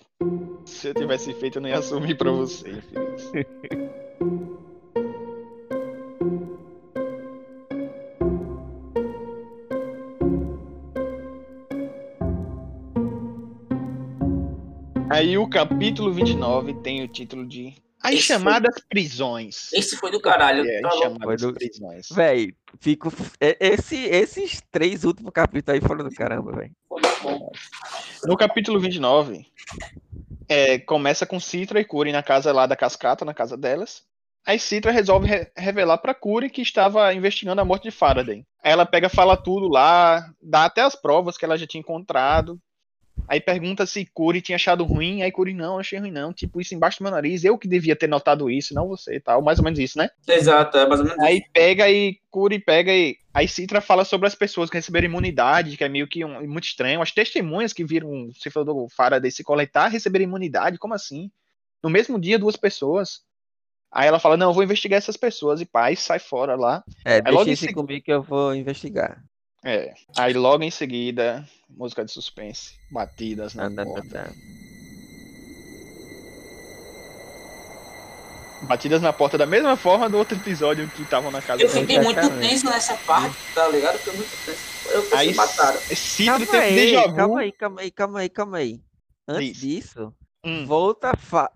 Se 0.64 0.88
eu 0.88 0.94
tivesse 0.94 1.34
feito, 1.34 1.58
eu 1.58 1.62
não 1.62 1.68
ia 1.68 1.78
assumir 1.78 2.16
pra 2.16 2.30
você, 2.30 2.70
infeliz. 2.70 3.32
Aí 15.10 15.38
o 15.38 15.48
capítulo 15.48 16.12
29 16.12 16.74
tem 16.74 17.02
o 17.02 17.08
título 17.08 17.46
de 17.46 17.74
As 18.02 18.12
Esse 18.14 18.26
foi- 18.26 18.36
Chamadas 18.36 18.74
Prisões. 18.88 19.72
Esse 19.72 19.96
foi 19.96 20.10
do 20.10 20.20
caralho. 20.20 20.68
É, 20.68 20.80
tá 20.80 20.88
as 20.88 20.94
louco. 20.94 21.08
Chamadas 21.12 21.40
Foi 21.42 21.52
do- 21.52 21.58
Prisões. 21.58 22.08
Véi, 22.10 22.54
fico. 22.80 23.12
é- 23.40 23.56
Esse, 23.60 23.96
esses 23.96 24.60
três 24.70 25.04
últimos 25.04 25.32
capítulos 25.32 25.80
aí 25.80 25.86
foram 25.86 26.04
do 26.08 26.14
caramba, 26.14 26.52
velho. 26.52 26.72
Foi. 26.88 27.00
No 28.24 28.36
capítulo 28.36 28.80
29, 28.80 29.46
é, 30.48 30.78
começa 30.78 31.26
com 31.26 31.40
Citra 31.40 31.80
e 31.80 31.84
Curi 31.84 32.12
na 32.12 32.22
casa 32.22 32.52
lá 32.52 32.66
da 32.66 32.76
Cascata, 32.76 33.24
na 33.24 33.34
casa 33.34 33.56
delas. 33.56 34.02
Aí 34.46 34.58
Citra 34.58 34.92
resolve 34.92 35.26
re 35.26 35.50
revelar 35.56 35.98
pra 35.98 36.14
Curi 36.14 36.48
que 36.48 36.62
estava 36.62 37.12
investigando 37.12 37.60
a 37.60 37.64
morte 37.64 37.84
de 37.84 37.90
Faraday. 37.90 38.44
Aí 38.62 38.72
ela 38.72 38.86
pega, 38.86 39.08
fala 39.08 39.36
tudo 39.36 39.68
lá, 39.68 40.32
dá 40.40 40.64
até 40.64 40.82
as 40.82 40.94
provas 40.94 41.36
que 41.36 41.44
ela 41.44 41.58
já 41.58 41.66
tinha 41.66 41.80
encontrado. 41.80 42.60
Aí 43.28 43.40
pergunta 43.40 43.86
se 43.86 44.04
Curi 44.06 44.40
tinha 44.40 44.56
achado 44.56 44.84
ruim, 44.84 45.22
aí 45.22 45.32
Curi 45.32 45.52
não, 45.52 45.78
achei 45.78 45.98
ruim 45.98 46.12
não, 46.12 46.32
tipo 46.32 46.60
isso 46.60 46.74
embaixo 46.74 46.98
do 46.98 47.02
meu 47.02 47.10
nariz, 47.10 47.44
eu 47.44 47.58
que 47.58 47.66
devia 47.66 47.96
ter 47.96 48.06
notado 48.06 48.50
isso, 48.50 48.74
não 48.74 48.86
você, 48.86 49.18
tal, 49.18 49.42
mais 49.42 49.58
ou 49.58 49.64
menos 49.64 49.78
isso, 49.78 49.98
né? 49.98 50.10
Exato, 50.28 50.78
é 50.78 50.86
mais 50.86 51.00
ou 51.00 51.06
menos 51.06 51.22
Aí 51.22 51.42
pega 51.52 51.90
e 51.90 52.18
Curi 52.30 52.58
pega 52.58 52.92
e 52.92 53.16
aí 53.34 53.48
Citra 53.48 53.80
fala 53.80 54.04
sobre 54.04 54.28
as 54.28 54.34
pessoas 54.34 54.70
que 54.70 54.76
receberam 54.76 55.06
imunidade, 55.06 55.76
que 55.76 55.84
é 55.84 55.88
meio 55.88 56.06
que 56.06 56.24
um, 56.24 56.46
muito 56.46 56.64
estranho, 56.64 57.02
as 57.02 57.10
testemunhas 57.10 57.72
que 57.72 57.84
viram 57.84 58.30
se 58.34 58.50
falou 58.50 58.84
do 58.84 58.88
Faraday 58.88 59.30
se 59.30 59.42
coletar 59.42 59.88
receberam 59.88 60.24
imunidade, 60.24 60.78
como 60.78 60.94
assim? 60.94 61.30
No 61.82 61.90
mesmo 61.90 62.20
dia 62.20 62.38
duas 62.38 62.56
pessoas. 62.56 63.22
Aí 63.92 64.08
ela 64.08 64.18
fala: 64.18 64.36
"Não, 64.36 64.50
eu 64.50 64.54
vou 64.54 64.64
investigar 64.64 64.98
essas 64.98 65.16
pessoas" 65.16 65.60
e 65.60 65.64
pai 65.64 65.96
sai 65.96 66.18
fora 66.18 66.54
lá. 66.54 66.82
É, 67.04 67.20
deixa 67.20 67.50
isso 67.50 67.60
seguida- 67.60 67.80
comigo 67.80 68.04
que 68.04 68.12
eu 68.12 68.22
vou 68.22 68.54
investigar. 68.54 69.22
É. 69.66 69.94
Aí 70.16 70.32
logo 70.32 70.62
em 70.62 70.70
seguida, 70.70 71.44
música 71.68 72.04
de 72.04 72.12
suspense, 72.12 72.74
batidas 72.88 73.52
na 73.52 73.68
tá, 73.68 73.84
porta. 73.84 74.08
tá. 74.08 74.32
Batidas 78.62 79.02
na 79.02 79.12
porta 79.12 79.36
da 79.36 79.44
mesma 79.44 79.76
forma 79.76 80.08
do 80.08 80.16
outro 80.16 80.38
episódio 80.38 80.88
que 80.90 81.02
estavam 81.02 81.32
na 81.32 81.42
casa 81.42 81.62
Eu 81.62 81.68
fiquei 81.68 82.00
muito 82.00 82.20
tenso 82.38 82.66
nessa 82.66 82.96
parte, 82.98 83.36
tá 83.52 83.66
ligado? 83.68 83.98
Fiquei 83.98 84.12
muito 84.14 84.46
tenso. 84.46 84.94
Eu 84.94 85.02
pensei 85.02 85.18
Aí 85.18 85.34
mataram. 85.34 85.80
Calma 87.12 87.40
aí, 87.40 87.50
calma 87.52 87.80
aí, 87.80 87.90
calma 87.90 87.90
aí, 87.90 87.90
calma 87.90 88.18
aí, 88.20 88.28
calma 88.28 88.56
aí. 88.58 88.80
Antes 89.28 89.56
Diz. 89.56 89.60
disso, 89.60 90.14
Hum, 90.44 90.64
Volta 90.64 91.16
fa... 91.16 91.50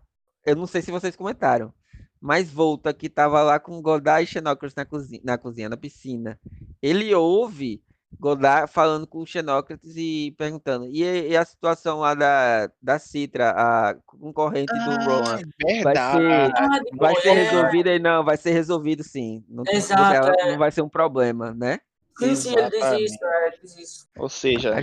Eu 0.45 0.57
não 0.57 0.67
sei 0.67 0.83
se 0.83 0.91
vocês 0.91 1.15
comentaram, 1.15 1.73
mas 2.21 2.51
Volta 2.51 2.93
que 2.93 3.09
tava 3.09 3.41
lá 3.45 3.61
com 3.61 3.81
Godard 3.81 4.25
e 4.25 4.27
Xenócrates 4.27 4.75
na 4.75 4.85
cozinha, 4.85 5.21
na 5.23 5.39
cozinha, 5.39 5.69
na 5.69 5.77
piscina. 5.77 6.41
Ele 6.83 7.15
ouve 7.15 7.81
Godard 8.19 8.71
falando 8.71 9.07
com 9.07 9.19
o 9.19 9.27
Xenócrates 9.27 9.95
e 9.97 10.35
perguntando: 10.37 10.87
e, 10.87 11.03
e 11.29 11.37
a 11.37 11.45
situação 11.45 12.01
lá 12.01 12.15
da, 12.15 12.71
da 12.83 12.99
Citra, 12.99 13.51
a 13.51 13.95
concorrente 14.07 14.73
do 14.73 15.05
Rowan? 15.05 15.41
é 15.67 15.83
Vai 15.83 15.95
ser, 15.97 16.53
Ah, 16.57 16.81
vai 16.99 17.15
ser 17.17 17.29
mulher. 17.31 17.51
resolvido 17.51 17.89
aí? 17.89 17.99
Não, 17.99 18.25
vai 18.25 18.37
ser 18.37 18.51
resolvido 18.51 19.03
sim. 19.05 19.45
Não, 19.49 19.63
Exato, 19.69 20.03
ela- 20.15 20.35
é. 20.39 20.51
não 20.53 20.59
vai 20.59 20.71
ser 20.71 20.83
um 20.83 20.89
problema, 20.89 21.55
né? 21.55 21.79
Sim, 22.19 22.35
sim, 22.35 22.55
ele 22.55 22.69
diz 22.69 23.13
isso, 23.13 23.25
é, 23.25 23.47
ele 23.49 23.57
diz 23.63 23.79
isso. 23.79 24.09
Ou 24.19 24.29
seja, 24.29 24.75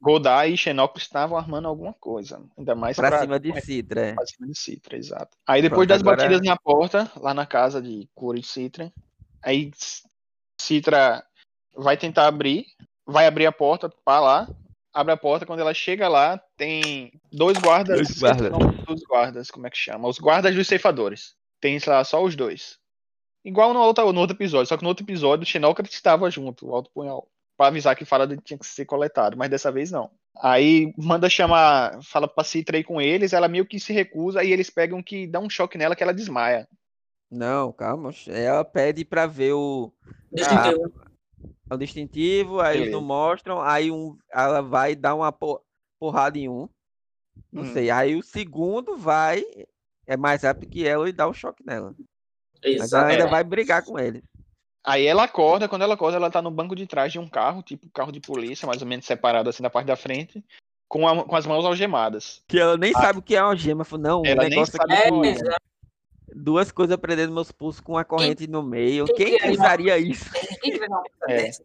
Godard 0.00 0.50
e 0.50 0.56
Xenópolis 0.56 1.02
estavam 1.04 1.36
armando 1.36 1.68
alguma 1.68 1.92
coisa. 1.92 2.40
Ainda 2.56 2.74
mais 2.74 2.96
Pra 2.96 3.08
pra, 3.08 3.20
cima 3.20 3.38
de 3.38 3.60
Citra, 3.60 4.00
é. 4.00 4.14
pra 4.14 4.24
cima 4.26 4.46
de 4.46 4.58
Citra, 4.58 4.96
exato. 4.96 5.36
Aí 5.46 5.60
depois 5.60 5.86
Pronto, 5.86 5.88
das 5.88 6.00
agora- 6.00 6.16
batidas 6.22 6.40
na 6.46 6.56
porta, 6.56 7.10
lá 7.16 7.34
na 7.34 7.44
casa 7.44 7.82
de 7.82 8.08
Cura 8.14 8.38
e 8.38 8.42
Citra, 8.42 8.90
aí 9.42 9.70
Citra 10.58 11.22
vai 11.76 11.96
tentar 11.96 12.26
abrir, 12.26 12.66
vai 13.06 13.26
abrir 13.26 13.46
a 13.46 13.52
porta 13.52 13.88
para 14.04 14.20
lá, 14.20 14.48
abre 14.92 15.12
a 15.12 15.16
porta, 15.16 15.44
quando 15.46 15.60
ela 15.60 15.74
chega 15.74 16.08
lá, 16.08 16.40
tem 16.56 17.12
dois 17.32 17.58
guardas, 17.58 17.96
Dois 17.96 18.18
guardas. 18.18 18.52
dos 18.86 19.02
guardas, 19.04 19.50
como 19.50 19.66
é 19.66 19.70
que 19.70 19.76
chama? 19.76 20.08
Os 20.08 20.18
guardas 20.18 20.54
dos 20.54 20.66
ceifadores. 20.66 21.34
Tem 21.60 21.78
lá 21.86 22.02
só 22.04 22.22
os 22.22 22.34
dois. 22.34 22.78
Igual 23.44 23.72
no 23.72 23.80
outro, 23.80 24.12
no 24.12 24.20
outro 24.20 24.36
episódio, 24.36 24.66
só 24.66 24.76
que 24.76 24.82
no 24.82 24.88
outro 24.88 25.04
episódio 25.04 25.44
o 25.44 25.46
Xenócrates 25.46 25.94
estava 25.94 26.30
junto, 26.30 26.66
o 26.66 26.74
Alto 26.74 26.90
Punhal, 26.92 27.28
para 27.56 27.68
avisar 27.68 27.94
que 27.94 28.04
Faraday 28.04 28.38
tinha 28.44 28.58
que 28.58 28.66
ser 28.66 28.84
coletado, 28.84 29.36
mas 29.36 29.48
dessa 29.48 29.70
vez 29.70 29.90
não. 29.90 30.10
Aí 30.42 30.92
manda 30.98 31.30
chamar, 31.30 31.98
fala 32.02 32.26
pra 32.28 32.44
Citra 32.44 32.76
ir 32.78 32.84
com 32.84 33.00
eles, 33.00 33.32
ela 33.32 33.48
meio 33.48 33.64
que 33.64 33.78
se 33.78 33.92
recusa, 33.92 34.42
e 34.42 34.52
eles 34.52 34.68
pegam 34.68 35.02
que 35.02 35.26
dá 35.26 35.38
um 35.40 35.48
choque 35.48 35.78
nela 35.78 35.94
que 35.94 36.02
ela 36.02 36.12
desmaia. 36.12 36.68
Não, 37.30 37.72
calma. 37.72 38.10
Ela 38.28 38.64
pede 38.64 39.04
pra 39.04 39.26
ver 39.26 39.52
o, 39.52 39.92
Distintivo. 41.68 41.74
o 41.74 41.78
distintivo, 41.78 42.60
aí 42.60 42.78
eles 42.82 42.92
não 42.92 43.00
mostram, 43.00 43.60
aí 43.60 43.90
um, 43.90 44.16
ela 44.32 44.60
vai 44.62 44.94
dar 44.94 45.14
uma 45.14 45.32
po- 45.32 45.60
porrada 45.98 46.38
em 46.38 46.48
um. 46.48 46.68
Não 47.52 47.62
Hum. 47.64 47.72
sei. 47.72 47.90
Aí 47.90 48.14
o 48.16 48.22
segundo 48.22 48.96
vai, 48.96 49.42
é 50.06 50.16
mais 50.16 50.42
rápido 50.42 50.70
que 50.70 50.86
ela 50.86 51.08
e 51.08 51.12
dá 51.12 51.28
um 51.28 51.32
choque 51.34 51.64
nela. 51.66 51.94
Mas 52.78 52.92
ela 52.92 53.02
ainda 53.06 53.14
Exato. 53.20 53.30
vai 53.30 53.44
brigar 53.44 53.84
com 53.84 53.98
ele. 53.98 54.22
Aí 54.84 55.04
ela 55.04 55.24
acorda, 55.24 55.68
quando 55.68 55.82
ela 55.82 55.94
acorda, 55.94 56.16
ela 56.16 56.30
tá 56.30 56.40
no 56.40 56.50
banco 56.50 56.76
de 56.76 56.86
trás 56.86 57.12
de 57.12 57.18
um 57.18 57.28
carro, 57.28 57.62
tipo 57.62 57.88
carro 57.90 58.12
de 58.12 58.20
polícia, 58.20 58.66
mais 58.68 58.80
ou 58.80 58.86
menos 58.88 59.04
separado 59.04 59.50
assim 59.50 59.62
na 59.62 59.68
parte 59.70 59.86
da 59.88 59.96
frente, 59.96 60.42
com, 60.88 61.06
a- 61.08 61.24
com 61.24 61.34
as 61.36 61.44
mãos 61.44 61.64
algemadas. 61.64 62.40
Que 62.46 62.58
ela 62.60 62.76
nem 62.76 62.92
Ah. 62.94 63.00
sabe 63.00 63.18
o 63.18 63.22
que 63.22 63.34
é 63.34 63.42
uma 63.42 63.56
gema. 63.56 63.84
Falou, 63.84 64.02
não, 64.04 64.22
o 64.22 64.26
Ela 64.26 64.42
nem 64.42 64.50
negócio 64.50 64.76
sabe 64.76 64.94
aqui 64.94 65.08
É. 65.42 65.56
duas 66.36 66.70
coisas 66.70 66.96
prendendo 66.98 67.32
meus 67.32 67.50
pulsos 67.50 67.80
com 67.80 67.96
a 67.96 68.04
corrente 68.04 68.46
no 68.46 68.62
meio. 68.62 69.06
quem 69.06 69.26
Quem 69.26 69.38
que 69.38 69.44
é 69.46 69.50
usaria 69.50 69.98
isso? 69.98 70.30
Quem 70.60 70.74
É. 71.28 71.42
dessa? 71.42 71.64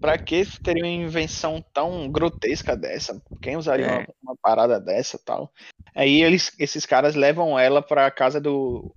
Pra 0.00 0.18
que 0.18 0.44
teria 0.60 0.82
uma 0.82 0.88
invenção 0.90 1.64
tão 1.72 2.10
grotesca 2.10 2.76
dessa? 2.76 3.22
Quem 3.40 3.56
usaria 3.56 3.86
É. 3.86 3.98
uma, 3.98 4.06
uma 4.22 4.36
parada 4.42 4.80
dessa 4.80 5.18
tal? 5.18 5.52
Aí 5.94 6.22
eles, 6.22 6.52
esses 6.58 6.84
caras 6.84 7.14
levam 7.14 7.58
ela 7.58 7.80
pra 7.80 8.10
casa 8.10 8.40
do 8.40 8.92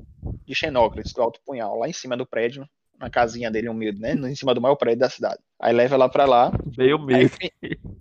de 0.45 0.55
Xenócrates, 0.55 1.13
do 1.13 1.21
Alto 1.21 1.39
Punhal, 1.45 1.77
lá 1.77 1.87
em 1.87 1.93
cima 1.93 2.17
do 2.17 2.25
prédio, 2.25 2.67
na 2.99 3.09
casinha 3.11 3.51
dele 3.51 3.69
humilde, 3.69 3.99
né? 3.99 4.13
Em 4.13 4.35
cima 4.35 4.55
do 4.55 4.61
maior 4.61 4.75
prédio 4.75 4.99
da 5.01 5.09
cidade. 5.09 5.39
Aí 5.59 5.71
leva 5.73 5.93
ela 5.95 6.09
pra 6.09 6.25
lá. 6.25 6.51
Veio 6.65 6.97
Aí, 6.97 7.05
mesmo. 7.05 7.37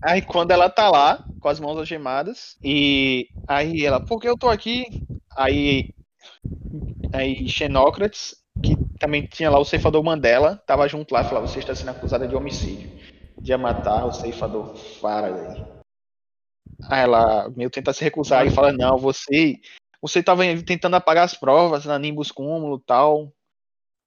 aí 0.03 0.23
quando 0.23 0.51
ela 0.53 0.71
tá 0.71 0.89
lá, 0.91 1.23
com 1.41 1.49
as 1.49 1.61
mãos 1.61 1.77
algemadas, 1.77 2.57
e 2.63 3.29
aí 3.47 3.85
ela, 3.85 4.01
por 4.01 4.19
que 4.21 4.29
eu 4.29 4.39
tô 4.39 4.49
aqui? 4.49 4.87
Aí, 5.37 5.91
aí 7.13 7.49
Xenócrates, 7.49 8.37
que 8.63 8.77
também 8.99 9.27
tinha 9.27 9.51
lá 9.51 9.59
o 9.59 9.65
ceifador 9.65 10.03
Mandela, 10.03 10.63
tava 10.67 10.89
junto 10.89 11.13
lá 11.13 11.23
e 11.23 11.25
falava, 11.25 11.47
você 11.47 11.59
está 11.59 11.75
sendo 11.75 11.91
acusada 11.91 12.27
de 12.27 12.37
homicídio, 12.37 12.91
de 13.39 13.57
matar 13.57 14.07
o 14.07 14.13
ceifador 14.13 14.77
Faraday. 14.77 15.65
Aí 16.89 17.01
ela 17.03 17.49
meio 17.51 17.71
tenta 17.71 17.93
se 17.93 18.03
recusar 18.03 18.47
e 18.47 18.51
fala, 18.51 18.73
não, 18.73 18.97
você, 18.99 19.57
você 20.01 20.23
tava 20.23 20.43
tentando 20.63 20.97
apagar 20.97 21.25
as 21.25 21.35
provas 21.35 21.85
na 21.85 21.99
Nimbus 21.99 22.31
Cúmulo 22.31 22.79
tal. 22.79 23.33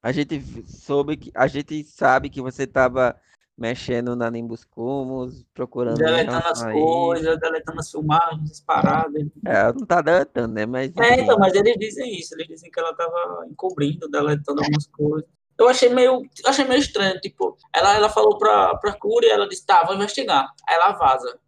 A 0.01 0.11
gente 0.11 0.41
soube 0.67 1.17
que 1.17 1.31
a 1.35 1.47
gente 1.47 1.83
sabe 1.83 2.29
que 2.29 2.41
você 2.41 2.67
tava 2.67 3.19
mexendo 3.57 4.15
na 4.15 4.29
Nimbus 4.29 4.63
Cumulus, 4.63 5.43
procurando 5.53 5.97
Deletando 5.97 6.45
as 6.47 6.61
a 6.61 6.71
coisas, 6.71 7.39
deletando 7.39 7.79
as 7.79 7.89
filmagens, 7.91 8.51
as 8.51 8.59
paradas. 8.61 9.25
É, 9.45 9.55
ela 9.55 9.73
não 9.73 9.85
tá 9.85 10.01
deletando, 10.01 10.53
né? 10.53 10.65
Mas 10.65 10.91
É, 10.95 11.21
então, 11.21 11.39
mas 11.39 11.55
eles 11.55 11.75
dizem 11.77 12.13
isso, 12.19 12.35
eles 12.35 12.47
dizem 12.47 12.69
que 12.69 12.79
ela 12.79 12.93
tava 12.93 13.45
encobrindo, 13.49 14.07
deletando 14.07 14.61
algumas 14.61 14.85
coisas. 14.87 15.27
Eu 15.57 15.67
achei 15.67 15.89
meio, 15.89 16.21
achei 16.45 16.65
meio 16.65 16.79
estranho, 16.79 17.19
tipo, 17.19 17.57
ela, 17.73 17.95
ela 17.95 18.09
falou 18.09 18.37
pra, 18.37 18.75
pra 18.77 18.93
Cura 18.93 19.25
e 19.25 19.29
ela 19.29 19.49
disse, 19.49 19.65
tá, 19.65 19.83
vou 19.83 19.95
investigar. 19.95 20.47
Aí 20.69 20.75
ela 20.75 20.91
vaza. 20.91 21.39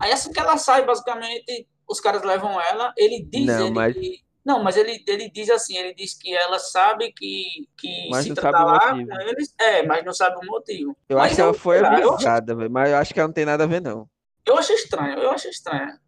Aí 0.00 0.10
assim 0.10 0.32
que 0.32 0.40
ela 0.40 0.58
sai, 0.58 0.84
basicamente, 0.84 1.68
os 1.88 2.00
caras 2.00 2.22
levam 2.24 2.60
ela, 2.60 2.92
ele 2.96 3.22
diz, 3.22 3.46
Não, 3.46 3.66
ele, 3.66 3.70
mas- 3.70 3.96
não, 4.46 4.62
mas 4.62 4.76
ele, 4.76 5.02
ele 5.06 5.28
diz 5.28 5.50
assim, 5.50 5.76
ele 5.76 5.92
diz 5.92 6.14
que 6.16 6.32
ela 6.34 6.58
sabe 6.60 7.12
que, 7.12 7.44
que 7.76 8.08
Mas 8.08 8.24
não 8.26 8.34
Citra 8.36 8.42
sabe 8.42 8.56
tá 8.56 8.64
o 8.64 8.66
lá 8.66 8.94
motivo. 8.94 9.10
com 9.10 9.20
eles, 9.22 9.54
é, 9.60 9.82
mas 9.82 10.04
não 10.04 10.14
sabe 10.14 10.36
o 10.36 10.46
motivo. 10.50 10.96
Eu 11.08 11.16
Mas 11.18 11.26
acho 11.26 11.34
que 11.34 11.40
ela 11.42 11.54
foi 11.54 11.78
avisada, 11.84 12.54
mas 12.70 12.90
eu 12.90 12.96
acho 12.96 13.12
que 13.12 13.18
ela 13.20 13.26
não 13.28 13.34
tem 13.34 13.44
nada 13.44 13.64
a 13.64 13.66
ver, 13.66 13.80
não. 13.82 14.08
eu 14.46 14.56
achei 14.56 14.76
estranho, 14.76 15.18
eu 15.18 15.30
achei 15.32 15.50
estranho. 15.50 15.98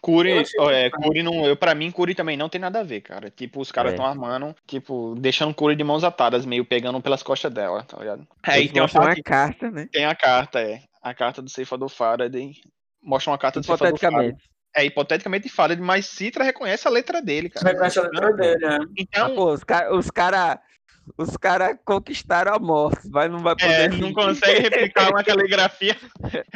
Curi, 0.00 0.30
é. 0.70 0.90
Curi 0.90 1.22
não, 1.22 1.46
eu, 1.46 1.56
pra 1.56 1.74
mim, 1.74 1.90
Curi 1.90 2.14
também 2.14 2.36
não 2.36 2.48
tem 2.48 2.60
nada 2.60 2.80
a 2.80 2.82
ver, 2.84 3.00
cara. 3.00 3.28
Tipo, 3.30 3.60
os 3.60 3.72
caras 3.72 3.92
É. 3.92 3.94
estão 3.94 4.06
armando, 4.06 4.54
tipo, 4.66 5.14
deixando 5.18 5.54
Curi 5.54 5.74
de 5.74 5.82
mãos 5.82 6.04
atadas, 6.04 6.44
meio 6.46 6.64
pegando 6.64 7.00
pelas 7.00 7.22
costas 7.24 7.52
dela, 7.52 7.82
tá 7.82 7.98
ligado? 7.98 8.26
Aí 8.42 8.60
Eles 8.62 8.72
tem 8.72 8.82
uma 8.82 8.88
parte, 8.88 9.18
uma 9.18 9.24
carta, 9.24 9.70
né? 9.70 9.88
tem 9.90 10.04
a 10.04 10.14
carta, 10.14 10.60
é. 10.60 10.82
A 11.02 11.12
carta 11.14 11.40
do 11.42 11.48
ceifador 11.50 11.88
Faraday. 11.88 12.52
Mostra 13.02 13.32
uma 13.32 13.38
carta 13.38 13.58
do 13.58 13.66
ceifador 13.66 13.98
Faraday. 13.98 14.34
É, 14.76 14.84
hipoteticamente 14.84 15.48
Faraday, 15.48 15.82
mas 15.82 16.04
Citra 16.04 16.44
reconhece 16.44 16.86
a 16.86 16.90
letra 16.90 17.22
dele, 17.22 17.48
cara. 17.48 17.70
Reconhece 17.70 17.98
a 17.98 18.02
letra 18.02 18.32
dele, 18.34 18.62
é. 18.62 18.68
Ah, 18.68 18.78
Então, 18.94 19.34
pô, 19.34 19.50
os 19.50 19.64
caras 19.64 19.96
os 19.96 20.10
cara, 20.10 20.60
os 21.16 21.34
cara 21.38 21.74
conquistaram 21.82 22.52
a 22.52 22.58
morte, 22.58 23.08
mas 23.08 23.30
não 23.30 23.38
vai 23.38 23.54
é, 23.58 23.88
poder. 23.88 23.98
não 23.98 24.12
consegue 24.12 24.60
replicar 24.60 25.08
uma 25.08 25.24
caligrafia. 25.24 25.96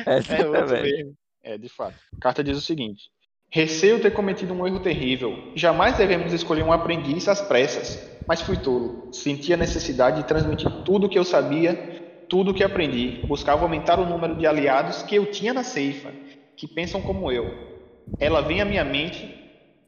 Essa 0.04 0.34
É 0.34 0.82
mesmo. 0.82 1.14
É, 1.42 1.56
de 1.56 1.70
fato. 1.70 1.94
A 2.14 2.20
carta 2.20 2.44
diz 2.44 2.58
o 2.58 2.60
seguinte: 2.60 3.04
Receio 3.50 3.98
ter 4.00 4.10
cometido 4.10 4.52
um 4.52 4.66
erro 4.66 4.80
terrível. 4.80 5.52
Jamais 5.56 5.96
devemos 5.96 6.34
escolher 6.34 6.62
um 6.62 6.72
aprendiz 6.72 7.26
às 7.26 7.40
pressas. 7.40 7.98
Mas 8.28 8.42
fui 8.42 8.58
tolo. 8.58 9.08
Senti 9.14 9.54
a 9.54 9.56
necessidade 9.56 10.18
de 10.18 10.28
transmitir 10.28 10.70
tudo 10.84 11.06
o 11.06 11.08
que 11.08 11.18
eu 11.18 11.24
sabia, 11.24 12.26
tudo 12.28 12.50
o 12.50 12.54
que 12.54 12.62
aprendi. 12.62 13.26
Buscava 13.26 13.62
aumentar 13.62 13.98
o 13.98 14.04
número 14.04 14.36
de 14.36 14.46
aliados 14.46 15.02
que 15.02 15.16
eu 15.16 15.24
tinha 15.30 15.54
na 15.54 15.64
ceifa, 15.64 16.12
que 16.54 16.68
pensam 16.68 17.00
como 17.00 17.32
eu. 17.32 17.69
Ela 18.18 18.40
vem 18.40 18.60
à 18.60 18.64
minha 18.64 18.84
mente, 18.84 19.34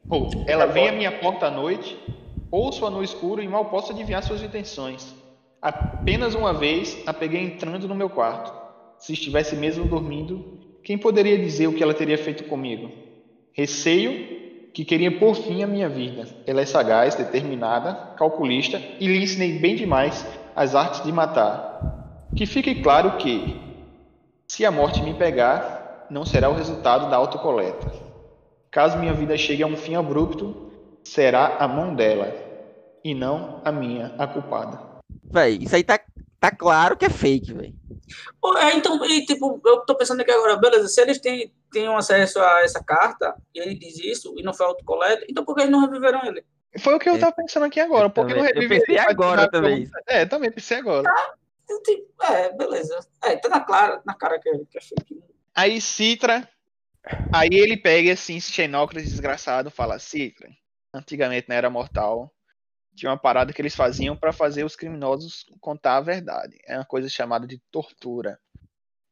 ou 0.09 0.29
ela 0.47 0.65
vem 0.65 0.89
à 0.89 0.91
minha 0.91 1.11
porta 1.11 1.47
à 1.47 1.51
noite, 1.51 1.97
ouço-a 2.51 2.89
no 2.89 3.03
escuro 3.03 3.41
e 3.41 3.47
mal 3.47 3.65
posso 3.65 3.91
adivinhar 3.91 4.23
suas 4.23 4.43
intenções. 4.43 5.15
Apenas 5.61 6.35
uma 6.35 6.53
vez 6.53 7.01
a 7.05 7.13
peguei 7.13 7.41
entrando 7.41 7.87
no 7.87 7.95
meu 7.95 8.09
quarto. 8.09 8.53
Se 8.97 9.13
estivesse 9.13 9.55
mesmo 9.55 9.85
dormindo, 9.85 10.59
quem 10.83 10.97
poderia 10.97 11.37
dizer 11.37 11.67
o 11.67 11.73
que 11.73 11.81
ela 11.81 11.93
teria 11.93 12.17
feito 12.17 12.43
comigo? 12.43 12.91
Receio 13.53 14.71
que 14.73 14.83
queria 14.83 15.17
por 15.17 15.35
fim 15.35 15.63
a 15.63 15.67
minha 15.67 15.87
vida. 15.87 16.27
Ela 16.45 16.61
é 16.61 16.65
sagaz, 16.65 17.15
determinada, 17.15 17.93
calculista 18.17 18.81
e 18.99 19.07
lhe 19.07 19.23
ensinei 19.23 19.59
bem 19.59 19.75
demais 19.75 20.25
as 20.55 20.75
artes 20.75 21.03
de 21.03 21.11
matar. 21.11 22.27
Que 22.35 22.45
fique 22.45 22.81
claro 22.81 23.17
que, 23.17 23.55
se 24.47 24.65
a 24.65 24.71
morte 24.71 25.01
me 25.01 25.13
pegar, 25.13 26.07
não 26.09 26.25
será 26.25 26.49
o 26.49 26.55
resultado 26.55 27.09
da 27.09 27.15
autocoleta. 27.15 28.02
Caso 28.73 28.97
minha 28.97 29.13
vida 29.13 29.37
chegue 29.37 29.61
a 29.61 29.67
um 29.67 29.77
fim 29.77 29.93
abrupto, 29.95 30.71
será 31.03 31.57
a 31.57 31.67
mão 31.67 31.93
dela 31.93 32.33
e 33.03 33.13
não 33.13 33.61
a 33.63 33.71
minha 33.71 34.15
a 34.17 34.25
culpada. 34.25 34.79
Véi, 35.31 35.59
isso 35.61 35.75
aí 35.75 35.83
tá, 35.83 35.99
tá 36.39 36.49
claro 36.49 36.97
que 36.97 37.05
é 37.05 37.09
fake, 37.09 37.53
velho. 37.53 37.73
Pô, 38.41 38.57
É, 38.57 38.73
então, 38.75 39.05
e, 39.05 39.23
tipo, 39.25 39.61
eu 39.63 39.81
tô 39.81 39.95
pensando 39.95 40.21
aqui 40.21 40.31
agora, 40.31 40.57
beleza, 40.57 40.87
se 40.87 40.99
eles 40.99 41.19
têm, 41.19 41.53
têm 41.71 41.87
acesso 41.87 42.39
a 42.39 42.61
essa 42.63 42.83
carta, 42.83 43.35
e 43.53 43.59
ele 43.59 43.75
diz 43.75 43.99
isso, 43.99 44.33
e 44.37 44.41
não 44.41 44.53
foi 44.55 44.65
autocoleta, 44.65 45.23
então 45.29 45.45
por 45.45 45.53
que 45.53 45.61
eles 45.61 45.71
não 45.71 45.81
reviveram 45.81 46.25
ele? 46.25 46.43
Foi 46.79 46.95
o 46.95 46.99
que 46.99 47.07
eu 47.07 47.15
É. 47.15 47.19
tava 47.19 47.31
pensando 47.33 47.65
aqui 47.67 47.79
agora. 47.79 48.05
Eu 48.05 48.09
porque 48.09 48.33
não 48.33 48.41
pensei 48.67 48.95
pra 48.95 49.11
agora 49.11 49.47
também. 49.51 49.87
É, 50.07 50.25
também 50.25 50.51
pensei 50.51 50.77
agora. 50.77 51.07
Eu, 51.69 51.79
tipo, 51.83 52.11
É, 52.23 52.51
beleza. 52.53 52.97
É, 53.23 53.35
tá 53.35 53.49
na, 53.49 53.59
clara, 53.59 54.01
na 54.03 54.15
cara 54.15 54.39
que, 54.39 54.49
é- 54.49 54.57
que 54.71 54.77
é 54.79 54.81
fake. 54.81 55.21
Aí 55.55 55.79
Citra, 55.79 56.49
aí 57.33 57.49
ele 57.51 57.77
pega 57.77 58.13
assim, 58.13 58.37
esse 58.37 58.51
Xenócrates 58.51 59.09
desgraçado, 59.11 59.69
fala: 59.71 59.99
Citra, 59.99 60.49
antigamente 60.93 61.49
na 61.49 61.55
Era 61.55 61.69
Mortal, 61.69 62.31
tinha 62.95 63.11
uma 63.11 63.17
parada 63.17 63.51
que 63.51 63.61
eles 63.61 63.75
faziam 63.75 64.15
pra 64.15 64.31
fazer 64.31 64.63
os 64.63 64.75
criminosos 64.75 65.45
contar 65.59 65.97
a 65.97 66.01
verdade. 66.01 66.57
É 66.65 66.77
uma 66.77 66.85
coisa 66.85 67.09
chamada 67.09 67.47
de 67.47 67.59
tortura. 67.71 68.39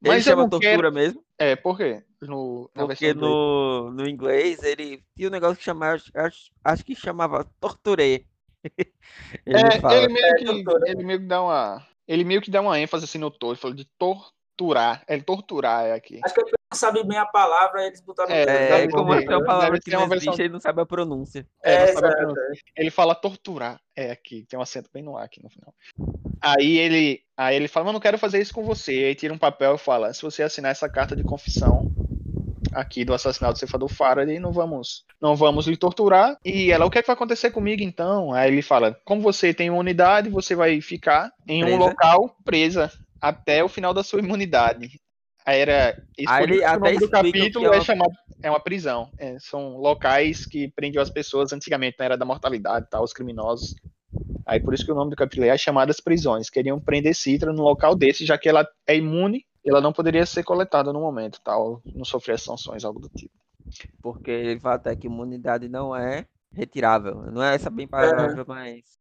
Ele 0.03 0.15
Mas 0.15 0.25
eu 0.25 0.33
chama 0.33 0.49
tortura 0.49 0.91
quero. 0.91 0.91
mesmo, 0.91 1.23
É, 1.37 1.55
por 1.55 1.77
quê? 1.77 2.03
No, 2.21 2.69
porque 2.73 3.13
no, 3.13 3.91
no 3.91 4.07
inglês 4.07 4.61
ele 4.63 5.03
tinha 5.15 5.27
um 5.27 5.31
negócio 5.31 5.57
que 5.57 5.63
chamava, 5.63 5.99
acho, 6.13 6.51
acho 6.63 6.85
que 6.85 6.95
chamava 6.95 7.43
torture. 7.59 8.27
ele 9.45 9.67
É, 9.67 9.79
fala. 9.79 9.95
ele 9.97 10.13
meio, 10.13 10.25
É, 10.25 10.33
que, 10.35 10.45
ele 10.87 11.03
meio 11.03 11.19
que 11.19 11.25
dá 11.25 11.41
uma. 11.41 11.87
Ele 12.07 12.23
meio 12.23 12.41
que 12.41 12.51
dá 12.51 12.61
uma 12.61 12.79
ênfase 12.79 13.05
assim 13.05 13.17
no 13.17 13.31
todo, 13.31 13.53
ele 13.53 13.59
falou 13.59 13.75
de 13.75 13.85
torturar. 14.61 15.03
É 15.07 15.19
torturar 15.19 15.85
é 15.85 15.93
aqui. 15.93 16.19
Acho 16.23 16.33
que 16.35 16.41
ele 16.41 16.51
não 16.71 16.77
sabe 16.77 17.03
bem 17.03 17.17
a 17.17 17.25
palavra, 17.25 17.85
eles 17.85 18.01
botaram... 18.01 18.31
É, 18.31 18.83
É, 18.83 18.87
como 18.87 19.13
é 19.13 19.19
uma 19.19 19.43
palavra 19.45 19.79
que 19.79 19.89
uma 19.89 20.05
não 20.05 20.13
existe, 20.13 20.25
versão- 20.25 20.45
ele 20.45 20.53
não 20.53 20.59
sabe 20.59 20.81
a 20.81 20.85
pronúncia. 20.85 21.47
É, 21.63 21.73
É, 21.73 21.87
sabe 21.87 22.07
a 22.07 22.15
pronúncia. 22.15 22.43
Ele 22.75 22.89
fala 22.91 23.15
torturar. 23.15 23.79
É 23.95 24.11
aqui, 24.11 24.45
tem 24.47 24.57
um 24.57 24.61
acento 24.61 24.89
bem 24.93 25.03
no 25.03 25.17
ar 25.17 25.25
aqui 25.25 25.43
no 25.43 25.49
final. 25.49 25.73
Aí 26.41 26.77
ele, 26.77 27.21
aí 27.35 27.55
ele 27.55 27.67
fala, 27.67 27.85
mas 27.85 27.93
não 27.93 27.99
quero 27.99 28.17
fazer 28.17 28.39
isso 28.39 28.53
com 28.53 28.63
você. 28.63 28.91
Aí 28.91 29.15
tira 29.15 29.33
um 29.33 29.37
papel 29.37 29.75
e 29.75 29.79
fala, 29.79 30.13
se 30.13 30.21
você 30.21 30.43
assinar 30.43 30.71
essa 30.71 30.87
carta 30.89 31.15
de 31.15 31.23
confissão 31.23 31.91
aqui 32.73 33.03
do 33.03 33.13
assassinato 33.13 33.55
do 33.55 33.59
ceifador 33.59 33.89
Faraday, 33.89 34.39
não 34.39 34.53
vamos, 34.53 35.03
não 35.21 35.35
vamos 35.35 35.67
lhe 35.67 35.75
torturar. 35.75 36.37
E 36.45 36.71
ela, 36.71 36.85
o 36.85 36.89
que, 36.89 36.99
é 36.99 37.01
que 37.01 37.07
vai 37.07 37.15
acontecer 37.15 37.51
comigo 37.51 37.83
então? 37.83 38.31
Aí 38.33 38.49
ele 38.49 38.61
fala, 38.61 38.97
como 39.03 39.21
você 39.21 39.53
tem 39.53 39.67
imunidade, 39.67 40.29
você 40.29 40.55
vai 40.55 40.79
ficar 40.79 41.31
em 41.47 41.63
um 41.63 41.65
Presa. 41.67 41.79
local 41.79 42.35
presa 42.45 42.91
até 43.21 43.63
o 43.63 43.69
final 43.69 43.93
da 43.93 44.03
sua 44.03 44.19
imunidade. 44.19 44.99
Aí 45.45 45.59
era. 45.59 46.03
Isso 46.17 46.31
Aí 46.31 46.43
por 46.43 46.49
ele 46.49 46.59
isso 46.59 46.71
que 46.71 46.77
o 46.77 46.79
nome 46.79 46.97
do 46.99 47.09
capítulo 47.09 47.73
é 47.73 47.77
é 47.77 47.81
chamado. 47.81 48.13
É 48.43 48.49
uma 48.49 48.59
prisão. 48.59 49.11
É, 49.17 49.37
são 49.39 49.77
locais 49.77 50.45
que 50.45 50.67
prendiam 50.69 51.01
as 51.01 51.09
pessoas 51.09 51.53
antigamente 51.53 51.95
na 51.99 52.05
era 52.05 52.17
da 52.17 52.25
mortalidade, 52.25 52.87
tá, 52.89 53.01
os 53.01 53.13
criminosos. 53.13 53.75
Aí 54.45 54.59
por 54.59 54.73
isso 54.73 54.85
que 54.85 54.91
o 54.91 54.95
nome 54.95 55.11
do 55.11 55.15
capítulo 55.15 55.45
é 55.45 55.51
as 55.51 55.61
chamadas 55.61 55.99
prisões. 55.99 56.49
Queriam 56.49 56.79
prender 56.79 57.15
Citra 57.15 57.53
num 57.53 57.63
local 57.63 57.95
desse, 57.95 58.25
já 58.25 58.37
que 58.37 58.49
ela 58.49 58.67
é 58.87 58.95
imune, 58.95 59.45
ela 59.65 59.79
não 59.79 59.93
poderia 59.93 60.25
ser 60.25 60.43
coletada 60.43 60.91
no 60.91 60.99
momento, 60.99 61.39
tal, 61.43 61.81
não 61.85 62.03
sofrer 62.03 62.39
sanções, 62.39 62.83
algo 62.83 62.99
do 62.99 63.09
tipo. 63.09 63.33
Porque 64.01 64.31
ele 64.31 64.59
fala 64.59 64.75
até 64.75 64.95
que 64.95 65.07
imunidade 65.07 65.69
não 65.69 65.95
é 65.95 66.25
retirável. 66.51 67.31
Não 67.31 67.43
é 67.43 67.55
essa 67.55 67.69
bem 67.69 67.87
palavra, 67.87 68.43
mas. 68.47 69.00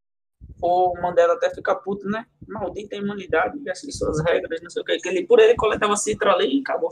O 0.62 0.95
Mandela 1.01 1.34
até 1.34 1.49
fica 1.55 1.74
puto, 1.74 2.07
né? 2.07 2.26
Maldita 2.47 2.97
imunidade, 2.97 3.59
assim 3.70 3.91
suas 3.91 4.22
regras, 4.24 4.61
não 4.62 4.68
sei 4.70 4.82
o 4.82 4.84
que. 4.84 4.99
que 4.99 5.09
ele, 5.09 5.26
por 5.26 5.38
ele 5.41 5.55
coletava 5.57 5.97
citra 5.97 6.32
ali 6.32 6.59
e 6.59 6.61
acabou. 6.61 6.91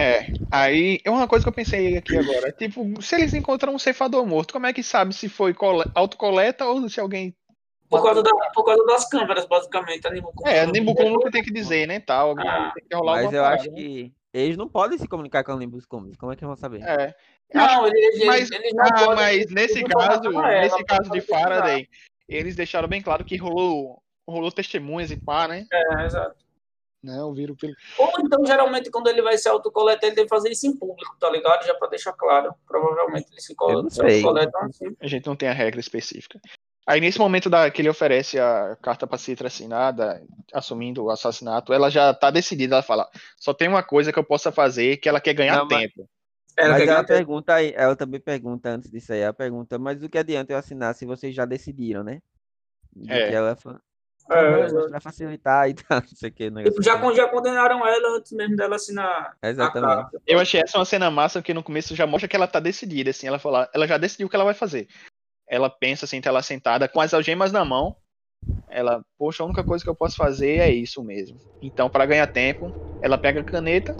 É, 0.00 0.26
aí 0.50 1.00
é 1.04 1.10
uma 1.10 1.28
coisa 1.28 1.44
que 1.44 1.48
eu 1.48 1.52
pensei 1.54 1.96
aqui 1.96 2.16
agora. 2.16 2.50
Tipo, 2.52 3.00
se 3.02 3.14
eles 3.14 3.34
encontram 3.34 3.74
um 3.74 3.78
ceifador 3.78 4.26
morto, 4.26 4.52
como 4.52 4.66
é 4.66 4.72
que 4.72 4.82
sabe 4.82 5.14
se 5.14 5.28
foi 5.28 5.52
cole- 5.52 5.88
autocoleta 5.94 6.64
ou 6.64 6.88
se 6.88 6.98
alguém. 6.98 7.34
Por 7.88 8.02
causa, 8.02 8.22
da, 8.22 8.30
por 8.54 8.64
causa 8.64 8.84
das 8.86 9.08
câmeras, 9.08 9.46
basicamente. 9.46 10.06
A 10.08 10.10
É, 10.46 10.66
Nimbus 10.66 10.94
Cúmulo 10.94 11.20
que 11.20 11.30
tem 11.30 11.42
que 11.42 11.52
dizer, 11.52 11.86
né? 11.86 12.00
Tal, 12.00 12.34
Ah, 12.38 12.72
tem 12.74 12.84
que 12.88 12.96
rolar 12.96 13.22
Mas 13.22 13.32
eu 13.32 13.42
parada, 13.42 13.60
acho 13.62 13.70
né? 13.70 13.76
que 13.76 14.12
eles 14.32 14.56
não 14.56 14.68
podem 14.68 14.98
se 14.98 15.06
comunicar 15.06 15.44
com 15.44 15.52
o 15.52 15.58
Nimbus 15.58 15.86
Comuns. 15.86 16.16
Como 16.16 16.32
é 16.32 16.36
que 16.36 16.44
vão 16.44 16.56
saber? 16.56 16.82
É. 16.82 17.14
Não, 17.52 17.86
ele, 17.86 17.98
ele, 17.98 18.24
Mas, 18.24 18.50
ele 18.50 18.72
não 18.72 18.84
ah, 18.86 18.92
pode- 18.94 19.14
mas 19.14 19.50
nesse 19.50 19.84
caso, 19.84 20.30
nesse 20.30 20.84
caso 20.84 21.10
de. 21.10 21.20
Faraday, 21.20 21.88
eles 22.28 22.56
deixaram 22.56 22.88
bem 22.88 23.02
claro 23.02 23.24
que 23.24 23.36
rolou, 23.36 24.02
rolou 24.28 24.50
testemunhas 24.52 25.10
e 25.10 25.16
pá, 25.16 25.46
né? 25.48 25.66
É, 25.72 26.04
exato. 26.04 26.36
Não, 27.02 27.34
viram 27.34 27.54
pelo. 27.54 27.74
Ou 27.98 28.12
então, 28.20 28.46
geralmente, 28.46 28.90
quando 28.90 29.08
ele 29.08 29.20
vai 29.20 29.36
se 29.36 29.46
autocoletar, 29.46 30.04
ele 30.06 30.16
deve 30.16 30.28
fazer 30.28 30.50
isso 30.50 30.66
em 30.66 30.74
público, 30.74 31.14
tá 31.20 31.28
ligado? 31.28 31.66
Já 31.66 31.74
pra 31.74 31.88
deixar 31.88 32.14
claro. 32.14 32.54
Provavelmente 32.66 33.26
ele 33.30 33.40
se 33.42 33.52
Eu 33.52 33.56
col- 33.56 33.82
não 33.82 33.90
se 33.90 33.96
sei. 33.96 34.16
autocoletam 34.22 34.62
assim. 34.62 34.96
A 34.98 35.06
gente 35.06 35.26
não 35.26 35.36
tem 35.36 35.48
a 35.50 35.52
regra 35.52 35.78
específica. 35.80 36.40
Aí 36.86 37.00
nesse 37.00 37.18
momento 37.18 37.50
da, 37.50 37.70
que 37.70 37.82
ele 37.82 37.88
oferece 37.90 38.38
a 38.38 38.76
carta 38.80 39.06
pra 39.06 39.18
Citra 39.18 39.48
assinada, 39.48 40.22
assumindo 40.52 41.04
o 41.04 41.10
assassinato, 41.10 41.72
ela 41.74 41.90
já 41.90 42.12
tá 42.14 42.30
decidida, 42.30 42.76
ela 42.76 42.82
fala, 42.82 43.08
só 43.38 43.52
tem 43.54 43.68
uma 43.68 43.82
coisa 43.82 44.12
que 44.12 44.18
eu 44.18 44.24
possa 44.24 44.50
fazer, 44.52 44.96
que 44.98 45.08
ela 45.08 45.20
quer 45.20 45.34
ganhar 45.34 45.56
Não, 45.58 45.66
mas- 45.66 45.80
tempo. 45.80 46.08
Ela 46.56 46.68
mas 46.72 46.76
ela 46.82 46.86
ganhar 46.86 46.98
tempo. 47.04 47.08
pergunta, 47.18 47.54
aí- 47.54 47.72
ela 47.76 47.96
também 47.96 48.20
pergunta 48.20 48.70
antes 48.70 48.90
disso 48.90 49.12
aí, 49.12 49.20
ela 49.20 49.32
pergunta, 49.32 49.78
mas 49.78 50.02
o 50.02 50.08
que 50.08 50.18
adianta 50.18 50.52
eu 50.52 50.56
assinar 50.56 50.94
se 50.94 51.04
vocês 51.04 51.34
já 51.34 51.44
decidiram, 51.44 52.04
né? 52.04 52.22
De 52.94 53.12
É. 53.12 53.28
que 53.28 53.34
ela 53.34 53.56
fa- 53.56 53.80
É, 54.30 54.60
exato. 54.60 54.74
mas 54.74 54.90
vai 54.92 55.00
facilitar 55.00 55.68
e 55.68 55.74
tal, 55.88 56.00
não 56.00 56.08
sei 56.08 56.30
o 56.30 56.32
que. 56.32 56.50
negócio 56.50 56.70
Tipo, 56.70 56.82
já, 56.82 56.94
assim. 56.94 57.16
já 57.16 57.28
condenaram 57.28 57.86
ela 57.86 58.16
antes 58.16 58.32
mesmo 58.32 58.56
dela 58.56 58.76
assinar 58.76 59.36
a 59.42 59.48
Exatamente. 59.48 60.16
Eu 60.26 60.38
achei 60.38 60.60
essa 60.60 60.78
uma 60.78 60.84
cena 60.84 61.10
massa, 61.10 61.40
porque 61.40 61.52
no 61.52 61.62
começo 61.62 61.94
já 61.96 62.06
mostra 62.06 62.28
que 62.28 62.36
ela 62.36 62.46
tá 62.46 62.60
decidida, 62.60 63.10
assim, 63.10 63.26
ela 63.26 63.38
fala, 63.38 63.68
ela 63.74 63.86
já 63.86 63.98
decidiu 63.98 64.26
o 64.26 64.30
que 64.30 64.36
ela 64.36 64.44
vai 64.44 64.54
fazer. 64.54 64.88
Ela 65.48 65.68
pensa 65.68 66.04
assim, 66.06 66.20
tá 66.20 66.30
ela 66.30 66.40
sentada 66.42 66.88
com 66.88 67.00
as 67.00 67.12
algemas 67.12 67.52
na 67.52 67.64
mão. 67.64 67.96
Ela, 68.68 69.04
poxa, 69.18 69.42
a 69.42 69.46
única 69.46 69.62
coisa 69.62 69.84
que 69.84 69.90
eu 69.90 69.94
posso 69.94 70.16
fazer 70.16 70.56
é 70.58 70.70
isso 70.70 71.02
mesmo. 71.02 71.38
Então, 71.60 71.90
para 71.90 72.06
ganhar 72.06 72.26
tempo, 72.26 72.72
ela 73.00 73.18
pega 73.18 73.40
a 73.40 73.44
caneta, 73.44 73.94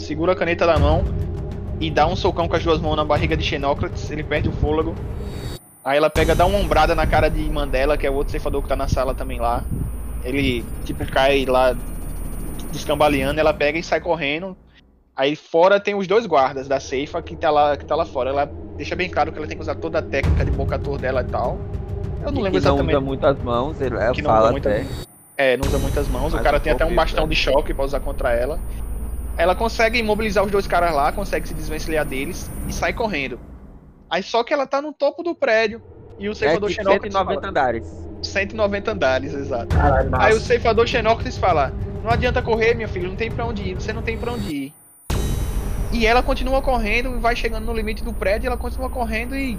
segura 0.00 0.32
a 0.32 0.36
caneta 0.36 0.66
na 0.66 0.78
mão 0.78 1.04
e 1.80 1.90
dá 1.90 2.06
um 2.06 2.16
socão 2.16 2.48
com 2.48 2.56
as 2.56 2.64
duas 2.64 2.80
mãos 2.80 2.96
na 2.96 3.04
barriga 3.04 3.36
de 3.36 3.44
Xenócrates, 3.44 4.10
ele 4.10 4.24
perde 4.24 4.48
o 4.48 4.52
fôlego. 4.52 4.94
Aí 5.84 5.96
ela 5.98 6.10
pega, 6.10 6.34
dá 6.34 6.44
uma 6.46 6.58
ombrada 6.58 6.94
na 6.94 7.06
cara 7.06 7.28
de 7.28 7.40
Mandela, 7.50 7.96
que 7.96 8.06
é 8.06 8.10
o 8.10 8.14
outro 8.14 8.32
ceifador 8.32 8.62
que 8.62 8.68
tá 8.68 8.74
na 8.74 8.88
sala 8.88 9.14
também 9.14 9.38
lá. 9.38 9.62
Ele, 10.24 10.64
tipo, 10.84 11.06
cai 11.06 11.44
lá 11.44 11.76
descambaleando, 12.72 13.38
ela 13.38 13.54
pega 13.54 13.78
e 13.78 13.82
sai 13.82 14.00
correndo. 14.00 14.56
Aí 15.16 15.36
fora 15.36 15.78
tem 15.80 15.94
os 15.94 16.06
dois 16.06 16.26
guardas 16.26 16.66
da 16.68 16.80
ceifa 16.80 17.22
que 17.22 17.36
tá 17.36 17.50
lá, 17.50 17.76
que 17.76 17.84
tá 17.84 17.94
lá 17.94 18.04
fora. 18.04 18.30
Ela 18.30 18.50
deixa 18.76 18.96
bem 18.96 19.08
claro 19.08 19.30
que 19.32 19.38
ela 19.38 19.46
tem 19.46 19.56
que 19.56 19.62
usar 19.62 19.76
toda 19.76 19.98
a 19.98 20.02
técnica 20.02 20.44
de 20.44 20.50
bocator 20.50 20.98
dela 20.98 21.22
e 21.22 21.30
tal. 21.30 21.56
Eu 22.22 22.32
não 22.32 22.40
E 22.40 22.42
lembro 22.44 22.60
que 22.60 22.66
não 22.66 22.74
exatamente. 22.74 22.96
usa 22.96 23.00
muitas 23.00 23.38
mãos, 23.42 23.80
ele- 23.80 23.96
ela 23.96 24.12
Que 24.12 24.22
não 24.22 24.30
fala 24.30 24.42
usa 24.42 24.50
muitas 24.50 24.72
até. 24.72 24.86
É, 25.38 25.56
não 25.56 25.66
usa 25.66 25.78
muitas 25.78 26.08
mãos. 26.08 26.32
Mas 26.32 26.40
o 26.40 26.44
cara 26.44 26.58
tem 26.58 26.72
até 26.72 26.84
um 26.84 26.94
bastão 26.94 27.24
isso, 27.24 27.30
de 27.30 27.36
choque 27.36 27.72
pra 27.72 27.84
usar 27.84 28.00
contra 28.00 28.32
ela. 28.32 28.58
Ela 29.36 29.54
consegue 29.54 29.98
imobilizar 29.98 30.44
os 30.44 30.50
dois 30.50 30.66
caras 30.66 30.94
lá, 30.94 31.12
consegue 31.12 31.46
se 31.46 31.54
desvencilhar 31.54 32.04
deles 32.04 32.50
e 32.68 32.72
sai 32.72 32.92
correndo. 32.92 33.38
Aí 34.08 34.22
só 34.22 34.42
que 34.42 34.52
ela 34.52 34.66
tá 34.66 34.80
no 34.80 34.92
topo 34.92 35.22
do 35.22 35.34
prédio 35.34 35.82
e 36.18 36.28
o 36.28 36.32
É 36.32 36.34
ceifador 36.34 36.70
tipo 36.70 36.82
Xenócrates 36.82 37.12
190 37.12 37.40
fala, 37.40 37.48
andares. 37.50 38.06
190 38.22 38.90
andares, 38.90 39.34
exato. 39.34 39.76
Caralho, 39.76 40.10
Aí 40.14 40.34
o 40.34 40.40
ceifador 40.40 40.86
Xenócrates 40.86 41.36
fala: 41.36 41.72
Não 42.02 42.10
adianta 42.10 42.40
correr, 42.40 42.74
meu 42.74 42.88
filho, 42.88 43.08
não 43.08 43.16
tem 43.16 43.30
pra 43.30 43.44
onde 43.44 43.70
ir, 43.70 43.74
você 43.74 43.92
não 43.92 44.02
tem 44.02 44.16
pra 44.16 44.32
onde 44.32 44.54
ir. 44.54 44.74
E 45.92 46.06
ela 46.06 46.22
continua 46.22 46.62
correndo, 46.62 47.20
vai 47.20 47.36
chegando 47.36 47.64
no 47.64 47.72
limite 47.72 48.02
do 48.02 48.12
prédio, 48.12 48.48
ela 48.48 48.56
continua 48.56 48.88
correndo 48.88 49.36
e 49.36 49.58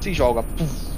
se 0.00 0.12
joga. 0.12 0.42
Puf. 0.42 0.95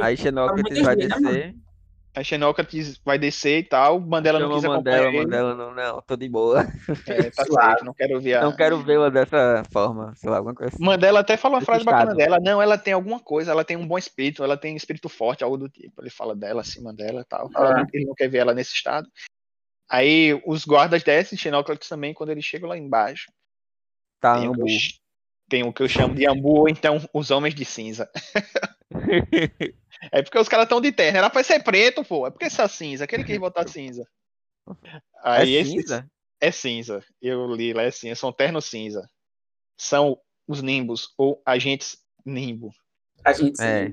Aí 0.00 0.16
Xenócrates 0.16 0.82
vai 0.82 0.96
né, 0.96 1.06
descer. 1.06 1.54
A 2.14 2.22
Xenócrates 2.24 3.00
vai 3.04 3.18
descer 3.18 3.58
e 3.58 3.62
tal. 3.62 4.00
Mandela 4.00 4.40
não 4.40 4.48
Chama 4.48 4.60
quis 4.60 4.68
Mandela, 4.68 5.08
acompanhar. 5.08 5.24
Mandela, 5.24 5.54
não, 5.54 5.74
não, 5.74 6.02
tô 6.02 6.16
de 6.16 6.28
boa. 6.28 6.66
É, 7.06 7.30
tá 7.30 7.44
certo, 7.46 7.84
não 7.84 7.94
quero 7.94 8.20
ver 8.20 8.34
a... 8.34 8.42
Não 8.42 8.56
quero 8.56 8.78
vê-la 8.82 9.08
dessa 9.08 9.62
forma, 9.70 10.12
sei 10.16 10.28
lá, 10.28 10.38
alguma 10.38 10.54
coisa 10.54 10.74
assim. 10.74 10.84
Mandela 10.84 11.20
até 11.20 11.36
fala 11.36 11.56
uma 11.56 11.60
frase 11.60 11.84
bacana 11.84 12.12
estado. 12.12 12.16
dela. 12.16 12.40
Não, 12.40 12.60
ela 12.60 12.76
tem 12.76 12.92
alguma 12.92 13.20
coisa, 13.20 13.52
ela 13.52 13.64
tem 13.64 13.76
um 13.76 13.86
bom 13.86 13.96
espírito, 13.96 14.42
ela 14.42 14.56
tem 14.56 14.74
espírito 14.74 15.08
forte, 15.08 15.44
algo 15.44 15.56
do 15.56 15.68
tipo. 15.68 16.02
Ele 16.02 16.10
fala 16.10 16.34
dela, 16.34 16.62
assim, 16.62 16.82
Mandela 16.82 17.20
e 17.20 17.24
tal. 17.24 17.50
Ah. 17.54 17.86
Ele 17.92 18.06
não 18.06 18.14
quer 18.14 18.28
ver 18.28 18.38
ela 18.38 18.54
nesse 18.54 18.74
estado. 18.74 19.08
Aí 19.88 20.40
os 20.44 20.64
guardas 20.64 21.02
descem, 21.02 21.38
Xenócrates 21.38 21.88
também, 21.88 22.12
quando 22.12 22.30
ele 22.30 22.42
chega 22.42 22.66
lá 22.66 22.76
embaixo. 22.76 23.30
Tá, 24.20 24.38
tem, 24.38 24.48
o 24.48 24.54
que 24.54 24.60
eu, 24.60 24.66
tem 25.48 25.62
o 25.62 25.72
que 25.72 25.82
eu 25.84 25.88
chamo 25.88 26.14
de 26.14 26.26
Ambu, 26.26 26.60
ou 26.60 26.68
então 26.68 27.00
os 27.14 27.30
Homens 27.30 27.54
de 27.54 27.64
Cinza. 27.64 28.10
É 30.12 30.22
porque 30.22 30.38
os 30.38 30.48
caras 30.48 30.64
estão 30.64 30.80
de 30.80 30.92
terra. 30.92 31.18
Era 31.18 31.30
pra 31.30 31.42
ser 31.42 31.62
preto, 31.62 32.04
pô. 32.04 32.26
É 32.26 32.30
porque 32.30 32.44
essa 32.44 32.68
cinza. 32.68 33.04
Aquele 33.04 33.24
que 33.24 33.32
quis 33.32 33.40
botar 33.40 33.66
cinza. 33.66 34.06
Aí 35.22 35.56
é 35.56 35.60
esse 35.60 35.72
cinza? 35.72 36.10
é 36.40 36.50
cinza. 36.52 37.04
Eu 37.20 37.52
li 37.52 37.72
lá, 37.72 37.82
é 37.82 37.90
cinza. 37.90 38.14
São 38.14 38.32
terno 38.32 38.60
cinza. 38.60 39.08
São 39.76 40.18
os 40.46 40.62
nimbos, 40.62 41.12
ou 41.18 41.42
agentes 41.44 41.98
nimbo. 42.24 42.72
A 43.24 43.32
gente 43.32 43.60
É. 43.60 43.90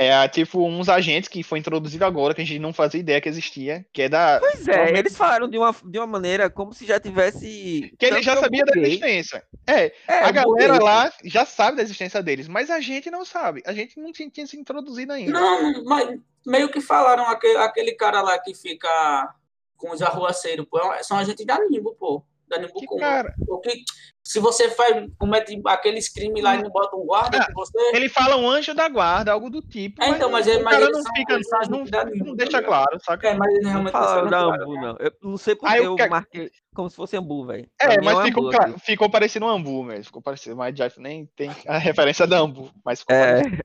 É 0.00 0.28
tipo 0.28 0.64
uns 0.64 0.88
agentes 0.88 1.28
que 1.28 1.42
foi 1.42 1.58
introduzido 1.58 2.04
agora, 2.04 2.32
que 2.32 2.40
a 2.40 2.46
gente 2.46 2.60
não 2.60 2.72
fazia 2.72 3.00
ideia 3.00 3.20
que 3.20 3.28
existia, 3.28 3.84
que 3.92 4.02
é 4.02 4.08
da. 4.08 4.38
Pois 4.38 4.68
é, 4.68 4.96
eles 4.96 5.16
falaram 5.16 5.48
de 5.48 5.58
uma, 5.58 5.74
de 5.84 5.98
uma 5.98 6.06
maneira 6.06 6.48
como 6.48 6.72
se 6.72 6.86
já 6.86 7.00
tivesse. 7.00 7.92
Que 7.98 8.06
ele 8.06 8.22
já 8.22 8.36
sabia 8.36 8.64
da 8.64 8.80
existência. 8.80 9.42
É, 9.66 9.92
É, 10.06 10.20
a 10.20 10.30
galera 10.30 10.74
buguei. 10.74 10.86
lá 10.86 11.12
já 11.24 11.44
sabe 11.44 11.78
da 11.78 11.82
existência 11.82 12.22
deles, 12.22 12.46
mas 12.46 12.70
a 12.70 12.78
gente 12.78 13.10
não 13.10 13.24
sabe. 13.24 13.60
A 13.66 13.72
gente 13.72 13.98
não 13.98 14.12
tinha, 14.12 14.30
tinha 14.30 14.46
se 14.46 14.56
introduzido 14.56 15.12
ainda. 15.12 15.32
Não, 15.32 15.84
mas 15.84 16.16
meio 16.46 16.70
que 16.70 16.80
falaram 16.80 17.24
aquele, 17.24 17.58
aquele 17.58 17.92
cara 17.92 18.22
lá 18.22 18.38
que 18.38 18.54
fica 18.54 19.34
com 19.76 19.90
os 19.90 20.00
arruaceiros, 20.00 20.64
pô. 20.70 20.78
São 21.02 21.18
agentes 21.18 21.44
da 21.44 21.58
Nimbo, 21.68 21.96
pô. 21.98 22.24
Da 22.48 22.68
com. 22.68 22.96
cara. 22.96 23.34
Porque 23.46 23.82
se 24.24 24.40
você 24.40 24.70
faz, 24.70 25.06
comete 25.18 25.60
aqueles 25.66 26.08
crimes 26.08 26.42
lá 26.42 26.56
e 26.56 26.62
não 26.62 26.70
bota 26.70 26.96
um 26.96 27.04
guarda 27.04 27.38
Ah, 27.42 27.46
você. 27.54 27.78
Ele 27.94 28.08
fala 28.08 28.36
um 28.36 28.48
anjo 28.48 28.74
da 28.74 28.88
guarda, 28.88 29.32
algo 29.32 29.50
do 29.50 29.60
tipo. 29.60 30.02
É, 30.02 30.08
então, 30.10 30.30
mas 30.30 30.46
é- 30.46 30.56
o 30.56 30.64
mas 30.64 30.78
cara 30.78 30.90
não 30.90 31.02
são- 31.02 31.12
fica, 31.14 31.38
não, 31.68 31.84
não 31.84 32.04
Nimbo, 32.10 32.36
deixa 32.36 32.52
tá 32.60 32.62
claro, 32.62 32.98
saca? 33.04 33.28
É, 33.28 33.34
mas 33.34 33.52
Não 33.62 33.70
realmente 33.70 33.92
falaram 33.92 34.22
deixaram 34.22 34.50
da 34.50 34.56
claro, 34.56 34.62
Ambu, 34.72 34.80
não. 34.80 34.96
Eu 34.98 35.12
não 35.22 35.36
sei 35.36 35.54
porque 35.54 35.74
Aí 35.74 35.84
eu 35.84 35.94
que- 35.96 36.08
marquei 36.08 36.50
como 36.74 36.88
se 36.90 36.96
fosse 36.96 37.16
Ambu, 37.16 37.44
velho. 37.46 37.68
É, 37.80 37.86
Pra 37.86 37.98
mim 37.98 38.04
mas 38.04 38.18
um 38.18 38.22
ficou, 38.24 38.42
Ambu 38.48 38.56
cla- 38.56 38.66
aqui. 38.66 38.80
ficou 38.80 39.10
parecendo 39.10 39.46
um 39.46 39.50
Ambu 39.50 39.84
mesmo. 39.84 40.04
Ficou 40.04 40.22
parecendo, 40.22 40.56
mas 40.56 40.74
Jeff 40.74 40.98
nem 41.00 41.26
tem 41.36 41.50
a 41.66 41.76
referência 41.78 42.26
da 42.26 42.38
Ambu. 42.38 42.70
Mas 42.84 43.00
ficou 43.00 43.14
É, 43.14 43.42
parecendo. 43.42 43.62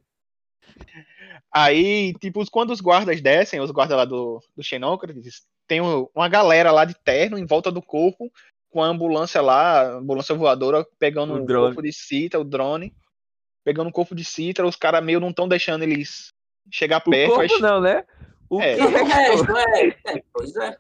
Aí, 1.52 2.14
tipo, 2.16 2.44
quando 2.50 2.72
os 2.72 2.82
guardas 2.82 3.22
descem, 3.22 3.60
os 3.60 3.70
guardas 3.72 3.96
lá 3.98 4.06
do, 4.06 4.42
do 4.56 4.64
Xenócrates, 4.64 5.44
tem 5.68 5.82
um- 5.82 6.08
uma 6.16 6.28
galera 6.28 6.72
lá 6.72 6.84
de 6.84 6.96
terno 6.96 7.38
em 7.38 7.46
volta 7.46 7.72
do 7.72 7.82
corpo, 7.82 8.32
com 8.74 8.84
a 8.84 8.88
ambulância 8.88 9.40
lá, 9.42 9.82
a 9.82 9.94
ambulância 9.98 10.34
voadora, 10.36 10.86
pegando 10.98 11.34
O 11.36 11.44
o 11.44 11.46
drone. 11.46 11.68
corpo 11.68 11.82
de 11.84 11.94
Citra, 11.94 12.40
o 12.40 12.44
drone, 12.44 12.94
pegando 13.64 13.90
o 13.90 13.94
corpo 13.94 14.16
de 14.16 14.26
Citra, 14.26 14.66
os 14.66 14.76
caras 14.76 15.04
meio 15.04 15.20
não 15.20 15.30
estão 15.30 15.48
deixando 15.48 15.84
eles 15.84 16.30
chegar 16.72 16.98
o 17.06 17.10
perto, 17.12 17.36
corpo 17.36 17.54
aí- 17.54 17.62
não, 17.62 17.80
né? 17.80 18.04
O 18.50 18.60
É. 18.60 18.76
que 18.76 18.82
o 18.82 18.88
restou? 18.90 19.06
resto, 19.56 19.58
é, 19.58 19.88
é, 20.18 20.24
pois 20.34 20.56
é. 20.56 20.78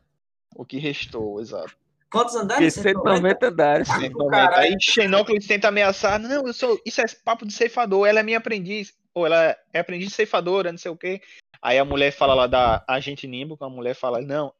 o 0.55 0.65
que 0.65 0.77
restou, 0.79 1.39
exato. 1.39 1.75
Quantos 2.11 2.35
andares? 2.35 2.73
190 2.75 3.47
andares. 3.47 3.89
Ah. 3.89 4.59
Aí 4.59 4.75
Xenócrates 4.79 5.47
tenta 5.47 5.67
ameaçar, 5.67 6.19
não, 6.19 6.45
eu 6.47 6.53
sou, 6.53 6.79
isso 6.85 7.01
é 7.01 7.05
papo 7.23 7.45
de 7.45 7.53
ceifador, 7.53 8.07
ela 8.07 8.19
é 8.19 8.23
minha 8.23 8.37
aprendiz, 8.37 8.93
ou 9.15 9.25
ela 9.25 9.55
é 9.73 9.79
aprendiz 9.79 10.09
de 10.09 10.13
ceifadora, 10.15 10.71
não 10.71 10.77
sei 10.79 10.91
o 10.91 10.97
quê. 10.97 11.21
Aí 11.61 11.77
a 11.79 11.85
mulher 11.85 12.11
fala 12.11 12.33
lá 12.35 12.45
da 12.47 12.83
agente 12.87 13.25
Nimbo, 13.27 13.57
que 13.57 13.63
a 13.63 13.69
mulher 13.69 13.95
fala, 13.95 14.21
não, 14.21 14.53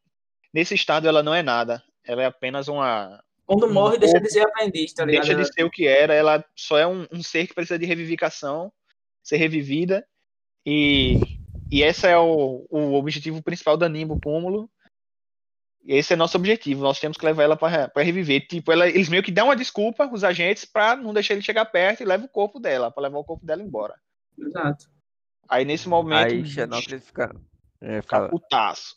nesse 0.54 0.74
estado 0.74 1.08
ela 1.08 1.22
não 1.22 1.34
é 1.36 1.44
nada, 1.44 1.84
ela 2.06 2.24
é 2.24 2.26
apenas 2.26 2.68
uma, 2.68 3.24
Quando 3.46 3.72
morre, 3.72 3.98
deixa 3.98 4.20
de 4.20 4.30
ser 4.30 4.42
aprendiz, 4.42 4.94
tá 4.94 5.06
ligado? 5.06 5.26
deixa 5.26 5.42
de 5.42 5.54
ser 5.54 5.64
o 5.64 5.72
que 5.72 5.88
era, 5.88 6.14
ela 6.14 6.44
só 6.56 6.78
é 6.78 6.88
um, 6.88 7.08
um 7.12 7.22
ser 7.24 7.48
que 7.48 7.54
precisa 7.54 7.80
de 7.80 7.86
revivificação, 7.86 8.72
ser 9.22 9.38
revivida, 9.38 10.06
e, 10.66 11.20
e 11.72 11.82
esse 11.82 12.08
é 12.08 12.18
o, 12.18 12.66
o 12.70 12.94
objetivo 12.94 13.42
principal 13.42 13.78
da 13.78 13.90
Nimbo 13.90 14.20
Cúmulo, 14.22 14.70
e 15.86 15.96
esse 15.96 16.14
é 16.14 16.16
nosso 16.16 16.38
objetivo, 16.38 16.82
nós 16.82 17.00
temos 17.00 17.18
que 17.18 17.26
levar 17.26 17.44
ela 17.44 17.58
para 17.58 17.92
reviver. 17.98 18.48
Tipo, 18.48 18.72
ela, 18.72 18.88
eles 18.88 19.10
meio 19.10 19.22
que 19.22 19.32
dão 19.32 19.48
uma 19.48 19.56
desculpa, 19.56 20.10
os 20.10 20.24
agentes, 20.24 20.64
pra 20.64 20.96
não 20.96 21.14
deixar 21.14 21.34
ele 21.34 21.44
chegar 21.44 21.66
perto 21.66 22.02
e 22.02 22.06
leva 22.06 22.24
o 22.24 22.30
corpo 22.30 22.58
dela, 22.58 22.90
para 22.90 23.04
levar 23.04 23.20
o 23.20 23.24
corpo 23.24 23.46
dela 23.46 23.62
embora. 23.62 23.96
Exato. 24.38 24.90
Aí 25.48 25.66
nesse 25.66 25.90
momento, 25.90 26.34
Aí 26.34 26.46
Xenócrates 26.46 27.06
fica. 27.06 27.36
É, 27.82 28.02
fica 28.02 28.16
fala. 28.16 28.30
putaço. 28.30 28.96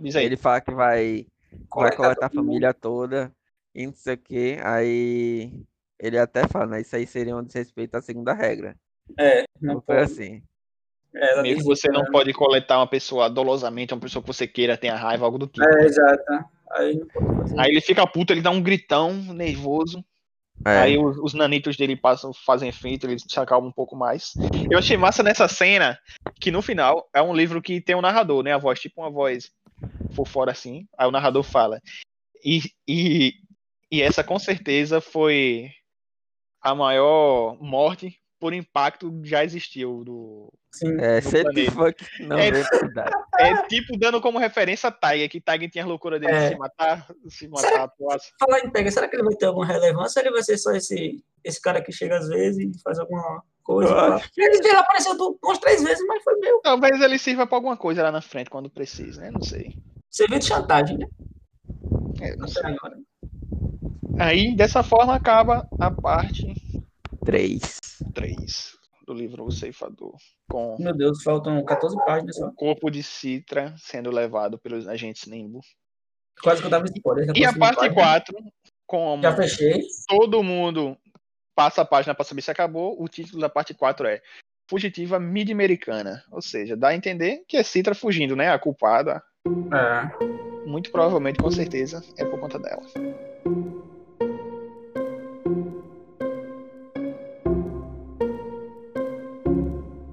Diz 0.00 0.16
aí. 0.16 0.24
Ele 0.24 0.36
fala 0.36 0.62
que 0.62 0.70
vai, 0.70 1.26
vai 1.74 1.94
Coletar 1.94 2.26
a 2.26 2.30
família 2.30 2.74
toda 2.74 3.32
e 3.74 3.86
não 3.86 3.94
sei 3.94 4.14
o 4.14 4.18
que. 4.18 4.58
Aí 4.62 5.52
ele 5.98 6.18
até 6.18 6.46
fala, 6.46 6.66
né? 6.66 6.80
Isso 6.80 6.94
aí 6.94 7.06
seria 7.06 7.36
um 7.36 7.42
desrespeito 7.42 7.96
à 7.96 8.02
segunda 8.02 8.32
regra. 8.32 8.76
É, 9.18 9.44
não 9.60 9.74
Não 9.74 9.80
foi 9.80 9.96
pode. 9.96 10.12
assim. 10.12 10.42
É, 11.14 11.42
Meio 11.42 11.56
que 11.56 11.64
você 11.64 11.90
não 11.90 12.02
né? 12.02 12.08
pode 12.12 12.32
coletar 12.32 12.78
uma 12.78 12.86
pessoa 12.86 13.30
dolosamente, 13.30 13.94
uma 13.94 14.00
pessoa 14.00 14.22
que 14.22 14.28
você 14.28 14.46
queira, 14.46 14.76
tenha 14.76 14.94
raiva, 14.94 15.24
algo 15.24 15.38
do 15.38 15.46
tipo. 15.46 15.66
É, 15.66 15.84
exato. 15.84 16.22
Aí 16.72 16.96
não 16.96 17.06
pode 17.06 17.26
fazer. 17.26 17.60
Aí 17.60 17.70
ele 17.70 17.80
fica 17.80 18.06
puto, 18.06 18.32
ele 18.32 18.42
dá 18.42 18.50
um 18.50 18.62
gritão 18.62 19.14
nervoso. 19.32 20.04
É. 20.66 20.78
Aí 20.80 20.98
os, 20.98 21.16
os 21.18 21.34
nanitos 21.34 21.76
dele 21.76 21.96
passam, 21.96 22.32
fazem 22.34 22.68
efeito, 22.68 23.06
eles 23.06 23.24
se 23.26 23.38
acalmam 23.38 23.70
um 23.70 23.72
pouco 23.72 23.96
mais. 23.96 24.34
Eu 24.70 24.78
achei 24.78 24.96
massa 24.96 25.22
nessa 25.22 25.48
cena 25.48 25.98
que 26.40 26.50
no 26.50 26.60
final 26.60 27.08
é 27.14 27.22
um 27.22 27.34
livro 27.34 27.62
que 27.62 27.80
tem 27.80 27.94
um 27.96 28.00
narrador, 28.00 28.42
né? 28.42 28.52
A 28.52 28.58
voz, 28.58 28.80
tipo 28.80 29.00
uma 29.00 29.10
voz 29.10 29.50
por 30.14 30.26
fora 30.26 30.52
assim. 30.52 30.86
Aí 30.96 31.06
o 31.06 31.10
narrador 31.12 31.42
fala. 31.42 31.80
E, 32.44 32.60
e, 32.86 33.32
e 33.90 34.02
essa 34.02 34.22
com 34.22 34.38
certeza 34.38 35.00
foi 35.00 35.70
a 36.60 36.74
maior 36.74 37.56
morte 37.60 38.20
por 38.40 38.52
impacto 38.52 39.12
já 39.24 39.44
existiu 39.44 40.04
do. 40.04 40.52
Sim. 40.72 40.96
É, 41.00 41.20
do 41.20 41.72
foi 41.72 41.92
que 41.92 42.22
não 42.22 42.38
É. 42.38 42.48
é. 42.48 42.52
É 43.40 43.66
tipo 43.68 43.96
dando 43.96 44.20
como 44.20 44.36
referência 44.38 44.88
a 44.88 44.92
Tiger, 44.92 45.28
que 45.28 45.40
Tiger 45.40 45.70
tinha 45.70 45.84
a 45.84 45.86
loucura 45.86 46.18
dele 46.18 46.32
de 46.32 46.38
É. 46.38 46.48
se 46.48 46.56
matar, 46.56 47.06
se 47.28 47.48
matar 47.48 47.88
tosse. 47.96 48.32
Falar 48.38 48.60
em 48.60 48.70
pega, 48.70 48.90
será 48.90 49.06
que 49.08 49.14
ele 49.14 49.22
vai 49.22 49.34
ter 49.36 49.46
alguma 49.46 49.64
relevância 49.64 50.20
ou 50.20 50.26
ele 50.26 50.34
vai 50.34 50.42
ser 50.42 50.58
só 50.58 50.72
esse, 50.72 51.24
esse 51.44 51.60
cara 51.60 51.80
que 51.80 51.92
chega 51.92 52.18
às 52.18 52.28
vezes 52.28 52.76
e 52.76 52.82
faz 52.82 52.98
alguma 52.98 53.42
coisa? 53.68 53.94
Acho 54.14 54.30
Ele 54.36 54.62
já 54.62 54.80
apareceu 54.80 55.16
du- 55.16 55.38
umas 55.44 55.58
três 55.58 55.82
vezes, 55.82 56.04
mas 56.06 56.22
foi 56.24 56.34
meu. 56.38 56.60
Talvez 56.62 57.00
ele 57.00 57.18
sirva 57.18 57.46
pra 57.46 57.56
alguma 57.58 57.76
coisa 57.76 58.02
lá 58.02 58.10
na 58.10 58.20
frente 58.22 58.48
quando 58.50 58.70
precisa, 58.70 59.20
né? 59.20 59.30
Não 59.30 59.42
sei. 59.42 59.76
Serviu 60.10 60.38
de 60.38 60.46
chantagem, 60.46 60.98
né? 60.98 61.06
É, 62.20 62.34
não 62.36 62.48
sei. 62.48 62.62
agora. 62.64 62.98
Aí, 64.18 64.56
dessa 64.56 64.82
forma, 64.82 65.14
acaba 65.14 65.68
a 65.78 65.90
parte 65.90 66.52
Três. 67.24 67.78
3 68.14 68.76
do 69.06 69.12
livro 69.14 69.44
O 69.44 69.50
Ceifador, 69.50 70.14
com 70.50 70.76
Meu 70.78 70.94
Deus, 70.94 71.22
faltam 71.22 71.62
14 71.64 71.96
páginas 72.04 72.36
só. 72.36 72.46
o 72.46 72.52
corpo 72.54 72.90
de 72.90 73.02
Citra 73.02 73.74
sendo 73.78 74.10
levado 74.10 74.58
pelos 74.58 74.86
agentes 74.88 75.26
Nimbo. 75.26 75.60
Quase 76.42 76.60
que 76.60 76.66
eu 76.66 76.70
tava 76.70 76.86
em 76.86 76.92
spoiler. 76.96 77.32
E 77.36 77.44
a 77.44 77.52
parte 77.56 77.78
página. 77.80 77.94
4, 77.94 78.34
como 78.86 79.22
Já 79.22 79.34
fechei. 79.36 79.80
todo 80.08 80.42
mundo 80.42 80.96
passa 81.58 81.82
a 81.82 81.84
página 81.84 82.14
para 82.14 82.24
saber 82.24 82.40
se 82.40 82.52
acabou, 82.52 82.94
o 83.02 83.08
título 83.08 83.40
da 83.40 83.48
parte 83.48 83.74
4 83.74 84.06
é 84.06 84.22
Fugitiva 84.70 85.18
Mid-Americana. 85.18 86.22
Ou 86.30 86.40
seja, 86.40 86.76
dá 86.76 86.90
a 86.90 86.94
entender 86.94 87.42
que 87.48 87.56
é 87.56 87.64
Citra 87.64 87.96
fugindo, 87.96 88.36
né? 88.36 88.48
A 88.48 88.58
culpada, 88.60 89.20
É. 89.44 90.64
muito 90.68 90.92
provavelmente, 90.92 91.40
com 91.40 91.50
certeza, 91.50 92.00
é 92.16 92.24
por 92.24 92.38
conta 92.38 92.60
dela. 92.60 92.84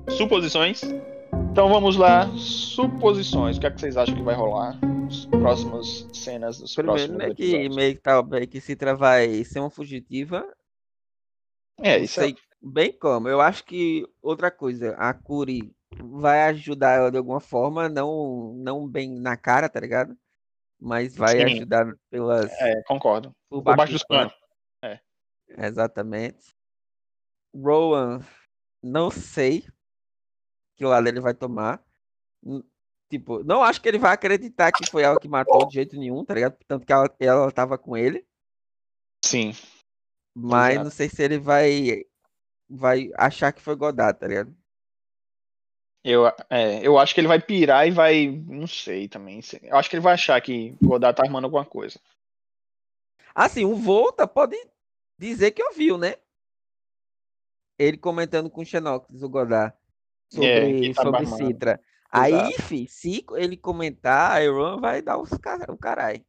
Suposições? 0.09 0.81
Então 1.51 1.69
vamos 1.69 1.95
lá. 1.95 2.30
Suposições. 2.38 3.57
O 3.57 3.59
que, 3.59 3.67
é 3.67 3.72
que 3.72 3.80
vocês 3.80 3.97
acham 3.97 4.15
que 4.15 4.22
vai 4.23 4.35
rolar? 4.35 4.77
As 5.07 5.26
próximas 5.26 6.07
cenas 6.13 6.59
dos 6.59 6.73
Primeiro, 6.76 6.97
próximos 7.13 7.17
né, 7.30 7.34
que 7.35 7.43
episódios. 7.43 7.76
meio 7.76 7.95
que 7.95 8.01
tá 8.01 8.22
bem 8.22 8.47
que 8.47 8.59
Citra 8.59 8.95
vai 8.95 9.43
ser 9.43 9.59
uma 9.59 9.69
fugitiva. 9.69 10.45
É, 11.81 11.97
isso 11.97 12.19
é. 12.19 12.23
sei 12.23 12.35
bem 12.61 12.91
como. 12.91 13.27
Eu 13.27 13.41
acho 13.41 13.64
que 13.64 14.07
outra 14.22 14.49
coisa, 14.49 14.95
a 14.97 15.14
Curi 15.14 15.72
vai 15.97 16.43
ajudar 16.49 16.93
ela 16.93 17.11
de 17.11 17.18
alguma 17.18 17.39
forma, 17.39 17.88
não, 17.88 18.53
não 18.56 18.88
bem 18.88 19.10
na 19.19 19.38
cara, 19.38 19.69
tá 19.69 19.80
ligado? 19.80 20.18
Mas 20.80 21.15
vai 21.15 21.38
Sim. 21.38 21.43
ajudar 21.43 21.95
pelas. 22.10 22.52
É, 22.60 22.81
concordo. 22.84 23.35
por 23.49 23.61
baixo 23.61 23.77
baixo 23.77 23.93
dos 23.93 24.02
dos 24.02 24.07
panos. 24.07 24.34
Exatamente. 25.57 26.56
Rowan, 27.53 28.19
não 28.84 29.10
sei 29.10 29.65
que 30.76 30.85
lado 30.85 31.07
ele 31.07 31.19
vai 31.19 31.34
tomar. 31.34 31.81
Tipo, 33.10 33.43
não 33.43 33.64
acho 33.64 33.81
que 33.81 33.88
ele 33.88 33.99
vai 33.99 34.11
acreditar 34.11 34.72
que 34.72 34.89
foi 34.89 35.03
ela 35.03 35.19
que 35.19 35.27
matou 35.27 35.65
de 35.68 35.76
jeito 35.76 35.95
nenhum, 35.95 36.26
tá 36.26 36.34
ligado? 36.34 36.57
Tanto 36.68 36.85
que 36.85 36.91
ela, 36.91 37.15
ela 37.19 37.52
tava 37.52 37.77
com 37.77 37.95
ele. 37.95 38.26
Sim. 39.23 39.53
Mas 40.36 40.74
Exato. 40.74 40.84
não 40.84 40.91
sei 40.91 41.10
se 41.10 41.24
ele 41.24 41.38
vai 41.38 42.06
vai 42.70 43.12
achar 43.18 43.53
que 43.53 43.62
foi 43.62 43.76
Godard, 43.76 44.20
tá 44.20 44.28
ligado? 44.28 44.53
Eu, 46.03 46.28
é, 46.49 46.86
eu 46.86 46.99
acho 46.99 47.16
que 47.16 47.22
ele 47.22 47.28
vai 47.28 47.41
pirar 47.41 47.88
e 47.88 47.91
vai. 47.91 48.28
Não 48.28 48.68
sei 48.68 49.07
também. 49.07 49.40
Eu 49.64 49.76
acho 49.76 49.90
que 49.90 49.95
ele 49.95 50.03
vai 50.03 50.14
achar 50.14 50.40
que 50.41 50.76
Godard 50.82 51.18
tá 51.18 51.24
armando 51.24 51.45
alguma 51.45 51.66
coisa. 51.66 51.99
Assim, 53.34 53.66
o 53.66 53.76
Volta 53.76 54.28
pode 54.28 54.56
dizer 55.18 55.52
que 55.52 55.64
ouviu, 55.64 55.98
né? 55.98 56.16
Ele 57.78 57.98
comentando 57.98 58.49
com 58.49 58.62
o 58.62 58.66
Xenox, 58.66 59.22
o 59.22 59.28
Godard, 59.28 59.74
sobre, 60.30 60.91
É, 60.91 60.94
tava 60.94 61.26
sobre. 61.26 61.48
Citra. 61.48 61.82
Aí, 62.12 62.53
fi, 62.53 62.88
se 62.88 63.26
ele 63.32 63.57
comentar, 63.57 64.32
a 64.32 64.44
Iron 64.44 64.80
vai 64.80 65.02
dar 65.02 65.18
os 65.18 65.30
car 65.32 65.70
o 65.70 65.78
caralho. 65.78 66.24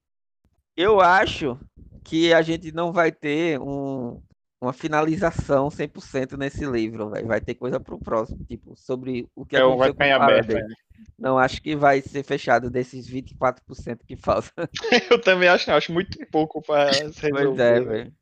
Eu 0.76 1.00
acho 1.00 1.58
que 2.06 2.32
a 2.32 2.40
gente 2.42 2.70
não 2.72 2.92
vai 2.92 3.10
ter 3.10 3.60
um, 3.60 4.20
uma 4.60 4.72
finalização 4.72 5.68
100% 5.68 6.36
nesse 6.36 6.64
livro, 6.64 7.10
véio. 7.10 7.26
vai 7.26 7.40
ter 7.40 7.54
coisa 7.54 7.80
pro 7.80 7.98
próximo, 7.98 8.44
tipo, 8.44 8.76
sobre 8.76 9.28
o 9.34 9.44
que 9.44 9.56
É, 9.56 9.60
vai 9.60 9.90
aconteceu 9.90 9.92
em 9.92 9.94
com 10.18 10.22
aberto. 10.22 10.46
Faraday. 10.52 10.68
né? 10.68 10.74
Não 11.18 11.38
acho 11.38 11.60
que 11.60 11.74
vai 11.76 12.00
ser 12.00 12.22
fechado 12.22 12.70
desses 12.70 13.08
24% 13.08 13.98
que 14.06 14.16
falta. 14.16 14.50
Eu 15.10 15.20
também 15.20 15.48
acho, 15.48 15.70
acho 15.70 15.92
muito 15.92 16.18
pouco 16.30 16.62
para 16.62 16.92
se 16.92 17.30
Pois 17.30 17.58
é, 17.58 17.74
resolver. 17.74 18.12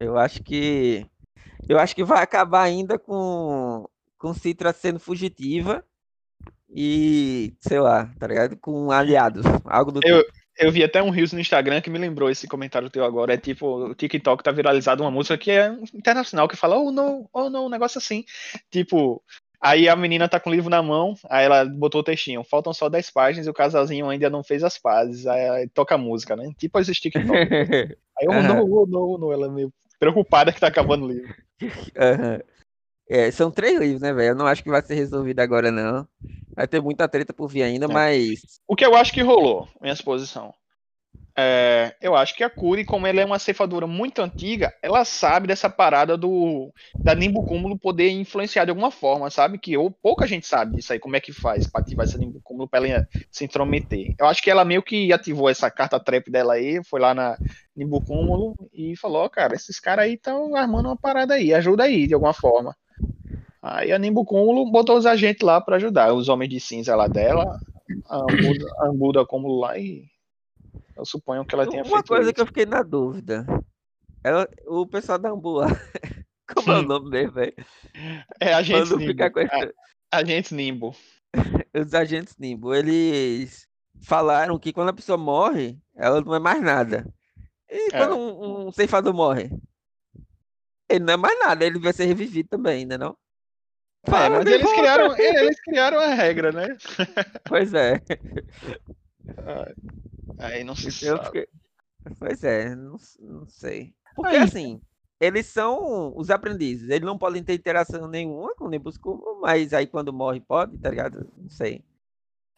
Eu 0.00 0.16
acho 0.18 0.42
que 0.42 1.06
eu 1.68 1.78
acho 1.78 1.94
que 1.94 2.04
vai 2.04 2.22
acabar 2.22 2.62
ainda 2.62 2.98
com 2.98 3.86
com 4.16 4.34
Citra 4.34 4.72
sendo 4.72 4.98
fugitiva 4.98 5.84
e, 6.68 7.54
sei 7.60 7.80
lá, 7.80 8.10
tá 8.18 8.26
ligado? 8.26 8.56
Com 8.56 8.90
aliados, 8.90 9.44
algo 9.64 9.92
do 9.92 10.00
Eu- 10.04 10.22
tipo. 10.24 10.37
Eu 10.58 10.72
vi 10.72 10.82
até 10.82 11.00
um 11.00 11.10
Reels 11.10 11.32
no 11.32 11.40
Instagram 11.40 11.80
que 11.80 11.88
me 11.88 11.98
lembrou 11.98 12.28
esse 12.28 12.48
comentário 12.48 12.90
teu 12.90 13.04
agora. 13.04 13.34
É 13.34 13.36
tipo, 13.36 13.90
o 13.90 13.94
TikTok 13.94 14.42
tá 14.42 14.50
viralizado 14.50 15.04
uma 15.04 15.10
música 15.10 15.38
que 15.38 15.52
é 15.52 15.72
internacional, 15.94 16.48
que 16.48 16.56
fala, 16.56 16.76
oh 16.76 16.90
não, 16.90 17.28
oh 17.32 17.48
não, 17.48 17.66
um 17.66 17.70
negócio 17.70 17.98
assim. 17.98 18.24
Tipo, 18.68 19.22
aí 19.60 19.88
a 19.88 19.94
menina 19.94 20.28
tá 20.28 20.40
com 20.40 20.50
o 20.50 20.52
livro 20.52 20.68
na 20.68 20.82
mão, 20.82 21.14
aí 21.30 21.44
ela 21.44 21.64
botou 21.64 22.00
o 22.00 22.04
textinho, 22.04 22.42
faltam 22.42 22.72
só 22.72 22.88
10 22.88 23.10
páginas 23.10 23.46
e 23.46 23.50
o 23.50 23.54
casalzinho 23.54 24.08
ainda 24.08 24.28
não 24.28 24.42
fez 24.42 24.64
as 24.64 24.76
pazes. 24.76 25.28
Aí, 25.28 25.68
toca 25.68 25.94
a 25.94 25.98
música, 25.98 26.34
né? 26.34 26.50
Tipo 26.58 26.80
esses 26.80 26.98
TikTok. 26.98 27.28
Aí, 28.18 28.26
oh 28.26 28.32
Aham. 28.32 28.42
não, 28.42 28.64
oh 28.64 28.86
não, 28.86 29.00
oh 29.00 29.18
não, 29.18 29.32
ela 29.32 29.46
é 29.46 29.50
meio 29.50 29.72
preocupada 30.00 30.52
que 30.52 30.58
tá 30.58 30.66
acabando 30.66 31.04
o 31.04 31.08
livro. 31.08 31.34
Aham. 31.96 32.40
É, 33.08 33.30
são 33.30 33.50
três 33.50 33.78
livros, 33.78 34.02
né, 34.02 34.12
velho? 34.12 34.30
Eu 34.30 34.34
não 34.34 34.46
acho 34.46 34.62
que 34.62 34.68
vai 34.70 34.82
ser 34.82 34.94
resolvido 34.94 35.40
agora, 35.40 35.70
não. 35.70 36.06
Vai 36.54 36.66
ter 36.66 36.80
muita 36.80 37.08
treta 37.08 37.32
por 37.32 37.48
vir 37.48 37.62
ainda, 37.62 37.86
É. 37.86 37.88
mas. 37.88 38.60
O 38.66 38.76
que 38.76 38.84
eu 38.84 38.94
acho 38.94 39.12
que 39.12 39.22
rolou, 39.22 39.66
minha 39.80 39.94
exposição. 39.94 40.52
É, 41.40 41.94
eu 42.02 42.16
acho 42.16 42.34
que 42.34 42.42
a 42.42 42.50
Curi, 42.50 42.84
como 42.84 43.06
ela 43.06 43.20
é 43.20 43.24
uma 43.24 43.38
ceifadora 43.38 43.86
muito 43.86 44.20
antiga, 44.20 44.74
ela 44.82 45.04
sabe 45.04 45.46
dessa 45.46 45.70
parada 45.70 46.16
do 46.16 46.72
da 46.98 47.14
Nimbo 47.14 47.44
Cúmulo 47.46 47.78
poder 47.78 48.10
influenciar 48.10 48.64
de 48.64 48.70
alguma 48.70 48.90
forma, 48.90 49.30
sabe? 49.30 49.56
Que 49.56 49.76
ou, 49.76 49.88
pouca 49.88 50.26
gente 50.26 50.48
sabe 50.48 50.74
disso 50.74 50.92
aí, 50.92 50.98
como 50.98 51.14
é 51.14 51.20
que 51.20 51.32
faz 51.32 51.64
pra 51.64 51.80
ativar 51.80 52.04
esse 52.06 52.18
Nimbo 52.18 52.40
Cúmulo 52.42 52.68
pra 52.68 52.84
ela 52.86 53.06
se 53.30 53.44
intrometer. 53.44 54.14
Eu 54.18 54.26
acho 54.26 54.42
que 54.42 54.50
ela 54.50 54.64
meio 54.64 54.82
que 54.82 55.12
ativou 55.12 55.48
essa 55.48 55.70
carta 55.70 56.00
trap 56.00 56.28
dela 56.28 56.54
aí, 56.54 56.82
foi 56.84 56.98
lá 56.98 57.14
na 57.14 57.38
Nimbo 57.74 58.00
Cúmulo 58.00 58.56
e 58.72 58.96
falou: 58.96 59.22
"Ó, 59.22 59.28
cara, 59.28 59.54
esses 59.54 59.78
caras 59.78 60.06
aí 60.06 60.14
estão 60.14 60.56
armando 60.56 60.86
uma 60.86 60.96
parada 60.96 61.34
aí, 61.34 61.54
ajuda 61.54 61.84
aí 61.84 62.08
de 62.08 62.14
alguma 62.14 62.32
forma. 62.34 62.74
Aí 63.70 63.92
a 63.92 63.98
Nimbo 63.98 64.24
Cúmulo 64.24 64.70
botou 64.70 64.96
os 64.96 65.04
agentes 65.04 65.42
lá 65.42 65.60
pra 65.60 65.76
ajudar, 65.76 66.14
os 66.14 66.28
homens 66.28 66.48
de 66.50 66.58
cinza 66.58 66.96
lá 66.96 67.06
dela, 67.06 67.60
a 68.06 68.16
Ambuda, 68.16 68.66
a 68.78 68.86
Ambuda 68.88 69.26
Cúmulo 69.26 69.60
lá 69.60 69.76
e 69.78 70.06
eu 70.96 71.04
suponho 71.04 71.44
que 71.44 71.54
ela 71.54 71.66
tenha 71.68 71.82
Uma 71.82 71.96
feito 71.98 72.08
coisa 72.08 72.24
isso. 72.24 72.34
que 72.34 72.40
eu 72.40 72.46
fiquei 72.46 72.64
na 72.66 72.82
dúvida. 72.82 73.46
Ela, 74.24 74.48
o 74.66 74.86
pessoal 74.86 75.18
da 75.18 75.28
Ambu 75.30 75.52
lá. 75.52 75.66
Como 76.54 76.72
é 76.72 76.78
o 76.78 76.82
Hum. 76.82 76.86
nome 76.86 77.10
dele, 77.10 77.30
velho? 77.30 77.54
É 78.40 78.54
agentes 78.54 78.88
Quando 78.88 78.98
Nimbo. 78.98 79.30
com 79.30 79.40
A- 79.40 80.18
Agentes 80.18 80.50
Nimbo. 80.52 80.96
Os 81.74 81.92
agentes 81.94 82.36
Nimbo, 82.38 82.74
eles 82.74 83.68
falaram 84.02 84.58
que 84.58 84.72
quando 84.72 84.88
a 84.88 84.94
pessoa 84.94 85.18
morre, 85.18 85.78
ela 85.94 86.20
não 86.22 86.34
é 86.34 86.38
mais 86.38 86.62
nada. 86.62 87.06
E 87.70 87.88
É. 87.92 87.98
quando 87.98 88.16
um, 88.16 88.66
um 88.68 88.72
ceifador 88.72 89.12
morre? 89.12 89.50
Ele 90.88 91.04
não 91.04 91.12
é 91.12 91.16
mais 91.18 91.38
nada, 91.38 91.64
ele 91.64 91.78
vai 91.78 91.92
ser 91.92 92.06
revivido 92.06 92.48
também, 92.48 92.86
né 92.86 92.96
não? 92.96 93.14
É, 94.08 94.10
Fala 94.10 94.38
mas 94.38 94.46
eles 94.46 94.62
volta. 94.62 94.78
criaram, 94.80 95.16
eles 95.18 95.60
criaram 95.60 96.00
a 96.00 96.14
regra, 96.14 96.52
né? 96.52 96.76
Pois 97.46 97.74
é. 97.74 98.00
Aí 100.38 100.64
não 100.64 100.74
se 100.74 100.86
Eu 101.06 101.16
sabe. 101.16 101.26
fiquei... 101.26 101.48
Pois 102.18 102.42
é, 102.44 102.74
não, 102.74 102.96
não 103.20 103.46
sei. 103.46 103.94
Porque 104.14 104.36
Aí- 104.36 104.42
assim, 104.42 104.80
eles 105.20 105.46
são 105.46 106.16
os 106.16 106.30
aprendizes, 106.30 106.88
eles 106.88 107.04
não 107.06 107.18
podem 107.18 107.42
ter 107.44 107.54
interação 107.54 108.08
nenhuma 108.08 108.54
com 108.54 108.64
o 108.64 108.68
Nimbus 108.70 108.96
Cúmulo, 108.96 109.40
mas 109.40 109.74
aí 109.74 109.86
quando 109.86 110.12
morre 110.12 110.40
pode, 110.40 110.78
tá 110.78 110.90
ligado? 110.90 111.30
Não 111.36 111.50
sei. 111.50 111.82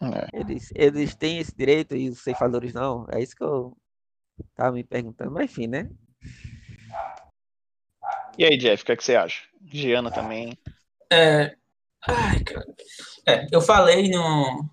É. 0.02 0.28
Eles, 0.40 0.72
eles 0.74 1.14
têm 1.14 1.38
esse 1.38 1.54
direito 1.56 1.96
e 1.96 2.08
os 2.08 2.20
ceifadores 2.20 2.72
não. 2.72 3.06
É 3.12 3.20
isso 3.20 3.34
que 3.36 3.42
eu 3.44 3.76
tava 4.54 4.72
me 4.72 4.84
perguntando. 4.84 5.30
Mas 5.32 5.50
enfim, 5.50 5.66
né? 5.66 5.90
E 8.38 8.44
aí, 8.44 8.56
Jeff, 8.56 8.82
o 8.82 8.86
que, 8.86 8.92
é 8.92 8.96
que 8.96 9.04
você 9.04 9.16
acha? 9.16 9.42
Giana 9.66 10.10
também. 10.10 10.56
É, 11.12 11.56
ai, 12.06 12.42
cara. 12.44 12.66
É, 13.26 13.46
eu 13.52 13.60
falei 13.60 14.08
no. 14.08 14.68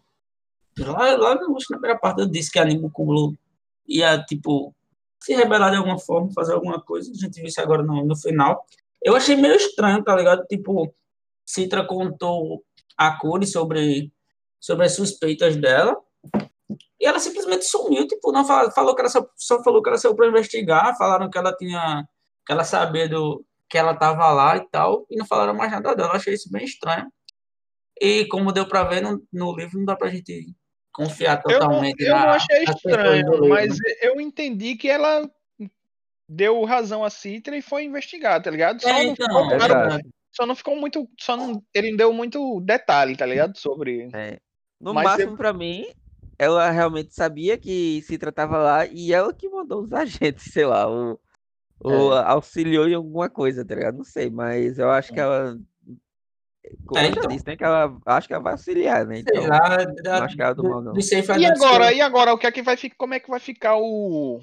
Lá, 0.80 1.16
lá 1.18 1.38
que 1.38 1.46
na 1.46 1.80
primeira 1.80 1.98
parte 1.98 2.22
eu 2.22 2.28
disse 2.28 2.52
que 2.52 2.60
a 2.60 2.66
Nimbo 2.66 2.92
Cúmulo 2.92 3.36
ia, 3.88 4.24
tipo, 4.24 4.76
se 5.24 5.34
rebelar 5.34 5.72
de 5.72 5.78
alguma 5.78 5.98
forma, 5.98 6.32
fazer 6.34 6.54
alguma 6.54 6.80
coisa. 6.80 7.12
A 7.12 7.16
gente 7.16 7.36
viu 7.36 7.48
isso 7.48 7.60
agora 7.60 7.82
no, 7.84 8.06
no 8.06 8.16
final. 8.16 8.66
Eu 9.04 9.16
achei 9.16 9.36
meio 9.36 9.56
estranho, 9.56 10.04
tá 10.04 10.16
ligado? 10.16 10.46
Tipo, 10.46 10.94
Citra 11.46 11.86
contou 11.86 12.64
a 12.96 13.18
Curi 13.18 13.48
sobre, 13.48 14.12
sobre 14.60 14.86
as 14.86 14.96
suspeitas 14.96 15.56
dela. 15.56 15.98
E 17.00 17.06
ela 17.06 17.20
simplesmente 17.20 17.66
sumiu, 17.66 18.08
tipo, 18.08 18.32
não 18.32 18.46
falou, 18.46 18.72
falou 18.72 18.96
que 18.96 19.02
ela 19.02 19.10
só, 19.10 19.28
só 19.36 19.64
falou 19.64 19.82
que 19.82 19.90
ela 19.90 19.98
saiu 19.98 20.16
para 20.16 20.28
investigar, 20.28 20.98
falaram 20.98 21.30
que 21.30 21.38
ela 21.38 21.56
tinha, 21.56 22.08
que 22.46 22.52
ela 22.52 22.64
sabia 22.64 23.08
do 23.08 23.46
que 23.70 23.78
ela 23.78 23.94
tava 23.96 24.30
lá 24.32 24.58
e 24.58 24.68
tal, 24.70 25.06
e 25.10 25.16
não 25.18 25.26
falaram 25.26 25.54
mais 25.54 25.72
nada 25.72 25.96
dela. 25.96 26.10
Eu 26.12 26.16
achei 26.16 26.34
isso 26.34 26.52
bem 26.52 26.64
estranho. 26.66 27.12
E 28.00 28.26
como 28.28 28.52
deu 28.52 28.68
para 28.68 28.84
ver 28.84 29.02
no, 29.02 29.22
no 29.34 29.56
livro, 29.56 29.78
não 29.80 29.86
dá 29.86 29.96
pra 29.96 30.10
gente 30.10 30.54
confiar 30.94 31.42
Eu, 31.46 31.52
não- 31.60 31.60
totalmente 31.68 32.02
eu 32.04 32.12
não 32.16 32.20
na- 32.26 32.32
achei 32.36 32.64
nas 32.64 32.76
pessoas 32.82 32.94
estranho, 33.20 33.50
mas 33.50 33.78
eu 34.02 34.20
entendi 34.22 34.76
que 34.76 34.90
ela 34.90 35.30
deu 36.30 36.64
razão 36.66 37.04
a 37.04 37.10
Citra 37.10 37.56
e 37.58 37.62
foi 37.62 37.84
investigar, 37.84 38.42
tá 38.42 38.52
ligado? 38.52 38.82
Só, 38.82 38.90
É, 38.90 39.04
não, 39.04 39.12
então, 39.12 39.28
ficou 39.28 39.52
é 39.54 39.58
claro- 39.58 40.02
só 40.32 40.46
não 40.46 40.56
ficou 40.56 40.76
muito. 40.76 41.10
Só 41.20 41.36
não, 41.36 41.64
ele 41.74 41.90
não 41.92 41.98
deu 41.98 42.14
muito 42.14 42.60
detalhe, 42.62 43.16
tá 43.16 43.26
ligado? 43.26 43.58
Sobre. 43.58 44.10
É. 44.14 44.38
No 44.80 44.94
Mas 44.94 45.04
máximo, 45.06 45.36
pra 45.36 45.52
mim, 45.52 45.88
ela 46.38 46.70
realmente 46.70 47.16
sabia 47.16 47.58
que 47.58 48.02
Citra 48.04 48.32
tava 48.32 48.58
lá 48.60 48.86
e 48.86 49.12
ela 49.12 49.34
que 49.34 49.50
mandou 49.50 49.82
os 49.84 49.92
agentes, 49.94 50.52
sei 50.54 50.66
lá, 50.66 50.86
ou, 50.88 51.20
ou 51.80 52.14
É. 52.18 52.24
auxiliou 52.26 52.88
em 52.88 52.94
alguma 52.96 53.30
coisa, 53.30 53.64
tá 53.66 53.76
ligado? 53.76 53.98
Não 53.98 54.04
sei, 54.04 54.30
mas 54.30 54.78
eu 54.80 54.90
acho 54.92 55.14
que 55.14 55.20
ela. 55.20 55.58
Como 56.86 57.00
É, 57.00 57.04
eu 57.04 57.14
já 57.14 57.20
então. 57.20 57.28
disse, 57.30 57.46
né? 57.48 57.56
Que 57.56 57.64
ela 57.64 57.98
acho 58.06 58.28
que 58.28 58.34
ela 58.34 58.44
vai 58.44 58.54
auxiliar, 58.54 59.06
né? 59.06 59.16
Sei 59.16 59.24
Então, 59.28 59.48
lá, 59.48 59.78
não 59.86 59.96
da, 59.96 60.24
acho 60.26 60.36
que 60.36 60.42
ela 60.42 60.52
é 60.52 60.56
do 60.56 60.64
mal, 60.64 60.82
não. 60.82 60.94
E 61.40 61.46
agora, 61.46 61.94
e 61.94 62.02
agora, 62.02 62.34
o 62.34 62.38
que 62.38 62.46
é 62.48 62.52
que 62.52 62.62
vai 62.62 62.76
ficar? 62.76 62.96
Como 62.98 63.14
é 63.14 63.20
que 63.22 63.30
vai 63.30 63.40
ficar 63.40 63.78
o, 63.78 64.42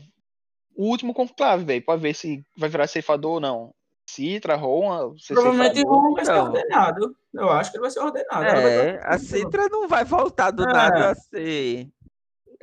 o 0.74 0.84
último 0.86 1.12
conclave, 1.12 1.64
velho? 1.64 1.84
Pra 1.84 1.96
ver 1.96 2.14
se 2.14 2.42
vai 2.56 2.68
virar 2.70 2.86
ceifador 2.86 3.32
ou 3.34 3.40
não. 3.40 3.74
Citra, 4.06 4.54
Rohan, 4.54 5.14
ser 5.18 5.32
Provavelmente. 5.34 5.82
Ron 5.82 6.14
vai 6.14 6.24
ser 6.24 6.32
Não. 6.32 6.44
ordenado. 6.44 7.16
Eu 7.32 7.50
acho 7.50 7.70
que 7.70 7.76
ele 7.78 7.82
vai 7.82 7.90
ser 7.90 8.00
ordenado. 8.00 8.44
Vai 8.44 8.62
É, 8.88 8.92
dar- 8.98 9.08
a 9.08 9.18
Citra 9.18 9.68
não 9.70 9.88
vai 9.88 10.04
voltar 10.04 10.50
do 10.50 10.62
É. 10.62 10.72
nada 10.72 11.10
a 11.10 11.14
ser. 11.14 11.88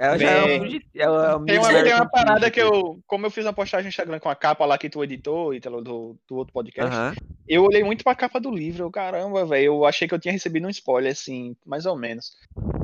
Ela 0.01 0.17
já 0.17 0.31
é 0.31 0.41
Bem, 0.47 0.57
uma 0.57 0.65
fugi- 0.65 0.85
ela 0.95 1.25
é 1.43 1.45
Tem 1.45 1.59
uma, 1.59 1.83
tem 1.83 1.93
uma 1.93 2.09
parada 2.09 2.49
que 2.49 2.59
eu, 2.59 2.99
como 3.05 3.27
eu 3.27 3.29
fiz 3.29 3.45
uma 3.45 3.53
postagem 3.53 3.83
no 3.83 3.89
Instagram 3.89 4.19
com 4.19 4.29
a 4.29 4.35
capa 4.35 4.65
lá 4.65 4.75
que 4.75 4.89
tu 4.89 5.03
editou, 5.03 5.53
Ítalo, 5.53 5.79
do, 5.83 6.17
do 6.27 6.37
outro 6.37 6.51
podcast, 6.51 6.91
Aham. 6.91 7.13
eu 7.47 7.63
olhei 7.63 7.83
muito 7.83 8.03
pra 8.03 8.15
capa 8.15 8.39
do 8.39 8.49
livro. 8.49 8.85
Eu, 8.85 8.89
caramba, 8.89 9.45
velho, 9.45 9.65
eu 9.65 9.85
achei 9.85 10.07
que 10.07 10.13
eu 10.15 10.19
tinha 10.19 10.31
recebido 10.31 10.65
um 10.65 10.71
spoiler, 10.71 11.11
assim, 11.11 11.55
mais 11.63 11.85
ou 11.85 11.95
menos. 11.95 12.35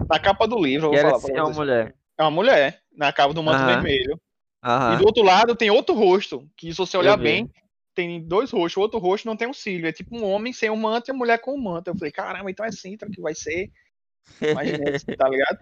Na 0.08 0.20
capa 0.20 0.48
do 0.48 0.60
livro, 0.60 0.86
eu 0.86 0.92
vou 0.92 1.00
falar 1.02 1.16
assim, 1.16 1.32
pra 1.32 1.40
é 1.40 1.42
uma 1.42 1.46
vocês. 1.48 1.58
mulher. 1.58 1.96
É 2.20 2.22
uma 2.22 2.32
mulher, 2.32 2.82
na 2.96 3.12
capa 3.12 3.34
do 3.34 3.42
manto 3.42 3.64
Aham. 3.64 3.66
vermelho. 3.66 4.22
E 4.94 4.98
do 4.98 5.06
outro 5.06 5.24
lado 5.24 5.56
tem 5.56 5.72
outro 5.72 5.96
rosto, 5.96 6.48
que 6.56 6.72
se 6.72 6.78
você 6.78 6.96
olhar 6.98 7.18
bem, 7.18 7.50
tem 7.96 8.22
dois 8.22 8.52
rostos. 8.52 8.78
O 8.78 8.82
outro 8.82 9.00
rosto 9.00 9.26
não 9.26 9.36
tem 9.36 9.48
um 9.48 9.54
cílio. 9.54 9.88
É 9.88 9.92
tipo 9.92 10.16
um 10.16 10.24
homem 10.24 10.54
sem 10.54 10.70
um 10.70 10.76
manto 10.76 11.10
e 11.10 11.12
uma 11.12 11.18
mulher 11.18 11.40
com 11.40 11.56
um 11.56 11.62
manto. 11.64 11.88
Eu 11.90 11.98
falei, 11.98 12.12
caramba, 12.12 12.52
então 12.52 12.64
é 12.64 12.72
Sintra 12.72 13.10
que 13.10 13.20
vai 13.20 13.34
ser. 13.34 13.72
Imagina 14.40 14.92
isso, 14.92 15.06
tá 15.18 15.28
ligado? 15.28 15.58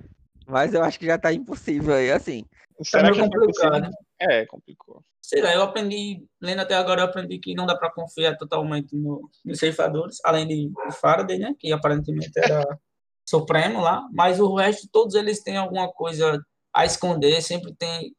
Mas 0.47 0.73
eu 0.73 0.83
acho 0.83 0.99
que 0.99 1.05
já 1.05 1.17
tá 1.17 1.33
impossível 1.33 1.95
aí, 1.95 2.11
assim. 2.11 2.45
Será 2.83 3.11
que 3.11 3.19
foi 3.19 3.29
possível? 3.29 3.71
complicado. 3.71 3.91
É, 4.19 4.45
complicou. 4.45 5.03
Sei 5.21 5.41
lá, 5.41 5.53
eu 5.53 5.63
aprendi, 5.63 6.23
lendo 6.39 6.61
até 6.61 6.75
agora, 6.75 7.01
eu 7.01 7.05
aprendi 7.05 7.39
que 7.39 7.55
não 7.55 7.65
dá 7.65 7.75
para 7.75 7.91
confiar 7.91 8.37
totalmente 8.37 8.95
no, 8.95 9.27
nos 9.43 9.57
ceifadores, 9.57 10.17
além 10.23 10.47
de 10.47 10.71
Faraday, 10.99 11.39
né? 11.39 11.55
Que 11.57 11.71
aparentemente 11.71 12.31
era 12.35 12.63
supremo 13.27 13.81
lá, 13.81 14.07
mas 14.13 14.39
o 14.39 14.53
resto, 14.53 14.87
todos 14.91 15.15
eles 15.15 15.41
têm 15.41 15.57
alguma 15.57 15.91
coisa 15.91 16.39
a 16.73 16.85
esconder, 16.85 17.41
sempre 17.41 17.73
tem. 17.73 18.13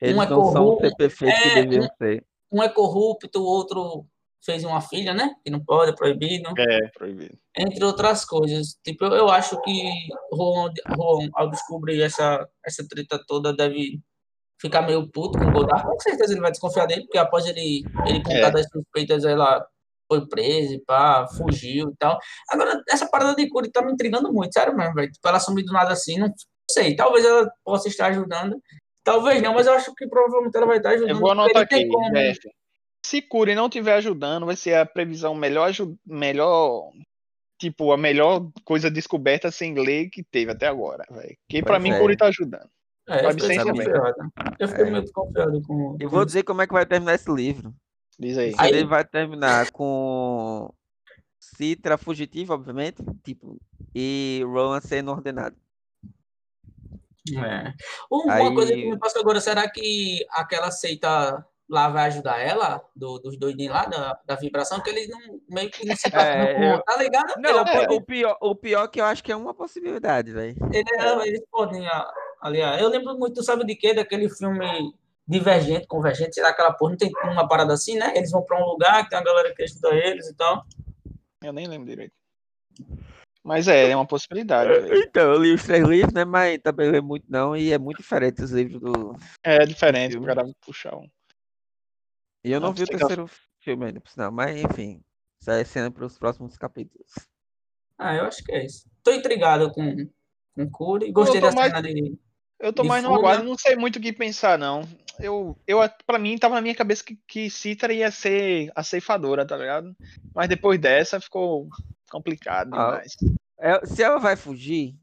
Eles 0.00 0.16
Um 0.16 0.22
é 0.22 0.28
não 0.28 0.52
são 0.52 0.66
o 0.68 0.76
corrupto, 0.76 1.04
é, 1.24 1.54
deviam 1.54 1.88
ser. 1.98 2.24
Um 2.50 2.62
é 2.62 2.68
corrupto, 2.68 3.40
o 3.40 3.44
outro 3.44 4.06
fez 4.44 4.64
uma 4.64 4.80
filha, 4.80 5.14
né? 5.14 5.34
Que 5.44 5.50
não 5.50 5.64
pode, 5.64 5.92
é 5.92 5.94
proibido. 5.94 6.50
É, 6.58 6.88
proibido. 6.96 7.36
entre 7.56 7.84
outras 7.84 8.24
coisas. 8.24 8.76
Tipo, 8.84 9.04
eu, 9.06 9.12
eu 9.12 9.28
acho 9.28 9.60
que 9.62 9.92
Juan, 10.34 10.72
Juan, 10.96 11.28
ao 11.34 11.48
descobrir 11.50 12.02
essa, 12.02 12.48
essa 12.64 12.86
treta 12.88 13.22
toda, 13.26 13.52
deve 13.54 14.00
ficar 14.60 14.82
meio 14.82 15.08
puto 15.10 15.38
com 15.38 15.44
o 15.46 15.52
Godard. 15.52 15.84
Com 15.84 15.98
certeza 16.00 16.32
ele 16.32 16.40
vai 16.40 16.50
desconfiar 16.50 16.86
dele, 16.86 17.02
porque 17.02 17.18
após 17.18 17.46
ele, 17.46 17.82
ele 18.06 18.22
contar 18.22 18.48
É. 18.48 18.50
das 18.50 18.66
suspeitas, 18.70 19.24
ela 19.24 19.64
foi 20.08 20.26
presa 20.28 20.74
e 20.74 20.80
pá, 20.80 21.26
fugiu 21.36 21.88
e 21.90 21.96
tal. 21.98 22.18
Agora, 22.50 22.82
essa 22.90 23.08
parada 23.08 23.34
de 23.34 23.48
Curi 23.48 23.70
tá 23.70 23.82
me 23.82 23.92
intrigando 23.92 24.32
muito, 24.32 24.52
sério 24.52 24.76
mesmo, 24.76 24.94
velho. 24.94 25.10
Tipo, 25.10 25.26
ela 25.28 25.40
sumir 25.40 25.64
do 25.64 25.72
nada 25.72 25.92
assim, 25.92 26.18
não 26.18 26.32
sei. 26.70 26.94
Talvez 26.94 27.24
ela 27.24 27.50
possa 27.64 27.88
estar 27.88 28.06
ajudando. 28.06 28.60
Talvez 29.04 29.40
não, 29.42 29.54
mas 29.54 29.66
eu 29.66 29.72
acho 29.72 29.92
que 29.94 30.06
provavelmente 30.06 30.54
ela 30.56 30.66
vai 30.66 30.76
estar 30.76 30.90
ajudando. 30.90 31.10
Eu 31.10 31.18
vou 31.18 31.32
anotar 31.32 31.62
aqui, 31.62 31.86
como- 31.88 32.10
Jeff. 32.12 32.38
Se 33.04 33.20
Curi 33.20 33.54
não 33.54 33.66
estiver 33.66 33.94
ajudando, 33.94 34.46
vai 34.46 34.56
ser 34.56 34.74
a 34.74 34.86
previsão 34.86 35.34
melhor, 35.34 35.70
melhor 36.06 36.90
tipo, 37.58 37.92
a 37.92 37.96
melhor 37.96 38.48
coisa 38.64 38.90
descoberta 38.90 39.50
sem 39.50 39.74
ler 39.74 40.08
que 40.10 40.22
teve 40.22 40.50
até 40.52 40.66
agora, 40.66 41.04
velho. 41.10 41.36
Que 41.48 41.62
pra 41.62 41.74
Pois 41.74 41.82
mim 41.82 41.90
é. 41.92 41.98
Curi 42.00 42.16
tá 42.16 42.26
ajudando. 42.26 42.68
É, 43.08 43.26
eu 43.26 43.30
fiquei 44.68 44.84
É. 44.84 44.90
meio 44.90 45.02
desconfiado 45.02 45.60
com. 45.62 45.96
Eu 46.00 46.08
com 46.08 46.16
vou 46.16 46.24
dizer 46.24 46.44
como 46.44 46.62
é 46.62 46.66
que 46.66 46.72
vai 46.72 46.86
terminar 46.86 47.14
esse 47.14 47.30
livro. 47.32 47.74
Diz 48.18 48.38
aí. 48.38 48.50
Esse 48.50 48.60
Aí- 48.60 48.72
livro 48.72 48.88
vai 48.90 49.04
terminar 49.04 49.70
com 49.72 50.72
Citra 51.40 51.98
fugitiva, 51.98 52.54
obviamente, 52.54 53.02
tipo, 53.24 53.58
e 53.94 54.42
Rowan 54.44 54.80
sendo 54.80 55.10
ordenado. 55.10 55.56
É. 57.36 57.72
Uma 58.10 58.34
Aí- 58.34 58.54
coisa 58.54 58.72
que 58.74 58.90
me 58.90 58.98
passa 58.98 59.18
agora, 59.20 59.40
será 59.40 59.68
que 59.70 60.24
aquela 60.30 60.70
seita 60.70 61.44
lá 61.72 61.88
vai 61.88 62.06
ajudar 62.08 62.38
ela, 62.38 62.82
do- 62.94 63.18
dos 63.18 63.36
doidinhos 63.38 63.72
lá, 63.74 63.86
da, 63.86 64.18
da 64.26 64.34
vibração, 64.36 64.80
que 64.80 64.90
eles 64.90 65.08
não, 65.08 65.18
meio 65.48 65.70
que 65.70 65.86
não 65.86 65.96
se 65.96 66.08
É, 66.14 66.54
com- 66.54 66.62
eu- 66.62 66.82
tá 66.82 66.96
ligado? 66.98 67.34
Não, 67.38 67.50
Ela 67.50 67.62
o- 67.62 67.64
pode- 67.72 67.94
o 67.94 68.00
pior, 68.02 68.36
o 68.40 68.54
pior 68.54 68.88
que 68.88 69.00
eu 69.00 69.04
acho 69.06 69.24
que 69.24 69.32
é 69.32 69.36
uma 69.36 69.54
possibilidade, 69.54 70.32
velho. 70.32 70.54
ele- 70.72 70.84
ela- 70.98 71.26
eles 71.26 71.42
podem, 71.50 71.86
ah, 71.88 72.12
aliás, 72.42 72.80
eu 72.80 72.88
lembro 72.88 73.18
muito, 73.18 73.42
sabe 73.42 73.64
de 73.64 73.74
quê? 73.74 73.94
Daquele 73.94 74.28
filme 74.28 74.92
Divergente, 75.26 75.86
Convergente, 75.86 76.34
será 76.34 76.48
aquela 76.50 76.72
porra, 76.72 76.90
não 76.90 76.98
tem 76.98 77.10
uma 77.24 77.48
parada 77.48 77.72
assim, 77.72 77.96
né? 77.96 78.12
Eles 78.16 78.30
vão 78.30 78.42
pra 78.42 78.60
um 78.60 78.66
lugar 78.68 79.02
que 79.04 79.10
tem 79.10 79.18
uma 79.18 79.24
galera 79.24 79.54
que 79.54 79.62
ajuda 79.62 79.94
eles 79.94 80.28
e 80.28 80.34
tal. 80.36 80.62
Eu 81.42 81.52
nem 81.52 81.66
lembro 81.66 81.86
direito. 81.88 82.12
Mas 83.44 83.66
é, 83.66 83.90
é 83.90 83.96
uma 83.96 84.06
possibilidade, 84.06 84.70
velho. 84.70 85.02
Então, 85.02 85.32
eu 85.32 85.40
li 85.42 85.52
os 85.54 85.64
três 85.64 85.84
livros, 85.84 86.12
né? 86.12 86.24
Mas 86.24 86.58
também 86.62 86.88
não 86.90 86.98
é 86.98 87.00
muito 87.00 87.24
não, 87.28 87.56
e 87.56 87.72
é 87.72 87.78
muito 87.78 87.98
diferente 87.98 88.40
os 88.42 88.50
livros 88.52 88.80
do. 88.80 89.16
É 89.42 89.64
diferente, 89.64 90.16
o 90.16 90.22
cara 90.24 90.44
puxar 90.64 90.94
um. 90.94 91.08
E 92.44 92.50
eu 92.52 92.60
não 92.60 92.68
Não, 92.68 92.74
vi 92.74 92.82
o 92.82 92.86
terceiro 92.86 93.30
filme 93.60 93.86
ainda, 93.86 94.00
por 94.00 94.10
sinal, 94.10 94.32
mas 94.32 94.60
enfim. 94.60 95.02
Isso 95.40 95.50
é 95.50 95.64
cena 95.64 95.90
para 95.90 96.04
os 96.04 96.18
próximos 96.18 96.56
capítulos. 96.56 97.12
Ah, 97.98 98.14
eu 98.16 98.24
acho 98.24 98.42
que 98.44 98.52
é 98.52 98.64
isso. 98.64 98.86
Tô 99.02 99.12
intrigado 99.12 99.70
com, 99.72 100.08
com 100.54 100.70
Curi, 100.70 101.10
gostei 101.12 101.40
da 101.40 101.52
mais- 101.52 101.72
cena 101.72 101.82
de... 101.82 102.18
Eu 102.58 102.72
tô 102.72 102.82
De 102.82 102.88
mais 102.88 103.02
no 103.02 103.12
aguardo, 103.12 103.42
não 103.42 103.58
sei 103.58 103.74
muito 103.74 103.96
o 103.96 104.00
que 104.00 104.12
pensar, 104.12 104.56
não. 104.56 104.82
Eu, 105.18 105.56
eu, 105.66 105.78
pra 106.06 106.16
mim, 106.16 106.38
tava 106.38 106.54
na 106.54 106.60
minha 106.60 106.74
cabeça 106.76 107.02
que, 107.02 107.16
que 107.26 107.50
Citra 107.50 107.92
ia 107.92 108.10
ser 108.12 108.70
a 108.74 108.84
ceifadora, 108.84 109.44
tá 109.44 109.56
ligado? 109.56 109.96
Mas 110.32 110.48
depois 110.48 110.80
dessa 110.80 111.20
ficou 111.20 111.68
complicado 112.08 112.72
Ah, 112.72 113.00
demais. 113.00 113.16
É, 113.58 113.84
se 113.84 114.00
ela 114.00 114.18
vai 114.18 114.36
fugir, 114.36 114.94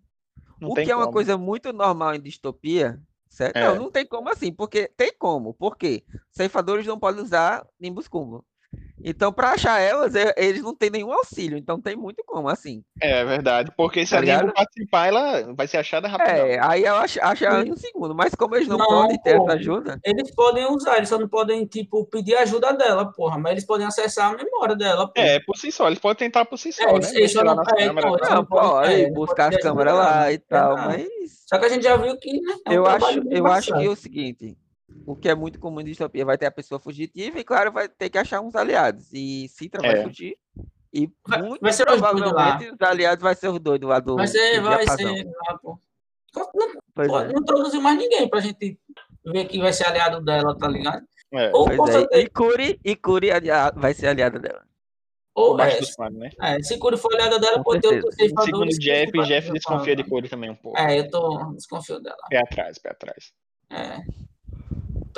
Não 0.59 0.69
o 0.69 0.73
que 0.73 0.89
é 0.89 0.95
uma 0.95 1.03
como. 1.05 1.13
coisa 1.13 1.37
muito 1.37 1.73
normal 1.73 2.15
em 2.15 2.21
distopia, 2.21 2.97
certo? 3.29 3.55
É. 3.55 3.67
Não, 3.67 3.75
não 3.75 3.91
tem 3.91 4.05
como 4.05 4.29
assim, 4.29 4.51
porque 4.51 4.87
tem 4.87 5.13
como. 5.17 5.53
Por 5.53 5.77
quê? 5.77 6.03
Ceifadores 6.31 6.85
não 6.85 6.99
podem 6.99 7.23
usar 7.23 7.65
Nimbus 7.79 8.07
Cumbo. 8.07 8.45
Então, 9.03 9.31
pra 9.31 9.51
achar 9.51 9.79
elas, 9.79 10.13
eles 10.35 10.61
não 10.61 10.75
têm 10.75 10.89
nenhum 10.89 11.11
auxílio, 11.13 11.57
então 11.57 11.79
tem 11.79 11.95
muito 11.95 12.23
como, 12.25 12.49
assim. 12.49 12.83
É 13.01 13.23
verdade, 13.23 13.71
porque 13.77 14.05
se 14.05 14.11
Tá 14.11 14.17
a 14.17 14.21
ligado? 14.21 14.53
participar, 14.53 15.07
ela 15.07 15.53
vai 15.53 15.67
ser 15.67 15.77
achada 15.77 16.07
rapidão. 16.07 16.45
É, 16.45 16.59
aí 16.61 16.83
ela 16.83 17.01
acha, 17.01 17.45
ela 17.45 17.65
em 17.65 17.71
um 17.71 17.77
segundo, 17.77 18.13
mas 18.13 18.35
como 18.35 18.55
eles 18.55 18.67
não, 18.67 18.77
Não, 18.77 18.85
podem 18.87 19.17
ter 19.21 19.37
pô. 19.37 19.43
essa 19.43 19.53
ajuda, 19.53 19.99
Eles 20.03 20.33
podem 20.35 20.65
usar, 20.69 20.97
eles 20.97 21.07
só 21.09 21.17
não 21.17 21.29
podem, 21.29 21.65
tipo, 21.65 22.05
pedir 22.07 22.35
ajuda 22.35 22.73
dela, 22.73 23.11
porra, 23.13 23.37
mas 23.39 23.53
eles 23.53 23.65
podem 23.65 23.87
acessar 23.87 24.33
a 24.33 24.35
memória 24.37 24.75
dela, 24.75 25.07
porra. 25.11 25.25
É, 25.27 25.39
por 25.39 25.55
si 25.55 25.71
só, 25.71 25.87
eles 25.87 25.99
podem 25.99 26.17
tentar 26.27 26.43
por 26.45 26.57
si 26.57 26.71
só, 26.73 26.83
É, 26.83 26.85
né? 26.87 26.93
eles- 26.95 27.13
eles 27.15 27.31
só 27.31 27.43
não- 27.43 27.53
é, 27.53 27.85
não, 27.87 27.93
não 27.93 28.45
podem- 28.45 28.45
pode 28.45 28.91
é, 28.93 29.11
buscar 29.11 29.53
as 29.53 29.57
câmeras 29.61 29.93
lá 29.95 30.31
e 30.31 30.37
tal, 30.39 30.73
exato. 30.73 30.87
mas 30.89 31.09
Só 31.47 31.57
que 31.57 31.65
a 31.65 31.69
gente 31.69 31.83
já 31.83 31.95
viu 31.97 32.15
que, 32.17 32.33
né, 32.41 32.55
é 32.65 32.69
um 32.69 32.73
eu 32.73 32.85
acho, 32.85 33.21
eu 33.31 33.47
acho 33.47 33.73
que 33.73 33.85
é 33.85 33.89
o 33.89 33.95
seguinte, 33.95 34.57
o 35.05 35.15
que 35.15 35.29
é 35.29 35.35
muito 35.35 35.59
comum 35.59 35.81
em 35.81 35.85
distopia 35.85 36.25
vai 36.25 36.37
ter 36.37 36.45
a 36.45 36.51
pessoa 36.51 36.79
fugitiva 36.79 37.39
e, 37.39 37.43
claro, 37.43 37.71
vai 37.71 37.87
ter 37.89 38.09
que 38.09 38.17
achar 38.17 38.41
uns 38.41 38.55
aliados. 38.55 39.11
E 39.13 39.47
Citra 39.49 39.81
vai 39.81 39.99
É. 39.99 40.03
fugir. 40.03 40.37
E 40.93 41.09
Vai- 41.27 41.41
muito 41.41 41.61
vai 41.61 41.71
ser 41.71 41.85
provavelmente 41.85 42.71
os 42.71 42.81
aliados 42.81 43.21
vai 43.21 43.35
ser 43.35 43.49
os 43.49 43.59
doidos 43.59 43.87
lá 43.87 43.99
do, 43.99 44.15
Vai 44.15 44.27
ser, 44.27 44.59
vai 44.61 44.87
ser 44.87 45.23
lá, 45.25 45.57
pô. 45.59 45.79
Não, 46.35 46.45
pô, 46.93 47.19
é. 47.19 47.31
não 47.33 47.81
mais 47.81 47.97
ninguém 47.97 48.27
pra 48.29 48.39
gente 48.39 48.79
ver 49.25 49.45
que 49.45 49.59
vai 49.59 49.71
ser 49.73 49.85
aliado 49.85 50.23
dela, 50.23 50.55
tá 50.57 50.67
ligado? 50.67 51.03
É, 51.31 51.51
Ou, 51.53 51.65
Pois 51.75 51.89
é. 51.89 51.99
certeza- 51.99 52.21
E 52.23 52.27
Curi, 52.29 52.79
e 52.83 52.95
Curi 52.95 53.29
vai 53.75 53.93
ser 53.93 54.07
aliada 54.07 54.39
dela. 54.39 54.63
ou, 55.35 55.59
é, 55.61 55.79
panos, 55.95 56.19
né? 56.19 56.29
é, 56.41 56.61
se 56.63 56.77
Curi 56.79 56.97
for 56.97 57.13
aliada 57.13 57.39
dela, 57.39 57.57
Com 57.57 57.63
pode 57.63 57.81
ter 57.81 57.87
outros 57.87 58.15
certeza. 58.15 58.41
ceifadores. 58.41 58.75
Segundo 58.75 58.83
Jeff, 58.83 59.11
vai- 59.17 59.25
Jeff 59.27 59.47
vai 59.47 59.53
desconfia 59.57 59.95
de. 59.95 60.03
Cody 60.03 60.27
também 60.29 60.49
um 60.49 60.55
pouco. 60.55 60.77
É, 60.79 60.99
eu 60.99 61.09
tô 61.09 61.51
desconfio 61.53 61.99
dela. 62.01 62.17
Pé 62.29 62.39
atrás, 62.39 62.77
pé 62.79 62.89
atrás. 62.89 63.31
É. 63.69 63.97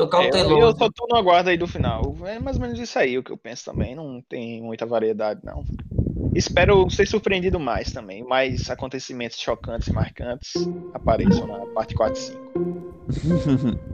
Tô 0.07 0.17
É, 0.21 0.27
eu, 0.27 0.31
cauteloso. 0.31 0.59
eu 0.59 0.71
só 0.77 0.89
tô 0.89 1.07
no 1.09 1.15
aguardo 1.17 1.49
aí 1.49 1.57
do 1.57 1.67
final. 1.67 2.15
É 2.25 2.39
mais 2.39 2.55
ou 2.57 2.61
menos 2.63 2.79
isso 2.79 2.97
aí 2.97 3.17
o 3.17 3.23
que 3.23 3.31
eu 3.31 3.37
penso 3.37 3.65
também. 3.65 3.95
Não 3.95 4.21
tem 4.21 4.61
muita 4.61 4.85
variedade, 4.85 5.41
não. 5.43 5.63
Espero 6.33 6.89
ser 6.89 7.07
surpreendido 7.07 7.59
mais 7.59 7.91
também. 7.91 8.23
Mais 8.23 8.69
acontecimentos 8.69 9.37
chocantes 9.39 9.87
e 9.87 9.93
marcantes 9.93 10.53
apareçam 10.93 11.45
na 11.47 11.65
parte 11.67 11.93
4 11.93 12.19
e 12.19 12.23
5. 12.23 12.41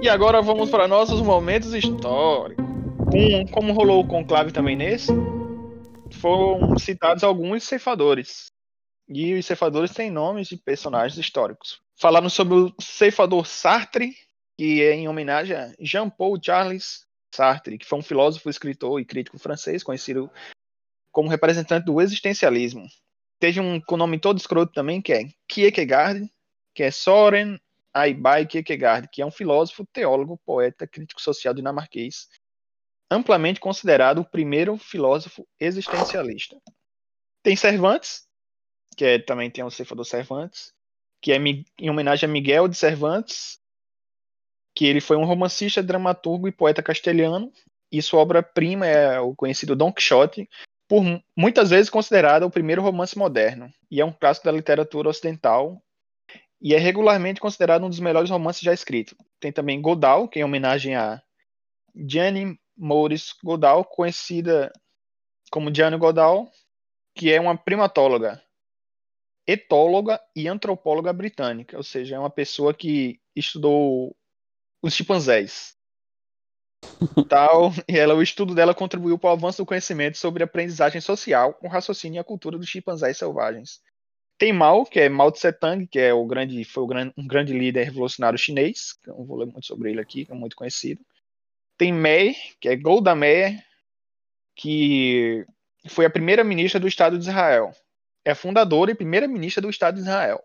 E 0.00 0.08
agora 0.08 0.42
vamos 0.42 0.68
para 0.70 0.86
nossos 0.86 1.20
momentos 1.22 1.72
históricos. 1.72 2.64
Com- 3.10 3.46
como 3.52 3.72
rolou 3.72 4.00
o 4.00 4.06
conclave 4.06 4.52
também 4.52 4.76
nesse, 4.76 5.12
foram 6.24 6.78
citados 6.78 7.22
alguns 7.22 7.64
ceifadores. 7.64 8.46
E 9.06 9.34
os 9.34 9.44
ceifadores 9.44 9.92
têm 9.92 10.10
nomes 10.10 10.48
de 10.48 10.56
personagens 10.56 11.18
históricos. 11.18 11.82
Falaram 11.96 12.30
sobre 12.30 12.54
o 12.54 12.74
ceifador 12.80 13.44
Sartre, 13.44 14.16
que 14.56 14.82
é 14.82 14.94
em 14.94 15.06
homenagem 15.06 15.54
a 15.54 15.74
Jean-Paul 15.78 16.38
Charles 16.42 17.06
Sartre, 17.30 17.76
que 17.76 17.84
foi 17.84 17.98
um 17.98 18.02
filósofo, 18.02 18.48
escritor 18.48 18.98
e 18.98 19.04
crítico 19.04 19.38
francês, 19.38 19.82
conhecido 19.82 20.30
como 21.12 21.28
representante 21.28 21.84
do 21.84 22.00
existencialismo. 22.00 22.88
Teve 23.38 23.60
um 23.60 23.78
com 23.78 23.98
nome 23.98 24.18
todo 24.18 24.38
escroto 24.38 24.72
também, 24.72 25.02
que 25.02 25.12
é 25.12 25.28
Kierkegaard, 25.46 26.26
que 26.74 26.84
é 26.84 26.90
Soren 26.90 27.58
Aibai 27.92 28.46
Kierkegaard, 28.46 29.08
que 29.12 29.20
é 29.20 29.26
um 29.26 29.30
filósofo, 29.30 29.86
teólogo, 29.92 30.40
poeta, 30.46 30.86
crítico 30.86 31.20
social 31.20 31.52
dinamarquês, 31.52 32.28
amplamente 33.10 33.60
considerado 33.60 34.20
o 34.20 34.24
primeiro 34.24 34.76
filósofo 34.76 35.46
existencialista. 35.60 36.56
Tem 37.42 37.56
Cervantes, 37.56 38.26
que 38.96 39.04
é, 39.04 39.18
também 39.18 39.50
tem 39.50 39.64
o 39.64 39.70
ceifador 39.70 40.04
Cervantes, 40.04 40.72
que 41.20 41.32
é 41.32 41.36
em 41.36 41.90
homenagem 41.90 42.28
a 42.28 42.32
Miguel 42.32 42.68
de 42.68 42.76
Cervantes, 42.76 43.58
que 44.74 44.86
ele 44.86 45.00
foi 45.00 45.16
um 45.16 45.24
romancista, 45.24 45.82
dramaturgo 45.82 46.48
e 46.48 46.52
poeta 46.52 46.82
castelhano, 46.82 47.52
e 47.92 48.02
sua 48.02 48.20
obra-prima 48.20 48.86
é 48.86 49.20
o 49.20 49.34
conhecido 49.34 49.76
Don 49.76 49.92
Quixote, 49.92 50.48
por 50.88 51.02
mu- 51.02 51.22
muitas 51.36 51.70
vezes 51.70 51.88
considerado 51.88 52.44
o 52.44 52.50
primeiro 52.50 52.82
romance 52.82 53.16
moderno, 53.16 53.72
e 53.90 54.00
é 54.00 54.04
um 54.04 54.12
clássico 54.12 54.46
da 54.46 54.52
literatura 54.52 55.08
ocidental, 55.08 55.80
e 56.60 56.74
é 56.74 56.78
regularmente 56.78 57.40
considerado 57.40 57.84
um 57.84 57.90
dos 57.90 58.00
melhores 58.00 58.30
romances 58.30 58.62
já 58.62 58.72
escritos. 58.72 59.14
Tem 59.38 59.52
também 59.52 59.80
Godal, 59.80 60.28
que 60.28 60.38
é 60.38 60.42
em 60.42 60.44
homenagem 60.44 60.96
a 60.96 61.22
Jane 61.94 62.58
Maurice 62.76 63.34
Godal, 63.42 63.84
conhecida 63.84 64.72
como 65.50 65.74
Jane 65.74 65.96
Godal, 65.96 66.50
que 67.14 67.32
é 67.32 67.40
uma 67.40 67.56
primatóloga, 67.56 68.42
etóloga 69.46 70.20
e 70.34 70.48
antropóloga 70.48 71.12
britânica, 71.12 71.76
ou 71.76 71.82
seja, 71.82 72.16
é 72.16 72.18
uma 72.18 72.30
pessoa 72.30 72.74
que 72.74 73.20
estudou 73.36 74.16
os 74.82 74.94
chimpanzés. 74.94 75.76
Tal, 77.28 77.72
e 77.88 77.98
ela, 77.98 78.14
o 78.14 78.22
estudo 78.22 78.54
dela 78.54 78.74
contribuiu 78.74 79.18
para 79.18 79.30
o 79.30 79.32
avanço 79.32 79.58
do 79.58 79.66
conhecimento 79.66 80.18
sobre 80.18 80.42
aprendizagem 80.42 81.00
social, 81.00 81.58
o 81.62 81.68
raciocínio 81.68 82.18
e 82.18 82.20
a 82.20 82.24
cultura 82.24 82.58
dos 82.58 82.68
chimpanzés 82.68 83.16
selvagens. 83.16 83.80
Tem 84.36 84.52
Mao, 84.52 84.84
que 84.84 85.00
é 85.00 85.08
Mao 85.08 85.30
Tse 85.30 85.52
Tung, 85.52 85.86
que 85.86 85.98
é 85.98 86.12
o 86.12 86.26
grande, 86.26 86.64
foi 86.64 86.82
o 86.82 86.86
grande, 86.86 87.14
um 87.16 87.26
grande 87.26 87.52
líder 87.52 87.84
revolucionário 87.84 88.38
chinês, 88.38 88.98
não 89.06 89.24
vou 89.24 89.38
ler 89.38 89.46
muito 89.46 89.64
sobre 89.64 89.90
ele 89.90 90.00
aqui, 90.00 90.24
que 90.24 90.32
é 90.32 90.34
muito 90.34 90.56
conhecido. 90.56 91.00
Tem 91.76 91.92
Mei, 91.92 92.36
que 92.60 92.68
é 92.68 92.76
Golda 92.76 93.14
Meir, 93.14 93.62
que 94.54 95.44
foi 95.88 96.06
a 96.06 96.10
primeira 96.10 96.44
ministra 96.44 96.80
do 96.80 96.88
Estado 96.88 97.18
de 97.18 97.24
Israel. 97.24 97.72
É 98.24 98.34
fundadora 98.34 98.90
e 98.90 98.94
primeira 98.94 99.28
ministra 99.28 99.60
do 99.60 99.68
Estado 99.68 99.96
de 99.96 100.02
Israel. 100.02 100.42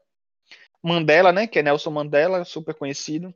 Mandela, 0.82 1.32
né, 1.32 1.46
que 1.46 1.60
é 1.60 1.64
Nelson 1.64 1.92
Mandela, 1.92 2.44
super 2.46 2.74
conhecido, 2.74 3.34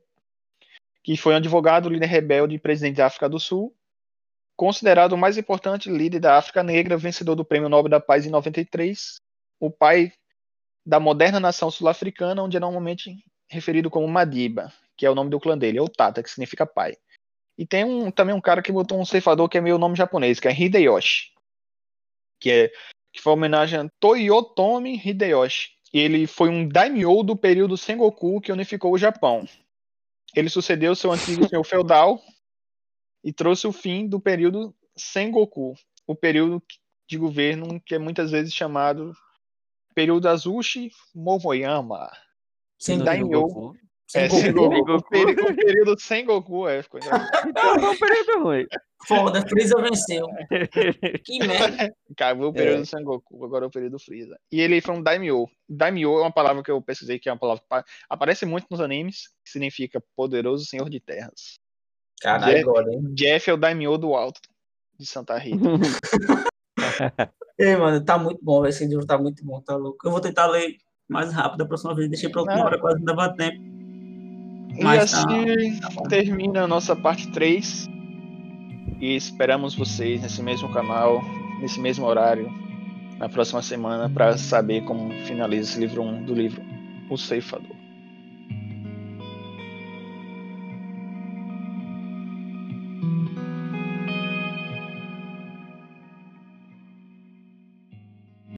que 1.02 1.16
foi 1.16 1.34
um 1.34 1.36
advogado, 1.36 1.88
líder 1.88 2.06
rebelde 2.06 2.54
e 2.54 2.58
presidente 2.58 2.96
da 2.96 3.06
África 3.06 3.28
do 3.28 3.38
Sul, 3.38 3.74
considerado 4.56 5.12
o 5.12 5.18
mais 5.18 5.36
importante 5.36 5.90
líder 5.90 6.20
da 6.20 6.36
África 6.36 6.62
Negra, 6.62 6.96
vencedor 6.96 7.34
do 7.34 7.44
Prêmio 7.44 7.68
Nobel 7.68 7.90
da 7.90 8.00
Paz 8.00 8.24
em 8.26 8.30
93, 8.30 9.20
o 9.60 9.70
pai 9.70 10.12
da 10.84 10.98
moderna 10.98 11.40
nação 11.40 11.70
sul-africana, 11.70 12.42
onde 12.42 12.56
é 12.56 12.60
normalmente 12.60 13.16
referido 13.48 13.90
como 13.90 14.08
Madiba, 14.08 14.72
que 14.96 15.06
é 15.06 15.10
o 15.10 15.14
nome 15.14 15.30
do 15.30 15.40
clã 15.40 15.56
dele, 15.56 15.80
ou 15.80 15.88
Tata, 15.88 16.22
que 16.22 16.30
significa 16.30 16.66
pai. 16.66 16.96
E 17.56 17.66
tem 17.66 17.84
um, 17.84 18.10
também 18.10 18.34
um 18.34 18.40
cara 18.40 18.62
que 18.62 18.72
botou 18.72 19.00
um 19.00 19.04
ceifador 19.04 19.48
que 19.48 19.58
é 19.58 19.60
meio 19.60 19.78
nome 19.78 19.96
japonês, 19.96 20.40
que 20.40 20.48
é 20.48 20.52
Hideyoshi, 20.52 21.32
que 22.40 22.50
é 22.50 22.72
que 23.12 23.22
foi 23.22 23.30
uma 23.30 23.38
homenagem 23.38 23.78
a 23.78 23.88
Toyotomi 24.00 25.00
Hideyoshi, 25.02 25.70
ele 25.92 26.26
foi 26.26 26.48
um 26.48 26.68
daimyo 26.68 27.22
do 27.22 27.36
período 27.36 27.76
Sengoku 27.76 28.40
que 28.40 28.50
unificou 28.50 28.92
o 28.92 28.98
Japão. 28.98 29.48
Ele 30.34 30.50
sucedeu 30.50 30.96
seu 30.96 31.12
antigo 31.12 31.46
senhor 31.48 31.62
feudal 31.62 32.20
e 33.22 33.32
trouxe 33.32 33.68
o 33.68 33.72
fim 33.72 34.08
do 34.08 34.18
período 34.18 34.74
Sengoku, 34.96 35.74
o 36.04 36.16
período 36.16 36.60
de 37.08 37.16
governo 37.16 37.80
que 37.80 37.94
é 37.94 37.98
muitas 37.98 38.32
vezes 38.32 38.52
chamado 38.52 39.16
período 39.94 40.28
Azushi 40.28 40.90
Momoyama. 41.14 42.10
Sengoku. 42.76 43.04
Daimyo. 43.04 43.74
É, 44.14 44.28
Sengoku. 44.28 44.74
Sengoku. 44.74 44.92
O, 44.92 45.02
período, 45.08 45.42
o 45.42 45.56
período 45.56 46.00
Sengoku, 46.00 46.68
é, 46.68 46.82
ficou 46.82 47.00
engraçado. 47.00 47.48
Então 47.48 47.90
um 47.92 47.98
período 47.98 48.42
ruim. 48.44 48.66
Foda, 49.06 49.42
Freeza 49.46 49.80
venceu. 49.82 50.26
Que 51.24 51.38
merda. 51.38 51.94
Acabou 52.10 52.48
o 52.48 52.52
período 52.52 52.80
do 52.80 52.86
Sengoku, 52.86 53.44
agora 53.44 53.64
é 53.64 53.68
o 53.68 53.70
período 53.70 53.98
Freeza. 53.98 54.38
E 54.50 54.60
ele 54.60 54.80
foi 54.80 54.94
um 54.94 55.02
Daimyo. 55.02 55.46
Daimyo 55.68 56.18
é 56.18 56.22
uma 56.22 56.32
palavra 56.32 56.62
que 56.62 56.70
eu 56.70 56.80
pesquisei, 56.80 57.18
que 57.18 57.28
é 57.28 57.32
uma 57.32 57.38
palavra 57.38 57.62
que 57.62 57.68
pa- 57.68 57.84
aparece 58.08 58.46
muito 58.46 58.66
nos 58.70 58.80
animes, 58.80 59.28
que 59.44 59.50
significa 59.50 60.02
poderoso 60.16 60.64
senhor 60.64 60.88
de 60.88 61.00
terras. 61.00 61.58
Caralho, 62.22 62.54
Jeff. 62.54 62.62
agora, 62.68 62.92
hein? 62.92 63.02
Jeff 63.14 63.50
é 63.50 63.52
o 63.52 63.56
Daimyo 63.58 63.98
do 63.98 64.14
alto, 64.14 64.40
de 64.98 65.04
Santa 65.06 65.36
Rita. 65.36 65.58
Ei, 67.58 67.76
mano, 67.76 68.02
tá 68.04 68.18
muito 68.18 68.42
bom, 68.42 68.64
esse 68.66 68.86
livro 68.86 69.06
tá 69.06 69.18
muito 69.18 69.44
bom, 69.44 69.60
tá 69.60 69.76
louco. 69.76 69.98
Eu 70.06 70.10
vou 70.10 70.20
tentar 70.20 70.46
ler 70.46 70.76
mais 71.08 71.32
rápido 71.32 71.58
da 71.58 71.66
próxima 71.66 71.94
vez, 71.94 72.08
deixei 72.08 72.28
pra 72.30 72.40
última 72.42 72.64
hora, 72.64 72.78
quase 72.80 72.98
não 72.98 73.04
dava 73.04 73.34
tempo. 73.36 73.62
E 74.76 74.82
Mas 74.82 75.10
tá- 75.12 75.18
assim 75.18 75.78
tá 75.80 75.88
bom. 75.90 76.02
termina 76.04 76.62
a 76.62 76.66
nossa 76.66 76.94
parte 76.96 77.28
3. 77.28 77.88
E 79.00 79.14
esperamos 79.16 79.74
vocês 79.74 80.22
nesse 80.22 80.42
mesmo 80.42 80.68
canal, 80.72 81.22
nesse 81.60 81.78
mesmo 81.80 82.06
horário, 82.06 82.50
na 83.18 83.28
próxima 83.28 83.60
semana, 83.62 84.08
para 84.08 84.36
saber 84.38 84.82
como 84.84 85.10
finaliza 85.24 85.70
esse 85.70 85.80
livro 85.80 86.02
1 86.02 86.24
do 86.24 86.34
livro 86.34 86.62
O 87.10 87.16
Ceifador. 87.16 87.74